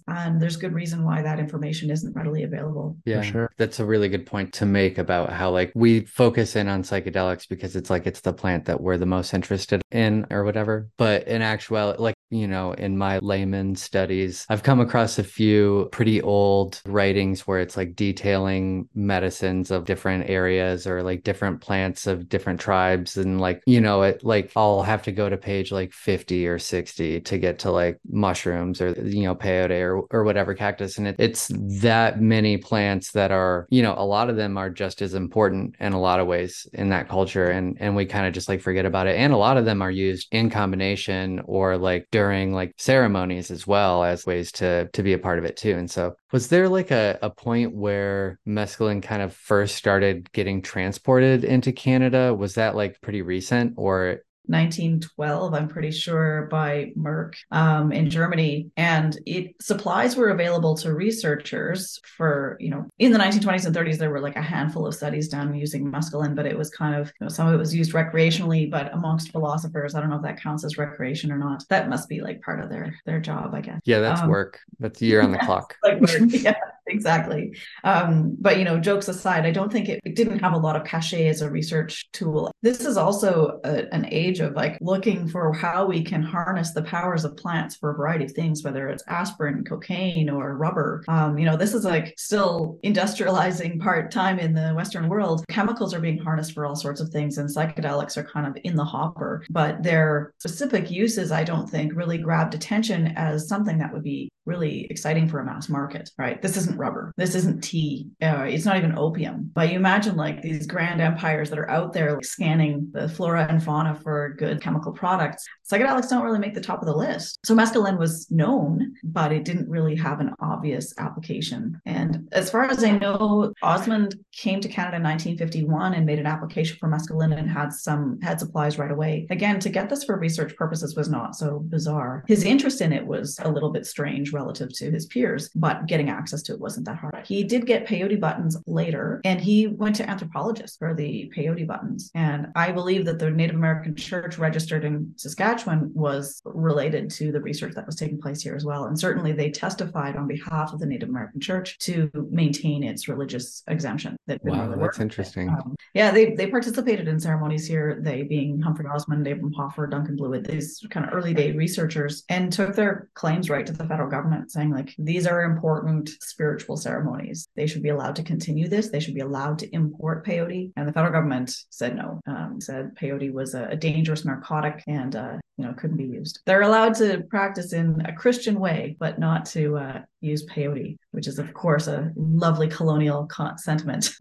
And 0.08 0.40
there's 0.40 0.56
good 0.56 0.72
reason 0.72 1.04
why 1.04 1.22
that 1.22 1.38
information 1.38 1.90
isn't 1.90 2.14
readily 2.14 2.42
available. 2.42 2.96
Yeah, 3.04 3.20
For 3.20 3.26
sure. 3.26 3.50
that's 3.58 3.80
a 3.80 3.84
really 3.84 4.08
good 4.08 4.26
point 4.26 4.52
to 4.54 4.66
make 4.66 4.98
about 4.98 5.32
how 5.32 5.50
like 5.50 5.72
we 5.74 6.00
focus 6.06 6.56
in 6.56 6.68
on 6.68 6.82
psychedelics 6.82 7.48
because 7.48 7.76
it's 7.76 7.90
like 7.90 8.06
it's 8.06 8.20
the 8.20 8.32
plant 8.32 8.66
that 8.66 8.80
we're 8.80 8.98
the 8.98 9.06
most 9.06 9.34
interested 9.34 9.82
in 9.90 10.26
or 10.30 10.44
whatever. 10.44 10.88
But 10.96 11.26
in 11.28 11.42
actuality, 11.42 12.02
like 12.02 12.13
you 12.34 12.48
know, 12.48 12.72
in 12.72 12.98
my 12.98 13.18
layman 13.20 13.76
studies, 13.76 14.44
I've 14.48 14.64
come 14.64 14.80
across 14.80 15.18
a 15.18 15.24
few 15.24 15.88
pretty 15.92 16.20
old 16.20 16.82
writings 16.84 17.46
where 17.46 17.60
it's 17.60 17.76
like 17.76 17.94
detailing 17.94 18.88
medicines 18.94 19.70
of 19.70 19.84
different 19.84 20.28
areas 20.28 20.86
or 20.86 21.02
like 21.04 21.22
different 21.22 21.60
plants 21.60 22.08
of 22.08 22.28
different 22.28 22.58
tribes. 22.60 23.16
And 23.16 23.40
like, 23.40 23.62
you 23.66 23.80
know, 23.80 24.02
it 24.02 24.24
like 24.24 24.50
I'll 24.56 24.82
have 24.82 25.02
to 25.04 25.12
go 25.12 25.28
to 25.28 25.36
page 25.36 25.70
like 25.70 25.92
50 25.92 26.48
or 26.48 26.58
60 26.58 27.20
to 27.20 27.38
get 27.38 27.60
to 27.60 27.70
like 27.70 28.00
mushrooms 28.10 28.80
or, 28.80 28.90
you 29.00 29.22
know, 29.22 29.36
peyote 29.36 29.80
or, 29.80 30.02
or 30.10 30.24
whatever 30.24 30.54
cactus. 30.54 30.98
And 30.98 31.06
it, 31.06 31.16
it's 31.18 31.52
that 31.54 32.20
many 32.20 32.58
plants 32.58 33.12
that 33.12 33.30
are, 33.30 33.68
you 33.70 33.82
know, 33.82 33.94
a 33.96 34.04
lot 34.04 34.28
of 34.28 34.34
them 34.34 34.58
are 34.58 34.70
just 34.70 35.02
as 35.02 35.14
important 35.14 35.76
in 35.78 35.92
a 35.92 36.00
lot 36.00 36.18
of 36.18 36.26
ways 36.26 36.66
in 36.72 36.88
that 36.88 37.08
culture. 37.08 37.50
And, 37.50 37.76
and 37.78 37.94
we 37.94 38.06
kind 38.06 38.26
of 38.26 38.34
just 38.34 38.48
like 38.48 38.60
forget 38.60 38.86
about 38.86 39.06
it. 39.06 39.16
And 39.16 39.32
a 39.32 39.36
lot 39.36 39.56
of 39.56 39.64
them 39.64 39.82
are 39.82 39.90
used 39.90 40.26
in 40.32 40.50
combination 40.50 41.40
or 41.44 41.78
like 41.78 42.08
during 42.10 42.23
like 42.52 42.74
ceremonies 42.78 43.50
as 43.50 43.66
well 43.66 44.04
as 44.04 44.26
ways 44.26 44.52
to 44.52 44.88
to 44.92 45.02
be 45.02 45.12
a 45.12 45.18
part 45.18 45.38
of 45.38 45.44
it 45.44 45.56
too. 45.56 45.74
And 45.76 45.90
so 45.90 46.14
was 46.32 46.48
there 46.48 46.68
like 46.68 46.90
a, 46.90 47.18
a 47.22 47.30
point 47.30 47.74
where 47.74 48.38
mescaline 48.46 49.02
kind 49.02 49.22
of 49.22 49.34
first 49.34 49.76
started 49.76 50.30
getting 50.32 50.62
transported 50.62 51.44
into 51.44 51.72
Canada? 51.72 52.34
Was 52.34 52.54
that 52.54 52.76
like 52.76 53.00
pretty 53.00 53.22
recent 53.22 53.74
or 53.76 54.20
1912, 54.46 55.54
I'm 55.54 55.68
pretty 55.68 55.90
sure, 55.90 56.48
by 56.50 56.92
Merck 56.98 57.34
um, 57.50 57.92
in 57.92 58.10
Germany. 58.10 58.70
And 58.76 59.18
it 59.26 59.54
supplies 59.60 60.16
were 60.16 60.28
available 60.30 60.76
to 60.78 60.92
researchers 60.94 62.00
for, 62.16 62.56
you 62.60 62.70
know, 62.70 62.86
in 62.98 63.12
the 63.12 63.18
1920s 63.18 63.66
and 63.66 63.74
30s, 63.74 63.98
there 63.98 64.10
were 64.10 64.20
like 64.20 64.36
a 64.36 64.42
handful 64.42 64.86
of 64.86 64.94
studies 64.94 65.28
done 65.28 65.54
using 65.54 65.90
mescaline, 65.90 66.34
but 66.34 66.46
it 66.46 66.56
was 66.56 66.70
kind 66.70 66.94
of, 66.94 67.08
you 67.20 67.24
know, 67.24 67.28
some 67.28 67.46
of 67.48 67.54
it 67.54 67.58
was 67.58 67.74
used 67.74 67.92
recreationally, 67.92 68.70
but 68.70 68.92
amongst 68.92 69.32
philosophers, 69.32 69.94
I 69.94 70.00
don't 70.00 70.10
know 70.10 70.16
if 70.16 70.22
that 70.22 70.40
counts 70.40 70.64
as 70.64 70.78
recreation 70.78 71.32
or 71.32 71.38
not. 71.38 71.64
That 71.68 71.88
must 71.88 72.08
be 72.08 72.20
like 72.20 72.40
part 72.42 72.60
of 72.60 72.70
their 72.70 72.94
their 73.06 73.20
job, 73.20 73.54
I 73.54 73.60
guess. 73.60 73.80
yeah, 73.84 74.00
that's 74.00 74.20
Um, 74.22 74.28
work. 74.28 74.60
That's 74.78 75.00
you're 75.02 75.22
on 75.22 75.32
the 75.32 75.38
clock. 75.46 75.76
like 75.82 76.00
work. 76.00 76.10
yeah 76.28 76.54
exactly. 76.86 77.56
Um 77.82 78.36
but 78.40 78.58
you 78.58 78.64
know 78.64 78.78
jokes 78.78 79.08
aside 79.08 79.46
i 79.46 79.50
don't 79.50 79.72
think 79.72 79.88
it, 79.88 80.00
it 80.04 80.14
didn't 80.16 80.38
have 80.38 80.52
a 80.52 80.58
lot 80.58 80.76
of 80.76 80.84
cachet 80.84 81.28
as 81.28 81.42
a 81.42 81.50
research 81.50 82.10
tool. 82.12 82.50
This 82.62 82.84
is 82.84 82.96
also 82.96 83.60
a, 83.64 83.92
an 83.94 84.06
age 84.10 84.40
of 84.40 84.54
like 84.54 84.78
looking 84.80 85.28
for 85.28 85.52
how 85.52 85.86
we 85.86 86.02
can 86.02 86.22
harness 86.22 86.72
the 86.72 86.82
powers 86.82 87.24
of 87.24 87.36
plants 87.36 87.76
for 87.76 87.90
a 87.90 87.94
variety 87.94 88.24
of 88.24 88.32
things 88.32 88.62
whether 88.62 88.88
it's 88.88 89.04
aspirin 89.08 89.64
cocaine 89.64 90.30
or 90.30 90.56
rubber. 90.56 91.04
Um 91.08 91.38
you 91.38 91.44
know 91.44 91.56
this 91.56 91.74
is 91.74 91.84
like 91.84 92.14
still 92.18 92.78
industrializing 92.84 93.80
part 93.80 94.10
time 94.10 94.38
in 94.38 94.54
the 94.54 94.72
western 94.74 95.08
world. 95.08 95.44
Chemicals 95.48 95.94
are 95.94 96.00
being 96.00 96.18
harnessed 96.18 96.52
for 96.52 96.66
all 96.66 96.76
sorts 96.76 97.00
of 97.00 97.08
things 97.10 97.38
and 97.38 97.48
psychedelics 97.48 98.16
are 98.16 98.24
kind 98.24 98.46
of 98.46 98.56
in 98.64 98.76
the 98.76 98.84
hopper. 98.84 99.44
But 99.50 99.82
their 99.82 100.32
specific 100.38 100.90
uses 100.90 101.32
i 101.32 101.44
don't 101.44 101.68
think 101.68 101.94
really 101.94 102.18
grabbed 102.18 102.54
attention 102.54 103.08
as 103.16 103.48
something 103.48 103.78
that 103.78 103.92
would 103.92 104.02
be 104.02 104.28
really 104.46 104.86
exciting 104.90 105.28
for 105.28 105.40
a 105.40 105.44
mass 105.44 105.68
market, 105.68 106.10
right? 106.18 106.40
This 106.40 106.56
isn't 106.56 106.78
rubber. 106.78 107.12
This 107.16 107.34
isn't 107.34 107.62
tea. 107.62 108.08
Uh, 108.22 108.46
it's 108.48 108.64
not 108.64 108.76
even 108.76 108.98
opium. 108.98 109.50
But 109.54 109.70
you 109.70 109.76
imagine 109.76 110.16
like 110.16 110.42
these 110.42 110.66
grand 110.66 111.00
empires 111.00 111.50
that 111.50 111.58
are 111.58 111.70
out 111.70 111.92
there 111.92 112.14
like, 112.14 112.24
scanning 112.24 112.88
the 112.92 113.08
flora 113.08 113.46
and 113.48 113.62
fauna 113.62 113.94
for 114.02 114.34
good 114.38 114.60
chemical 114.60 114.92
products. 114.92 115.44
Psychedelics 115.70 116.08
don't 116.08 116.24
really 116.24 116.38
make 116.38 116.54
the 116.54 116.60
top 116.60 116.80
of 116.80 116.86
the 116.86 116.96
list. 116.96 117.38
So 117.44 117.54
mescaline 117.54 117.98
was 117.98 118.30
known, 118.30 118.94
but 119.02 119.32
it 119.32 119.44
didn't 119.44 119.68
really 119.68 119.96
have 119.96 120.20
an 120.20 120.34
obvious 120.40 120.92
application. 120.98 121.80
And 121.86 122.28
as 122.32 122.50
far 122.50 122.64
as 122.64 122.84
I 122.84 122.90
know, 122.90 123.52
Osmond 123.62 124.16
came 124.32 124.60
to 124.60 124.68
Canada 124.68 124.96
in 124.96 125.02
1951 125.02 125.94
and 125.94 126.04
made 126.04 126.18
an 126.18 126.26
application 126.26 126.76
for 126.78 126.88
mescaline 126.88 127.36
and 127.36 127.48
had 127.48 127.72
some 127.72 128.20
had 128.20 128.38
supplies 128.38 128.78
right 128.78 128.90
away. 128.90 129.26
Again, 129.30 129.58
to 129.60 129.70
get 129.70 129.88
this 129.88 130.04
for 130.04 130.18
research 130.18 130.54
purposes 130.56 130.96
was 130.96 131.08
not 131.08 131.34
so 131.34 131.60
bizarre. 131.60 132.24
His 132.26 132.44
interest 132.44 132.80
in 132.80 132.92
it 132.92 133.06
was 133.06 133.38
a 133.42 133.50
little 133.50 133.70
bit 133.70 133.86
strange 133.86 134.32
relative 134.34 134.72
to 134.74 134.90
his 134.90 135.06
peers, 135.06 135.50
but 135.54 135.86
getting 135.86 136.10
access 136.10 136.42
to 136.42 136.52
it 136.52 136.60
wasn't 136.60 136.86
that 136.86 136.96
hard. 136.96 137.26
He 137.26 137.44
did 137.44 137.66
get 137.66 137.86
peyote 137.86 138.20
buttons 138.20 138.56
later, 138.66 139.20
and 139.24 139.40
he 139.40 139.66
went 139.66 139.96
to 139.96 140.08
anthropologists 140.08 140.76
for 140.76 140.94
the 140.94 141.30
peyote 141.36 141.66
buttons. 141.66 142.10
And 142.14 142.48
I 142.54 142.72
believe 142.72 143.04
that 143.06 143.18
the 143.18 143.30
Native 143.30 143.56
American 143.56 143.96
church 143.96 144.38
registered 144.38 144.84
in 144.84 145.12
Saskatchewan 145.16 145.90
was 145.94 146.40
related 146.44 147.10
to 147.10 147.32
the 147.32 147.40
research 147.40 147.74
that 147.74 147.86
was 147.86 147.96
taking 147.96 148.20
place 148.20 148.42
here 148.42 148.54
as 148.54 148.64
well. 148.64 148.84
And 148.84 148.98
certainly 148.98 149.32
they 149.32 149.50
testified 149.50 150.16
on 150.16 150.26
behalf 150.26 150.72
of 150.72 150.80
the 150.80 150.86
Native 150.86 151.08
American 151.08 151.40
church 151.40 151.78
to 151.78 152.10
maintain 152.30 152.82
its 152.82 153.08
religious 153.08 153.62
exemption. 153.68 154.16
That 154.26 154.40
Wow, 154.44 154.68
really 154.68 154.82
that's 154.82 155.00
interesting. 155.00 155.48
Um, 155.48 155.76
yeah, 155.94 156.10
they 156.10 156.34
they 156.34 156.46
participated 156.46 157.08
in 157.08 157.18
ceremonies 157.20 157.66
here. 157.66 157.98
They 158.00 158.22
being 158.22 158.60
Humphrey 158.60 158.86
Osmond, 158.86 159.26
Abram 159.26 159.52
Hoffer, 159.52 159.86
Duncan 159.86 160.16
Blewett, 160.16 160.46
these 160.46 160.84
kind 160.90 161.06
of 161.06 161.14
early 161.14 161.34
day 161.34 161.52
researchers, 161.52 162.24
and 162.28 162.52
took 162.52 162.74
their 162.74 163.08
claims 163.14 163.48
right 163.48 163.66
to 163.66 163.72
the 163.72 163.86
federal 163.86 164.10
government, 164.10 164.23
saying 164.48 164.70
like 164.70 164.94
these 164.98 165.26
are 165.26 165.42
important 165.42 166.10
spiritual 166.20 166.76
ceremonies. 166.76 167.46
They 167.56 167.66
should 167.66 167.82
be 167.82 167.88
allowed 167.90 168.16
to 168.16 168.22
continue 168.22 168.68
this. 168.68 168.90
They 168.90 169.00
should 169.00 169.14
be 169.14 169.20
allowed 169.20 169.58
to 169.60 169.74
import 169.74 170.26
peyote. 170.26 170.72
And 170.76 170.88
the 170.88 170.92
federal 170.92 171.12
government 171.12 171.54
said 171.70 171.96
no. 171.96 172.20
Um, 172.26 172.60
said 172.60 172.94
peyote 172.96 173.32
was 173.32 173.54
a, 173.54 173.64
a 173.66 173.76
dangerous 173.76 174.24
narcotic 174.24 174.82
and 174.86 175.14
uh, 175.16 175.36
you 175.56 175.64
know 175.64 175.74
couldn't 175.74 175.96
be 175.96 176.04
used. 176.04 176.40
They're 176.46 176.62
allowed 176.62 176.94
to 176.96 177.22
practice 177.30 177.72
in 177.72 178.00
a 178.06 178.12
Christian 178.12 178.58
way, 178.60 178.96
but 178.98 179.18
not 179.18 179.46
to 179.46 179.76
uh, 179.76 180.02
use 180.20 180.46
peyote, 180.46 180.96
which 181.12 181.26
is 181.26 181.38
of 181.38 181.52
course 181.54 181.86
a 181.86 182.10
lovely 182.16 182.68
colonial 182.68 183.26
con- 183.26 183.58
sentiment. 183.58 184.10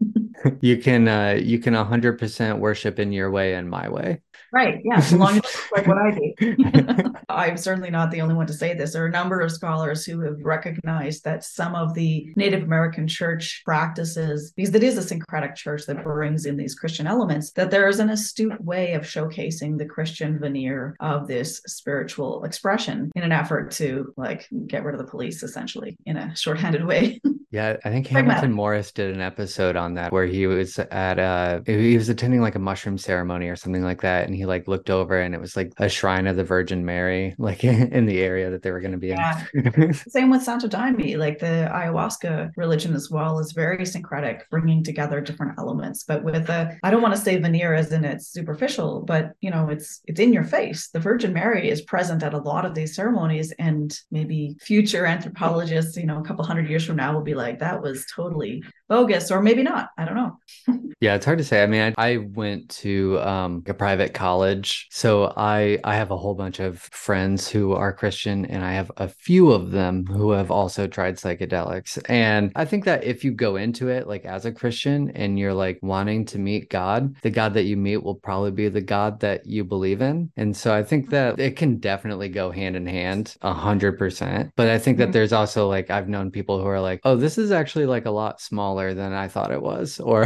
You 0.60 0.76
can 0.76 1.08
uh 1.08 1.38
you 1.40 1.58
can 1.58 1.74
100% 1.74 2.58
worship 2.58 2.98
in 2.98 3.12
your 3.12 3.30
way 3.30 3.54
and 3.54 3.68
my 3.68 3.88
way. 3.88 4.20
Right. 4.54 4.80
Yeah. 4.84 5.00
So 5.00 5.16
long 5.16 5.38
as 5.38 5.56
like 5.72 5.88
what 5.88 5.98
I 5.98 6.12
do. 6.12 7.12
I'm 7.28 7.56
certainly 7.56 7.90
not 7.90 8.12
the 8.12 8.20
only 8.20 8.36
one 8.36 8.46
to 8.46 8.52
say 8.52 8.72
this. 8.72 8.92
There 8.92 9.02
are 9.02 9.08
a 9.08 9.10
number 9.10 9.40
of 9.40 9.50
scholars 9.50 10.04
who 10.04 10.20
have 10.20 10.38
recognized 10.44 11.24
that 11.24 11.42
some 11.42 11.74
of 11.74 11.92
the 11.94 12.32
Native 12.36 12.62
American 12.62 13.08
church 13.08 13.62
practices, 13.64 14.52
because 14.54 14.72
it 14.72 14.84
is 14.84 14.96
a 14.96 15.02
syncretic 15.02 15.56
church 15.56 15.86
that 15.86 16.04
brings 16.04 16.46
in 16.46 16.56
these 16.56 16.76
Christian 16.76 17.08
elements, 17.08 17.50
that 17.52 17.72
there 17.72 17.88
is 17.88 17.98
an 17.98 18.10
astute 18.10 18.62
way 18.64 18.92
of 18.92 19.02
showcasing 19.02 19.76
the 19.76 19.86
Christian 19.86 20.38
veneer 20.38 20.96
of 21.00 21.26
this 21.26 21.60
spiritual 21.66 22.44
expression 22.44 23.10
in 23.16 23.24
an 23.24 23.32
effort 23.32 23.72
to 23.72 24.14
like 24.16 24.48
get 24.68 24.84
rid 24.84 24.94
of 24.94 25.04
the 25.04 25.10
police, 25.10 25.42
essentially, 25.42 25.96
in 26.06 26.16
a 26.16 26.34
shorthanded 26.36 26.84
way. 26.86 27.20
Yeah, 27.50 27.76
I 27.84 27.90
think. 27.90 28.08
Hamilton 28.08 28.52
Morris 28.52 28.90
did 28.90 29.14
an 29.14 29.20
episode 29.20 29.76
on 29.76 29.94
that 29.94 30.12
where 30.12 30.26
he 30.26 30.46
was 30.48 30.78
at 30.78 31.18
uh 31.20 31.60
he 31.64 31.96
was 31.96 32.08
attending 32.08 32.40
like 32.40 32.56
a 32.56 32.58
mushroom 32.58 32.98
ceremony 32.98 33.48
or 33.48 33.54
something 33.54 33.82
like 33.82 34.02
that 34.02 34.26
and 34.26 34.34
he 34.34 34.43
like 34.46 34.68
looked 34.68 34.90
over 34.90 35.20
and 35.20 35.34
it 35.34 35.40
was 35.40 35.56
like 35.56 35.72
a 35.78 35.88
shrine 35.88 36.26
of 36.26 36.36
the 36.36 36.44
Virgin 36.44 36.84
Mary 36.84 37.34
like 37.38 37.64
in 37.64 38.06
the 38.06 38.20
area 38.20 38.50
that 38.50 38.62
they 38.62 38.70
were 38.70 38.80
going 38.80 38.92
to 38.92 38.98
be 38.98 39.08
Yeah. 39.08 39.44
in. 39.54 39.94
Same 39.94 40.30
with 40.30 40.42
Santo 40.42 40.68
Daime, 40.68 41.16
like 41.18 41.38
the 41.38 41.68
ayahuasca 41.72 42.50
religion 42.56 42.94
as 42.94 43.10
well 43.10 43.38
is 43.38 43.52
very 43.52 43.84
syncretic, 43.86 44.48
bringing 44.50 44.82
together 44.82 45.20
different 45.20 45.58
elements. 45.58 46.04
But 46.04 46.24
with 46.24 46.48
a, 46.48 46.78
I 46.82 46.90
don't 46.90 47.02
want 47.02 47.14
to 47.14 47.20
say 47.20 47.38
veneer 47.38 47.74
as 47.74 47.92
in 47.92 48.04
it's 48.04 48.28
superficial, 48.28 49.02
but 49.02 49.32
you 49.40 49.50
know, 49.50 49.68
it's 49.68 50.00
it's 50.06 50.20
in 50.20 50.32
your 50.32 50.44
face. 50.44 50.88
The 50.88 51.00
Virgin 51.00 51.32
Mary 51.32 51.68
is 51.68 51.82
present 51.82 52.22
at 52.22 52.34
a 52.34 52.38
lot 52.38 52.64
of 52.64 52.74
these 52.74 52.94
ceremonies, 52.94 53.52
and 53.58 53.96
maybe 54.10 54.56
future 54.60 55.06
anthropologists, 55.06 55.96
you 55.96 56.06
know, 56.06 56.20
a 56.20 56.24
couple 56.24 56.44
hundred 56.44 56.68
years 56.68 56.84
from 56.84 56.96
now, 56.96 57.12
will 57.14 57.22
be 57.22 57.34
like, 57.34 57.58
that 57.60 57.82
was 57.82 58.06
totally 58.14 58.62
bogus, 58.88 59.30
or 59.30 59.42
maybe 59.42 59.62
not. 59.62 59.88
I 59.98 60.04
don't 60.04 60.16
know. 60.16 60.38
Yeah, 61.00 61.16
it's 61.16 61.26
hard 61.26 61.38
to 61.38 61.44
say. 61.44 61.62
I 61.62 61.66
mean, 61.66 61.92
I, 61.98 62.12
I 62.12 62.16
went 62.18 62.70
to 62.76 63.18
um, 63.20 63.62
a 63.66 63.74
private 63.74 64.14
college, 64.14 64.86
so 64.90 65.34
I 65.36 65.78
I 65.84 65.96
have 65.96 66.10
a 66.10 66.16
whole 66.16 66.34
bunch 66.34 66.60
of 66.60 66.78
friends 66.78 67.46
who 67.48 67.72
are 67.72 67.92
Christian, 67.92 68.46
and 68.46 68.64
I 68.64 68.72
have 68.72 68.90
a 68.96 69.08
few 69.08 69.50
of 69.50 69.70
them 69.72 70.06
who 70.06 70.30
have 70.30 70.50
also 70.50 70.86
tried 70.86 71.16
psychedelics. 71.16 72.00
And 72.08 72.52
I 72.54 72.64
think 72.64 72.84
that 72.84 73.04
if 73.04 73.22
you 73.24 73.32
go 73.32 73.56
into 73.56 73.88
it 73.88 74.06
like 74.06 74.24
as 74.24 74.46
a 74.46 74.52
Christian 74.52 75.10
and 75.10 75.38
you're 75.38 75.52
like 75.52 75.78
wanting 75.82 76.24
to 76.26 76.38
meet 76.38 76.70
God, 76.70 77.14
the 77.22 77.30
God 77.30 77.52
that 77.54 77.64
you 77.64 77.76
meet 77.76 78.02
will 78.02 78.14
probably 78.14 78.52
be 78.52 78.68
the 78.68 78.80
God 78.80 79.20
that 79.20 79.44
you 79.46 79.64
believe 79.64 80.00
in. 80.00 80.30
And 80.36 80.56
so 80.56 80.72
I 80.74 80.82
think 80.84 81.10
that 81.10 81.38
it 81.38 81.56
can 81.56 81.78
definitely 81.78 82.28
go 82.30 82.50
hand 82.50 82.76
in 82.76 82.86
hand, 82.86 83.36
a 83.42 83.52
hundred 83.52 83.98
percent. 83.98 84.52
But 84.56 84.68
I 84.68 84.78
think 84.78 84.96
that 84.98 85.08
Mhm. 85.08 85.12
there's 85.12 85.32
also 85.32 85.68
like 85.68 85.90
I've 85.90 86.08
known 86.08 86.30
people 86.30 86.60
who 86.60 86.66
are 86.68 86.80
like, 86.80 87.00
oh, 87.04 87.16
this 87.16 87.36
is 87.36 87.50
actually 87.52 87.86
like 87.86 88.06
a 88.06 88.10
lot 88.10 88.40
smaller 88.40 88.83
smaller 88.84 88.94
than 88.94 89.12
I 89.12 89.28
thought 89.28 89.50
it 89.50 89.62
was. 89.62 90.00
Or 90.00 90.24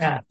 yeah. 0.00 0.20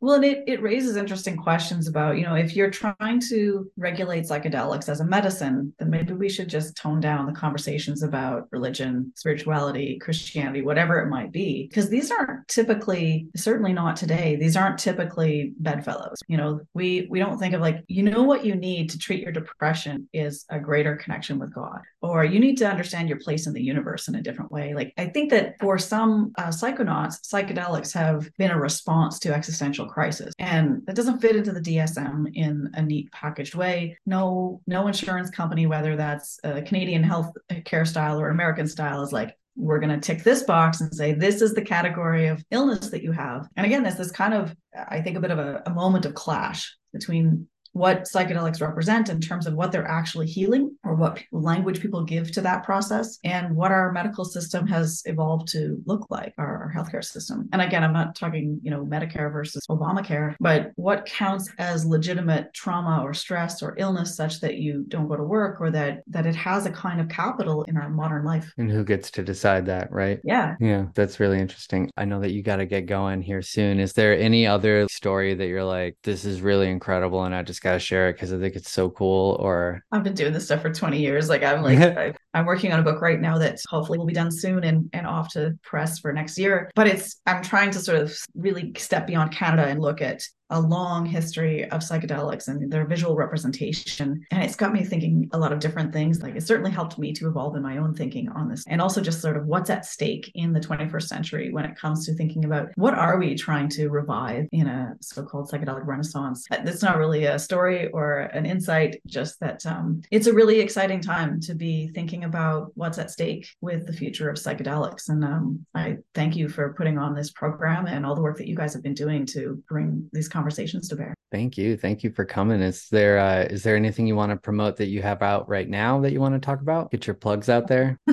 well, 0.00 0.14
and 0.14 0.24
it, 0.24 0.44
it 0.46 0.62
raises 0.62 0.96
interesting 0.96 1.36
questions 1.36 1.88
about, 1.88 2.16
you 2.16 2.24
know, 2.24 2.34
if 2.34 2.54
you're 2.54 2.70
trying 2.70 3.20
to 3.28 3.70
regulate 3.76 4.24
psychedelics 4.24 4.88
as 4.88 5.00
a 5.00 5.04
medicine, 5.04 5.72
then 5.78 5.90
maybe 5.90 6.12
we 6.12 6.28
should 6.28 6.48
just 6.48 6.76
tone 6.76 7.00
down 7.00 7.26
the 7.26 7.32
conversations 7.32 8.02
about 8.02 8.48
religion, 8.50 9.12
spirituality, 9.16 9.98
Christianity, 9.98 10.62
whatever 10.62 11.00
it 11.00 11.08
might 11.08 11.32
be. 11.32 11.66
Because 11.68 11.88
these 11.88 12.10
aren't 12.10 12.46
typically, 12.48 13.26
certainly 13.36 13.72
not 13.72 13.96
today, 13.96 14.36
these 14.36 14.56
aren't 14.56 14.78
typically 14.78 15.52
bedfellows. 15.58 16.20
You 16.28 16.36
know, 16.36 16.60
we 16.74 17.06
we 17.10 17.18
don't 17.18 17.38
think 17.38 17.54
of 17.54 17.60
like, 17.60 17.84
you 17.88 18.02
know 18.02 18.22
what 18.22 18.44
you 18.44 18.54
need 18.54 18.90
to 18.90 18.98
treat 18.98 19.22
your 19.22 19.32
depression 19.32 20.08
is 20.12 20.44
a 20.50 20.58
greater 20.58 20.96
connection 20.96 21.38
with 21.38 21.54
God. 21.54 21.80
Or 22.00 22.24
you 22.24 22.40
need 22.40 22.56
to 22.58 22.68
understand 22.68 23.08
your 23.08 23.18
place 23.18 23.46
in 23.46 23.52
the 23.52 23.62
universe 23.62 24.08
in 24.08 24.14
a 24.14 24.22
different 24.22 24.50
way. 24.50 24.74
Like 24.74 24.92
I 24.98 25.06
think 25.06 25.30
that 25.30 25.54
for 25.60 25.78
some 25.78 26.11
uh, 26.38 26.48
psychonauts, 26.48 27.20
psychedelics 27.20 27.92
have 27.92 28.30
been 28.38 28.50
a 28.50 28.58
response 28.58 29.18
to 29.20 29.34
existential 29.34 29.86
crisis, 29.86 30.32
and 30.38 30.82
that 30.86 30.96
doesn't 30.96 31.20
fit 31.20 31.36
into 31.36 31.52
the 31.52 31.60
DSM 31.60 32.30
in 32.34 32.70
a 32.74 32.82
neat 32.82 33.10
packaged 33.12 33.54
way. 33.54 33.98
No, 34.06 34.60
no 34.66 34.86
insurance 34.86 35.30
company, 35.30 35.66
whether 35.66 35.96
that's 35.96 36.38
a 36.44 36.62
Canadian 36.62 37.02
health 37.02 37.32
care 37.64 37.84
style 37.84 38.20
or 38.20 38.30
American 38.30 38.66
style, 38.66 39.02
is 39.02 39.12
like 39.12 39.36
we're 39.56 39.78
going 39.78 39.90
to 39.90 40.00
tick 40.00 40.22
this 40.22 40.42
box 40.44 40.80
and 40.80 40.94
say 40.94 41.12
this 41.12 41.42
is 41.42 41.54
the 41.54 41.62
category 41.62 42.26
of 42.26 42.42
illness 42.50 42.88
that 42.88 43.02
you 43.02 43.12
have 43.12 43.46
and 43.56 43.66
again 43.66 43.82
there's 43.82 43.98
this 43.98 44.10
kind 44.10 44.32
of 44.32 44.56
i 44.88 44.98
think 44.98 45.14
a 45.16 45.20
bit 45.20 45.30
of 45.30 45.38
a, 45.38 45.62
a 45.66 45.70
moment 45.70 46.06
of 46.06 46.14
clash 46.14 46.74
between 46.92 47.46
what 47.72 48.02
psychedelics 48.02 48.60
represent 48.60 49.08
in 49.08 49.20
terms 49.20 49.46
of 49.46 49.54
what 49.54 49.72
they're 49.72 49.88
actually 49.88 50.26
healing 50.26 50.76
or 50.84 50.94
what 50.94 51.22
language 51.32 51.80
people 51.80 52.04
give 52.04 52.30
to 52.32 52.40
that 52.40 52.64
process 52.64 53.18
and 53.24 53.54
what 53.54 53.72
our 53.72 53.92
medical 53.92 54.24
system 54.24 54.66
has 54.66 55.02
evolved 55.06 55.48
to 55.48 55.82
look 55.86 56.06
like 56.10 56.34
our, 56.38 56.64
our 56.64 56.72
healthcare 56.74 57.04
system. 57.04 57.48
And 57.52 57.62
again 57.62 57.84
i'm 57.84 57.92
not 57.92 58.14
talking 58.14 58.60
you 58.62 58.70
know 58.70 58.84
medicare 58.84 59.32
versus 59.32 59.64
obamacare 59.68 60.34
but 60.40 60.72
what 60.76 61.06
counts 61.06 61.50
as 61.58 61.84
legitimate 61.84 62.52
trauma 62.52 63.02
or 63.02 63.14
stress 63.14 63.62
or 63.62 63.74
illness 63.78 64.16
such 64.16 64.40
that 64.40 64.56
you 64.56 64.84
don't 64.88 65.08
go 65.08 65.16
to 65.16 65.24
work 65.24 65.60
or 65.60 65.70
that 65.70 66.02
that 66.06 66.26
it 66.26 66.34
has 66.34 66.66
a 66.66 66.70
kind 66.70 67.00
of 67.00 67.08
capital 67.08 67.62
in 67.64 67.76
our 67.76 67.88
modern 67.88 68.24
life. 68.24 68.52
And 68.58 68.70
who 68.70 68.84
gets 68.84 69.10
to 69.12 69.22
decide 69.22 69.66
that 69.66 69.90
right? 69.90 70.20
Yeah. 70.24 70.56
Yeah 70.60 70.86
that's 70.94 71.20
really 71.20 71.38
interesting. 71.38 71.90
I 71.96 72.04
know 72.04 72.20
that 72.20 72.32
you 72.32 72.42
got 72.42 72.56
to 72.56 72.66
get 72.66 72.86
going 72.86 73.22
here 73.22 73.42
soon. 73.42 73.80
Is 73.80 73.92
there 73.92 74.16
any 74.16 74.46
other 74.46 74.86
story 74.88 75.34
that 75.34 75.46
you're 75.46 75.64
like 75.64 75.96
this 76.02 76.24
is 76.24 76.40
really 76.40 76.68
incredible 76.68 77.24
and 77.24 77.34
i 77.34 77.42
just 77.42 77.61
got 77.62 77.74
to 77.74 77.78
share 77.78 78.08
it 78.08 78.14
because 78.14 78.32
I 78.32 78.38
think 78.38 78.56
it's 78.56 78.70
so 78.70 78.90
cool. 78.90 79.36
Or 79.40 79.82
I've 79.92 80.02
been 80.02 80.14
doing 80.14 80.32
this 80.32 80.46
stuff 80.46 80.62
for 80.62 80.72
20 80.72 80.98
years. 80.98 81.28
Like 81.28 81.42
I'm 81.42 81.62
like, 81.62 81.78
I, 81.98 82.12
I'm 82.34 82.46
working 82.46 82.72
on 82.72 82.80
a 82.80 82.82
book 82.82 83.00
right 83.00 83.20
now 83.20 83.38
that 83.38 83.58
hopefully 83.68 83.98
will 83.98 84.06
be 84.06 84.12
done 84.12 84.30
soon 84.30 84.64
and, 84.64 84.90
and 84.92 85.06
off 85.06 85.32
to 85.32 85.58
press 85.62 85.98
for 85.98 86.12
next 86.12 86.38
year. 86.38 86.70
But 86.74 86.88
it's, 86.88 87.20
I'm 87.26 87.42
trying 87.42 87.70
to 87.72 87.78
sort 87.78 87.98
of 87.98 88.16
really 88.34 88.72
step 88.76 89.06
beyond 89.06 89.32
Canada 89.32 89.66
and 89.66 89.80
look 89.80 90.02
at 90.02 90.22
a 90.52 90.60
long 90.60 91.06
history 91.06 91.64
of 91.70 91.80
psychedelics 91.80 92.46
and 92.46 92.70
their 92.70 92.86
visual 92.86 93.16
representation. 93.16 94.24
And 94.30 94.42
it's 94.42 94.54
got 94.54 94.72
me 94.72 94.84
thinking 94.84 95.28
a 95.32 95.38
lot 95.38 95.52
of 95.52 95.58
different 95.58 95.92
things. 95.92 96.22
Like 96.22 96.36
it 96.36 96.46
certainly 96.46 96.70
helped 96.70 96.98
me 96.98 97.12
to 97.14 97.26
evolve 97.26 97.56
in 97.56 97.62
my 97.62 97.78
own 97.78 97.94
thinking 97.94 98.28
on 98.28 98.48
this. 98.48 98.64
And 98.68 98.80
also 98.80 99.00
just 99.00 99.20
sort 99.20 99.36
of 99.36 99.46
what's 99.46 99.70
at 99.70 99.86
stake 99.86 100.30
in 100.34 100.52
the 100.52 100.60
21st 100.60 101.02
century 101.04 101.52
when 101.52 101.64
it 101.64 101.76
comes 101.76 102.06
to 102.06 102.14
thinking 102.14 102.44
about 102.44 102.68
what 102.76 102.94
are 102.94 103.18
we 103.18 103.34
trying 103.34 103.68
to 103.70 103.88
revive 103.88 104.46
in 104.52 104.66
a 104.66 104.94
so-called 105.00 105.50
psychedelic 105.50 105.86
renaissance. 105.86 106.46
It's 106.50 106.82
not 106.82 106.98
really 106.98 107.24
a 107.24 107.38
story 107.38 107.88
or 107.88 108.20
an 108.20 108.44
insight, 108.44 109.00
just 109.06 109.40
that 109.40 109.64
um, 109.64 110.02
it's 110.10 110.26
a 110.26 110.34
really 110.34 110.60
exciting 110.60 111.00
time 111.00 111.40
to 111.40 111.54
be 111.54 111.88
thinking 111.88 112.24
about 112.24 112.72
what's 112.74 112.98
at 112.98 113.10
stake 113.10 113.48
with 113.62 113.86
the 113.86 113.92
future 113.92 114.28
of 114.28 114.36
psychedelics. 114.36 115.08
And 115.08 115.24
um, 115.24 115.66
I 115.74 115.96
thank 116.14 116.36
you 116.36 116.50
for 116.50 116.74
putting 116.74 116.98
on 116.98 117.14
this 117.14 117.30
program 117.30 117.86
and 117.86 118.04
all 118.04 118.14
the 118.14 118.20
work 118.20 118.36
that 118.36 118.48
you 118.48 118.54
guys 118.54 118.74
have 118.74 118.82
been 118.82 118.94
doing 118.94 119.24
to 119.26 119.62
bring 119.68 120.10
these 120.12 120.28
conversations 120.42 120.88
to 120.88 120.96
bear. 120.96 121.14
Thank 121.30 121.56
you. 121.56 121.76
Thank 121.76 122.02
you 122.02 122.10
for 122.10 122.24
coming. 122.24 122.60
Is 122.60 122.88
there 122.88 123.18
uh, 123.18 123.42
is 123.44 123.62
there 123.62 123.76
anything 123.76 124.06
you 124.06 124.16
want 124.16 124.32
to 124.32 124.36
promote 124.36 124.76
that 124.78 124.88
you 124.88 125.00
have 125.02 125.22
out 125.22 125.48
right 125.48 125.68
now 125.68 126.00
that 126.00 126.12
you 126.12 126.20
want 126.20 126.34
to 126.34 126.40
talk 126.40 126.60
about? 126.60 126.90
Get 126.90 127.06
your 127.06 127.14
plugs 127.14 127.48
out 127.48 127.68
there. 127.68 127.98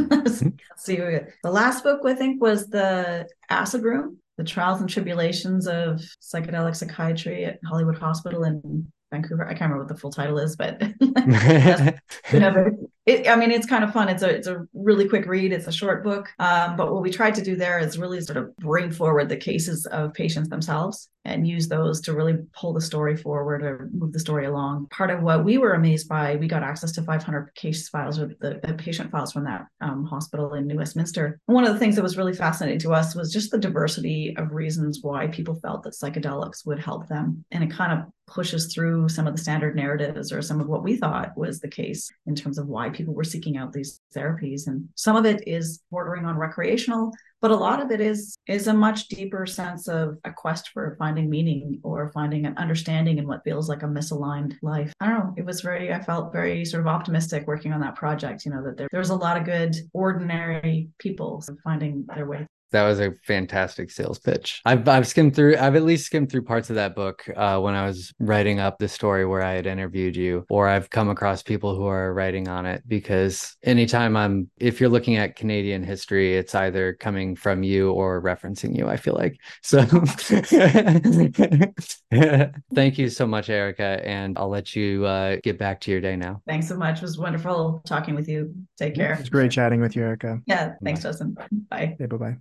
see, 0.77 0.95
the 0.95 1.27
last 1.43 1.83
book 1.83 2.01
I 2.05 2.13
think 2.13 2.41
was 2.41 2.67
the 2.67 3.27
Acid 3.49 3.83
Room, 3.83 4.17
the 4.37 4.43
trials 4.43 4.79
and 4.79 4.89
tribulations 4.89 5.67
of 5.67 6.01
psychedelic 6.21 6.75
psychiatry 6.75 7.45
at 7.45 7.59
Hollywood 7.65 7.97
Hospital 7.97 8.43
in 8.43 8.91
Vancouver. 9.11 9.45
I 9.45 9.49
can't 9.49 9.71
remember 9.71 9.85
what 9.85 9.87
the 9.89 9.99
full 9.99 10.11
title 10.11 10.37
is, 10.37 10.55
but 10.55 10.79
it, 13.09 13.27
I 13.27 13.35
mean, 13.35 13.51
it's 13.51 13.65
kind 13.65 13.83
of 13.83 13.91
fun. 13.91 14.07
It's 14.07 14.21
a 14.21 14.29
it's 14.29 14.47
a 14.47 14.65
really 14.73 15.07
quick 15.07 15.25
read. 15.25 15.51
It's 15.51 15.67
a 15.67 15.71
short 15.71 16.03
book, 16.03 16.29
um, 16.37 16.75
but 16.75 16.93
what 16.93 17.01
we 17.01 17.09
tried 17.09 17.35
to 17.35 17.41
do 17.41 17.55
there 17.55 17.79
is 17.79 17.97
really 17.97 18.21
sort 18.21 18.37
of 18.37 18.55
bring 18.57 18.91
forward 18.91 19.29
the 19.29 19.37
cases 19.37 19.85
of 19.87 20.13
patients 20.13 20.49
themselves 20.49 21.09
and 21.25 21.47
use 21.47 21.67
those 21.67 22.01
to 22.01 22.13
really 22.13 22.37
pull 22.53 22.73
the 22.73 22.81
story 22.81 23.15
forward 23.15 23.61
or 23.63 23.89
move 23.93 24.13
the 24.13 24.19
story 24.19 24.45
along. 24.45 24.87
Part 24.89 25.11
of 25.11 25.21
what 25.21 25.43
we 25.43 25.57
were 25.57 25.73
amazed 25.73 26.07
by, 26.07 26.35
we 26.37 26.47
got 26.47 26.63
access 26.63 26.91
to 26.93 27.03
500 27.03 27.53
case 27.55 27.89
files 27.89 28.19
or 28.19 28.27
the, 28.39 28.59
the 28.63 28.73
patient 28.73 29.11
files 29.11 29.33
from 29.33 29.43
that 29.43 29.65
um, 29.81 30.05
hospital 30.05 30.53
in 30.53 30.67
New 30.67 30.77
Westminster. 30.77 31.39
One 31.47 31.65
of 31.65 31.73
the 31.73 31.79
things 31.79 31.95
that 31.95 32.03
was 32.03 32.17
really 32.17 32.33
fascinating 32.33 32.79
to 32.79 32.93
us 32.93 33.15
was 33.15 33.33
just 33.33 33.51
the 33.51 33.57
diversity 33.57 34.33
of 34.37 34.53
reasons 34.53 34.99
why 35.01 35.27
people 35.27 35.55
felt 35.55 35.83
that 35.83 35.93
psychedelics 35.93 36.65
would 36.65 36.79
help 36.79 37.07
them, 37.07 37.43
and 37.51 37.63
it 37.63 37.71
kind 37.71 37.91
of 37.91 38.05
pushes 38.27 38.71
through 38.73 39.09
some 39.09 39.27
of 39.27 39.35
the 39.35 39.41
standard 39.41 39.75
narratives 39.75 40.31
or 40.31 40.41
some 40.41 40.61
of 40.61 40.67
what 40.67 40.83
we 40.83 40.95
thought 40.95 41.35
was 41.35 41.59
the 41.59 41.67
case 41.67 42.09
in 42.27 42.35
terms 42.35 42.57
of 42.57 42.67
why 42.67 42.89
people 42.99 43.15
were 43.15 43.23
seeking 43.23 43.57
out 43.57 43.73
these 43.73 43.99
therapies. 44.15 44.67
And 44.67 44.87
some 44.95 45.15
of 45.15 45.25
it 45.25 45.47
is 45.47 45.81
bordering 45.89 46.25
on 46.25 46.37
recreational, 46.37 47.11
but 47.41 47.51
a 47.51 47.55
lot 47.55 47.81
of 47.81 47.91
it 47.91 48.01
is 48.01 48.37
is 48.47 48.67
a 48.67 48.73
much 48.73 49.07
deeper 49.07 49.45
sense 49.45 49.87
of 49.87 50.17
a 50.23 50.31
quest 50.31 50.69
for 50.69 50.95
finding 50.99 51.29
meaning 51.29 51.79
or 51.83 52.11
finding 52.13 52.45
an 52.45 52.57
understanding 52.57 53.17
in 53.17 53.27
what 53.27 53.43
feels 53.43 53.69
like 53.69 53.83
a 53.83 53.87
misaligned 53.87 54.55
life 54.61 54.93
i 54.99 55.07
don't 55.07 55.19
know 55.19 55.33
it 55.37 55.45
was 55.45 55.61
very 55.61 55.93
i 55.93 56.01
felt 56.01 56.33
very 56.33 56.65
sort 56.65 56.81
of 56.81 56.87
optimistic 56.87 57.47
working 57.47 57.71
on 57.71 57.79
that 57.79 57.95
project 57.95 58.45
you 58.45 58.51
know 58.51 58.63
that 58.63 58.77
there, 58.77 58.89
a 58.91 59.15
lot 59.15 59.37
of 59.37 59.45
good 59.45 59.75
ordinary 59.93 60.89
people 60.99 61.41
finding 61.63 62.05
their 62.13 62.25
way 62.25 62.45
that 62.71 62.83
was 62.83 62.99
a 62.99 63.13
fantastic 63.23 63.91
sales 63.91 64.19
pitch. 64.19 64.61
I've 64.65 64.87
I've 64.87 65.07
skimmed 65.07 65.35
through. 65.35 65.57
I've 65.57 65.75
at 65.75 65.83
least 65.83 66.05
skimmed 66.05 66.31
through 66.31 66.43
parts 66.43 66.69
of 66.69 66.75
that 66.75 66.95
book 66.95 67.27
uh, 67.35 67.59
when 67.59 67.75
I 67.75 67.85
was 67.85 68.13
writing 68.19 68.59
up 68.59 68.77
the 68.77 68.87
story 68.87 69.25
where 69.25 69.41
I 69.41 69.53
had 69.53 69.65
interviewed 69.65 70.15
you, 70.15 70.45
or 70.49 70.67
I've 70.67 70.89
come 70.89 71.09
across 71.09 71.43
people 71.43 71.75
who 71.75 71.85
are 71.85 72.13
writing 72.13 72.47
on 72.47 72.65
it. 72.65 72.83
Because 72.87 73.55
anytime 73.63 74.15
I'm, 74.15 74.49
if 74.57 74.79
you're 74.79 74.89
looking 74.89 75.17
at 75.17 75.35
Canadian 75.35 75.83
history, 75.83 76.37
it's 76.37 76.55
either 76.55 76.93
coming 76.93 77.35
from 77.35 77.63
you 77.63 77.91
or 77.91 78.21
referencing 78.21 78.77
you. 78.77 78.87
I 78.87 78.97
feel 78.97 79.15
like 79.15 79.39
so. 79.61 79.81
Thank 82.73 82.97
you 82.97 83.09
so 83.09 83.27
much, 83.27 83.49
Erika, 83.49 84.01
and 84.05 84.37
I'll 84.37 84.49
let 84.49 84.75
you 84.75 85.05
uh, 85.05 85.37
get 85.43 85.57
back 85.57 85.81
to 85.81 85.91
your 85.91 86.01
day 86.01 86.15
now. 86.15 86.41
Thanks 86.47 86.67
so 86.67 86.77
much. 86.77 86.97
It 86.97 87.03
was 87.03 87.17
wonderful 87.17 87.81
talking 87.85 88.15
with 88.15 88.27
you. 88.27 88.53
Take 88.77 88.95
care. 88.95 89.13
It's 89.13 89.29
great 89.29 89.51
chatting 89.51 89.81
with 89.81 89.95
you, 89.95 90.03
Erika. 90.03 90.39
Yeah. 90.45 90.73
Thanks, 90.83 91.01
bye. 91.01 91.09
Justin. 91.09 91.37
Bye. 91.69 91.95
bye 91.99 92.05
bye. 92.05 92.37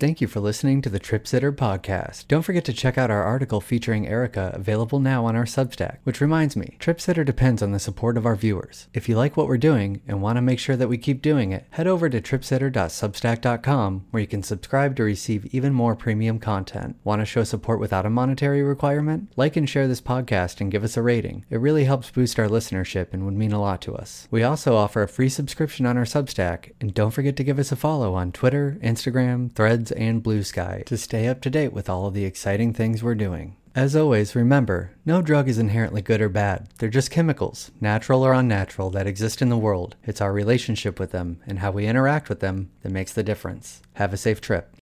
Thank 0.00 0.20
you 0.20 0.28
for 0.28 0.38
listening 0.38 0.80
to 0.82 0.88
the 0.88 1.00
Trip 1.00 1.26
Sitter 1.26 1.52
podcast. 1.52 2.28
Don't 2.28 2.42
forget 2.42 2.64
to 2.66 2.72
check 2.72 2.96
out 2.96 3.10
our 3.10 3.24
article 3.24 3.60
featuring 3.60 4.06
Erika, 4.06 4.52
available 4.54 5.00
now 5.00 5.26
on 5.26 5.34
our 5.34 5.44
Substack. 5.44 5.96
Which 6.04 6.20
reminds 6.20 6.54
me, 6.54 6.76
Trip 6.78 7.00
Sitter 7.00 7.24
depends 7.24 7.62
on 7.62 7.72
the 7.72 7.80
support 7.80 8.16
of 8.16 8.24
our 8.24 8.36
viewers. 8.36 8.86
If 8.94 9.08
you 9.08 9.16
like 9.16 9.36
what 9.36 9.48
we're 9.48 9.58
doing 9.58 10.00
and 10.06 10.22
want 10.22 10.36
to 10.36 10.40
make 10.40 10.60
sure 10.60 10.76
that 10.76 10.88
we 10.88 10.98
keep 10.98 11.20
doing 11.20 11.50
it, 11.50 11.66
head 11.70 11.88
over 11.88 12.08
to 12.08 12.20
tripsitter.substack.com 12.20 14.04
where 14.12 14.20
you 14.20 14.28
can 14.28 14.44
subscribe 14.44 14.94
to 14.94 15.02
receive 15.02 15.52
even 15.52 15.72
more 15.72 15.96
premium 15.96 16.38
content. 16.38 16.94
Want 17.02 17.20
to 17.20 17.26
show 17.26 17.42
support 17.42 17.80
without 17.80 18.06
a 18.06 18.10
monetary 18.10 18.62
requirement? 18.62 19.32
Like 19.34 19.56
and 19.56 19.68
share 19.68 19.88
this 19.88 20.00
podcast 20.00 20.60
and 20.60 20.70
give 20.70 20.84
us 20.84 20.96
a 20.96 21.02
rating. 21.02 21.44
It 21.50 21.58
really 21.58 21.86
helps 21.86 22.12
boost 22.12 22.38
our 22.38 22.46
listenership 22.46 23.08
and 23.12 23.24
would 23.24 23.34
mean 23.34 23.50
a 23.50 23.60
lot 23.60 23.82
to 23.82 23.96
us. 23.96 24.28
We 24.30 24.44
also 24.44 24.76
offer 24.76 25.02
a 25.02 25.08
free 25.08 25.28
subscription 25.28 25.86
on 25.86 25.98
our 25.98 26.04
Substack, 26.04 26.70
and 26.80 26.94
don't 26.94 27.10
forget 27.10 27.34
to 27.34 27.42
give 27.42 27.58
us 27.58 27.72
a 27.72 27.76
follow 27.76 28.14
on 28.14 28.30
Twitter, 28.30 28.78
Instagram, 28.80 29.52
Threads, 29.52 29.87
and 29.92 30.22
Bluesky 30.22 30.84
to 30.84 30.96
stay 30.96 31.28
up 31.28 31.40
to 31.42 31.50
date 31.50 31.72
with 31.72 31.88
all 31.88 32.06
of 32.06 32.14
the 32.14 32.24
exciting 32.24 32.72
things 32.72 33.02
we're 33.02 33.14
doing. 33.14 33.56
As 33.74 33.94
always, 33.94 34.34
remember, 34.34 34.92
no 35.06 35.22
drug 35.22 35.48
is 35.48 35.58
inherently 35.58 36.02
good 36.02 36.20
or 36.20 36.28
bad. 36.28 36.68
They're 36.78 36.88
just 36.88 37.10
chemicals, 37.10 37.70
natural 37.80 38.24
or 38.24 38.32
unnatural, 38.32 38.90
that 38.90 39.06
exist 39.06 39.40
in 39.40 39.50
the 39.50 39.56
world. 39.56 39.94
It's 40.02 40.20
our 40.20 40.32
relationship 40.32 40.98
with 40.98 41.12
them 41.12 41.40
and 41.46 41.60
how 41.60 41.70
we 41.70 41.86
interact 41.86 42.28
with 42.28 42.40
them 42.40 42.70
that 42.82 42.90
makes 42.90 43.12
the 43.12 43.22
difference. 43.22 43.80
Have 43.94 44.12
a 44.12 44.16
safe 44.16 44.40
trip. 44.40 44.77